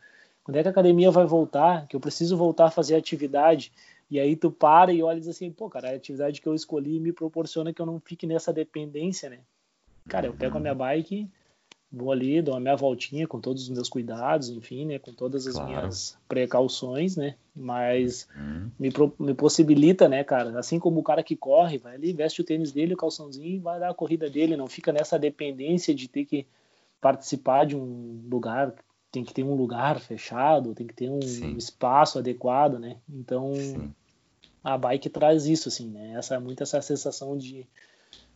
quando 0.47 0.55
é 0.55 0.61
que 0.61 0.69
a 0.69 0.71
academia 0.71 1.11
vai 1.11 1.25
voltar? 1.25 1.85
Que 1.87 1.95
eu 1.97 1.99
preciso 1.99 2.37
voltar 2.37 2.67
a 2.67 2.71
fazer 2.71 2.95
atividade. 2.95 3.69
E 4.09 4.17
aí 4.17 4.33
tu 4.33 4.49
para 4.49 4.93
e 4.93 5.03
olha 5.03 5.17
e 5.17 5.19
diz 5.19 5.27
assim, 5.27 5.51
pô, 5.51 5.69
cara, 5.69 5.89
a 5.89 5.93
atividade 5.93 6.39
que 6.39 6.47
eu 6.47 6.55
escolhi 6.55 7.01
me 7.01 7.11
proporciona 7.11 7.73
que 7.73 7.81
eu 7.81 7.85
não 7.85 7.99
fique 7.99 8.25
nessa 8.25 8.53
dependência, 8.53 9.29
né? 9.29 9.39
Cara, 10.07 10.27
eu 10.27 10.33
pego 10.33 10.55
a 10.55 10.61
minha 10.61 10.73
bike, 10.73 11.27
vou 11.91 12.13
ali, 12.13 12.41
dou 12.41 12.55
a 12.55 12.61
minha 12.61 12.77
voltinha 12.77 13.27
com 13.27 13.41
todos 13.41 13.63
os 13.63 13.67
meus 13.67 13.89
cuidados, 13.89 14.47
enfim, 14.47 14.85
né, 14.85 14.99
com 14.99 15.11
todas 15.11 15.45
as 15.45 15.55
claro. 15.55 15.69
minhas 15.69 16.17
precauções, 16.29 17.17
né, 17.17 17.35
mas 17.53 18.25
uhum. 18.33 18.71
me, 18.79 18.89
me 19.19 19.33
possibilita, 19.33 20.07
né, 20.07 20.23
cara, 20.23 20.57
assim 20.57 20.79
como 20.79 21.01
o 21.01 21.03
cara 21.03 21.21
que 21.21 21.35
corre, 21.35 21.77
vai 21.77 21.95
ali, 21.95 22.13
veste 22.13 22.39
o 22.39 22.45
tênis 22.45 22.71
dele, 22.71 22.93
o 22.93 22.97
calçãozinho 22.97 23.61
vai 23.61 23.81
dar 23.81 23.89
a 23.89 23.93
corrida 23.93 24.29
dele, 24.29 24.55
não 24.55 24.67
fica 24.67 24.93
nessa 24.93 25.19
dependência 25.19 25.93
de 25.93 26.07
ter 26.07 26.23
que 26.23 26.47
participar 27.01 27.65
de 27.65 27.75
um 27.75 28.21
lugar, 28.29 28.73
tem 29.17 29.25
que 29.25 29.33
ter 29.33 29.43
um 29.43 29.55
lugar 29.55 29.99
fechado, 29.99 30.75
tem 30.75 30.85
que 30.85 30.93
ter 30.93 31.09
um 31.09 31.21
Sim. 31.21 31.55
espaço 31.57 32.19
adequado, 32.19 32.77
né, 32.77 32.97
então 33.09 33.53
Sim. 33.55 33.91
a 34.63 34.77
bike 34.77 35.09
traz 35.09 35.47
isso, 35.47 35.69
assim, 35.69 35.87
né, 35.87 36.13
essa, 36.15 36.39
muito 36.39 36.61
essa 36.61 36.81
sensação 36.81 37.37
de 37.37 37.67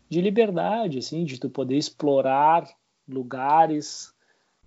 de 0.10 0.20
liberdade, 0.20 1.00
assim, 1.00 1.24
de 1.24 1.40
tu 1.40 1.50
poder 1.50 1.78
explorar 1.78 2.68
lugares, 3.08 4.14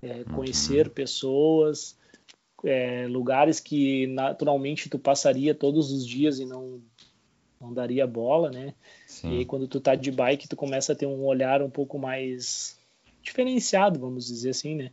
é, 0.01 0.25
uhum. 0.27 0.37
conhecer 0.37 0.87
uhum. 0.87 0.95
pessoas, 0.95 1.99
é, 2.65 3.07
lugares 3.07 3.61
que 3.61 4.07
naturalmente 4.07 4.89
tu 4.89 4.99
passaria 4.99 5.55
todos 5.55 5.93
os 5.93 6.07
dias 6.07 6.39
e 6.39 6.47
não 6.47 6.81
não 7.61 7.75
daria 7.75 8.07
bola, 8.07 8.51
né? 8.51 8.75
Sim. 9.07 9.33
E 9.33 9.39
aí, 9.39 9.45
quando 9.45 9.69
tu 9.69 9.81
tá 9.81 9.95
de 9.95 10.11
bike, 10.11 10.49
tu 10.49 10.57
começa 10.57 10.93
a 10.93 10.97
ter 10.97 11.07
um 11.07 11.25
olhar 11.25 11.63
um 11.63 11.71
pouco 11.71 11.99
mais 11.99 12.79
diferenciado, 13.23 14.01
vamos 14.01 14.27
dizer 14.27 14.51
assim, 14.51 14.75
né? 14.75 14.91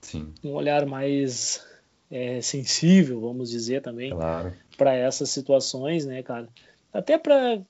Sim. 0.00 0.32
Um 0.42 0.52
olhar 0.52 0.86
mais 0.86 1.64
é, 2.10 2.40
sensível, 2.40 3.20
vamos 3.20 3.50
dizer 3.50 3.82
também, 3.82 4.10
claro. 4.10 4.52
para 4.76 4.94
essas 4.94 5.30
situações, 5.30 6.04
né, 6.04 6.22
cara? 6.22 6.48
Até 6.92 7.16
para 7.18 7.62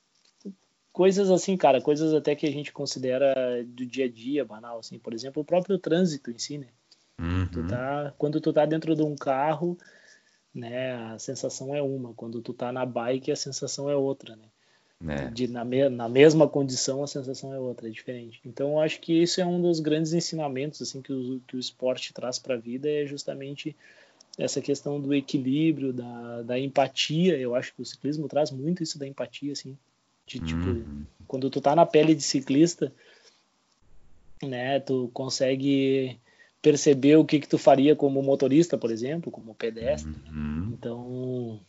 coisas 0.93 1.31
assim, 1.31 1.57
cara, 1.57 1.81
coisas 1.81 2.15
até 2.15 2.35
que 2.35 2.47
a 2.47 2.51
gente 2.51 2.73
considera 2.73 3.65
do 3.66 3.85
dia 3.85 4.07
a 4.07 4.11
dia, 4.11 4.44
banal, 4.44 4.78
assim, 4.78 4.98
por 4.98 5.12
exemplo, 5.12 5.43
o 5.43 5.44
próprio 5.44 5.78
trânsito 5.78 6.31
em 6.31 6.39
si, 6.39 6.59
né? 6.59 6.69
Uhum. 7.19 7.47
Tu 7.48 7.66
tá, 7.66 8.15
quando 8.16 8.40
tu 8.40 8.52
tá 8.52 8.65
dentro 8.65 8.97
de 8.97 9.02
um 9.02 9.15
carro, 9.15 9.77
né, 10.55 10.94
a 11.12 11.19
sensação 11.19 11.74
é 11.74 11.82
uma, 11.82 12.15
quando 12.15 12.40
tu 12.40 12.52
tá 12.52 12.73
na 12.73 12.86
bike, 12.86 13.31
a 13.31 13.36
sensação 13.36 13.90
é 13.90 13.97
outra, 13.97 14.36
né? 14.36 14.44
É. 15.06 15.31
De, 15.31 15.48
na, 15.48 15.64
me, 15.64 15.89
na 15.89 16.09
mesma 16.09 16.47
condição, 16.47 17.02
a 17.02 17.06
sensação 17.06 17.55
é 17.55 17.59
outra, 17.59 17.89
é 17.89 17.90
diferente. 17.90 18.40
Então, 18.44 18.72
eu 18.72 18.81
acho 18.81 19.01
que 19.01 19.22
isso 19.22 19.40
é 19.40 19.47
um 19.47 19.60
dos 19.60 19.81
grandes 19.81 20.12
ensinamentos 20.12 20.82
assim 20.82 21.01
que 21.01 21.12
o, 21.12 21.40
que 21.47 21.56
o 21.56 21.60
esporte 21.60 22.12
traz 22.12 22.39
para 22.39 22.55
a 22.55 22.59
vida, 22.59 22.89
é 22.89 23.06
justamente 23.06 23.74
essa 24.39 24.60
questão 24.60 25.01
do 25.01 25.14
equilíbrio, 25.14 25.93
da, 25.93 26.43
da 26.43 26.59
empatia. 26.59 27.39
Eu 27.39 27.55
acho 27.55 27.74
que 27.74 27.81
o 27.81 27.85
ciclismo 27.85 28.28
traz 28.28 28.51
muito 28.51 28.82
isso 28.82 28.98
da 28.98 29.06
empatia, 29.06 29.52
assim. 29.52 29.77
De, 30.27 30.39
tipo, 30.39 30.68
uhum. 30.68 31.05
quando 31.27 31.48
tu 31.51 31.60
tá 31.60 31.74
na 31.74 31.86
pele 31.86 32.14
de 32.14 32.22
ciclista, 32.22 32.93
né, 34.43 34.81
tu 34.81 35.10
consegue 35.12 36.18
perceber 36.62 37.16
o 37.16 37.24
que 37.24 37.40
que 37.40 37.48
tu 37.48 37.59
faria 37.59 37.97
como 37.97 38.22
motorista, 38.22 38.77
por 38.77 38.90
exemplo, 38.90 39.32
como 39.32 39.55
pedestre. 39.55 40.12
Uhum. 40.31 40.70
Então, 40.72 41.60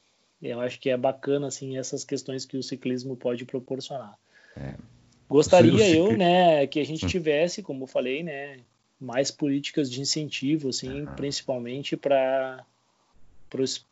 eu 0.42 0.60
acho 0.60 0.80
que 0.80 0.90
é 0.90 0.98
bacana 0.98 1.48
assim 1.48 1.78
essas 1.78 2.04
questões 2.04 2.46
que 2.46 2.58
o 2.58 2.64
ciclismo 2.64 3.16
pode 3.16 3.46
proporcionar. 3.46 4.18
É. 4.56 4.76
Gostaria 5.30 5.90
eu, 5.96 6.18
né, 6.18 6.68
que 6.68 6.80
a 6.80 6.86
gente 6.86 7.06
hum. 7.06 7.10
tivesse, 7.10 7.64
como 7.64 7.84
eu 7.84 7.88
falei, 7.88 8.22
né, 8.22 8.60
mais 9.00 9.32
políticas 9.32 9.90
de 9.90 10.02
incentivo, 10.02 10.70
assim, 10.70 11.02
uhum. 11.02 11.16
principalmente 11.16 11.96
para 11.96 12.66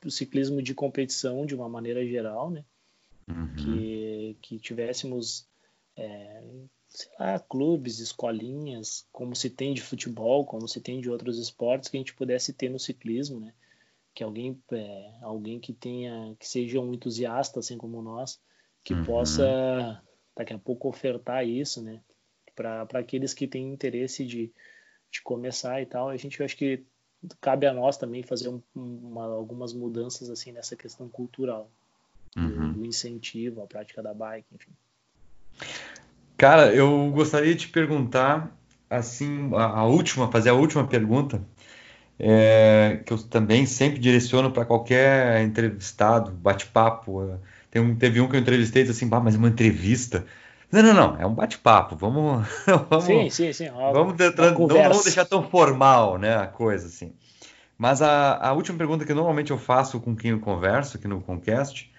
o 0.05 0.11
ciclismo 0.11 0.61
de 0.61 0.73
competição 0.73 1.45
de 1.45 1.55
uma 1.55 1.69
maneira 1.69 2.05
geral, 2.05 2.49
né? 2.51 2.63
uhum. 3.29 3.55
que, 3.55 4.37
que 4.41 4.59
tivéssemos, 4.59 5.47
é, 5.95 6.43
sei 6.87 7.11
lá, 7.19 7.39
clubes, 7.39 7.99
escolinhas, 7.99 9.05
como 9.11 9.35
se 9.35 9.49
tem 9.49 9.73
de 9.73 9.81
futebol, 9.81 10.45
como 10.45 10.67
se 10.67 10.81
tem 10.81 10.99
de 10.99 11.09
outros 11.09 11.37
esportes, 11.37 11.89
que 11.89 11.97
a 11.97 11.99
gente 11.99 12.13
pudesse 12.13 12.53
ter 12.53 12.69
no 12.69 12.79
ciclismo, 12.79 13.39
né? 13.39 13.53
Que 14.13 14.23
alguém, 14.23 14.59
é, 14.71 15.11
alguém 15.21 15.59
que 15.59 15.73
tenha, 15.73 16.35
que 16.39 16.47
seja 16.47 16.79
um 16.79 16.93
entusiasta, 16.93 17.59
assim 17.59 17.77
como 17.77 18.01
nós, 18.01 18.39
que 18.83 18.93
uhum. 18.93 19.05
possa 19.05 20.01
daqui 20.35 20.53
a 20.53 20.59
pouco 20.59 20.87
ofertar 20.87 21.45
isso, 21.45 21.81
né? 21.81 22.01
Para 22.55 22.87
aqueles 22.93 23.33
que 23.33 23.47
têm 23.47 23.71
interesse 23.71 24.25
de, 24.25 24.51
de 25.11 25.21
começar 25.21 25.81
e 25.81 25.85
tal. 25.85 26.09
A 26.09 26.17
gente 26.17 26.41
acho 26.43 26.57
que 26.57 26.83
cabe 27.41 27.67
a 27.67 27.73
nós 27.73 27.97
também 27.97 28.23
fazer 28.23 28.49
um, 28.49 28.61
uma, 28.75 29.25
algumas 29.25 29.73
mudanças 29.73 30.29
assim 30.29 30.51
nessa 30.51 30.75
questão 30.75 31.09
cultural 31.09 31.69
uhum. 32.35 32.73
do, 32.73 32.85
incentivo 32.85 33.61
à 33.61 33.67
prática 33.67 34.01
da 34.01 34.13
bike, 34.13 34.47
enfim. 34.53 34.71
Cara, 36.37 36.73
eu 36.73 37.11
gostaria 37.11 37.53
de 37.53 37.67
perguntar, 37.67 38.55
assim, 38.89 39.53
a, 39.53 39.79
a 39.79 39.85
última, 39.85 40.31
fazer 40.31 40.49
a 40.49 40.53
última 40.53 40.87
pergunta, 40.87 41.41
é, 42.19 42.99
que 43.05 43.13
eu 43.13 43.17
também 43.17 43.65
sempre 43.65 43.99
direciono 43.99 44.51
para 44.51 44.65
qualquer 44.65 45.41
entrevistado, 45.41 46.31
bate-papo. 46.31 47.39
Tem 47.71 47.81
um, 47.81 47.95
teve 47.95 48.19
um 48.19 48.27
que 48.27 48.35
eu 48.35 48.39
entrevistei 48.39 48.81
e 48.81 48.85
disse 48.85 48.97
assim, 48.97 49.09
bah, 49.09 49.21
mas 49.21 49.35
é 49.35 49.37
uma 49.37 49.47
entrevista. 49.47 50.25
Não, 50.71 50.83
não, 50.83 50.93
não, 50.93 51.17
é 51.19 51.25
um 51.25 51.33
bate-papo. 51.33 51.95
Vamos, 51.95 52.45
vamos, 52.89 53.05
sim, 53.05 53.29
sim, 53.29 53.53
sim. 53.53 53.69
Ó, 53.69 53.93
vamos, 53.93 54.15
não, 54.17 54.51
não 54.51 54.67
vamos 54.67 55.03
deixar 55.03 55.25
tão 55.25 55.49
formal, 55.49 56.17
né, 56.17 56.35
a 56.35 56.47
coisa 56.47 56.87
assim. 56.87 57.13
Mas 57.77 58.01
a, 58.01 58.35
a 58.35 58.51
última 58.51 58.77
pergunta 58.77 59.05
que 59.05 59.13
normalmente 59.13 59.51
eu 59.51 59.57
faço 59.57 60.01
com 60.01 60.13
quem 60.13 60.31
eu 60.31 60.39
converso 60.39 60.97
aqui 60.97 61.07
no 61.07 61.21
Concast 61.21 61.89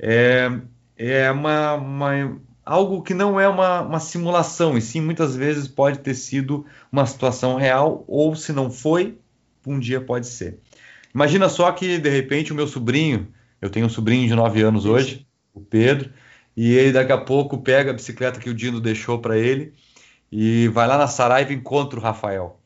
é, 0.00 0.50
é 0.96 1.30
uma, 1.30 1.74
uma, 1.74 2.40
algo 2.64 3.00
que 3.02 3.14
não 3.14 3.38
é 3.38 3.46
uma, 3.46 3.82
uma 3.82 4.00
simulação, 4.00 4.76
e 4.76 4.82
sim 4.82 5.00
muitas 5.00 5.36
vezes 5.36 5.68
pode 5.68 6.00
ter 6.00 6.14
sido 6.14 6.66
uma 6.90 7.06
situação 7.06 7.56
real, 7.56 8.04
ou 8.08 8.34
se 8.34 8.52
não 8.52 8.70
foi, 8.70 9.18
um 9.66 9.78
dia 9.78 10.00
pode 10.00 10.26
ser. 10.26 10.58
Imagina 11.14 11.48
só 11.48 11.70
que 11.72 11.98
de 11.98 12.08
repente 12.08 12.52
o 12.52 12.56
meu 12.56 12.66
sobrinho, 12.66 13.28
eu 13.60 13.68
tenho 13.68 13.86
um 13.86 13.90
sobrinho 13.90 14.28
de 14.28 14.34
9 14.34 14.62
anos 14.62 14.86
hoje, 14.86 15.26
o 15.52 15.60
Pedro, 15.60 16.10
e 16.56 16.74
ele 16.74 16.92
daqui 16.92 17.12
a 17.12 17.18
pouco 17.18 17.58
pega 17.58 17.90
a 17.90 17.94
bicicleta 17.94 18.40
que 18.40 18.50
o 18.50 18.54
Dino 18.54 18.80
deixou 18.80 19.18
para 19.18 19.36
ele 19.36 19.72
e 20.30 20.68
vai 20.68 20.86
lá 20.86 20.96
na 20.96 21.06
Saraiva 21.06 21.52
e 21.52 21.56
encontra 21.56 21.98
o 21.98 22.02
Rafael. 22.02 22.60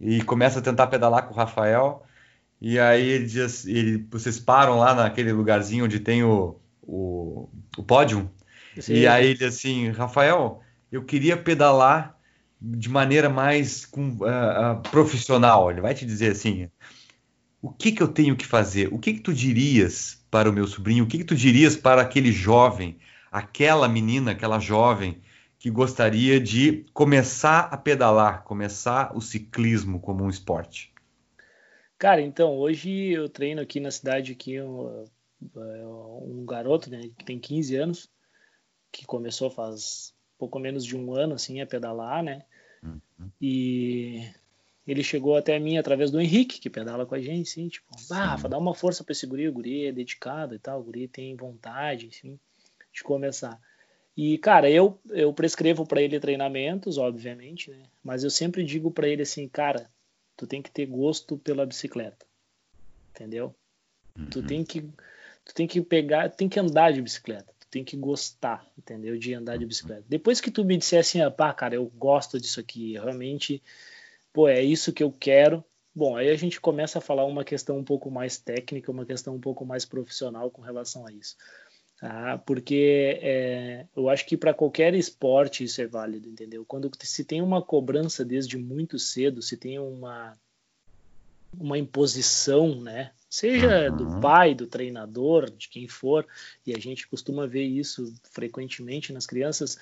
E 0.00 0.22
começa 0.22 0.60
a 0.60 0.62
tentar 0.62 0.86
pedalar 0.86 1.26
com 1.26 1.34
o 1.34 1.36
Rafael. 1.36 2.04
E 2.60 2.78
aí 2.78 3.06
ele 3.06 3.26
diz, 3.26 3.66
ele, 3.66 4.06
vocês 4.10 4.38
param 4.38 4.78
lá 4.78 4.94
naquele 4.94 5.32
lugarzinho 5.32 5.84
onde 5.84 6.00
tem 6.00 6.22
o, 6.22 6.56
o, 6.82 7.48
o 7.76 7.82
pódio. 7.82 8.30
E 8.88 9.06
aí 9.06 9.30
ele 9.30 9.44
assim, 9.44 9.90
Rafael, 9.90 10.60
eu 10.90 11.04
queria 11.04 11.36
pedalar 11.36 12.16
de 12.60 12.88
maneira 12.88 13.28
mais 13.28 13.86
com, 13.86 14.08
uh, 14.08 14.74
uh, 14.74 14.82
profissional. 14.90 15.70
Ele 15.70 15.80
vai 15.80 15.94
te 15.94 16.04
dizer 16.04 16.32
assim, 16.32 16.68
o 17.62 17.70
que 17.70 17.92
que 17.92 18.02
eu 18.02 18.08
tenho 18.08 18.36
que 18.36 18.46
fazer? 18.46 18.92
O 18.92 18.98
que 18.98 19.14
que 19.14 19.20
tu 19.20 19.32
dirias 19.32 20.24
para 20.30 20.48
o 20.48 20.52
meu 20.52 20.66
sobrinho? 20.66 21.04
O 21.04 21.06
que 21.06 21.18
que 21.18 21.24
tu 21.24 21.34
dirias 21.34 21.76
para 21.76 22.02
aquele 22.02 22.32
jovem, 22.32 22.98
aquela 23.30 23.88
menina, 23.88 24.32
aquela 24.32 24.58
jovem 24.58 25.20
que 25.58 25.70
gostaria 25.70 26.40
de 26.40 26.86
começar 26.94 27.68
a 27.70 27.76
pedalar, 27.76 28.44
começar 28.44 29.14
o 29.16 29.20
ciclismo 29.20 30.00
como 30.00 30.24
um 30.24 30.30
esporte? 30.30 30.92
Cara, 31.98 32.22
então, 32.22 32.56
hoje 32.56 33.10
eu 33.10 33.28
treino 33.28 33.60
aqui 33.60 33.78
na 33.78 33.90
cidade 33.90 34.32
aqui 34.32 34.58
um, 34.58 35.04
um 35.54 36.46
garoto, 36.46 36.88
né, 36.88 37.10
que 37.16 37.24
tem 37.26 37.38
15 37.38 37.76
anos, 37.76 38.10
que 38.90 39.04
começou 39.04 39.50
faz 39.50 40.14
pouco 40.38 40.58
menos 40.58 40.82
de 40.82 40.96
um 40.96 41.14
ano, 41.14 41.34
assim, 41.34 41.60
a 41.60 41.66
pedalar, 41.66 42.22
né. 42.22 42.42
E 43.40 44.28
ele 44.86 45.02
chegou 45.02 45.36
até 45.36 45.58
mim 45.58 45.78
através 45.78 46.10
do 46.10 46.20
Henrique, 46.20 46.60
que 46.60 46.70
pedala 46.70 47.06
com 47.06 47.14
a 47.14 47.20
gente, 47.20 47.50
assim, 47.50 47.68
tipo, 47.68 47.86
ah, 48.10 48.26
Rafa, 48.26 48.48
dá 48.48 48.58
uma 48.58 48.74
força 48.74 49.04
para 49.04 49.12
esse 49.12 49.26
guri, 49.26 49.48
o 49.48 49.52
guri 49.52 49.86
é 49.86 49.92
dedicado 49.92 50.54
e 50.54 50.58
tal, 50.58 50.80
o 50.80 50.84
guri 50.84 51.06
tem 51.06 51.36
vontade, 51.36 52.08
assim, 52.12 52.38
de 52.92 53.02
começar. 53.02 53.60
E, 54.16 54.36
cara, 54.38 54.70
eu, 54.70 54.98
eu 55.10 55.32
prescrevo 55.32 55.86
para 55.86 56.02
ele 56.02 56.18
treinamentos, 56.18 56.98
obviamente, 56.98 57.70
né? 57.70 57.82
Mas 58.02 58.24
eu 58.24 58.30
sempre 58.30 58.64
digo 58.64 58.90
para 58.90 59.08
ele 59.08 59.22
assim, 59.22 59.48
cara, 59.48 59.88
tu 60.36 60.46
tem 60.46 60.60
que 60.60 60.70
ter 60.70 60.86
gosto 60.86 61.38
pela 61.38 61.64
bicicleta. 61.64 62.26
Entendeu? 63.10 63.54
Uhum. 64.18 64.26
Tu 64.26 64.42
tem 64.42 64.64
que 64.64 64.82
tu 65.44 65.54
tem 65.54 65.66
que 65.66 65.80
pegar, 65.80 66.28
tem 66.28 66.48
que 66.48 66.58
andar 66.58 66.92
de 66.92 67.00
bicicleta. 67.00 67.52
Tem 67.70 67.84
que 67.84 67.96
gostar, 67.96 68.66
entendeu? 68.76 69.16
De 69.16 69.32
andar 69.34 69.56
de 69.56 69.66
bicicleta. 69.66 70.04
Depois 70.08 70.40
que 70.40 70.50
tu 70.50 70.64
me 70.64 70.76
disser 70.76 71.00
assim, 71.00 71.20
ah, 71.20 71.30
pá, 71.30 71.52
cara, 71.52 71.74
eu 71.74 71.86
gosto 71.86 72.40
disso 72.40 72.60
aqui, 72.60 72.94
realmente, 72.94 73.62
pô, 74.32 74.48
é 74.48 74.62
isso 74.62 74.92
que 74.92 75.02
eu 75.02 75.12
quero. 75.12 75.64
Bom, 75.94 76.16
aí 76.16 76.30
a 76.30 76.36
gente 76.36 76.60
começa 76.60 76.98
a 76.98 77.02
falar 77.02 77.24
uma 77.24 77.44
questão 77.44 77.78
um 77.78 77.84
pouco 77.84 78.10
mais 78.10 78.38
técnica, 78.38 78.90
uma 78.90 79.06
questão 79.06 79.34
um 79.34 79.40
pouco 79.40 79.64
mais 79.64 79.84
profissional 79.84 80.50
com 80.50 80.62
relação 80.62 81.06
a 81.06 81.12
isso. 81.12 81.36
Ah, 82.02 82.38
porque 82.38 83.18
é, 83.20 83.86
eu 83.94 84.08
acho 84.08 84.24
que 84.24 84.36
para 84.36 84.54
qualquer 84.54 84.94
esporte 84.94 85.64
isso 85.64 85.82
é 85.82 85.86
válido, 85.86 86.28
entendeu? 86.28 86.64
Quando 86.64 86.90
se 87.00 87.24
tem 87.24 87.42
uma 87.42 87.62
cobrança 87.62 88.24
desde 88.24 88.56
muito 88.56 88.98
cedo, 88.98 89.42
se 89.42 89.56
tem 89.56 89.78
uma 89.78 90.38
uma 91.58 91.78
imposição, 91.78 92.80
né? 92.80 93.12
Seja 93.28 93.90
do 93.90 94.04
uhum. 94.04 94.20
pai, 94.20 94.54
do 94.54 94.66
treinador, 94.66 95.50
de 95.50 95.68
quem 95.68 95.86
for, 95.86 96.26
e 96.66 96.74
a 96.74 96.78
gente 96.78 97.06
costuma 97.06 97.46
ver 97.46 97.64
isso 97.64 98.12
frequentemente 98.32 99.12
nas 99.12 99.24
crianças, 99.24 99.78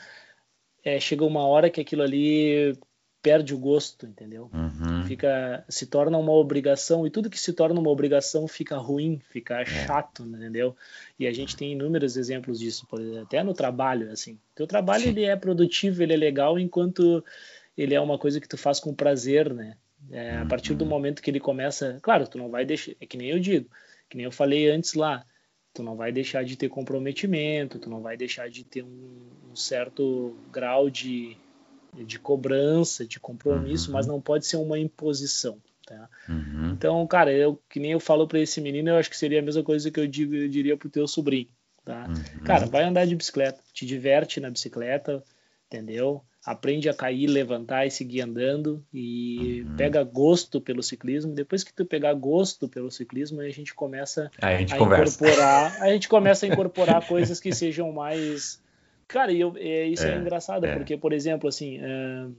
é, 0.84 1.00
chega 1.00 1.24
uma 1.24 1.46
hora 1.46 1.70
que 1.70 1.80
aquilo 1.80 2.02
ali 2.02 2.76
perde 3.22 3.54
o 3.54 3.58
gosto, 3.58 4.06
entendeu? 4.06 4.50
Uhum. 4.52 5.04
Fica, 5.06 5.64
se 5.68 5.86
torna 5.86 6.16
uma 6.16 6.32
obrigação 6.32 7.06
e 7.06 7.10
tudo 7.10 7.30
que 7.30 7.38
se 7.38 7.52
torna 7.52 7.80
uma 7.80 7.90
obrigação 7.90 8.46
fica 8.46 8.76
ruim, 8.76 9.20
fica 9.30 9.60
é. 9.60 9.64
chato, 9.64 10.22
entendeu? 10.22 10.76
E 11.18 11.26
a 11.26 11.32
gente 11.32 11.56
tem 11.56 11.72
inúmeros 11.72 12.16
exemplos 12.16 12.58
disso, 12.58 12.86
até 13.20 13.42
no 13.42 13.54
trabalho, 13.54 14.10
assim. 14.12 14.38
Teu 14.54 14.66
trabalho 14.66 15.04
Sim. 15.04 15.08
ele 15.10 15.24
é 15.24 15.34
produtivo, 15.34 16.02
ele 16.02 16.14
é 16.14 16.16
legal 16.16 16.58
enquanto 16.58 17.24
ele 17.76 17.94
é 17.94 18.00
uma 18.00 18.18
coisa 18.18 18.40
que 18.40 18.48
tu 18.48 18.56
faz 18.56 18.78
com 18.78 18.94
prazer, 18.94 19.52
né? 19.52 19.76
É, 20.10 20.36
uhum. 20.36 20.42
A 20.42 20.46
partir 20.46 20.74
do 20.74 20.84
uhum. 20.84 20.90
momento 20.90 21.22
que 21.22 21.30
ele 21.30 21.40
começa, 21.40 21.98
claro, 22.02 22.26
tu 22.26 22.38
não 22.38 22.50
vai 22.50 22.64
deixar, 22.64 22.92
é 23.00 23.06
que 23.06 23.16
nem 23.16 23.28
eu 23.28 23.38
digo, 23.38 23.68
que 24.08 24.16
nem 24.16 24.24
eu 24.24 24.32
falei 24.32 24.70
antes 24.70 24.94
lá, 24.94 25.24
tu 25.74 25.82
não 25.82 25.96
vai 25.96 26.10
deixar 26.10 26.44
de 26.44 26.56
ter 26.56 26.68
comprometimento, 26.68 27.78
tu 27.78 27.90
não 27.90 28.00
vai 28.00 28.16
deixar 28.16 28.48
de 28.48 28.64
ter 28.64 28.82
um, 28.82 29.28
um 29.50 29.56
certo 29.56 30.36
grau 30.50 30.88
de 30.88 31.36
de 31.94 32.18
cobrança, 32.18 33.06
de 33.06 33.18
compromisso, 33.18 33.88
uhum. 33.88 33.94
mas 33.94 34.06
não 34.06 34.20
pode 34.20 34.46
ser 34.46 34.56
uma 34.56 34.78
imposição. 34.78 35.58
Tá? 35.86 36.08
Uhum. 36.28 36.72
Então, 36.72 37.06
cara, 37.06 37.32
eu 37.32 37.58
que 37.68 37.80
nem 37.80 37.92
eu 37.92 38.00
falo 38.00 38.28
para 38.28 38.38
esse 38.38 38.60
menino, 38.60 38.90
eu 38.90 38.96
acho 38.96 39.08
que 39.08 39.16
seria 39.16 39.38
a 39.38 39.42
mesma 39.42 39.62
coisa 39.62 39.90
que 39.90 39.98
eu, 39.98 40.06
digo, 40.06 40.34
eu 40.34 40.48
diria 40.48 40.76
pro 40.76 40.90
teu 40.90 41.08
sobrinho, 41.08 41.48
tá? 41.84 42.06
Uhum. 42.06 42.44
Cara, 42.44 42.66
vai 42.66 42.84
andar 42.84 43.06
de 43.06 43.16
bicicleta, 43.16 43.62
te 43.72 43.86
diverte 43.86 44.38
na 44.38 44.50
bicicleta, 44.50 45.24
entendeu? 45.66 46.22
Aprende 46.50 46.88
a 46.88 46.94
cair, 46.94 47.26
levantar 47.26 47.86
e 47.86 47.90
seguir 47.90 48.22
andando 48.22 48.82
e 48.92 49.62
uhum. 49.66 49.76
pega 49.76 50.02
gosto 50.02 50.60
pelo 50.60 50.82
ciclismo. 50.82 51.32
Depois 51.34 51.62
que 51.62 51.72
tu 51.72 51.84
pegar 51.84 52.14
gosto 52.14 52.68
pelo 52.68 52.90
ciclismo, 52.90 53.40
a 53.40 53.48
gente 53.50 53.74
começa 53.74 54.30
a, 54.40 54.56
gente 54.56 54.74
a 54.74 54.76
incorporar, 54.76 55.82
a 55.82 55.88
gente 55.92 56.08
começa 56.08 56.46
a 56.46 56.48
incorporar 56.50 57.06
coisas 57.06 57.38
que 57.40 57.52
sejam 57.52 57.92
mais 57.92 58.60
Cara, 59.08 59.32
e 59.32 59.40
eu, 59.40 59.54
é, 59.56 59.86
isso 59.86 60.06
é, 60.06 60.12
é 60.12 60.16
engraçado, 60.18 60.66
é. 60.66 60.76
porque, 60.76 60.94
por 60.94 61.14
exemplo, 61.14 61.48
assim, 61.48 61.80
uh, 61.80 62.36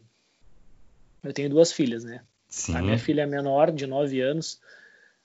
eu 1.23 1.33
tenho 1.33 1.49
duas 1.49 1.71
filhas, 1.71 2.03
né? 2.03 2.21
Sim. 2.47 2.75
A 2.75 2.81
minha 2.81 2.99
filha 2.99 3.25
menor, 3.25 3.71
de 3.71 3.87
9 3.87 4.21
anos, 4.21 4.61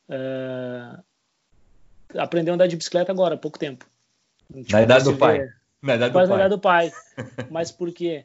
uh, 0.09 1.02
aprendeu 2.16 2.52
a 2.52 2.55
andar 2.55 2.66
de 2.66 2.77
bicicleta 2.77 3.12
agora, 3.12 3.35
há 3.35 3.39
pouco 3.39 3.59
tempo. 3.59 3.86
Tipo, 4.51 4.73
na 4.73 4.82
idade 4.82 5.05
do 5.05 5.16
pai. 5.19 5.47
Na 5.82 5.97
idade 5.97 6.12
do 6.12 6.15
pai. 6.15 6.27
na 6.27 6.35
idade 6.35 6.48
do 6.48 6.59
pai. 6.59 6.93
Mas 7.51 7.70
por 7.70 7.93
quê? 7.93 8.24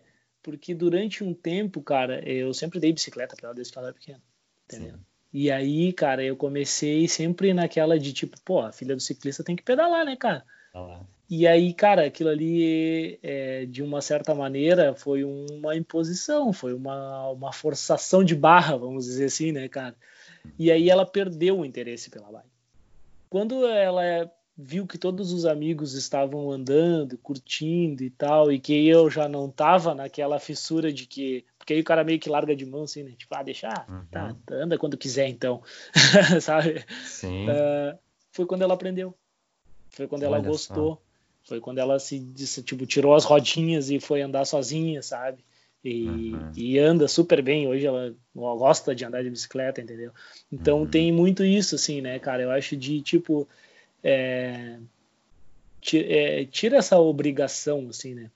Porque 0.50 0.74
durante 0.74 1.24
um 1.24 1.34
tempo, 1.34 1.82
cara, 1.82 2.28
eu 2.28 2.54
sempre 2.54 2.80
dei 2.80 2.92
bicicleta 2.92 3.36
para 3.36 3.48
ela 3.48 3.56
desde 3.56 3.72
que 3.72 3.80
ela 3.80 3.88
era 3.88 3.94
pequena. 3.94 4.22
Entendeu? 4.66 4.96
Sim. 4.96 5.06
E 5.32 5.52
aí, 5.52 5.94
cara, 5.94 6.24
eu 6.24 6.36
comecei 6.36 7.08
sempre 7.08 7.54
naquela 7.54 8.00
de 8.00 8.12
tipo, 8.12 8.36
pô, 8.44 8.62
a 8.62 8.72
filha 8.72 8.96
do 8.96 9.02
ciclista 9.02 9.44
tem 9.44 9.56
que 9.56 9.64
pedalar, 9.64 10.04
né, 10.04 10.16
cara? 10.16 10.44
Pedalar. 10.74 11.06
E 11.30 11.46
aí, 11.46 11.72
cara, 11.74 12.08
aquilo 12.08 12.30
ali, 12.30 13.20
é, 13.22 13.66
de 13.68 13.84
uma 13.84 14.02
certa 14.02 14.34
maneira, 14.34 14.96
foi 14.96 15.24
uma 15.24 15.76
imposição, 15.76 16.52
foi 16.52 16.74
uma, 16.74 17.30
uma 17.30 17.54
forçação 17.54 18.24
de 18.24 18.34
barra, 18.34 18.76
vamos 18.76 19.06
dizer 19.06 19.26
assim, 19.26 19.52
né, 19.52 19.70
cara? 19.70 19.96
E 20.58 20.72
aí 20.72 20.90
ela 20.90 21.06
perdeu 21.06 21.60
o 21.60 21.66
interesse 21.66 22.10
pela 22.10 22.32
bike. 22.32 22.50
Quando 23.30 23.68
ela 23.68 24.32
viu 24.62 24.86
que 24.86 24.98
todos 24.98 25.32
os 25.32 25.46
amigos 25.46 25.94
estavam 25.94 26.52
andando, 26.52 27.18
curtindo 27.18 28.04
e 28.04 28.10
tal, 28.10 28.52
e 28.52 28.60
que 28.60 28.88
eu 28.88 29.10
já 29.10 29.30
não 29.30 29.50
tava 29.50 29.96
naquela 29.96 30.40
fissura 30.40 30.92
de 30.92 31.06
que. 31.06 31.46
Porque 31.58 31.74
aí 31.74 31.82
o 31.82 31.84
cara 31.84 32.04
meio 32.04 32.20
que 32.20 32.30
larga 32.30 32.56
de 32.56 32.66
mão, 32.66 32.84
assim, 32.84 33.04
né? 33.04 33.14
Tipo, 33.18 33.36
ah, 33.36 33.44
deixa, 33.44 33.70
ah, 33.70 33.86
uhum. 33.88 34.06
tá, 34.12 34.36
anda 34.52 34.78
quando 34.78 34.98
quiser, 34.98 35.28
então. 35.28 35.62
Sabe? 36.42 36.84
Sim. 37.06 37.48
Uh, 37.48 37.98
foi 38.32 38.46
quando 38.46 38.64
ela 38.64 38.74
aprendeu. 38.74 39.14
Foi 39.90 40.08
quando 40.08 40.24
Olha 40.24 40.36
ela 40.36 40.40
gostou. 40.40 40.96
Só 40.96 41.10
foi 41.50 41.60
quando 41.60 41.80
ela 41.80 41.98
se 41.98 42.20
disse, 42.20 42.62
tipo, 42.62 42.86
tirou 42.86 43.16
as 43.16 43.26
rodinhas 43.26 43.90
e 43.90 44.00
foi 44.00 44.22
andar 44.22 44.46
sozinha, 44.46 45.02
sabe? 45.02 45.44
E, 45.84 46.34
uhum. 46.34 46.52
e 46.56 46.78
anda 46.78 47.08
super 47.08 47.42
bem. 47.42 47.68
Hoje 47.68 47.88
ela 47.88 48.14
gosta 48.36 48.94
de 48.94 49.04
andar 49.04 49.24
de 49.24 49.32
bicicleta, 49.32 49.82
entendeu? 49.82 50.12
Então 50.52 50.82
uhum. 50.82 50.88
tem 50.88 51.12
muito 51.12 51.44
isso, 51.44 51.74
assim, 51.74 52.02
né, 52.02 52.20
cara? 52.20 52.44
Eu 52.44 52.52
acho 52.52 52.78
de 52.78 53.02
tipo. 53.02 53.48
É, 54.04 54.78
é, 55.94 56.46
tira 56.46 56.78
essa 56.78 56.98
obrigação, 57.00 57.88
assim, 57.90 58.14
né? 58.14 58.32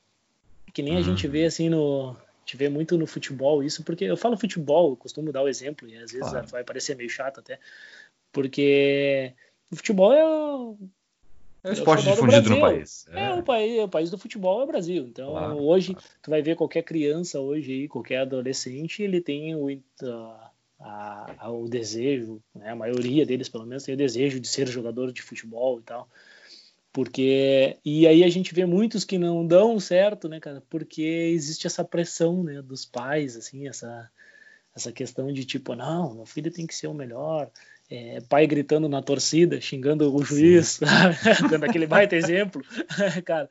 Que 0.73 0.81
nem 0.81 0.95
a 0.95 0.97
uhum. 0.97 1.03
gente 1.03 1.27
vê 1.27 1.45
assim 1.45 1.69
no. 1.69 2.11
A 2.11 2.45
gente 2.45 2.57
vê 2.57 2.67
muito 2.67 2.97
no 2.97 3.07
futebol 3.07 3.63
isso, 3.63 3.83
porque 3.83 4.03
eu 4.03 4.17
falo 4.17 4.37
futebol, 4.37 4.91
eu 4.91 4.97
costumo 4.97 5.31
dar 5.31 5.43
o 5.43 5.47
exemplo, 5.47 5.87
e 5.87 5.95
às 5.95 6.11
vezes 6.11 6.29
claro. 6.29 6.47
vai 6.47 6.63
parecer 6.63 6.95
meio 6.95 7.09
chato 7.09 7.39
até, 7.39 7.57
porque 8.33 9.33
o 9.71 9.75
futebol 9.77 10.11
é 10.11 10.23
é 11.63 11.69
o 11.69 11.73
esporte 11.73 12.09
é 12.09 12.11
difundido 12.11 12.49
no 12.49 12.59
país. 12.59 13.07
É. 13.09 13.23
é, 13.23 13.33
o 13.35 13.41
país, 13.41 13.79
o 13.79 13.87
país 13.87 14.11
do 14.11 14.17
futebol 14.17 14.59
é 14.59 14.63
o 14.65 14.67
Brasil. 14.67 15.05
Então, 15.05 15.31
claro, 15.31 15.63
hoje, 15.63 15.93
claro. 15.93 16.09
tu 16.21 16.29
vai 16.29 16.41
ver 16.41 16.57
qualquer 16.57 16.83
criança 16.83 17.39
hoje 17.39 17.71
aí, 17.71 17.87
qualquer 17.87 18.17
adolescente, 18.17 19.01
ele 19.01 19.21
tem 19.21 19.55
o, 19.55 19.69
a, 20.03 20.51
a, 20.83 21.49
o 21.49 21.67
desejo, 21.67 22.41
né? 22.53 22.69
a 22.69 22.75
maioria 22.75 23.25
deles, 23.25 23.47
pelo 23.47 23.65
menos, 23.65 23.83
tem 23.83 23.95
o 23.95 23.97
desejo 23.97 24.39
de 24.39 24.47
ser 24.47 24.67
jogador 24.67 25.11
de 25.11 25.21
futebol 25.21 25.79
e 25.79 25.83
tal. 25.83 26.09
Porque, 26.91 27.77
e 27.83 28.05
aí 28.05 28.23
a 28.23 28.29
gente 28.29 28.53
vê 28.53 28.65
muitos 28.65 29.03
que 29.03 29.17
não 29.17 29.47
dão 29.47 29.79
certo, 29.79 30.29
né, 30.29 30.39
cara? 30.39 30.61
Porque 30.69 31.01
existe 31.01 31.65
essa 31.65 31.83
pressão, 31.83 32.43
né, 32.43 32.61
dos 32.61 32.85
pais, 32.85 33.35
assim, 33.35 33.67
essa, 33.67 34.09
essa 34.75 34.91
questão 34.91 35.31
de 35.31 35.43
tipo, 35.43 35.73
não, 35.73 36.13
meu 36.13 36.25
filho 36.25 36.51
tem 36.51 36.67
que 36.67 36.75
ser 36.75 36.87
o 36.87 36.93
melhor, 36.93 37.49
é, 37.89 38.21
pai 38.21 38.45
gritando 38.45 38.87
na 38.87 39.01
torcida, 39.01 39.59
xingando 39.59 40.13
o 40.13 40.23
juiz, 40.23 40.79
dando 41.49 41.63
aquele 41.63 41.87
baita 41.87 42.15
exemplo, 42.15 42.61
cara. 43.25 43.49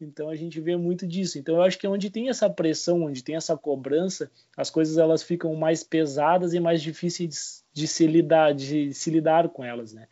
Então 0.00 0.28
a 0.28 0.34
gente 0.34 0.60
vê 0.60 0.76
muito 0.76 1.06
disso. 1.06 1.38
Então 1.38 1.56
eu 1.56 1.62
acho 1.62 1.78
que 1.78 1.86
onde 1.86 2.10
tem 2.10 2.28
essa 2.28 2.50
pressão, 2.50 3.02
onde 3.02 3.22
tem 3.22 3.36
essa 3.36 3.56
cobrança, 3.56 4.30
as 4.56 4.70
coisas 4.70 4.98
elas 4.98 5.22
ficam 5.22 5.54
mais 5.54 5.82
pesadas 5.82 6.52
e 6.52 6.60
mais 6.60 6.82
difíceis 6.82 7.64
de 7.72 7.86
se 7.86 8.06
lidar, 8.06 8.54
de 8.54 8.92
se 8.92 9.10
lidar 9.10 9.48
com 9.48 9.64
elas, 9.64 9.92
né? 9.92 10.08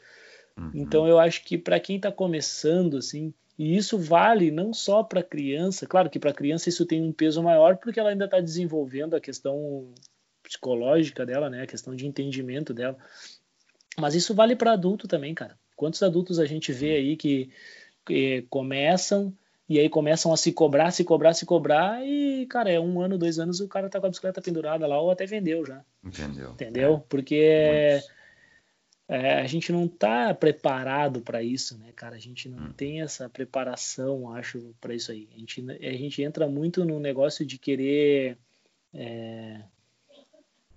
Uhum. 0.57 0.71
Então 0.75 1.09
eu 1.09 1.19
acho 1.19 1.45
que 1.45 1.59
para 1.59 1.81
quem 1.81 1.97
está 1.97 2.13
começando 2.13 2.97
assim, 2.97 3.35
e 3.59 3.77
isso 3.77 3.99
vale 3.99 4.51
não 4.51 4.73
só 4.73 5.03
para 5.03 5.23
criança, 5.23 5.87
claro 5.87 6.09
que 6.09 6.19
para 6.19 6.33
criança 6.33 6.69
isso 6.69 6.87
tem 6.87 7.03
um 7.03 7.13
peso 7.13 7.43
maior 7.43 7.77
porque 7.77 7.99
ela 7.99 8.11
ainda 8.11 8.27
está 8.27 8.41
desenvolvendo 8.41 9.15
a 9.15 9.21
questão 9.21 9.93
psicológica 10.43 11.27
dela, 11.27 11.51
né? 11.51 11.63
A 11.63 11.67
questão 11.67 11.95
de 11.95 12.07
entendimento 12.07 12.73
dela. 12.73 12.97
Mas 13.99 14.15
isso 14.15 14.35
vale 14.35 14.57
para 14.57 14.73
adulto 14.73 15.07
também, 15.07 15.35
cara. 15.35 15.59
Quantos 15.77 16.03
adultos 16.03 16.39
a 16.39 16.47
gente 16.47 16.73
vê 16.73 16.97
aí 16.97 17.17
que 17.17 17.51
eh, 18.11 18.45
começam 18.49 19.35
e 19.73 19.79
aí 19.79 19.89
começam 19.89 20.33
a 20.33 20.37
se 20.37 20.53
cobrar, 20.53 20.91
se 20.91 21.03
cobrar, 21.03 21.33
se 21.33 21.47
cobrar, 21.47 22.07
e, 22.07 22.47
cara, 22.47 22.71
é 22.71 22.79
um 22.79 23.01
ano, 23.01 23.17
dois 23.17 23.39
anos, 23.39 23.59
o 23.59 23.67
cara 23.67 23.89
tá 23.89 23.99
com 23.99 24.07
a 24.07 24.11
bicicleta 24.11 24.43
pendurada 24.43 24.87
lá, 24.87 25.01
ou 25.01 25.11
até 25.11 25.25
vendeu 25.25 25.65
já. 25.65 25.83
Entendeu. 26.05 26.51
Entendeu? 26.51 26.95
É. 26.95 27.03
Porque 27.09 27.37
é, 27.37 28.03
é, 29.09 29.41
a 29.41 29.47
gente 29.47 29.73
não 29.73 29.89
tá 29.89 30.35
preparado 30.35 31.23
para 31.23 31.43
isso, 31.43 31.79
né, 31.79 31.91
cara? 31.97 32.17
A 32.17 32.19
gente 32.19 32.51
não 32.51 32.67
hum. 32.67 32.73
tem 32.77 33.01
essa 33.01 33.31
preparação, 33.31 34.31
acho, 34.35 34.75
para 34.79 34.95
isso 34.95 35.11
aí. 35.11 35.27
A 35.35 35.39
gente, 35.39 35.71
a 35.71 35.93
gente 35.93 36.23
entra 36.23 36.47
muito 36.47 36.85
no 36.85 37.01
negócio 37.01 37.45
de 37.47 37.57
querer. 37.59 38.37
É, 38.93 39.61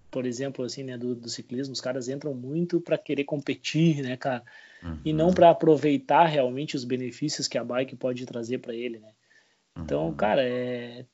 por 0.09 0.25
exemplo, 0.25 0.63
assim, 0.63 0.83
né, 0.83 0.97
do, 0.97 1.13
do 1.13 1.27
ciclismo, 1.27 1.73
os 1.73 1.81
caras 1.81 2.07
entram 2.07 2.33
muito 2.33 2.79
para 2.79 2.97
querer 2.97 3.25
competir, 3.25 4.01
né, 4.01 4.15
cara? 4.15 4.41
Uhum. 4.85 4.99
E 5.03 5.11
não 5.11 5.33
para 5.33 5.49
aproveitar 5.49 6.25
realmente 6.25 6.75
os 6.75 6.83
benefícios 6.83 7.47
que 7.47 7.57
a 7.57 7.63
bike 7.63 7.95
pode 7.95 8.25
trazer 8.25 8.59
para 8.59 8.73
ele, 8.73 8.99
né? 8.99 9.11
Então, 9.77 10.07
uhum. 10.07 10.15
cara, 10.15 10.41
é, 10.43 11.05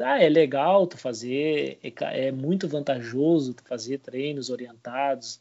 ah, 0.00 0.20
é 0.20 0.28
legal 0.28 0.86
tu 0.86 0.96
fazer, 0.96 1.78
é, 1.82 2.26
é, 2.26 2.32
muito 2.32 2.66
vantajoso 2.66 3.54
tu 3.54 3.62
fazer 3.62 3.98
treinos 3.98 4.50
orientados 4.50 5.40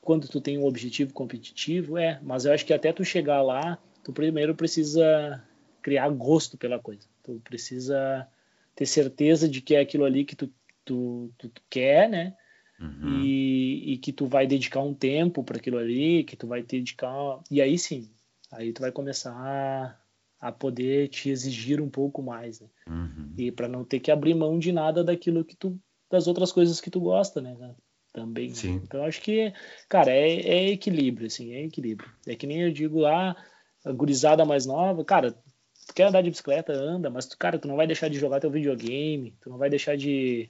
quando 0.00 0.26
tu 0.26 0.40
tem 0.40 0.58
um 0.58 0.64
objetivo 0.64 1.12
competitivo, 1.12 1.98
é, 1.98 2.18
mas 2.22 2.44
eu 2.44 2.52
acho 2.52 2.64
que 2.64 2.72
até 2.72 2.92
tu 2.92 3.04
chegar 3.04 3.42
lá, 3.42 3.78
tu 4.02 4.12
primeiro 4.12 4.54
precisa 4.54 5.44
criar 5.82 6.08
gosto 6.08 6.56
pela 6.56 6.78
coisa. 6.78 7.06
Tu 7.22 7.40
precisa 7.44 8.26
ter 8.74 8.86
certeza 8.86 9.46
de 9.46 9.60
que 9.60 9.74
é 9.74 9.80
aquilo 9.80 10.04
ali 10.04 10.24
que 10.24 10.34
tu 10.34 10.50
tu, 10.90 11.30
tu, 11.38 11.48
tu 11.48 11.62
quer, 11.70 12.08
né? 12.08 12.34
Uhum. 12.80 13.22
E, 13.22 13.92
e, 13.92 13.98
que 13.98 14.12
tu 14.12 14.26
vai 14.26 14.46
dedicar 14.46 14.80
um 14.80 14.94
tempo 14.94 15.44
para 15.44 15.58
aquilo 15.58 15.76
ali, 15.76 16.24
que 16.24 16.34
tu 16.34 16.46
vai 16.46 16.62
dedicar. 16.62 17.40
E 17.50 17.60
aí 17.60 17.78
sim, 17.78 18.10
aí 18.50 18.72
tu 18.72 18.80
vai 18.80 18.90
começar 18.90 19.34
a, 19.34 20.48
a 20.48 20.50
poder 20.50 21.08
te 21.08 21.28
exigir 21.28 21.80
um 21.80 21.90
pouco 21.90 22.22
mais, 22.22 22.60
né? 22.60 22.68
Uhum. 22.88 23.34
E 23.36 23.52
para 23.52 23.68
não 23.68 23.84
ter 23.84 24.00
que 24.00 24.10
abrir 24.10 24.34
mão 24.34 24.58
de 24.58 24.72
nada 24.72 25.04
daquilo 25.04 25.44
que 25.44 25.54
tu. 25.54 25.78
das 26.10 26.26
outras 26.26 26.52
coisas 26.52 26.80
que 26.80 26.90
tu 26.90 27.00
gosta, 27.00 27.40
né? 27.42 27.54
Também. 28.12 28.54
Sim. 28.54 28.80
Então 28.82 29.04
acho 29.04 29.20
que, 29.20 29.52
cara, 29.88 30.10
é, 30.10 30.40
é 30.40 30.70
equilíbrio, 30.70 31.26
assim, 31.26 31.52
é 31.52 31.64
equilíbrio. 31.64 32.10
É 32.26 32.34
que 32.34 32.46
nem 32.46 32.62
eu 32.62 32.72
digo 32.72 32.98
lá, 32.98 33.36
a 33.84 33.92
gurizada 33.92 34.44
mais 34.44 34.64
nova, 34.66 35.04
cara, 35.04 35.32
tu 35.86 35.94
quer 35.94 36.04
andar 36.04 36.22
de 36.22 36.30
bicicleta, 36.30 36.72
anda, 36.72 37.10
mas, 37.10 37.26
tu, 37.26 37.36
cara, 37.38 37.58
tu 37.58 37.68
não 37.68 37.76
vai 37.76 37.86
deixar 37.86 38.08
de 38.08 38.18
jogar 38.18 38.40
teu 38.40 38.50
videogame, 38.50 39.34
tu 39.40 39.50
não 39.50 39.58
vai 39.58 39.70
deixar 39.70 39.96
de 39.96 40.48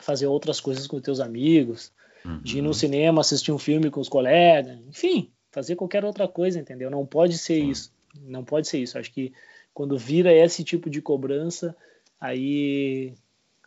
fazer 0.00 0.26
outras 0.26 0.60
coisas 0.60 0.86
com 0.86 1.00
teus 1.00 1.20
amigos, 1.20 1.92
uhum. 2.24 2.40
de 2.42 2.58
ir 2.58 2.62
no 2.62 2.74
cinema, 2.74 3.20
assistir 3.20 3.52
um 3.52 3.58
filme 3.58 3.90
com 3.90 4.00
os 4.00 4.08
colegas, 4.08 4.78
enfim, 4.88 5.30
fazer 5.50 5.76
qualquer 5.76 6.04
outra 6.04 6.26
coisa, 6.26 6.58
entendeu? 6.58 6.90
Não 6.90 7.06
pode 7.06 7.38
ser 7.38 7.62
uhum. 7.62 7.70
isso. 7.70 7.92
Não 8.20 8.44
pode 8.44 8.68
ser 8.68 8.78
isso. 8.78 8.98
Acho 8.98 9.12
que 9.12 9.32
quando 9.72 9.98
vira 9.98 10.32
esse 10.32 10.64
tipo 10.64 10.90
de 10.90 11.00
cobrança, 11.00 11.74
aí 12.20 13.14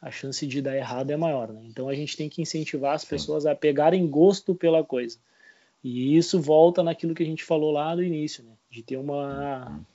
a 0.01 0.11
chance 0.11 0.45
de 0.45 0.61
dar 0.61 0.75
errado 0.75 1.11
é 1.11 1.17
maior, 1.17 1.51
né? 1.51 1.61
Então 1.65 1.89
a 1.89 1.95
gente 1.95 2.15
tem 2.15 2.29
que 2.29 2.41
incentivar 2.41 2.93
as 2.95 3.01
Sim. 3.01 3.09
pessoas 3.09 3.45
a 3.45 3.55
pegarem 3.55 4.07
gosto 4.07 4.53
pela 4.53 4.83
coisa. 4.83 5.17
E 5.83 6.15
isso 6.17 6.39
volta 6.39 6.83
naquilo 6.83 7.13
que 7.13 7.23
a 7.23 7.25
gente 7.25 7.43
falou 7.43 7.71
lá 7.71 7.95
no 7.95 8.03
início, 8.03 8.43
né? 8.43 8.51
De 8.69 8.83
ter 8.83 8.97
uma, 8.97 9.69
uhum. 9.69 9.85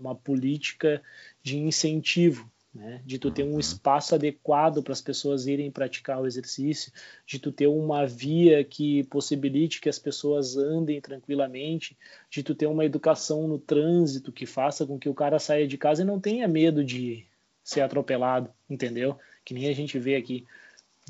uma 0.00 0.14
política 0.14 1.02
de 1.42 1.58
incentivo 1.58 2.50
né? 2.78 3.02
De 3.04 3.18
tu 3.18 3.30
ter 3.30 3.42
um 3.42 3.54
uhum. 3.54 3.58
espaço 3.58 4.14
adequado 4.14 4.82
para 4.82 4.92
as 4.92 5.02
pessoas 5.02 5.46
irem 5.46 5.70
praticar 5.70 6.22
o 6.22 6.26
exercício, 6.26 6.92
de 7.26 7.38
tu 7.38 7.50
ter 7.50 7.66
uma 7.66 8.06
via 8.06 8.62
que 8.62 9.02
possibilite 9.04 9.80
que 9.80 9.88
as 9.88 9.98
pessoas 9.98 10.56
andem 10.56 11.00
tranquilamente, 11.00 11.98
de 12.30 12.42
tu 12.42 12.54
ter 12.54 12.66
uma 12.66 12.84
educação 12.84 13.48
no 13.48 13.58
trânsito 13.58 14.30
que 14.30 14.46
faça 14.46 14.86
com 14.86 14.98
que 14.98 15.08
o 15.08 15.14
cara 15.14 15.40
saia 15.40 15.66
de 15.66 15.76
casa 15.76 16.02
e 16.02 16.04
não 16.04 16.20
tenha 16.20 16.46
medo 16.46 16.84
de 16.84 17.26
ser 17.64 17.80
atropelado, 17.80 18.48
entendeu? 18.70 19.18
Que 19.44 19.52
nem 19.52 19.68
a 19.68 19.74
gente 19.74 19.98
vê 19.98 20.14
aqui. 20.14 20.46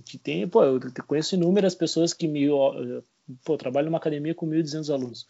Que 0.06 0.16
tem, 0.16 0.48
pô, 0.48 0.64
eu 0.64 0.80
conheço 1.06 1.34
inúmeras 1.34 1.74
pessoas 1.74 2.14
que 2.14 2.26
me, 2.26 2.46
pô, 3.44 3.58
trabalho 3.58 3.86
numa 3.86 3.98
academia 3.98 4.34
com 4.34 4.46
1.200 4.46 4.92
alunos. 4.92 5.28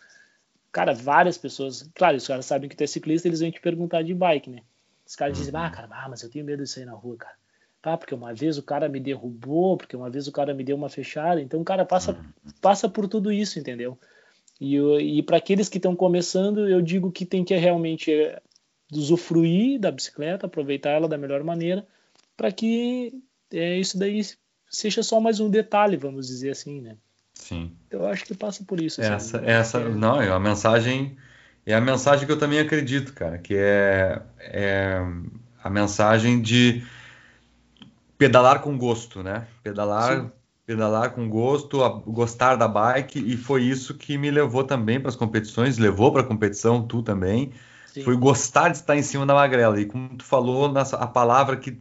Cara, 0.70 0.94
várias 0.94 1.36
pessoas, 1.36 1.90
claro, 1.94 2.16
os 2.16 2.26
caras 2.28 2.46
sabem 2.46 2.68
que 2.68 2.76
tu 2.76 2.84
é 2.84 2.86
ciclista, 2.86 3.26
eles 3.26 3.40
vêm 3.40 3.50
te 3.50 3.60
perguntar 3.60 4.02
de 4.02 4.14
bike, 4.14 4.50
né? 4.50 4.62
Os 5.08 5.16
caras 5.16 5.38
dizem, 5.38 5.54
ah, 5.56 5.70
cara, 5.70 5.88
ah, 5.90 6.08
mas 6.10 6.22
eu 6.22 6.28
tenho 6.28 6.44
medo 6.44 6.62
de 6.62 6.68
sair 6.68 6.84
na 6.84 6.92
rua, 6.92 7.16
cara. 7.16 7.34
Ah, 7.82 7.96
porque 7.96 8.14
uma 8.14 8.34
vez 8.34 8.58
o 8.58 8.62
cara 8.62 8.90
me 8.90 9.00
derrubou, 9.00 9.78
porque 9.78 9.96
uma 9.96 10.10
vez 10.10 10.28
o 10.28 10.32
cara 10.32 10.52
me 10.52 10.62
deu 10.62 10.76
uma 10.76 10.90
fechada. 10.90 11.40
Então 11.40 11.58
o 11.58 11.64
cara 11.64 11.86
passa, 11.86 12.12
uhum. 12.12 12.52
passa 12.60 12.86
por 12.90 13.08
tudo 13.08 13.32
isso, 13.32 13.58
entendeu? 13.58 13.98
E, 14.60 14.76
e 14.76 15.22
para 15.22 15.38
aqueles 15.38 15.68
que 15.70 15.78
estão 15.78 15.96
começando, 15.96 16.68
eu 16.68 16.82
digo 16.82 17.10
que 17.10 17.24
tem 17.24 17.42
que 17.42 17.56
realmente 17.56 18.12
é, 18.12 18.42
usufruir 18.92 19.80
da 19.80 19.90
bicicleta, 19.90 20.44
aproveitar 20.44 20.90
ela 20.90 21.08
da 21.08 21.16
melhor 21.16 21.42
maneira, 21.42 21.86
para 22.36 22.52
que 22.52 23.22
é, 23.50 23.78
isso 23.78 23.98
daí 23.98 24.20
seja 24.68 25.02
só 25.02 25.18
mais 25.20 25.40
um 25.40 25.48
detalhe, 25.48 25.96
vamos 25.96 26.26
dizer 26.26 26.50
assim, 26.50 26.82
né? 26.82 26.98
Sim. 27.32 27.72
Eu 27.90 28.06
acho 28.06 28.26
que 28.26 28.34
passa 28.34 28.62
por 28.62 28.78
isso. 28.78 29.00
Assim, 29.00 29.12
essa, 29.14 29.40
né? 29.40 29.52
essa, 29.52 29.78
é... 29.78 29.88
não, 29.88 30.20
é 30.20 30.28
uma 30.28 30.40
mensagem 30.40 31.16
é 31.72 31.74
a 31.74 31.80
mensagem 31.80 32.26
que 32.26 32.32
eu 32.32 32.38
também 32.38 32.58
acredito, 32.58 33.12
cara, 33.12 33.38
que 33.38 33.54
é, 33.54 34.22
é 34.38 35.02
a 35.62 35.68
mensagem 35.68 36.40
de 36.40 36.82
pedalar 38.16 38.60
com 38.60 38.76
gosto, 38.78 39.22
né? 39.22 39.46
Pedalar, 39.62 40.22
Sim. 40.22 40.30
pedalar 40.64 41.10
com 41.10 41.28
gosto, 41.28 41.78
gostar 42.06 42.56
da 42.56 42.66
bike 42.66 43.18
e 43.18 43.36
foi 43.36 43.64
isso 43.64 43.94
que 43.94 44.16
me 44.16 44.30
levou 44.30 44.64
também 44.64 44.98
para 44.98 45.10
as 45.10 45.16
competições, 45.16 45.76
levou 45.76 46.10
para 46.10 46.22
a 46.22 46.24
competição 46.24 46.82
tu 46.82 47.02
também. 47.02 47.52
Sim. 47.86 48.02
Foi 48.02 48.16
gostar 48.16 48.70
de 48.70 48.78
estar 48.78 48.96
em 48.96 49.02
cima 49.02 49.26
da 49.26 49.34
magrela 49.34 49.78
e 49.80 49.84
como 49.84 50.16
tu 50.16 50.24
falou, 50.24 50.72
a 50.74 51.06
palavra 51.06 51.56
que 51.56 51.78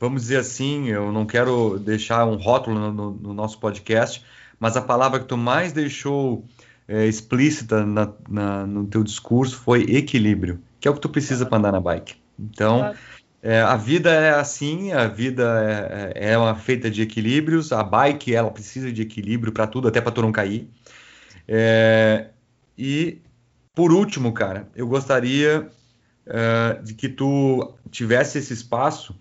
vamos 0.00 0.22
dizer 0.22 0.38
assim, 0.38 0.88
eu 0.88 1.12
não 1.12 1.26
quero 1.26 1.78
deixar 1.78 2.24
um 2.24 2.36
rótulo 2.36 2.78
no, 2.78 2.92
no, 2.92 3.10
no 3.10 3.34
nosso 3.34 3.58
podcast, 3.58 4.24
mas 4.58 4.76
a 4.76 4.82
palavra 4.82 5.20
que 5.20 5.26
tu 5.26 5.36
mais 5.36 5.72
deixou 5.72 6.46
é, 6.88 7.06
explícita 7.06 7.84
na, 7.84 8.10
na, 8.28 8.66
no 8.66 8.86
teu 8.86 9.04
discurso 9.04 9.56
foi 9.56 9.82
equilíbrio, 9.82 10.60
que 10.80 10.88
é 10.88 10.90
o 10.90 10.94
que 10.94 11.00
tu 11.00 11.08
precisa 11.08 11.44
para 11.44 11.58
andar 11.58 11.72
na 11.72 11.80
bike. 11.80 12.16
Então, 12.38 12.94
é, 13.42 13.60
a 13.60 13.76
vida 13.76 14.10
é 14.10 14.30
assim, 14.30 14.92
a 14.92 15.06
vida 15.06 16.12
é, 16.16 16.28
é, 16.28 16.32
é 16.32 16.38
uma 16.38 16.54
feita 16.54 16.90
de 16.90 17.02
equilíbrios, 17.02 17.72
a 17.72 17.82
bike 17.82 18.34
ela 18.34 18.50
precisa 18.50 18.90
de 18.90 19.02
equilíbrio 19.02 19.52
para 19.52 19.66
tudo, 19.66 19.86
até 19.86 20.00
para 20.00 20.12
tu 20.12 20.22
não 20.22 20.32
cair. 20.32 20.68
É, 21.46 22.28
e 22.76 23.20
por 23.74 23.92
último, 23.92 24.32
cara, 24.32 24.68
eu 24.74 24.88
gostaria 24.88 25.68
uh, 26.26 26.82
de 26.82 26.94
que 26.94 27.08
tu 27.08 27.74
tivesse 27.90 28.38
esse 28.38 28.52
espaço, 28.52 29.14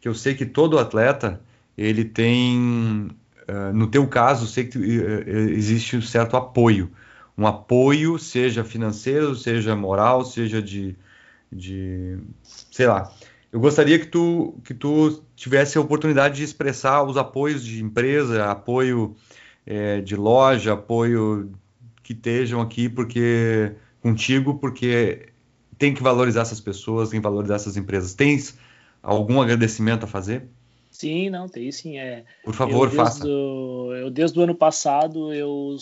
que 0.00 0.06
eu 0.06 0.14
sei 0.14 0.34
que 0.34 0.46
todo 0.46 0.78
atleta 0.78 1.40
ele 1.76 2.04
tem, 2.04 3.08
uh, 3.48 3.72
no 3.72 3.88
teu 3.88 4.06
caso, 4.06 4.46
sei 4.46 4.66
que 4.66 4.78
uh, 4.78 5.28
existe 5.28 5.96
um 5.96 6.00
certo 6.00 6.36
apoio 6.36 6.92
um 7.36 7.46
apoio, 7.46 8.18
seja 8.18 8.64
financeiro, 8.64 9.34
seja 9.34 9.74
moral, 9.74 10.24
seja 10.24 10.62
de, 10.62 10.96
de 11.50 12.18
sei 12.42 12.86
lá. 12.86 13.12
Eu 13.52 13.60
gostaria 13.60 13.98
que 13.98 14.06
tu, 14.06 14.58
que 14.64 14.74
tu 14.74 15.22
tivesse 15.36 15.78
a 15.78 15.80
oportunidade 15.80 16.36
de 16.36 16.44
expressar 16.44 17.02
os 17.04 17.16
apoios 17.16 17.64
de 17.64 17.82
empresa, 17.82 18.50
apoio 18.50 19.14
é, 19.64 20.00
de 20.00 20.16
loja, 20.16 20.72
apoio 20.72 21.52
que 22.02 22.12
estejam 22.12 22.60
aqui 22.60 22.88
porque 22.88 23.72
contigo, 24.00 24.58
porque 24.58 25.28
tem 25.78 25.94
que 25.94 26.02
valorizar 26.02 26.42
essas 26.42 26.60
pessoas, 26.60 27.10
tem 27.10 27.20
que 27.20 27.24
valorizar 27.24 27.56
essas 27.56 27.76
empresas. 27.76 28.14
Tens 28.14 28.58
algum 29.02 29.40
agradecimento 29.40 30.04
a 30.04 30.06
fazer? 30.06 30.48
Sim, 30.94 31.28
não, 31.28 31.48
tem 31.48 31.72
sim. 31.72 31.98
É, 31.98 32.24
Por 32.44 32.54
favor, 32.54 32.86
eu, 32.86 32.94
faça. 32.94 33.26
eu, 33.26 34.08
desde 34.12 34.38
o 34.38 34.42
ano 34.42 34.54
passado, 34.54 35.34
eu, 35.34 35.76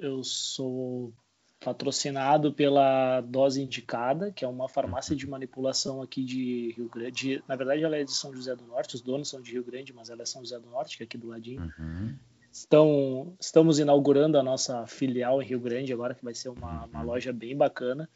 eu 0.00 0.24
sou 0.24 1.12
patrocinado 1.60 2.50
pela 2.50 3.20
Dose 3.20 3.60
Indicada, 3.60 4.32
que 4.32 4.46
é 4.46 4.48
uma 4.48 4.66
farmácia 4.66 5.14
de 5.14 5.28
manipulação 5.28 6.00
aqui 6.00 6.24
de 6.24 6.72
Rio 6.74 6.88
Grande. 6.88 7.44
Na 7.46 7.56
verdade, 7.56 7.84
ela 7.84 7.96
é 7.96 8.04
de 8.04 8.12
São 8.12 8.34
José 8.34 8.56
do 8.56 8.64
Norte, 8.64 8.94
os 8.94 9.02
donos 9.02 9.28
são 9.28 9.42
de 9.42 9.52
Rio 9.52 9.64
Grande, 9.64 9.92
mas 9.92 10.08
ela 10.08 10.22
é 10.22 10.24
São 10.24 10.40
José 10.40 10.58
do 10.58 10.70
Norte, 10.70 10.96
que 10.96 11.02
é 11.02 11.04
aqui 11.04 11.18
do 11.18 11.28
ladinho. 11.28 11.70
Uhum. 11.78 12.16
Estão, 12.50 13.36
estamos 13.38 13.78
inaugurando 13.78 14.38
a 14.38 14.42
nossa 14.42 14.86
filial 14.86 15.42
em 15.42 15.46
Rio 15.46 15.60
Grande 15.60 15.92
agora, 15.92 16.14
que 16.14 16.24
vai 16.24 16.34
ser 16.34 16.48
uma, 16.48 16.86
uma 16.86 17.00
uhum. 17.00 17.06
loja 17.06 17.34
bem 17.34 17.54
bacana, 17.54 18.08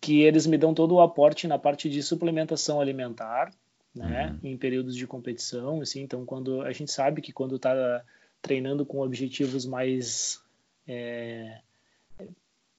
que 0.00 0.20
eles 0.20 0.46
me 0.46 0.56
dão 0.56 0.72
todo 0.72 0.94
o 0.94 1.00
aporte 1.00 1.48
na 1.48 1.58
parte 1.58 1.90
de 1.90 2.00
suplementação 2.00 2.80
alimentar, 2.80 3.50
né, 3.94 4.38
uhum. 4.42 4.50
em 4.50 4.56
períodos 4.56 4.96
de 4.96 5.06
competição, 5.06 5.80
assim, 5.80 6.02
então 6.02 6.24
quando 6.24 6.62
a 6.62 6.72
gente 6.72 6.90
sabe 6.90 7.20
que 7.20 7.32
quando 7.32 7.56
está 7.56 8.02
treinando 8.40 8.86
com 8.86 9.00
objetivos 9.00 9.66
mais 9.66 10.42
é, 10.88 11.60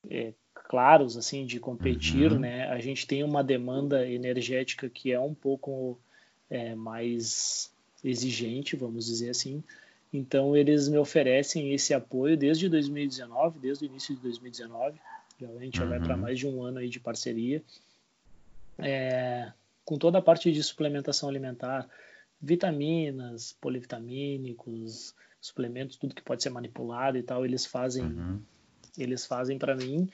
é, 0.10 0.34
claros, 0.53 1.15
assim, 1.15 1.45
de 1.45 1.60
competir, 1.60 2.31
uhum. 2.31 2.40
né, 2.40 2.68
a 2.68 2.80
gente 2.80 3.06
tem 3.06 3.23
uma 3.23 3.44
demanda 3.44 4.07
energética 4.07 4.90
que 4.90 5.11
é 5.11 5.19
um 5.19 5.34
pouco 5.34 5.99
é, 6.49 6.73
mais 6.73 7.72
exigente, 8.03 8.76
vamos 8.76 9.06
dizer 9.06 9.30
assim, 9.30 9.64
então 10.11 10.57
eles 10.57 10.88
me 10.88 10.98
oferecem 10.98 11.73
esse 11.73 11.94
apoio 11.94 12.35
desde 12.35 12.68
2019, 12.69 13.60
desde 13.60 13.85
o 13.85 13.88
início 13.88 14.15
de 14.15 14.22
2019, 14.22 14.98
Já, 15.40 15.48
a 15.48 15.60
gente 15.60 15.80
uhum. 15.80 15.85
já 15.85 15.90
vai 15.90 15.99
para 15.99 16.18
mais 16.18 16.40
de 16.40 16.48
um 16.48 16.61
ano 16.64 16.80
aí 16.80 16.90
de 16.90 16.99
parceria. 16.99 17.64
É, 18.80 19.52
com 19.85 19.97
toda 19.97 20.18
a 20.18 20.22
parte 20.22 20.51
de 20.51 20.64
suplementação 20.64 21.30
alimentar, 21.30 21.88
vitaminas, 22.41 23.55
polivitamínicos, 23.60 25.14
suplementos, 25.39 25.97
tudo 25.97 26.15
que 26.15 26.22
pode 26.22 26.43
ser 26.43 26.49
manipulado 26.49 27.18
e 27.18 27.23
tal, 27.23 27.45
eles 27.45 27.65
fazem, 27.65 28.03
uhum. 28.03 28.39
eles 28.97 29.26
fazem 29.26 29.57
para 29.57 29.76
mim. 29.76 30.10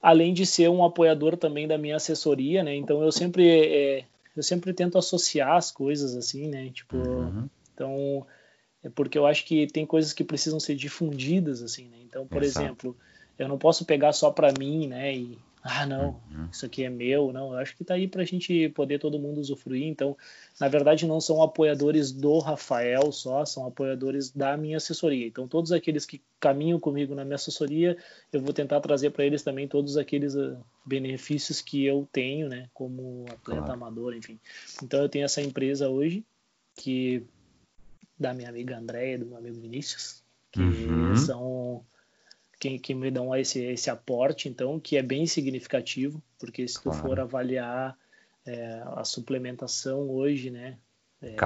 Além 0.00 0.32
de 0.32 0.46
ser 0.46 0.68
um 0.68 0.84
apoiador 0.84 1.36
também 1.36 1.66
da 1.66 1.76
minha 1.76 1.96
assessoria, 1.96 2.62
né? 2.62 2.74
Então 2.74 3.02
eu 3.02 3.10
sempre 3.10 3.48
é, 3.48 4.04
eu 4.36 4.42
sempre 4.42 4.72
tento 4.72 4.96
associar 4.96 5.56
as 5.56 5.72
coisas 5.72 6.14
assim, 6.14 6.46
né? 6.46 6.70
Tipo, 6.70 6.96
uhum. 6.96 7.48
então 7.74 8.26
é 8.82 8.88
porque 8.88 9.18
eu 9.18 9.26
acho 9.26 9.44
que 9.44 9.66
tem 9.66 9.84
coisas 9.84 10.12
que 10.12 10.22
precisam 10.22 10.60
ser 10.60 10.76
difundidas 10.76 11.62
assim, 11.62 11.88
né? 11.88 11.98
Então, 12.04 12.26
por 12.26 12.42
Exato. 12.42 12.64
exemplo, 12.64 12.96
eu 13.36 13.48
não 13.48 13.58
posso 13.58 13.84
pegar 13.84 14.12
só 14.12 14.30
para 14.30 14.52
mim, 14.56 14.86
né? 14.86 15.14
E 15.14 15.38
ah, 15.62 15.86
não, 15.86 16.20
uhum. 16.30 16.48
isso 16.52 16.64
aqui 16.64 16.84
é 16.84 16.90
meu, 16.90 17.32
não, 17.32 17.52
eu 17.52 17.58
acho 17.58 17.76
que 17.76 17.82
está 17.82 17.94
aí 17.94 18.06
para 18.06 18.22
a 18.22 18.24
gente 18.24 18.68
poder 18.70 18.98
todo 18.98 19.18
mundo 19.18 19.40
usufruir. 19.40 19.84
Então, 19.84 20.16
na 20.60 20.68
verdade, 20.68 21.06
não 21.06 21.20
são 21.20 21.42
apoiadores 21.42 22.12
do 22.12 22.38
Rafael 22.38 23.10
só, 23.12 23.44
são 23.44 23.66
apoiadores 23.66 24.30
da 24.30 24.56
minha 24.56 24.76
assessoria. 24.76 25.26
Então, 25.26 25.48
todos 25.48 25.72
aqueles 25.72 26.06
que 26.06 26.22
caminham 26.38 26.78
comigo 26.78 27.14
na 27.14 27.24
minha 27.24 27.34
assessoria, 27.34 27.96
eu 28.32 28.40
vou 28.40 28.52
tentar 28.52 28.80
trazer 28.80 29.10
para 29.10 29.24
eles 29.24 29.42
também 29.42 29.66
todos 29.66 29.96
aqueles 29.96 30.34
uh, 30.34 30.56
benefícios 30.86 31.60
que 31.60 31.84
eu 31.84 32.08
tenho, 32.12 32.48
né, 32.48 32.68
como 32.72 33.24
atleta 33.28 33.62
claro. 33.62 33.72
amador, 33.72 34.14
enfim. 34.14 34.38
Então, 34.82 35.02
eu 35.02 35.08
tenho 35.08 35.24
essa 35.24 35.42
empresa 35.42 35.88
hoje, 35.88 36.24
que 36.76 37.24
da 38.18 38.32
minha 38.32 38.48
amiga 38.48 38.76
Andréia 38.76 39.18
do 39.18 39.26
meu 39.26 39.38
amigo 39.38 39.60
Vinícius, 39.60 40.22
que 40.50 40.60
uhum. 40.60 41.16
são 41.16 41.84
que, 42.58 42.78
que 42.78 42.94
me 42.94 43.10
dão 43.10 43.34
esse, 43.34 43.60
esse 43.60 43.90
aporte, 43.90 44.48
então, 44.48 44.80
que 44.80 44.96
é 44.96 45.02
bem 45.02 45.26
significativo, 45.26 46.22
porque 46.38 46.66
se 46.66 46.80
claro. 46.80 46.98
tu 46.98 47.02
for 47.06 47.20
avaliar 47.20 47.96
é, 48.46 48.82
a 48.96 49.04
suplementação 49.04 50.08
hoje, 50.10 50.50
né, 50.50 50.78
é, 51.20 51.36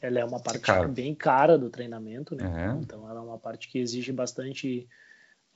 ela 0.00 0.20
é 0.20 0.24
uma 0.24 0.40
parte 0.40 0.60
Caro. 0.60 0.88
bem 0.88 1.14
cara 1.14 1.58
do 1.58 1.68
treinamento, 1.68 2.36
né? 2.36 2.44
Uhum. 2.44 2.80
Então, 2.80 3.10
ela 3.10 3.20
é 3.20 3.22
uma 3.22 3.38
parte 3.38 3.68
que 3.68 3.78
exige 3.78 4.12
bastante 4.12 4.88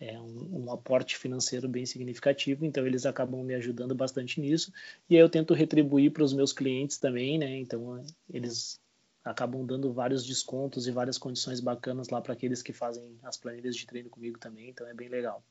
é, 0.00 0.18
um, 0.18 0.64
um, 0.64 0.72
aporte 0.72 1.16
financeiro 1.16 1.68
bem 1.68 1.86
significativo, 1.86 2.64
então 2.64 2.84
eles 2.84 3.06
acabam 3.06 3.44
me 3.44 3.54
ajudando 3.54 3.94
bastante 3.94 4.40
nisso. 4.40 4.72
E 5.08 5.14
aí 5.14 5.20
eu 5.20 5.28
tento 5.28 5.54
retribuir 5.54 6.10
para 6.10 6.24
os 6.24 6.32
meus 6.32 6.52
clientes 6.52 6.98
também, 6.98 7.38
né? 7.38 7.58
Então, 7.58 8.02
eles 8.28 8.80
acabam 9.24 9.64
dando 9.64 9.92
vários 9.92 10.24
descontos 10.24 10.86
e 10.86 10.90
várias 10.90 11.18
condições 11.18 11.60
bacanas 11.60 12.08
lá 12.08 12.20
para 12.20 12.32
aqueles 12.32 12.62
que 12.62 12.72
fazem 12.72 13.18
as 13.22 13.36
planilhas 13.36 13.76
de 13.76 13.86
treino 13.86 14.08
comigo 14.08 14.38
também, 14.38 14.70
então 14.70 14.86
é 14.86 14.94
bem 14.94 15.08
legal. 15.08 15.42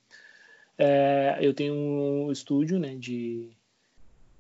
É, 0.78 1.38
eu 1.42 1.54
tenho 1.54 1.76
um 1.76 2.32
estúdio 2.32 2.80
né, 2.80 2.96
de, 2.96 3.50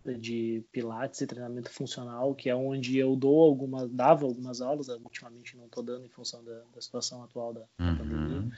de 0.05 0.63
pilates 0.71 1.21
e 1.21 1.27
treinamento 1.27 1.69
funcional, 1.69 2.33
que 2.33 2.49
é 2.49 2.55
onde 2.55 2.97
eu 2.97 3.15
dou 3.15 3.43
algumas, 3.43 3.89
dava 3.89 4.25
algumas 4.25 4.61
aulas, 4.61 4.87
ultimamente 4.87 5.55
não 5.57 5.65
estou 5.65 5.83
dando 5.83 6.05
em 6.05 6.09
função 6.09 6.43
da, 6.43 6.61
da 6.73 6.81
situação 6.81 7.23
atual 7.23 7.53
da, 7.53 7.61
uhum. 7.79 7.97
pandemia, 7.97 8.51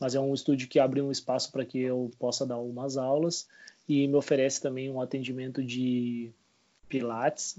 mas 0.00 0.14
é 0.14 0.20
um 0.20 0.34
estúdio 0.34 0.68
que 0.68 0.78
abre 0.78 1.00
um 1.00 1.10
espaço 1.10 1.50
para 1.50 1.64
que 1.64 1.78
eu 1.78 2.10
possa 2.18 2.44
dar 2.44 2.56
algumas 2.56 2.96
aulas 2.96 3.48
e 3.88 4.06
me 4.06 4.14
oferece 4.14 4.60
também 4.60 4.90
um 4.90 5.00
atendimento 5.00 5.64
de 5.64 6.30
pilates 6.88 7.56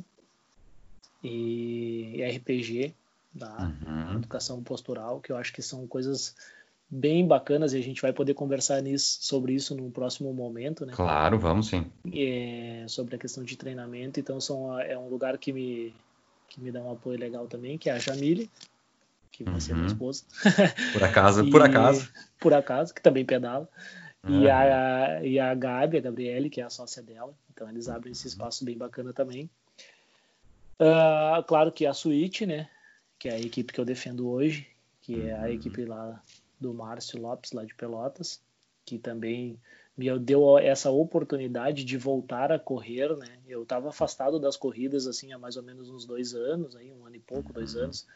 e 1.23 2.21
RPG, 2.37 2.93
da 3.33 3.71
uhum. 3.85 4.15
educação 4.15 4.61
postural, 4.63 5.19
que 5.19 5.31
eu 5.31 5.37
acho 5.37 5.53
que 5.53 5.61
são 5.61 5.85
coisas 5.87 6.35
bem 6.89 7.27
bacanas 7.27 7.73
e 7.73 7.77
a 7.77 7.81
gente 7.81 8.01
vai 8.01 8.11
poder 8.11 8.33
conversar 8.33 8.81
nisso, 8.81 9.19
sobre 9.21 9.53
isso 9.53 9.75
no 9.75 9.91
próximo 9.91 10.33
momento, 10.33 10.85
né? 10.85 10.93
Claro, 10.95 11.37
vamos 11.37 11.67
sim. 11.67 11.85
É, 12.11 12.85
sobre 12.87 13.15
a 13.15 13.19
questão 13.19 13.43
de 13.43 13.55
treinamento, 13.55 14.19
então 14.19 14.41
são, 14.41 14.79
é 14.79 14.97
um 14.97 15.07
lugar 15.07 15.37
que 15.37 15.53
me, 15.53 15.93
que 16.47 16.59
me 16.59 16.71
dá 16.71 16.81
um 16.81 16.91
apoio 16.91 17.19
legal 17.19 17.47
também, 17.47 17.77
que 17.77 17.89
é 17.89 17.93
a 17.93 17.99
Jamile, 17.99 18.49
que 19.31 19.43
vai 19.43 19.53
uhum. 19.53 19.59
ser 19.59 19.73
minha 19.73 19.85
uhum. 19.85 19.91
esposa. 19.91 20.23
Por 20.93 21.03
acaso, 21.03 21.45
e, 21.45 21.51
por 21.51 21.61
acaso. 21.61 22.11
Por 22.39 22.53
acaso, 22.53 22.93
que 22.93 23.01
também 23.01 23.23
pedala. 23.23 23.69
Uhum. 24.27 24.41
E, 24.41 24.49
a, 24.49 25.23
e 25.23 25.39
a 25.39 25.53
Gabi, 25.53 25.97
a 25.97 26.01
Gabriele, 26.01 26.49
que 26.49 26.59
é 26.59 26.63
a 26.65 26.69
sócia 26.69 27.01
dela. 27.01 27.33
Então 27.53 27.69
eles 27.69 27.87
abrem 27.87 28.11
esse 28.11 28.27
espaço 28.27 28.65
bem 28.65 28.77
bacana 28.77 29.13
também. 29.13 29.49
Uh, 30.79 31.43
claro 31.43 31.71
que 31.71 31.85
a 31.85 31.93
Suíte, 31.93 32.45
né? 32.45 32.69
Que 33.17 33.27
é 33.27 33.33
a 33.33 33.39
equipe 33.39 33.73
que 33.73 33.79
eu 33.79 33.85
defendo 33.85 34.29
hoje, 34.29 34.67
que 35.01 35.21
é 35.21 35.35
a 35.35 35.41
uhum. 35.41 35.47
equipe 35.47 35.83
lá 35.85 36.23
do 36.59 36.73
Márcio 36.73 37.21
Lopes, 37.21 37.51
lá 37.51 37.65
de 37.65 37.75
Pelotas, 37.75 38.41
que 38.85 38.97
também 38.97 39.59
me 39.97 40.17
deu 40.17 40.57
essa 40.57 40.89
oportunidade 40.89 41.83
de 41.83 41.97
voltar 41.97 42.53
a 42.53 42.57
correr, 42.57 43.15
né? 43.17 43.27
Eu 43.45 43.63
estava 43.63 43.89
afastado 43.89 44.39
das 44.39 44.55
corridas 44.55 45.05
assim 45.05 45.33
há 45.33 45.37
mais 45.37 45.57
ou 45.57 45.63
menos 45.63 45.89
uns 45.89 46.05
dois 46.05 46.33
anos, 46.33 46.73
aí 46.77 46.89
um 46.93 47.05
ano 47.05 47.17
e 47.17 47.19
pouco, 47.19 47.51
dois 47.51 47.75
uhum. 47.75 47.83
anos, 47.83 48.07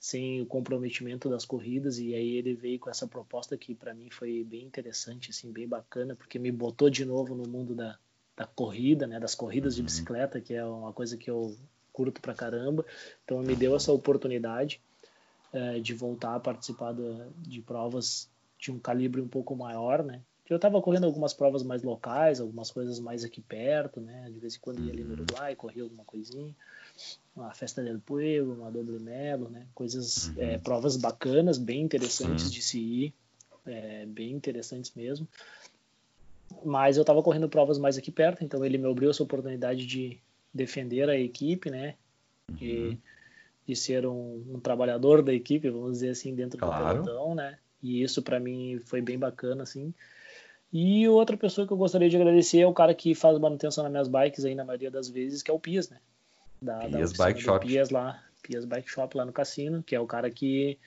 sem 0.00 0.42
o 0.42 0.46
comprometimento 0.46 1.28
das 1.28 1.44
corridas 1.44 2.00
e 2.00 2.12
aí 2.12 2.36
ele 2.36 2.54
veio 2.54 2.80
com 2.80 2.90
essa 2.90 3.06
proposta 3.06 3.56
que 3.56 3.72
para 3.72 3.94
mim 3.94 4.10
foi 4.10 4.42
bem 4.42 4.64
interessante, 4.64 5.30
assim, 5.30 5.52
bem 5.52 5.68
bacana, 5.68 6.16
porque 6.16 6.40
me 6.40 6.50
botou 6.50 6.90
de 6.90 7.04
novo 7.04 7.36
no 7.36 7.48
mundo 7.48 7.72
da, 7.72 7.96
da 8.36 8.44
corrida, 8.44 9.06
né? 9.06 9.20
Das 9.20 9.36
corridas 9.36 9.76
de 9.76 9.82
uhum. 9.82 9.86
bicicleta, 9.86 10.40
que 10.40 10.54
é 10.54 10.64
uma 10.64 10.92
coisa 10.92 11.16
que 11.16 11.30
eu 11.30 11.56
curto 11.98 12.20
pra 12.20 12.32
caramba, 12.32 12.86
então 13.24 13.40
me 13.40 13.56
deu 13.56 13.74
essa 13.74 13.92
oportunidade 13.92 14.80
é, 15.52 15.80
de 15.80 15.92
voltar 15.92 16.36
a 16.36 16.40
participar 16.40 16.92
da, 16.92 17.26
de 17.38 17.60
provas 17.60 18.30
de 18.56 18.70
um 18.70 18.78
calibre 18.78 19.20
um 19.20 19.26
pouco 19.26 19.56
maior, 19.56 20.04
né? 20.04 20.20
Eu 20.48 20.56
estava 20.56 20.80
correndo 20.80 21.04
algumas 21.04 21.34
provas 21.34 21.62
mais 21.64 21.82
locais, 21.82 22.40
algumas 22.40 22.70
coisas 22.70 23.00
mais 23.00 23.24
aqui 23.24 23.40
perto, 23.40 24.00
né? 24.00 24.30
De 24.32 24.38
vez 24.38 24.54
em 24.54 24.60
quando 24.60 24.80
ia 24.80 24.92
ali 24.92 25.02
no 25.02 25.14
uhum. 25.14 25.22
Uruguai, 25.22 25.56
corria 25.56 25.82
alguma 25.82 26.04
coisinha, 26.04 26.54
uma 27.36 27.52
festa 27.52 27.82
del 27.82 27.98
pueblo, 27.98 28.54
uma 28.54 28.70
doble 28.70 29.00
melo, 29.00 29.50
né? 29.50 29.66
Coisas, 29.74 30.28
uhum. 30.28 30.34
é, 30.38 30.58
provas 30.58 30.96
bacanas, 30.96 31.58
bem 31.58 31.82
interessantes 31.82 32.50
de 32.50 32.62
se 32.62 32.78
ir, 32.78 33.14
é, 33.66 34.06
bem 34.06 34.30
interessantes 34.32 34.92
mesmo. 34.94 35.28
Mas 36.64 36.96
eu 36.96 37.02
estava 37.02 37.22
correndo 37.22 37.48
provas 37.48 37.76
mais 37.76 37.98
aqui 37.98 38.10
perto, 38.10 38.42
então 38.44 38.64
ele 38.64 38.78
me 38.78 38.88
abriu 38.88 39.10
essa 39.10 39.22
oportunidade 39.22 39.84
de, 39.84 40.18
defender 40.58 41.08
a 41.08 41.18
equipe, 41.18 41.70
né? 41.70 41.94
De, 42.52 42.72
uhum. 42.72 42.98
de 43.66 43.76
ser 43.76 44.06
um, 44.06 44.44
um, 44.54 44.60
trabalhador 44.60 45.22
da 45.22 45.32
equipe, 45.32 45.70
vamos 45.70 45.92
dizer 45.92 46.10
assim, 46.10 46.34
dentro 46.34 46.58
claro. 46.58 46.98
do 46.98 47.04
pelotão, 47.04 47.34
né? 47.34 47.58
E 47.82 48.02
isso 48.02 48.22
para 48.22 48.40
mim 48.40 48.80
foi 48.84 49.00
bem 49.00 49.18
bacana, 49.18 49.62
assim. 49.62 49.94
E 50.72 51.08
outra 51.08 51.36
pessoa 51.36 51.66
que 51.66 51.72
eu 51.72 51.76
gostaria 51.76 52.10
de 52.10 52.16
agradecer 52.16 52.60
é 52.60 52.66
o 52.66 52.74
cara 52.74 52.94
que 52.94 53.14
faz 53.14 53.38
manutenção 53.38 53.84
nas 53.84 53.90
minhas 53.90 54.08
bikes 54.08 54.44
aí 54.44 54.54
na 54.54 54.64
maioria 54.64 54.90
das 54.90 55.08
vezes, 55.08 55.42
que 55.42 55.50
é 55.50 55.54
o 55.54 55.58
Pias, 55.58 55.88
né? 55.88 55.98
Da, 56.60 56.78
Pias 56.80 57.12
da 57.12 57.24
Bike 57.24 57.40
Shop. 57.40 57.66
Pias 57.66 57.90
lá, 57.90 58.22
Pias 58.42 58.64
Bike 58.64 58.90
Shop 58.90 59.16
lá 59.16 59.24
no 59.24 59.32
cassino, 59.32 59.82
que 59.82 59.94
é 59.94 60.00
o 60.00 60.06
cara 60.06 60.30
que 60.30 60.78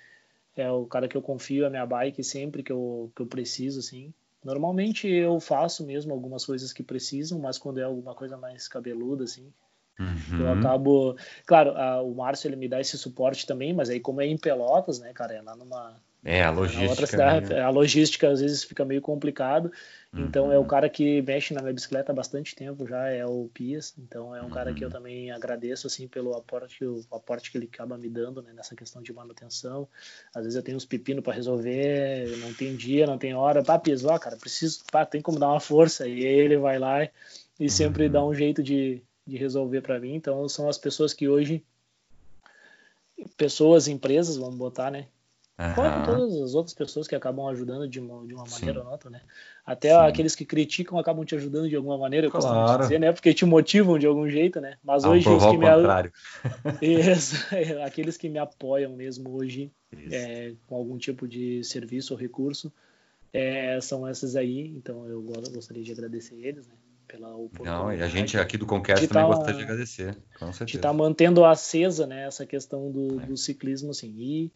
é 0.56 0.70
o 0.70 0.86
cara 0.86 1.08
que 1.08 1.16
eu 1.16 1.22
confio 1.22 1.66
a 1.66 1.70
minha 1.70 1.86
bike 1.86 2.24
sempre 2.24 2.62
que 2.62 2.72
eu, 2.72 3.12
que 3.16 3.22
eu 3.22 3.26
preciso, 3.26 3.80
assim. 3.80 4.14
Normalmente 4.44 5.08
eu 5.08 5.40
faço 5.40 5.86
mesmo 5.86 6.12
algumas 6.12 6.46
coisas 6.46 6.74
que 6.74 6.82
precisam, 6.82 7.40
mas 7.40 7.58
quando 7.58 7.80
é 7.80 7.84
alguma 7.84 8.16
coisa 8.16 8.38
mais 8.38 8.68
cabeluda, 8.68 9.24
assim, 9.24 9.54
uhum. 10.00 10.40
eu 10.40 10.52
acabo. 10.52 11.16
Claro, 11.46 11.72
a, 11.78 12.02
o 12.02 12.16
Márcio 12.16 12.48
ele 12.48 12.56
me 12.56 12.68
dá 12.68 12.82
esse 12.82 12.98
suporte 12.98 13.46
também, 13.46 13.74
mas 13.74 13.90
aí 13.90 14.00
como 14.00 14.22
é 14.22 14.26
em 14.26 14.38
Pelotas, 14.38 15.00
né, 15.00 15.14
cara, 15.14 15.34
é 15.34 15.42
lá 15.42 15.56
numa. 15.56 16.02
É, 16.24 16.44
a 16.44 16.52
logística. 16.52 16.90
Outra 16.90 17.08
cidade, 17.08 17.50
né? 17.50 17.62
A 17.62 17.70
logística 17.70 18.30
às 18.30 18.42
vezes 18.42 18.64
fica 18.64 18.86
meio 18.86 19.02
complicado. 19.02 19.72
Então 20.14 20.48
uhum. 20.48 20.52
é 20.52 20.60
o 20.60 20.66
cara 20.66 20.90
que 20.90 21.22
mexe 21.22 21.54
na 21.54 21.62
minha 21.62 21.74
bicicleta 21.74 22.12
há 22.12 22.16
bastante 22.16 22.54
tempo 22.54 22.86
já, 22.86 23.08
é 23.08 23.26
o 23.26 23.50
Pias. 23.54 23.94
Então 23.98 24.36
é 24.36 24.42
um 24.42 24.46
uhum. 24.46 24.50
cara 24.52 24.74
que 24.74 24.84
eu 24.84 24.90
uhum. 24.90 24.94
também 24.94 25.32
agradeço 25.32 25.88
assim 25.88 26.08
pelo 26.08 26.36
aporte, 26.36 26.84
o 26.86 27.04
aporte 27.12 27.50
que 27.50 27.58
ele 27.58 27.70
acaba 27.72 27.98
me 27.98 28.10
dando 28.10 28.42
né, 28.42 28.52
nessa 28.54 28.76
questão 28.76 29.02
de 29.02 29.14
manutenção. 29.14 29.88
Às 30.36 30.44
vezes 30.44 30.58
eu 30.58 30.64
tenho 30.64 30.78
uns 30.78 30.86
pepinos 30.86 31.24
para 31.24 31.34
resolver, 31.34 32.38
não 32.38 32.54
tem 32.54 32.76
dia, 32.76 33.08
não 33.08 33.18
tem 33.18 33.34
hora. 33.34 33.64
Pá, 33.64 33.80
Pias, 33.80 34.04
ó, 34.04 34.20
cara, 34.20 34.36
preciso, 34.36 34.84
pá, 34.92 35.06
tem 35.06 35.22
como 35.22 35.40
dar 35.40 35.48
uma 35.48 35.62
força. 35.62 36.08
E 36.08 36.24
ele 36.24 36.58
vai 36.58 36.78
lá 36.78 37.08
e 37.60 37.70
sempre 37.70 38.08
uhum. 38.08 38.12
dá 38.12 38.26
um 38.26 38.34
jeito 38.34 38.62
de, 38.62 39.02
de 39.26 39.38
resolver 39.38 39.82
para 39.82 40.00
mim. 40.00 40.14
Então 40.14 40.48
são 40.50 40.68
as 40.68 40.78
pessoas 40.78 41.14
que 41.14 41.30
hoje 41.30 41.64
pessoas, 43.38 43.88
empresas, 43.88 44.36
vamos 44.36 44.56
botar, 44.56 44.92
né, 44.92 45.08
Uhum. 45.60 45.76
Fora 45.76 46.04
todas 46.04 46.42
as 46.42 46.56
outras 46.56 46.74
pessoas 46.74 47.08
que 47.08 47.16
acabam 47.16 47.48
ajudando 47.48 47.88
de 47.88 48.00
uma, 48.00 48.26
de 48.26 48.34
uma 48.34 48.46
maneira 48.50 48.80
Sim. 48.80 48.86
ou 48.86 48.92
outra, 48.92 49.10
né? 49.10 49.22
Até 49.66 49.90
Sim. 49.90 50.08
aqueles 50.08 50.36
que 50.36 50.46
criticam 50.46 50.98
acabam 50.98 51.24
te 51.24 51.36
ajudando 51.36 51.70
de 51.70 51.76
alguma 51.76 51.98
maneira, 51.98 52.28
eu 52.28 52.32
claro. 52.32 52.48
costumo 52.48 52.80
dizer, 52.80 53.00
né? 53.00 53.12
Porque 53.12 53.34
te 53.34 53.46
motivam 53.46 54.00
de 54.00 54.08
algum 54.08 54.28
jeito, 54.28 54.60
né? 54.60 54.78
Mas 54.84 55.04
hoje 55.04 55.30
os 55.30 55.46
que 55.46 55.58
me 55.58 55.68
Isso, 56.82 57.56
é, 57.56 57.84
aqueles 57.84 58.18
que 58.18 58.28
me 58.28 58.40
apoiam 58.40 58.96
mesmo 58.96 59.36
hoje 59.36 59.72
é, 60.12 60.54
com 60.66 60.76
algum 60.76 60.98
tipo 60.98 61.28
de 61.28 61.64
serviço 61.64 62.14
ou 62.14 62.20
recurso 62.20 62.72
é, 63.34 63.80
são 63.82 64.08
esses 64.08 64.36
aí. 64.36 64.68
Então 64.76 65.08
eu 65.08 65.22
gostaria 65.22 65.84
de 65.84 65.92
agradecer 65.92 66.36
eles, 66.36 66.68
né? 66.68 66.76
Pela 67.08 67.36
oportunidade. 67.36 67.84
Não, 67.84 67.94
e 67.94 68.02
a 68.02 68.08
gente 68.08 68.38
aqui 68.38 68.58
do 68.58 68.66
Conquest 68.66 69.06
também 69.08 69.24
tá, 69.24 69.36
gostaria 69.36 69.58
de 69.58 69.64
agradecer, 69.64 70.18
com 70.40 70.46
certeza. 70.46 70.66
De 70.66 70.76
estar 70.78 70.90
tá 70.90 70.94
mantendo 70.94 71.44
acesa, 71.44 72.08
né? 72.08 72.26
Essa 72.26 72.46
questão 72.46 72.90
do, 72.90 73.22
é. 73.22 73.26
do 73.26 73.36
ciclismo, 73.36 73.92
assim. 73.92 74.14
E 74.18 74.52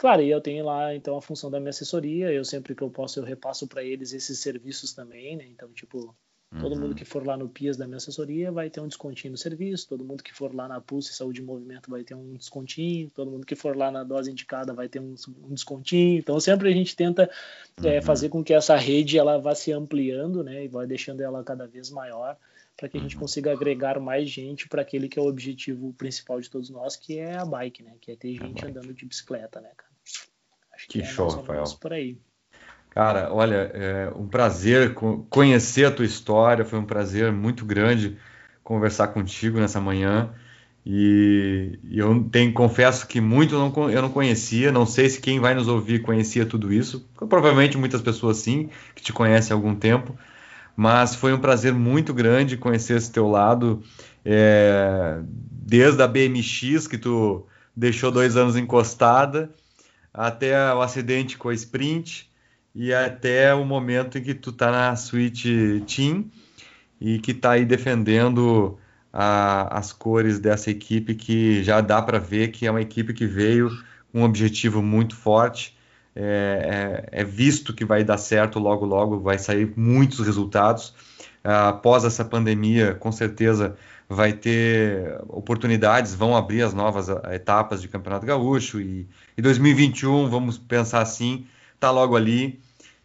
Claro, 0.00 0.22
e 0.22 0.30
eu 0.30 0.40
tenho 0.40 0.64
lá 0.64 0.94
então 0.94 1.14
a 1.14 1.20
função 1.20 1.50
da 1.50 1.60
minha 1.60 1.68
assessoria, 1.68 2.32
eu 2.32 2.42
sempre 2.42 2.74
que 2.74 2.82
eu 2.82 2.88
posso 2.88 3.20
eu 3.20 3.22
repasso 3.22 3.68
para 3.68 3.84
eles 3.84 4.14
esses 4.14 4.38
serviços 4.38 4.94
também, 4.94 5.36
né? 5.36 5.44
Então, 5.46 5.70
tipo, 5.74 6.16
todo 6.58 6.72
uhum. 6.72 6.80
mundo 6.80 6.94
que 6.94 7.04
for 7.04 7.22
lá 7.26 7.36
no 7.36 7.50
PIAS 7.50 7.76
da 7.76 7.86
minha 7.86 7.98
assessoria 7.98 8.50
vai 8.50 8.70
ter 8.70 8.80
um 8.80 8.88
descontinho 8.88 9.32
no 9.32 9.36
serviço, 9.36 9.86
todo 9.86 10.02
mundo 10.02 10.22
que 10.22 10.32
for 10.32 10.54
lá 10.54 10.66
na 10.66 10.80
Pulse 10.80 11.12
Saúde 11.12 11.42
e 11.42 11.44
Movimento 11.44 11.90
vai 11.90 12.02
ter 12.02 12.14
um 12.14 12.32
descontinho, 12.32 13.10
todo 13.10 13.30
mundo 13.30 13.44
que 13.44 13.54
for 13.54 13.76
lá 13.76 13.90
na 13.90 14.02
dose 14.02 14.30
indicada 14.30 14.72
vai 14.72 14.88
ter 14.88 15.00
um, 15.00 15.14
um 15.44 15.52
descontinho. 15.52 16.18
Então, 16.18 16.40
sempre 16.40 16.70
a 16.70 16.72
gente 16.72 16.96
tenta 16.96 17.24
é, 17.76 17.82
uhum. 17.82 17.88
é, 17.90 18.00
fazer 18.00 18.30
com 18.30 18.42
que 18.42 18.54
essa 18.54 18.76
rede 18.76 19.18
ela 19.18 19.36
vá 19.36 19.54
se 19.54 19.70
ampliando, 19.70 20.42
né? 20.42 20.64
E 20.64 20.68
vai 20.68 20.86
deixando 20.86 21.20
ela 21.20 21.44
cada 21.44 21.66
vez 21.66 21.90
maior 21.90 22.38
para 22.74 22.88
que 22.88 22.96
a 22.96 23.00
gente 23.02 23.16
uhum. 23.16 23.20
consiga 23.20 23.52
agregar 23.52 24.00
mais 24.00 24.30
gente 24.30 24.66
para 24.66 24.80
aquele 24.80 25.10
que 25.10 25.18
é 25.18 25.22
o 25.22 25.26
objetivo 25.26 25.92
principal 25.92 26.40
de 26.40 26.48
todos 26.48 26.70
nós, 26.70 26.96
que 26.96 27.18
é 27.18 27.36
a 27.36 27.44
bike, 27.44 27.82
né? 27.82 27.96
Que 28.00 28.12
é 28.12 28.16
ter 28.16 28.32
gente 28.32 28.64
andando 28.64 28.94
de 28.94 29.04
bicicleta, 29.04 29.60
né, 29.60 29.68
cara? 29.76 29.89
Acho 30.80 30.88
que, 30.88 31.00
que 31.00 31.04
é 31.04 31.08
show, 31.08 31.28
Rafael. 31.28 31.64
Por 31.78 31.92
aí. 31.92 32.16
Cara, 32.88 33.32
olha, 33.32 33.70
é 33.74 34.12
um 34.16 34.26
prazer 34.26 34.94
conhecer 35.28 35.84
a 35.84 35.90
tua 35.90 36.04
história, 36.04 36.64
foi 36.64 36.78
um 36.78 36.84
prazer 36.84 37.30
muito 37.30 37.64
grande 37.64 38.16
conversar 38.64 39.08
contigo 39.08 39.60
nessa 39.60 39.80
manhã. 39.80 40.30
E, 40.84 41.78
eu 41.92 42.24
tenho, 42.32 42.52
confesso 42.52 43.06
que 43.06 43.20
muito 43.20 43.54
não, 43.56 43.90
eu 43.90 44.00
não 44.02 44.10
conhecia, 44.10 44.72
não 44.72 44.86
sei 44.86 45.08
se 45.10 45.20
quem 45.20 45.38
vai 45.38 45.54
nos 45.54 45.68
ouvir 45.68 46.00
conhecia 46.00 46.46
tudo 46.46 46.72
isso. 46.72 47.06
Provavelmente 47.28 47.76
muitas 47.76 48.00
pessoas 48.00 48.38
sim, 48.38 48.70
que 48.94 49.02
te 49.02 49.12
conhecem 49.12 49.54
há 49.54 49.56
algum 49.56 49.74
tempo 49.74 50.18
mas 50.76 51.14
foi 51.14 51.34
um 51.34 51.38
prazer 51.38 51.74
muito 51.74 52.14
grande 52.14 52.56
conhecer 52.56 52.96
esse 52.96 53.12
teu 53.12 53.28
lado, 53.28 53.82
é, 54.24 55.20
desde 55.28 56.02
a 56.02 56.08
BMX, 56.08 56.86
que 56.86 56.96
tu 56.96 57.46
deixou 57.76 58.10
dois 58.10 58.34
anos 58.34 58.56
encostada, 58.56 59.50
até 60.12 60.74
o 60.74 60.80
acidente 60.80 61.38
com 61.38 61.48
a 61.48 61.54
Sprint, 61.54 62.30
e 62.74 62.94
até 62.94 63.52
o 63.54 63.64
momento 63.64 64.18
em 64.18 64.22
que 64.22 64.34
tu 64.34 64.52
tá 64.52 64.70
na 64.70 64.96
Switch 64.96 65.44
Team, 65.86 66.30
e 67.00 67.18
que 67.18 67.34
tá 67.34 67.52
aí 67.52 67.64
defendendo 67.64 68.78
a, 69.12 69.78
as 69.78 69.92
cores 69.92 70.38
dessa 70.38 70.70
equipe, 70.70 71.14
que 71.14 71.62
já 71.62 71.80
dá 71.80 72.00
para 72.00 72.18
ver 72.18 72.48
que 72.48 72.66
é 72.66 72.70
uma 72.70 72.82
equipe 72.82 73.12
que 73.12 73.26
veio 73.26 73.70
com 74.12 74.20
um 74.20 74.24
objetivo 74.24 74.82
muito 74.82 75.16
forte, 75.16 75.76
é, 76.14 77.06
é, 77.12 77.20
é, 77.20 77.24
visto 77.24 77.72
que 77.72 77.84
vai 77.84 78.02
dar 78.04 78.18
certo 78.18 78.58
logo, 78.58 78.84
logo, 78.84 79.20
vai 79.20 79.38
sair 79.38 79.72
muitos 79.76 80.20
resultados. 80.20 80.94
após 81.42 82.04
essa 82.04 82.24
pandemia, 82.24 82.94
com 82.94 83.10
certeza 83.10 83.76
vai 84.10 84.32
ter 84.32 85.20
oportunidades, 85.28 86.16
vão 86.16 86.36
abrir 86.36 86.62
as 86.62 86.74
novas 86.74 87.08
etapas 87.32 87.80
de 87.80 87.86
Campeonato 87.86 88.26
Gaúcho 88.26 88.80
e, 88.80 89.06
e 89.38 89.40
2021, 89.40 90.28
vamos 90.28 90.58
pensar 90.58 91.00
assim, 91.00 91.46
tá 91.78 91.92
logo 91.92 92.16
ali, 92.16 92.58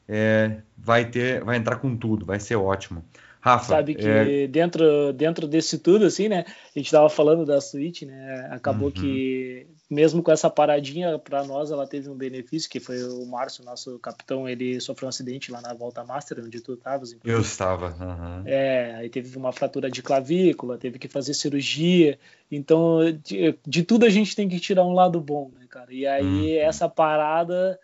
é, 0.10 0.58
vai 0.76 1.06
ter, 1.06 1.44
vai 1.44 1.58
entrar 1.58 1.76
com 1.76 1.96
tudo, 1.96 2.26
vai 2.26 2.40
ser 2.40 2.56
ótimo. 2.56 3.06
Rafa, 3.40 3.66
sabe 3.76 3.94
que 3.94 4.08
é... 4.08 4.48
dentro, 4.48 5.14
dentro 5.14 5.48
desse 5.48 5.78
tudo, 5.78 6.06
assim, 6.06 6.28
né? 6.28 6.44
A 6.76 6.80
gente 6.80 6.88
estava 6.88 7.08
falando 7.08 7.46
da 7.46 7.62
Switch, 7.62 8.02
né? 8.02 8.48
Acabou 8.50 8.88
uhum. 8.88 8.92
que, 8.92 9.68
mesmo 9.90 10.24
com 10.24 10.32
essa 10.32 10.50
paradinha, 10.50 11.20
para 11.20 11.44
nós 11.44 11.72
ela 11.72 11.86
teve 11.86 12.10
um 12.10 12.16
benefício, 12.16 12.70
que 12.70 12.80
foi 12.80 13.04
o 13.04 13.26
Márcio, 13.26 13.64
nosso 13.64 14.00
capitão, 14.00 14.48
ele 14.50 14.80
sofreu 14.82 15.08
um 15.08 15.10
acidente 15.10 15.52
lá 15.52 15.62
na 15.62 15.74
Volta 15.74 16.04
Master, 16.04 16.44
onde 16.44 16.60
tu 16.60 16.74
estavas. 16.74 17.16
Eu 17.24 17.42
estava. 17.42 17.90
Uhum. 17.90 18.44
É, 18.48 18.96
aí 18.96 19.10
teve 19.10 19.38
uma 19.38 19.52
fratura 19.52 19.90
de 19.90 20.02
clavícula, 20.02 20.78
teve 20.78 20.98
que 20.98 21.08
fazer 21.08 21.34
cirurgia. 21.34 22.18
Então, 22.52 23.00
de, 23.24 23.58
de 23.66 23.84
tudo 23.84 24.06
a 24.06 24.10
gente 24.10 24.36
tem 24.36 24.50
que 24.50 24.60
tirar 24.60 24.84
um 24.84 24.94
lado 24.94 25.20
bom, 25.20 25.52
né, 25.58 25.66
cara? 25.70 25.94
E 25.94 26.08
aí, 26.08 26.24
uhum. 26.24 26.60
essa 26.60 26.90
parada 26.90 27.80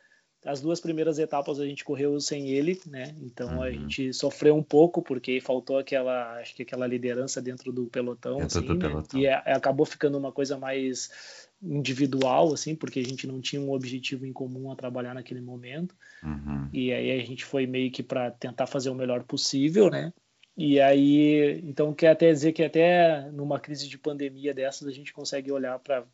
as 0.46 0.60
duas 0.60 0.80
primeiras 0.80 1.20
etapas 1.20 1.60
a 1.60 1.66
gente 1.66 1.84
correu 1.84 2.20
sem 2.20 2.50
ele, 2.50 2.80
né? 2.88 3.16
Então 3.22 3.58
uhum. 3.58 3.62
a 3.62 3.72
gente 3.72 4.12
sofreu 4.14 4.56
um 4.56 4.64
pouco 4.64 5.02
porque 5.02 5.40
faltou 5.40 5.78
aquela, 5.78 6.40
acho 6.40 6.56
que 6.56 6.64
aquela 6.64 6.88
liderança 6.88 7.42
dentro 7.42 7.72
do 7.72 7.86
pelotão, 7.86 8.38
dentro 8.38 8.58
assim, 8.58 8.68
do 8.68 8.74
né? 8.74 8.80
pelotão. 8.80 9.20
E 9.20 9.28
é, 9.28 9.36
acabou 9.54 9.86
ficando 9.86 10.18
uma 10.18 10.32
coisa 10.32 10.58
mais 10.58 11.41
individual, 11.62 12.54
assim, 12.54 12.76
porque 12.76 13.00
a 13.00 13.04
gente 13.04 13.28
não 13.28 13.40
tinha 13.40 13.62
um 13.62 13.72
objetivo 13.72 14.26
em 14.26 14.34
comum 14.34 14.72
a 14.72 14.76
trabalhar 14.76 15.14
naquele 15.14 15.42
momento. 15.42 15.96
Uhum. 16.24 16.68
E 16.74 16.92
aí 16.92 17.12
a 17.12 17.26
gente 17.26 17.46
foi 17.46 17.68
meio 17.68 17.92
que 17.92 18.02
para 18.02 18.32
tentar 18.32 18.68
fazer 18.68 18.90
o 18.90 18.96
melhor 18.96 19.24
possível, 19.24 19.90
né? 19.90 20.12
E 20.58 20.80
aí, 20.80 21.62
então 21.64 21.94
quer 21.94 22.10
até 22.10 22.32
dizer 22.32 22.52
que 22.52 22.64
até 22.64 23.30
numa 23.32 23.60
crise 23.60 23.88
de 23.88 23.98
pandemia 23.98 24.54
dessas 24.54 24.88
a 24.88 24.92
gente 24.92 25.14
consegue 25.14 25.52
olhar 25.52 25.78
para 25.80 26.06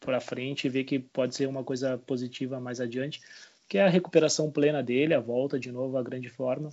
para 0.00 0.20
frente 0.20 0.66
e 0.66 0.68
ver 0.68 0.84
que 0.84 0.98
pode 0.98 1.34
ser 1.34 1.48
uma 1.48 1.64
coisa 1.64 1.96
positiva 1.96 2.60
mais 2.60 2.78
adiante 2.78 3.22
que 3.68 3.78
é 3.78 3.82
a 3.82 3.88
recuperação 3.88 4.50
plena 4.50 4.82
dele, 4.82 5.14
a 5.14 5.20
volta 5.20 5.58
de 5.58 5.70
novo 5.72 5.96
à 5.96 6.02
grande 6.02 6.28
forma. 6.28 6.70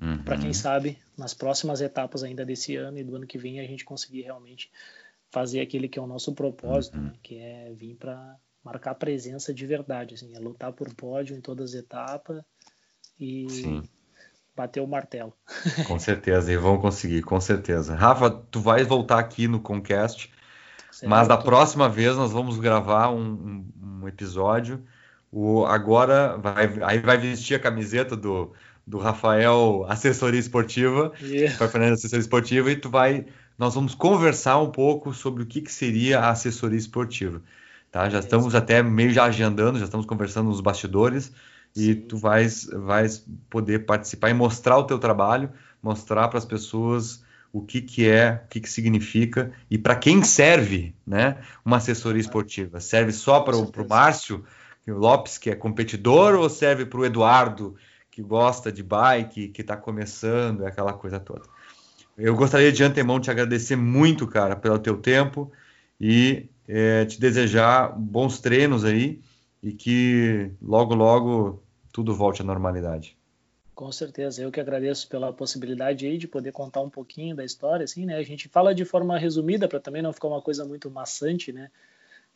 Uhum. 0.00 0.22
Para 0.22 0.38
quem 0.38 0.52
sabe, 0.52 0.98
nas 1.16 1.32
próximas 1.32 1.80
etapas 1.80 2.22
ainda 2.22 2.44
desse 2.44 2.76
ano 2.76 2.98
e 2.98 3.04
do 3.04 3.16
ano 3.16 3.26
que 3.26 3.38
vem, 3.38 3.60
a 3.60 3.66
gente 3.66 3.84
conseguir 3.84 4.22
realmente 4.22 4.70
fazer 5.30 5.60
aquele 5.60 5.88
que 5.88 5.98
é 5.98 6.02
o 6.02 6.06
nosso 6.06 6.34
propósito, 6.34 6.96
uhum. 6.96 7.04
né? 7.04 7.12
que 7.22 7.38
é 7.38 7.72
vir 7.74 7.96
para 7.96 8.36
marcar 8.64 8.94
presença 8.94 9.54
de 9.54 9.66
verdade, 9.66 10.14
assim, 10.14 10.34
é 10.34 10.38
lutar 10.38 10.72
por 10.72 10.92
pódio 10.94 11.36
em 11.36 11.40
todas 11.40 11.70
as 11.70 11.80
etapas 11.80 12.42
e 13.18 13.48
Sim. 13.48 13.82
bater 14.56 14.80
o 14.80 14.86
martelo. 14.86 15.32
Com 15.86 15.98
certeza, 15.98 16.52
e 16.52 16.56
vão 16.56 16.78
conseguir, 16.78 17.22
com 17.22 17.40
certeza. 17.40 17.94
Rafa, 17.94 18.30
tu 18.30 18.60
vais 18.60 18.86
voltar 18.86 19.18
aqui 19.18 19.46
no 19.46 19.60
Concast, 19.60 20.32
certo. 20.90 21.08
mas 21.08 21.28
da 21.28 21.36
próxima 21.36 21.88
vez 21.88 22.16
nós 22.16 22.32
vamos 22.32 22.58
gravar 22.58 23.10
um, 23.10 23.20
um, 23.20 24.00
um 24.02 24.08
episódio 24.08 24.84
o, 25.30 25.66
agora 25.66 26.36
vai, 26.38 26.78
aí 26.82 26.98
vai 26.98 27.18
vestir 27.18 27.54
a 27.54 27.60
camiseta 27.60 28.16
do, 28.16 28.52
do 28.86 28.98
Rafael 28.98 29.84
assessoria 29.88 30.40
esportiva, 30.40 31.12
yeah. 31.20 31.54
Fernando 31.68 31.92
assessoria 31.92 32.20
esportiva 32.20 32.70
e 32.70 32.76
tu 32.76 32.88
vai, 32.88 33.26
nós 33.58 33.74
vamos 33.74 33.94
conversar 33.94 34.58
um 34.58 34.70
pouco 34.70 35.12
sobre 35.14 35.42
o 35.42 35.46
que, 35.46 35.60
que 35.60 35.72
seria 35.72 36.20
a 36.20 36.30
assessoria 36.30 36.78
esportiva, 36.78 37.42
tá? 37.90 38.08
Já 38.08 38.18
é 38.18 38.20
estamos 38.20 38.48
isso. 38.48 38.56
até 38.56 38.82
meio 38.82 39.10
já 39.12 39.24
agendando, 39.24 39.78
já 39.78 39.84
estamos 39.84 40.06
conversando 40.06 40.48
nos 40.48 40.60
bastidores 40.60 41.32
e 41.74 41.94
Sim. 41.94 42.00
tu 42.02 42.18
vais, 42.18 42.66
vais 42.72 43.24
poder 43.50 43.86
participar 43.86 44.30
e 44.30 44.34
mostrar 44.34 44.78
o 44.78 44.84
teu 44.84 44.98
trabalho, 44.98 45.50
mostrar 45.82 46.28
para 46.28 46.38
as 46.38 46.44
pessoas 46.44 47.24
o 47.52 47.62
que, 47.62 47.80
que 47.80 48.08
é, 48.08 48.42
o 48.44 48.48
que, 48.48 48.60
que 48.60 48.68
significa 48.68 49.52
e 49.70 49.78
para 49.78 49.96
quem 49.96 50.22
serve, 50.22 50.94
né? 51.06 51.38
Uma 51.64 51.78
assessoria 51.78 52.20
esportiva. 52.20 52.80
Serve 52.80 53.12
só 53.12 53.40
para 53.40 53.56
o 53.56 53.88
Márcio? 53.88 54.44
Lopes, 54.86 55.36
que 55.36 55.50
é 55.50 55.54
competidor, 55.54 56.34
ou 56.34 56.48
serve 56.48 56.86
para 56.86 57.00
o 57.00 57.04
Eduardo, 57.04 57.74
que 58.10 58.22
gosta 58.22 58.70
de 58.70 58.82
bike, 58.82 59.48
que 59.48 59.60
está 59.60 59.76
começando, 59.76 60.64
aquela 60.64 60.92
coisa 60.92 61.18
toda. 61.18 61.42
Eu 62.16 62.34
gostaria 62.34 62.72
de 62.72 62.82
antemão 62.82 63.20
te 63.20 63.30
agradecer 63.30 63.76
muito, 63.76 64.26
cara, 64.26 64.56
pelo 64.56 64.78
teu 64.78 64.96
tempo 64.96 65.52
e 66.00 66.48
é, 66.66 67.04
te 67.04 67.20
desejar 67.20 67.96
bons 67.98 68.40
treinos 68.40 68.84
aí 68.84 69.20
e 69.62 69.72
que 69.72 70.50
logo, 70.62 70.94
logo 70.94 71.62
tudo 71.92 72.14
volte 72.14 72.42
à 72.42 72.44
normalidade. 72.44 73.16
Com 73.74 73.92
certeza, 73.92 74.42
eu 74.42 74.50
que 74.50 74.58
agradeço 74.58 75.06
pela 75.08 75.32
possibilidade 75.32 76.06
aí 76.06 76.16
de 76.16 76.26
poder 76.26 76.52
contar 76.52 76.80
um 76.80 76.88
pouquinho 76.88 77.36
da 77.36 77.44
história, 77.44 77.84
assim, 77.84 78.06
né? 78.06 78.16
A 78.16 78.22
gente 78.22 78.48
fala 78.48 78.74
de 78.74 78.86
forma 78.86 79.18
resumida 79.18 79.68
para 79.68 79.78
também 79.78 80.00
não 80.00 80.14
ficar 80.14 80.28
uma 80.28 80.40
coisa 80.40 80.64
muito 80.64 80.90
maçante, 80.90 81.52
né? 81.52 81.70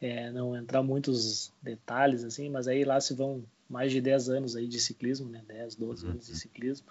é, 0.01 0.31
não 0.31 0.57
entrar 0.57 0.83
muitos 0.83 1.53
detalhes 1.63 2.25
assim, 2.25 2.49
mas 2.49 2.67
aí 2.67 2.85
lá 2.85 3.01
se 3.01 3.15
vão 3.15 3.45
mais 3.69 3.93
de 3.93 4.01
10 4.01 4.31
anos 4.31 4.57
aí 4.57 4.67
de 4.67 4.81
ciclismo, 4.81 5.29
né? 5.29 5.43
10, 5.47 5.77
12 5.77 6.07
anos 6.07 6.27
de 6.27 6.33
uhum. 6.33 6.39
ciclismo. 6.39 6.87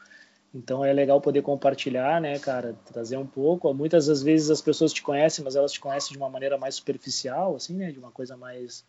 Então 0.54 0.84
é 0.84 0.92
legal 0.92 1.22
poder 1.22 1.42
compartilhar, 1.42 2.20
né, 2.20 2.40
cara, 2.40 2.76
trazer 2.86 3.18
um 3.18 3.26
pouco. 3.26 3.72
Muitas 3.74 4.08
das 4.08 4.24
vezes 4.24 4.50
as 4.50 4.62
pessoas 4.62 4.92
te 4.92 5.02
conhecem, 5.02 5.44
mas 5.44 5.56
elas 5.56 5.72
te 5.72 5.80
conhecem 5.80 6.14
de 6.14 6.18
uma 6.18 6.30
maneira 6.30 6.58
mais 6.58 6.76
superficial, 6.76 7.56
assim, 7.56 7.76
né, 7.76 7.92
de 7.92 8.00
uma 8.00 8.12
coisa 8.12 8.36
mais 8.36 8.84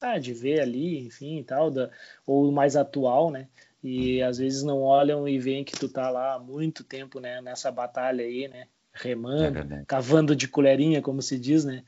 ah, 0.00 0.18
de 0.18 0.34
ver 0.34 0.60
ali, 0.60 0.98
enfim, 1.06 1.38
e 1.38 1.44
tal, 1.44 1.70
da, 1.70 1.90
ou 2.26 2.52
mais 2.52 2.76
atual, 2.76 3.30
né? 3.30 3.48
E 3.82 4.22
às 4.22 4.38
vezes 4.38 4.62
não 4.62 4.82
olham 4.82 5.26
e 5.26 5.38
veem 5.38 5.64
que 5.64 5.78
tu 5.78 5.88
tá 5.88 6.10
lá 6.10 6.34
há 6.34 6.38
muito 6.38 6.84
tempo, 6.84 7.18
né, 7.18 7.40
nessa 7.40 7.70
batalha 7.70 8.24
aí, 8.24 8.48
né, 8.48 8.66
remando, 8.92 9.58
é 9.58 9.84
cavando 9.86 10.34
de 10.36 10.48
colherinha, 10.48 11.00
como 11.00 11.22
se 11.22 11.38
diz, 11.38 11.64
né? 11.64 11.82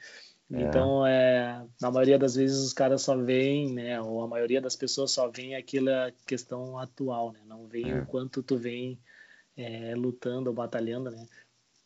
É. 0.50 0.62
Então, 0.62 1.06
é, 1.06 1.62
na 1.78 1.90
maioria 1.90 2.18
das 2.18 2.34
vezes 2.34 2.58
os 2.58 2.72
caras 2.72 3.02
só 3.02 3.14
veem, 3.14 3.74
né, 3.74 4.00
ou 4.00 4.22
a 4.22 4.28
maioria 4.28 4.60
das 4.60 4.74
pessoas 4.74 5.10
só 5.10 5.28
vem 5.28 5.54
aquela 5.54 6.10
questão 6.26 6.78
atual, 6.78 7.32
né, 7.32 7.40
não 7.46 7.66
vem 7.66 7.90
é. 7.90 8.00
o 8.00 8.06
quanto 8.06 8.42
tu 8.42 8.56
vem 8.56 8.98
é, 9.58 9.94
lutando 9.96 10.48
ou 10.48 10.54
batalhando, 10.54 11.10
né, 11.10 11.26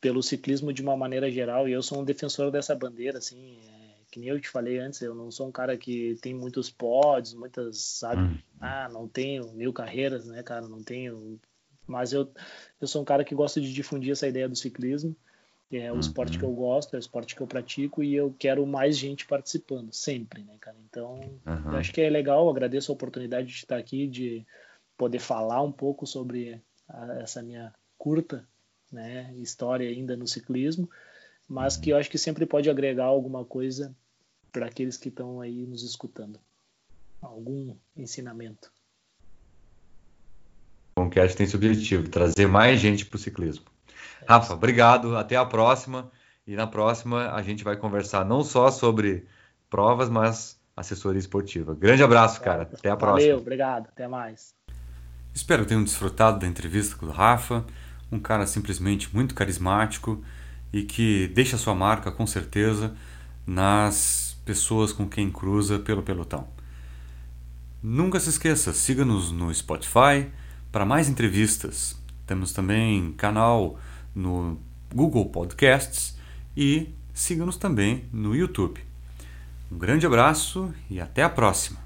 pelo 0.01 0.23
ciclismo 0.23 0.73
de 0.73 0.83
uma 0.83 0.97
maneira 0.97 1.31
geral. 1.31 1.67
E 1.67 1.73
eu 1.73 1.83
sou 1.83 2.01
um 2.01 2.05
defensor 2.05 2.51
dessa 2.51 2.75
bandeira, 2.75 3.19
assim, 3.19 3.59
é, 3.67 3.95
que 4.11 4.21
nem 4.21 4.29
eu 4.29 4.39
te 4.39 4.49
falei 4.49 4.79
antes, 4.79 5.01
eu 5.01 5.15
não 5.15 5.31
sou 5.31 5.49
um 5.49 5.53
cara 5.53 5.77
que 5.77 6.17
tem 6.21 6.35
muitos 6.35 6.71
pods, 6.71 7.33
muitas, 7.33 7.79
sabe, 7.79 8.21
hum. 8.21 8.39
ah, 8.61 8.89
não 8.93 9.09
tenho 9.09 9.51
mil 9.55 9.73
carreiras, 9.73 10.27
né, 10.27 10.43
cara, 10.43 10.69
não 10.69 10.83
tenho, 10.83 11.41
mas 11.87 12.13
eu, 12.13 12.31
eu 12.81 12.87
sou 12.87 13.01
um 13.01 13.05
cara 13.07 13.25
que 13.25 13.35
gosta 13.35 13.61
de 13.61 13.73
difundir 13.73 14.13
essa 14.13 14.29
ideia 14.29 14.49
do 14.49 14.55
ciclismo 14.55 15.17
É 15.71 15.91
o 15.91 15.95
uhum. 15.95 16.01
esporte 16.01 16.39
que 16.39 16.45
eu 16.45 16.53
gosto, 16.53 16.95
é 16.95 16.99
o 16.99 17.01
esporte 17.01 17.35
que 17.35 17.41
eu 17.41 17.47
pratico 17.47 18.03
e 18.03 18.15
eu 18.15 18.35
quero 18.39 18.67
mais 18.67 18.99
gente 18.99 19.27
participando, 19.27 19.91
sempre, 19.95 20.43
né, 20.43 20.57
cara? 20.61 20.77
Então, 20.91 21.15
uhum. 21.47 21.73
eu 21.73 21.77
acho 21.79 21.91
que 21.91 22.03
é 22.03 22.11
legal, 22.11 22.51
agradeço 22.51 22.93
a 22.93 22.95
oportunidade 22.95 23.49
de 23.49 23.55
estar 23.55 23.79
aqui, 23.79 24.07
de 24.07 24.45
poder 24.99 25.19
falar 25.21 25.63
um 25.63 25.73
pouco 25.73 26.07
sobre 26.07 26.61
essa 27.21 27.43
minha 27.43 27.73
curta 27.99 28.47
né, 28.91 29.33
história 29.37 29.89
ainda 29.89 30.17
no 30.17 30.27
ciclismo, 30.27 30.89
mas 31.49 31.77
que 31.77 31.91
eu 31.91 31.97
acho 31.97 32.11
que 32.11 32.19
sempre 32.19 32.47
pode 32.47 32.69
agregar 32.69 33.05
alguma 33.05 33.45
coisa 33.45 33.95
para 34.51 34.67
aqueles 34.67 34.97
que 34.97 35.09
estão 35.09 35.41
aí 35.41 35.67
nos 35.67 35.83
escutando. 35.83 36.39
Algum 37.21 37.75
ensinamento. 37.97 38.71
O 40.97 41.03
Conquest 41.03 41.37
tem 41.37 41.47
esse 41.47 41.57
objetivo, 41.57 42.09
trazer 42.09 42.47
mais 42.47 42.79
gente 42.79 43.07
para 43.07 43.17
o 43.17 43.19
ciclismo. 43.19 43.65
É 44.21 44.25
Rafa, 44.29 44.55
obrigado, 44.55 45.17
até 45.17 45.37
a 45.37 45.45
próxima. 45.45 46.11
E 46.47 46.57
na 46.57 46.67
próxima 46.67 47.33
a 47.33 47.43
gente 47.43 47.65
vai 47.65 47.77
conversar 47.77 48.25
não 48.25 48.43
só 48.43 48.71
sobre 48.71 49.27
provas, 49.71 50.09
mas 50.09 50.61
assessoria 50.77 51.19
esportiva. 51.19 51.75
Grande 51.75 52.03
abraço, 52.03 52.41
cara. 52.41 52.63
Até 52.63 52.91
a 52.91 52.97
próxima. 52.97 53.21
Valeu, 53.21 53.39
obrigado. 53.39 53.89
Até 53.89 54.09
mais. 54.09 54.55
Espero 55.35 55.65
tenham 55.65 55.83
desfrutado 55.83 56.39
da 56.39 56.47
entrevista 56.47 56.97
com 56.97 57.07
o 57.07 57.11
Rafa, 57.11 57.65
um 58.11 58.19
cara 58.19 58.47
simplesmente 58.47 59.15
muito 59.15 59.35
carismático 59.35 60.23
e 60.73 60.83
que 60.83 61.29
deixa 61.35 61.57
sua 61.57 61.75
marca 61.75 62.11
com 62.11 62.27
certeza 62.27 62.95
nas 63.47 64.37
pessoas 64.45 64.93
com 64.93 65.09
quem 65.09 65.31
cruza 65.31 65.79
pelo 65.79 66.03
pelotão. 66.03 66.47
Nunca 67.83 68.21
se 68.21 68.29
esqueça, 68.29 68.73
siga-nos 68.73 69.33
no 69.33 69.53
Spotify 69.53 70.29
para 70.71 70.85
mais 70.85 71.09
entrevistas. 71.09 72.01
Temos 72.27 72.53
também 72.53 73.13
canal 73.13 73.79
no 74.15 74.59
Google 74.95 75.27
Podcasts 75.27 76.17
e 76.57 76.95
siga-nos 77.13 77.57
também 77.57 78.05
no 78.13 78.37
YouTube. 78.37 78.81
Um 79.71 79.79
grande 79.79 80.07
abraço 80.07 80.73
e 80.89 81.01
até 81.01 81.23
a 81.23 81.29
próxima! 81.29 81.81